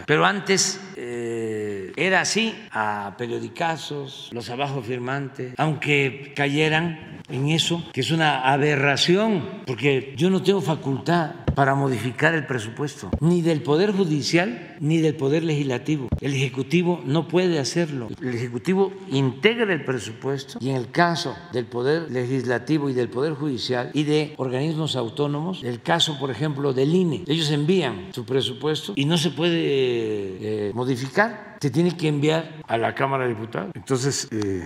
Pero 0.06 0.26
antes 0.26 0.80
eh, 0.96 1.63
era 1.96 2.20
así, 2.20 2.54
a 2.70 3.14
periodicazos, 3.18 4.30
los 4.32 4.50
abajo 4.50 4.82
firmantes, 4.82 5.54
aunque 5.56 6.32
cayeran 6.34 7.20
en 7.28 7.48
eso, 7.48 7.82
que 7.92 8.00
es 8.00 8.10
una 8.10 8.52
aberración, 8.52 9.62
porque 9.66 10.14
yo 10.16 10.30
no 10.30 10.42
tengo 10.42 10.60
facultad 10.60 11.44
para 11.54 11.74
modificar 11.74 12.34
el 12.34 12.46
presupuesto, 12.46 13.10
ni 13.20 13.40
del 13.40 13.62
Poder 13.62 13.92
Judicial 13.92 14.76
ni 14.80 14.98
del 14.98 15.14
Poder 15.14 15.42
Legislativo. 15.44 16.08
El 16.20 16.34
Ejecutivo 16.34 17.00
no 17.06 17.28
puede 17.28 17.58
hacerlo. 17.58 18.08
El 18.20 18.34
Ejecutivo 18.34 18.92
integra 19.10 19.72
el 19.72 19.84
presupuesto 19.84 20.58
y 20.60 20.70
en 20.70 20.76
el 20.76 20.90
caso 20.90 21.36
del 21.52 21.66
Poder 21.66 22.10
Legislativo 22.10 22.90
y 22.90 22.92
del 22.92 23.08
Poder 23.08 23.34
Judicial 23.34 23.90
y 23.94 24.02
de 24.04 24.34
organismos 24.36 24.96
autónomos, 24.96 25.62
el 25.62 25.80
caso, 25.80 26.18
por 26.18 26.30
ejemplo, 26.30 26.72
del 26.72 26.94
INE, 26.94 27.24
ellos 27.26 27.50
envían 27.50 28.08
su 28.12 28.24
presupuesto 28.24 28.92
y 28.96 29.04
no 29.04 29.16
se 29.16 29.30
puede 29.30 29.58
eh, 29.60 30.72
modificar. 30.74 31.53
Se 31.64 31.70
tiene 31.70 31.96
que 31.96 32.08
enviar 32.08 32.62
a 32.68 32.76
la 32.76 32.94
Cámara 32.94 33.22
de 33.22 33.30
Diputados. 33.30 33.72
Entonces, 33.74 34.28
eh, 34.30 34.62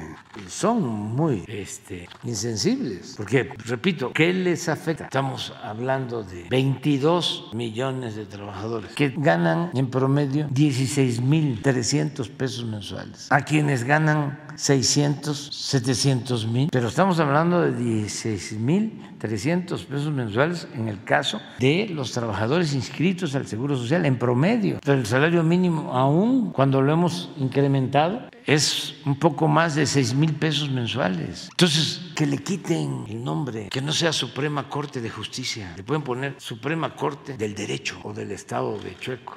son 0.49 0.83
muy 0.83 1.45
este, 1.47 2.09
insensibles. 2.25 3.15
Porque, 3.17 3.53
repito, 3.67 4.13
¿qué 4.13 4.33
les 4.33 4.69
afecta? 4.69 5.05
Estamos 5.05 5.55
hablando 5.63 6.25
de 6.25 6.49
22 6.51 7.51
millones 7.53 8.17
de 8.17 8.27
trabajadores 8.27 8.91
que 8.97 9.15
ganan 9.17 9.71
en 9.75 9.89
promedio 9.91 10.49
16.300 10.49 12.29
pesos 12.31 12.65
mensuales. 12.65 13.31
A 13.31 13.43
quienes 13.43 13.85
ganan 13.85 14.48
600, 14.59 15.51
700 15.53 16.47
mil. 16.49 16.69
Pero 16.71 16.89
estamos 16.89 17.21
hablando 17.21 17.61
de 17.61 17.71
16.300 17.71 19.87
pesos 19.87 20.13
mensuales 20.13 20.67
en 20.75 20.89
el 20.89 21.05
caso 21.05 21.41
de 21.61 21.87
los 21.91 22.11
trabajadores 22.13 22.75
inscritos 22.75 23.37
al 23.37 23.47
Seguro 23.47 23.77
Social 23.77 24.05
en 24.05 24.19
promedio. 24.19 24.81
Pero 24.85 24.99
el 24.99 25.07
salario 25.07 25.45
mínimo, 25.45 25.97
aún 25.97 26.51
cuando 26.51 26.83
lo 26.83 26.93
hemos 26.93 27.31
incrementado, 27.39 28.29
es 28.47 28.97
un 29.07 29.17
poco 29.17 29.47
más 29.47 29.77
de 29.77 29.87
6 29.87 30.15
mil 30.15 30.35
pesos 30.35 30.69
mensuales. 30.71 31.49
Entonces, 31.53 32.01
que 32.17 32.27
le 32.27 32.39
quiten 32.39 33.05
el 33.09 33.23
nombre, 33.23 33.69
que 33.69 33.81
no 33.81 33.93
sea 33.93 34.13
Suprema 34.13 34.69
Corte 34.69 35.01
de 35.01 35.09
Justicia. 35.09 35.73
Le 35.77 35.85
pueden 35.85 36.03
poner 36.03 36.35
Suprema 36.39 36.97
Corte 36.97 37.37
del 37.37 37.55
Derecho 37.55 38.01
o 38.03 38.13
del 38.13 38.33
Estado 38.33 38.77
de 38.79 38.97
Chueco. 38.99 39.37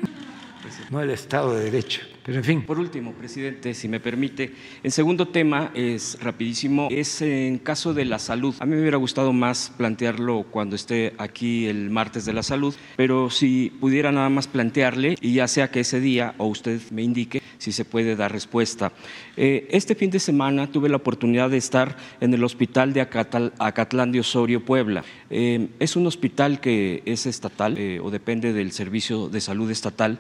No 0.89 0.99
el 1.01 1.11
Estado 1.11 1.53
de 1.53 1.65
Derecho. 1.65 2.01
Por 2.67 2.77
último, 2.79 3.13
presidente, 3.13 3.73
si 3.73 3.87
me 3.87 3.99
permite, 3.99 4.51
el 4.83 4.91
segundo 4.91 5.27
tema 5.29 5.71
es 5.73 6.19
rapidísimo, 6.21 6.87
es 6.91 7.21
en 7.23 7.57
caso 7.57 7.95
de 7.95 8.05
la 8.05 8.19
salud. 8.19 8.53
A 8.59 8.65
mí 8.67 8.75
me 8.75 8.81
hubiera 8.81 8.97
gustado 8.97 9.33
más 9.33 9.73
plantearlo 9.75 10.45
cuando 10.51 10.75
esté 10.75 11.13
aquí 11.17 11.65
el 11.65 11.89
martes 11.89 12.23
de 12.25 12.33
la 12.33 12.43
salud, 12.43 12.75
pero 12.95 13.31
si 13.31 13.71
pudiera 13.79 14.11
nada 14.11 14.29
más 14.29 14.47
plantearle 14.47 15.15
y 15.19 15.33
ya 15.33 15.47
sea 15.47 15.71
que 15.71 15.79
ese 15.79 15.99
día 15.99 16.35
o 16.37 16.45
usted 16.45 16.79
me 16.91 17.01
indique 17.01 17.41
si 17.57 17.71
se 17.71 17.85
puede 17.85 18.15
dar 18.15 18.31
respuesta. 18.31 18.91
Eh, 19.35 19.67
este 19.71 19.95
fin 19.95 20.11
de 20.11 20.19
semana 20.19 20.67
tuve 20.67 20.89
la 20.89 20.97
oportunidad 20.97 21.49
de 21.49 21.57
estar 21.57 21.97
en 22.19 22.33
el 22.35 22.43
hospital 22.43 22.93
de 22.93 23.01
Acatal- 23.01 23.53
Acatlán 23.57 24.11
de 24.11 24.19
Osorio, 24.19 24.63
Puebla. 24.63 25.03
Eh, 25.31 25.69
es 25.79 25.95
un 25.95 26.05
hospital 26.05 26.59
que 26.59 27.01
es 27.05 27.25
estatal 27.25 27.77
eh, 27.79 27.99
o 27.99 28.11
depende 28.11 28.53
del 28.53 28.71
Servicio 28.71 29.27
de 29.27 29.41
Salud 29.41 29.71
Estatal. 29.71 30.19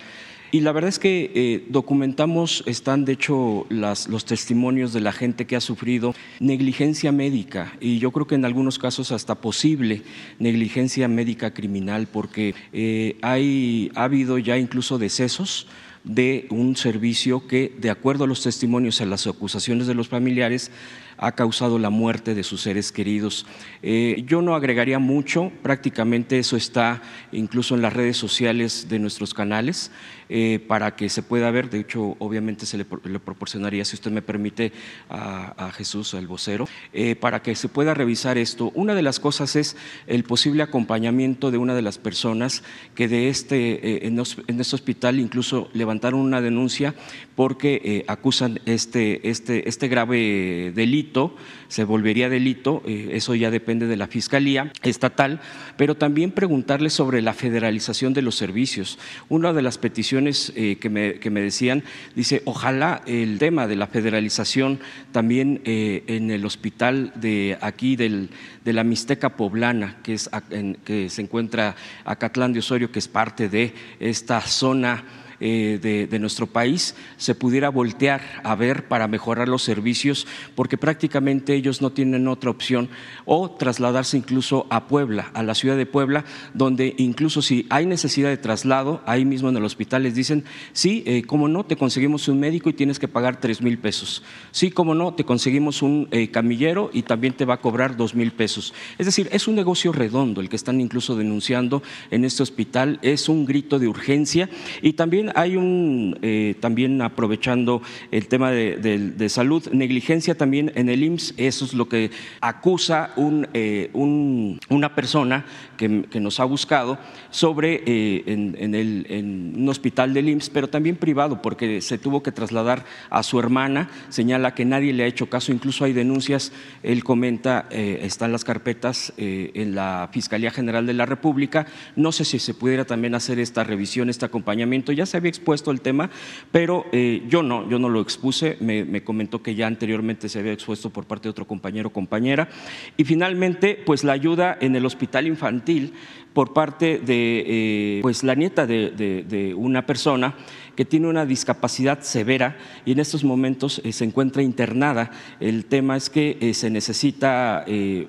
Y 0.53 0.59
la 0.59 0.73
verdad 0.73 0.89
es 0.89 0.99
que 0.99 1.31
eh, 1.33 1.65
documentamos, 1.69 2.61
están 2.65 3.05
de 3.05 3.13
hecho 3.13 3.65
las, 3.69 4.09
los 4.09 4.25
testimonios 4.25 4.91
de 4.91 4.99
la 4.99 5.13
gente 5.13 5.47
que 5.47 5.55
ha 5.55 5.61
sufrido 5.61 6.13
negligencia 6.41 7.13
médica 7.13 7.71
y 7.79 7.99
yo 7.99 8.11
creo 8.11 8.27
que 8.27 8.35
en 8.35 8.43
algunos 8.43 8.77
casos 8.77 9.13
hasta 9.13 9.35
posible 9.35 10.01
negligencia 10.39 11.07
médica 11.07 11.53
criminal 11.53 12.09
porque 12.11 12.53
eh, 12.73 13.15
hay, 13.21 13.91
ha 13.95 14.03
habido 14.03 14.37
ya 14.39 14.57
incluso 14.57 14.97
decesos 14.97 15.67
de 16.03 16.47
un 16.49 16.75
servicio 16.75 17.47
que, 17.47 17.73
de 17.79 17.89
acuerdo 17.89 18.23
a 18.23 18.27
los 18.27 18.41
testimonios 18.41 18.99
y 18.99 19.03
a 19.03 19.05
las 19.05 19.27
acusaciones 19.27 19.87
de 19.87 19.93
los 19.93 20.09
familiares, 20.09 20.71
ha 21.17 21.33
causado 21.33 21.77
la 21.77 21.91
muerte 21.91 22.33
de 22.33 22.43
sus 22.43 22.61
seres 22.61 22.91
queridos. 22.91 23.45
Eh, 23.83 24.23
yo 24.25 24.41
no 24.41 24.55
agregaría 24.55 24.97
mucho, 24.97 25.51
prácticamente 25.61 26.39
eso 26.39 26.57
está 26.57 27.03
incluso 27.31 27.75
en 27.75 27.83
las 27.83 27.93
redes 27.93 28.17
sociales 28.17 28.87
de 28.89 28.97
nuestros 28.97 29.35
canales 29.35 29.91
eh, 30.33 30.63
para 30.65 30.95
que 30.95 31.09
se 31.09 31.23
pueda 31.23 31.51
ver. 31.51 31.69
De 31.69 31.81
hecho, 31.81 32.15
obviamente 32.19 32.65
se 32.65 32.77
le, 32.77 32.85
le 33.03 33.19
proporcionaría, 33.19 33.83
si 33.83 33.97
usted 33.97 34.11
me 34.11 34.21
permite, 34.21 34.71
a, 35.09 35.71
Jesús, 35.73 36.13
al 36.13 36.25
vocero, 36.25 36.69
eh, 36.93 37.15
para 37.15 37.41
que 37.41 37.53
se 37.53 37.67
pueda 37.67 37.93
revisar 37.93 38.37
esto. 38.37 38.71
Una 38.73 38.95
de 38.95 39.01
las 39.01 39.19
cosas 39.19 39.57
es 39.57 39.75
el 40.07 40.23
posible 40.23 40.63
acompañamiento 40.63 41.51
de 41.51 41.57
una 41.57 41.75
de 41.75 41.81
las 41.81 41.97
personas 41.97 42.63
que 42.95 43.09
de 43.09 43.27
este, 43.27 43.73
eh, 43.73 44.07
en, 44.07 44.23
en 44.47 44.59
este 44.61 44.75
hospital 44.75 45.19
incluso 45.19 45.69
levantaron 45.73 46.21
una 46.21 46.39
denuncia 46.39 46.95
porque 47.35 48.05
acusan 48.07 48.61
este, 48.65 49.29
este, 49.29 49.67
este 49.67 49.89
grave 49.89 50.71
delito, 50.73 51.35
se 51.71 51.85
volvería 51.85 52.27
delito, 52.27 52.83
eh, 52.85 53.11
eso 53.13 53.33
ya 53.33 53.49
depende 53.49 53.87
de 53.87 53.95
la 53.95 54.07
Fiscalía 54.07 54.73
Estatal, 54.83 55.39
pero 55.77 55.95
también 55.95 56.31
preguntarle 56.31 56.89
sobre 56.89 57.21
la 57.21 57.33
federalización 57.33 58.13
de 58.13 58.21
los 58.21 58.35
servicios. 58.35 58.99
Una 59.29 59.53
de 59.53 59.61
las 59.61 59.77
peticiones 59.77 60.51
eh, 60.57 60.75
que, 60.81 60.89
me, 60.89 61.13
que 61.13 61.29
me 61.29 61.39
decían, 61.39 61.85
dice, 62.13 62.41
ojalá 62.43 63.01
el 63.05 63.37
tema 63.39 63.67
de 63.67 63.77
la 63.77 63.87
federalización 63.87 64.79
también 65.13 65.61
eh, 65.63 66.03
en 66.07 66.29
el 66.29 66.43
hospital 66.45 67.13
de 67.15 67.57
aquí 67.61 67.95
del, 67.95 68.31
de 68.65 68.73
la 68.73 68.83
Mixteca 68.83 69.37
Poblana, 69.37 69.95
que, 70.03 70.15
es, 70.15 70.29
en- 70.49 70.75
que 70.83 71.09
se 71.09 71.21
encuentra 71.21 71.77
Acatlán 72.03 72.51
de 72.51 72.59
Osorio, 72.59 72.91
que 72.91 72.99
es 72.99 73.07
parte 73.07 73.47
de 73.47 73.73
esta 74.01 74.41
zona 74.41 75.05
eh, 75.41 76.07
de, 76.09 76.19
nuestro 76.19 76.45
país 76.45 76.95
se 77.17 77.33
pudiera 77.33 77.69
voltear 77.69 78.21
a 78.43 78.53
ver 78.55 78.87
para 78.87 79.07
mejorar 79.07 79.49
los 79.49 79.63
servicios, 79.63 80.27
porque 80.53 80.77
prácticamente 80.77 81.55
ellos 81.55 81.81
no 81.81 81.91
tienen 81.91 82.27
otra 82.27 82.51
opción, 82.51 82.89
o 83.25 83.49
trasladarse 83.49 84.17
incluso 84.17 84.67
a 84.69 84.87
Puebla, 84.87 85.31
a 85.33 85.41
la 85.41 85.55
ciudad 85.55 85.77
de 85.77 85.87
Puebla, 85.87 86.25
donde 86.53 86.93
incluso 86.97 87.41
si 87.41 87.65
hay 87.69 87.87
necesidad 87.87 88.29
de 88.29 88.37
traslado, 88.37 89.01
ahí 89.07 89.25
mismo 89.25 89.49
en 89.49 89.57
el 89.57 89.65
hospital 89.65 90.03
les 90.03 90.13
dicen, 90.13 90.43
sí, 90.73 91.03
eh, 91.07 91.23
como 91.23 91.47
no, 91.47 91.65
te 91.65 91.75
conseguimos 91.75 92.27
un 92.27 92.39
médico 92.39 92.69
y 92.69 92.73
tienes 92.73 92.99
que 92.99 93.07
pagar 93.07 93.39
tres 93.39 93.61
mil 93.61 93.79
pesos. 93.79 94.23
Sí, 94.51 94.69
como 94.69 94.93
no, 94.93 95.13
te 95.15 95.23
conseguimos 95.23 95.81
un 95.81 96.07
eh, 96.11 96.29
camillero 96.29 96.91
y 96.93 97.01
también 97.01 97.33
te 97.33 97.45
va 97.45 97.55
a 97.55 97.61
cobrar 97.61 97.97
dos 97.97 98.13
mil 98.13 98.31
pesos. 98.31 98.73
Es 98.99 99.07
decir, 99.07 99.27
es 99.31 99.47
un 99.47 99.55
negocio 99.55 99.91
redondo 99.91 100.41
el 100.41 100.49
que 100.49 100.55
están 100.55 100.79
incluso 100.79 101.15
denunciando 101.15 101.81
en 102.11 102.25
este 102.25 102.43
hospital, 102.43 102.99
es 103.01 103.27
un 103.27 103.45
grito 103.45 103.79
de 103.79 103.87
urgencia 103.87 104.49
y 104.81 104.93
también 104.93 105.30
hay 105.35 105.55
un, 105.55 106.17
eh, 106.21 106.55
también 106.59 107.01
aprovechando 107.01 107.81
el 108.11 108.27
tema 108.27 108.51
de, 108.51 109.29
salud, 109.29 109.67
negligencia 109.71 110.35
también 110.35 110.71
en 110.75 110.89
el 110.89 111.03
IMSS, 111.03 111.33
eso 111.37 111.65
es 111.65 111.73
lo 111.73 111.87
que 111.87 112.11
acusa 112.41 113.13
eh, 113.53 113.89
un, 113.93 114.59
una 114.69 114.95
persona 114.95 115.45
que, 115.77 116.03
que, 116.09 116.19
nos 116.19 116.39
ha 116.39 116.45
buscado 116.45 116.97
sobre 117.29 117.83
eh, 117.85 118.23
en, 118.27 118.55
en, 118.59 118.75
el, 118.75 119.05
en 119.09 119.53
un 119.57 119.69
hospital 119.69 120.13
del 120.13 120.29
IMSS, 120.29 120.49
pero 120.49 120.69
también 120.69 120.95
privado, 120.95 121.41
porque 121.41 121.81
se 121.81 121.97
tuvo 121.97 122.21
que 122.23 122.31
trasladar 122.31 122.85
a 123.09 123.23
su 123.23 123.39
hermana, 123.39 123.89
señala 124.09 124.53
que 124.53 124.65
nadie 124.65 124.93
le 124.93 125.03
ha 125.03 125.07
hecho 125.07 125.29
caso, 125.29 125.51
incluso 125.51 125.85
hay 125.85 125.93
denuncias, 125.93 126.51
él 126.83 127.03
comenta, 127.03 127.67
están 127.71 128.31
las 128.31 128.43
carpetas 128.43 129.13
en 129.17 129.75
la 129.75 130.09
Fiscalía 130.11 130.51
General 130.51 130.85
de 130.85 130.93
la 130.93 131.05
República, 131.05 131.65
no 131.95 132.11
sé 132.11 132.25
si 132.25 132.39
se 132.39 132.53
pudiera 132.53 132.85
también 132.85 133.15
hacer 133.15 133.39
esta 133.39 133.63
revisión, 133.63 134.09
este 134.09 134.25
acompañamiento, 134.25 134.91
ya 134.91 135.05
se 135.05 135.17
había 135.21 135.29
expuesto 135.29 135.71
el 135.71 135.81
tema, 135.81 136.09
pero 136.51 136.85
eh, 136.91 137.23
yo 137.27 137.43
no, 137.43 137.69
yo 137.69 137.79
no 137.79 137.89
lo 137.89 138.01
expuse, 138.01 138.57
me, 138.59 139.03
comentó 139.03 139.41
que 139.41 139.55
ya 139.55 139.67
anteriormente 139.67 140.29
se 140.29 140.39
había 140.39 140.53
expuesto 140.53 140.89
por 140.89 141.05
parte 141.05 141.23
de 141.23 141.29
otro 141.29 141.47
compañero 141.47 141.89
o 141.89 141.93
compañera. 141.93 142.49
Y 142.97 143.03
finalmente, 143.03 143.81
pues 143.85 144.03
la 144.03 144.13
ayuda 144.13 144.57
en 144.59 144.75
el 144.75 144.85
hospital 144.85 145.27
infantil 145.27 145.93
por 146.33 146.53
parte 146.53 146.99
de 146.99 147.43
eh, 147.47 147.99
pues 148.01 148.23
la 148.23 148.35
nieta 148.35 148.65
de 148.65 149.53
una 149.57 149.85
persona 149.85 150.35
que 150.75 150.85
tiene 150.85 151.07
una 151.07 151.25
discapacidad 151.25 152.01
severa 152.01 152.57
y 152.85 152.93
en 152.93 152.99
estos 152.99 153.23
momentos 153.23 153.81
eh, 153.83 153.91
se 153.91 154.05
encuentra 154.05 154.41
internada. 154.41 155.11
El 155.39 155.65
tema 155.65 155.97
es 155.97 156.09
que 156.09 156.37
eh, 156.39 156.53
se 156.53 156.69
necesita 156.69 157.65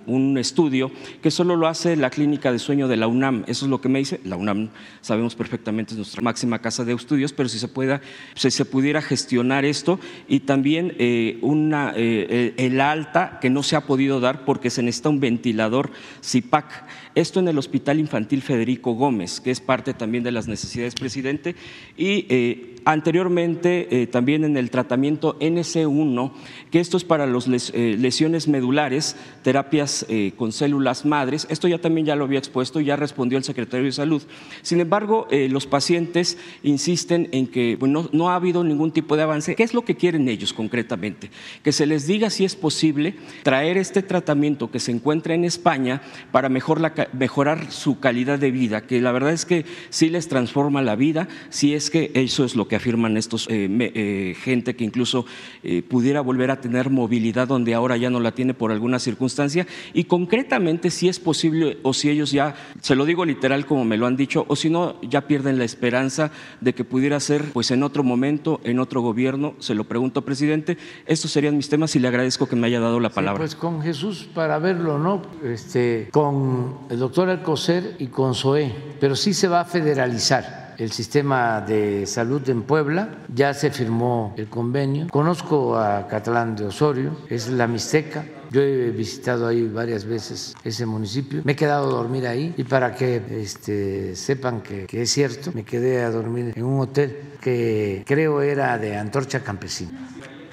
un 0.07 0.39
estudio 0.39 0.91
que 1.21 1.31
solo 1.31 1.57
lo 1.57 1.67
hace 1.67 1.97
la 1.97 2.11
clínica 2.11 2.53
de 2.53 2.59
sueño 2.59 2.89
de 2.89 2.97
la 2.97 3.07
UNAM. 3.07 3.45
Eso 3.47 3.67
es 3.67 3.71
lo 3.71 3.81
que 3.81 3.89
me 3.89 3.99
dice. 3.99 4.21
La 4.25 4.37
UNAM 4.37 4.71
sabemos 5.01 5.35
perfectamente 5.35 5.93
es 5.93 5.99
nuestra 5.99 6.23
máxima 6.23 6.61
casa 6.61 6.85
de 6.85 6.93
estudios, 6.93 7.33
pero 7.33 7.49
si 7.49 7.59
se, 7.59 7.69
pueda, 7.69 8.01
si 8.35 8.51
se 8.51 8.65
pudiera 8.65 9.03
gestionar 9.03 9.65
esto 9.65 9.99
y 10.29 10.41
también 10.41 10.97
una, 11.43 11.93
el 11.97 12.81
alta 12.81 13.39
que 13.41 13.51
no 13.51 13.63
se 13.63 13.77
ha 13.77 13.83
podido 13.83 14.21
dar 14.21 14.45
porque 14.45 14.71
se 14.71 14.83
necesita 14.83 15.09
un 15.09 15.21
ventilador 15.21 15.91
CIPAC. 16.23 16.85
Esto 17.15 17.41
en 17.41 17.49
el 17.49 17.59
Hospital 17.59 17.99
Infantil 17.99 18.43
Federico 18.43 18.93
Gómez, 18.95 19.41
que 19.41 19.51
es 19.51 19.61
parte 19.61 19.93
también 19.93 20.25
de 20.25 20.33
las 20.33 20.49
necesidades, 20.49 20.95
presidente, 20.95 21.55
y 21.97 22.72
anteriormente 22.85 24.03
eh, 24.03 24.07
también 24.07 24.45
en 24.45 24.57
el 24.57 24.71
tratamiento 24.71 25.39
NC1, 25.39 26.33
que 26.71 26.81
esto 26.81 26.97
es 26.97 27.05
para 27.05 27.27
las 27.27 27.47
eh, 27.49 27.97
lesiones 27.99 28.49
medulares, 28.49 29.17
terapias 29.43 30.07
eh, 30.09 30.33
con 30.37 30.53
células 30.53 31.05
madres. 31.05 31.47
Esto 31.51 31.69
ya 31.69 31.79
también 31.79 32.07
ya 32.07 32.17
lo 32.17 32.25
había 32.25 32.39
expuesto, 32.39 32.81
ya 32.81 32.97
respondió 32.97 33.39
el 33.39 33.45
secretario 33.45 33.87
de 33.87 33.93
Salud. 33.93 34.23
Sin 34.63 34.81
embargo, 34.81 35.27
los 35.31 35.67
pacientes 35.67 36.39
insisten 36.63 37.29
en 37.33 37.47
que 37.47 37.79
no, 37.81 38.31
ha 38.31 38.37
habido 38.37 38.65
ningún 38.65 38.93
tipo 38.93 39.17
de 39.17 39.23
avance. 39.23 39.55
¿Qué 39.55 39.63
es 39.63 39.75
lo 39.75 39.85
que 39.85 39.97
quieren 39.97 40.29
ellos 40.29 40.53
concretamente? 40.53 41.31
Que 41.63 41.73
se 41.73 41.87
les 41.87 42.07
diga 42.07 42.31
si 42.31 42.45
es 42.45 42.57
posible 42.57 43.15
traer 43.43 43.77
este 43.77 44.03
tratamiento 44.03 44.71
que 44.71 44.81
se 44.81 44.93
encuentra 44.93 45.35
en 45.35 45.45
España 45.45 46.03
para 46.31 46.49
mejorar 46.49 47.71
su 47.71 48.01
calidad 48.01 48.39
de 48.39 48.51
vida, 48.51 48.87
que 48.87 49.01
la 49.01 49.13
verdad 49.13 49.33
es 49.33 49.45
que 49.45 49.65
sí 49.91 50.09
les 50.09 50.29
transforma 50.29 50.83
la 50.83 50.97
vida, 50.97 51.29
si 51.51 51.75
es 51.75 51.91
que 51.91 52.11
eso 52.15 52.45
es 52.45 52.57
lo 52.57 52.69
que 52.69 52.72
afirman 52.77 53.17
estos 53.17 53.47
eh, 53.49 53.69
eh, 53.95 54.35
gente 54.41 54.77
que 54.77 54.85
incluso 54.85 55.27
eh, 55.63 55.83
pudiera 55.83 56.21
volver 56.21 56.51
a 56.51 56.61
tener 56.61 56.91
movilidad 56.91 57.49
donde 57.49 57.75
ahora 57.75 57.97
ya 57.97 58.11
no 58.11 58.21
la 58.21 58.33
tiene 58.33 58.55
por 58.55 58.73
alguna 58.73 58.99
circunstancia 58.99 59.67
y 59.93 60.05
concretamente 60.05 60.91
si 60.91 61.09
es 61.09 61.19
posible 61.19 61.79
o 61.83 61.93
si 61.95 62.11
ellos 62.11 62.31
ya, 62.31 62.55
se 62.81 62.95
lo 62.95 63.05
digo 63.05 63.25
literal 63.25 63.67
como 63.67 63.85
me 63.85 63.97
lo 63.97 64.07
han 64.07 64.17
dicho, 64.17 64.45
o 64.49 64.57
si 64.57 64.71
no 64.71 65.01
ya 65.03 65.23
pierden 65.23 65.59
la 65.59 65.65
esperanza 65.65 66.31
de 66.61 66.75
que 66.75 66.85
pudiera 66.85 67.21
ser 67.21 67.45
pues 67.53 67.71
en 67.71 67.83
otro 67.83 68.03
momento, 68.05 68.61
en 68.65 68.79
otro 68.79 69.01
gobierno, 69.01 69.55
se 69.59 69.75
lo 69.75 69.85
pregunto 69.85 70.23
presidente, 70.23 70.79
estos 71.07 71.31
serían 71.31 71.57
mis 71.57 71.69
temas 71.69 71.95
y 71.97 71.99
le 71.99 72.09
agradezco 72.09 72.47
que 72.47 72.57
me 72.57 72.67
haya 72.67 72.81
dado 72.81 73.01
la 73.01 73.11
palabra. 73.11 73.39
pues 73.41 73.55
con 73.55 73.83
Jesús 73.83 74.29
para 74.35 74.59
verlo, 74.59 74.99
¿no? 74.99 75.23
Este, 75.45 76.09
con 76.11 76.79
el 76.91 76.99
doctor 76.99 77.29
Alcocer 77.29 77.97
y 77.99 78.07
con 78.07 78.35
SOE, 78.35 78.73
pero 79.01 79.17
sí 79.17 79.35
se 79.35 79.49
va 79.49 79.61
a 79.61 79.65
federalizar 79.65 80.62
el 80.83 80.91
sistema 80.91 81.61
de 81.61 82.07
salud 82.07 82.49
en 82.49 82.63
Puebla, 82.63 83.25
ya 83.33 83.55
se 83.55 83.71
firmó 83.71 84.35
el 84.37 84.49
convenio. 84.49 85.07
Conozco 85.11 85.79
a 85.79 86.09
Catalán 86.09 86.57
de 86.57 86.67
Osorio, 86.67 87.17
es 87.31 87.49
la 87.49 87.69
Mixteca. 87.69 88.25
Yo 88.51 88.61
he 88.61 88.91
visitado 88.91 89.47
ahí 89.47 89.69
varias 89.69 90.05
veces 90.05 90.55
ese 90.65 90.85
municipio. 90.85 91.41
Me 91.45 91.53
he 91.53 91.57
quedado 91.57 91.87
a 91.87 91.93
dormir 91.93 92.27
ahí 92.27 92.53
y 92.57 92.65
para 92.65 92.95
que 92.95 93.23
este, 93.31 94.17
sepan 94.17 94.61
que, 94.61 94.87
es 94.91 95.11
cierto, 95.11 95.53
me 95.55 95.65
quedé 95.65 96.03
a 96.03 96.11
dormir 96.11 96.53
en 96.55 96.65
un 96.65 96.81
hotel 96.81 97.17
que 97.41 98.03
creo 98.05 98.43
era 98.43 98.77
de 98.77 98.97
Antorcha 98.97 99.41
Campesina. 99.41 100.09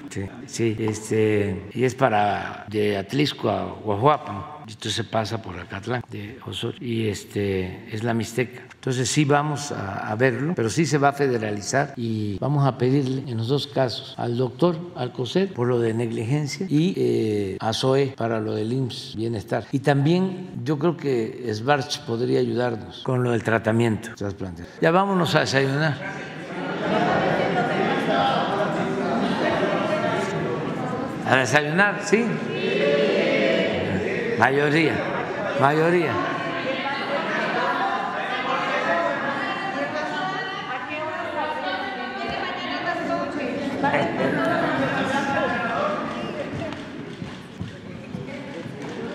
Sí, 0.08 0.28
sí 0.46 0.76
este, 0.78 1.68
y 1.72 1.84
es 1.84 1.94
para 1.94 2.66
de 2.68 2.96
Atlisco 2.96 3.48
a 3.50 3.64
Guajuapan 3.84 4.59
entonces 4.72 5.04
pasa 5.06 5.42
por 5.42 5.58
Acatlán 5.58 6.02
de 6.10 6.38
Osorio 6.46 6.78
y 6.80 7.08
este 7.08 7.88
es 7.94 8.02
la 8.02 8.14
Mixteca. 8.14 8.62
Entonces 8.74 9.10
sí 9.10 9.26
vamos 9.26 9.72
a, 9.72 10.14
verlo, 10.16 10.54
pero 10.56 10.70
sí 10.70 10.86
se 10.86 10.96
va 10.96 11.08
a 11.08 11.12
federalizar 11.12 11.92
y 11.96 12.38
vamos 12.38 12.66
a 12.66 12.78
pedirle 12.78 13.30
en 13.30 13.36
los 13.36 13.48
dos 13.48 13.66
casos 13.66 14.14
al 14.16 14.38
doctor 14.38 14.78
Alcocer 14.96 15.52
por 15.52 15.68
lo 15.68 15.78
de 15.78 15.92
negligencia 15.92 16.66
y 16.68 16.94
eh, 16.96 17.56
a 17.60 17.74
SOE 17.74 18.14
para 18.16 18.40
lo 18.40 18.54
del 18.54 18.72
IMSS 18.72 19.16
bienestar. 19.16 19.66
Y 19.72 19.80
también 19.80 20.62
yo 20.64 20.78
creo 20.78 20.96
que 20.96 21.50
Svarch 21.52 22.00
podría 22.06 22.40
ayudarnos 22.40 23.02
con 23.02 23.22
lo 23.22 23.32
del 23.32 23.42
tratamiento. 23.42 24.10
Ya 24.80 24.90
vámonos 24.90 25.34
a 25.34 25.40
desayunar. 25.40 25.98
A 31.26 31.36
desayunar, 31.36 32.00
sí. 32.04 32.24
Mayoría, 34.40 34.94
mayoría. 35.60 36.14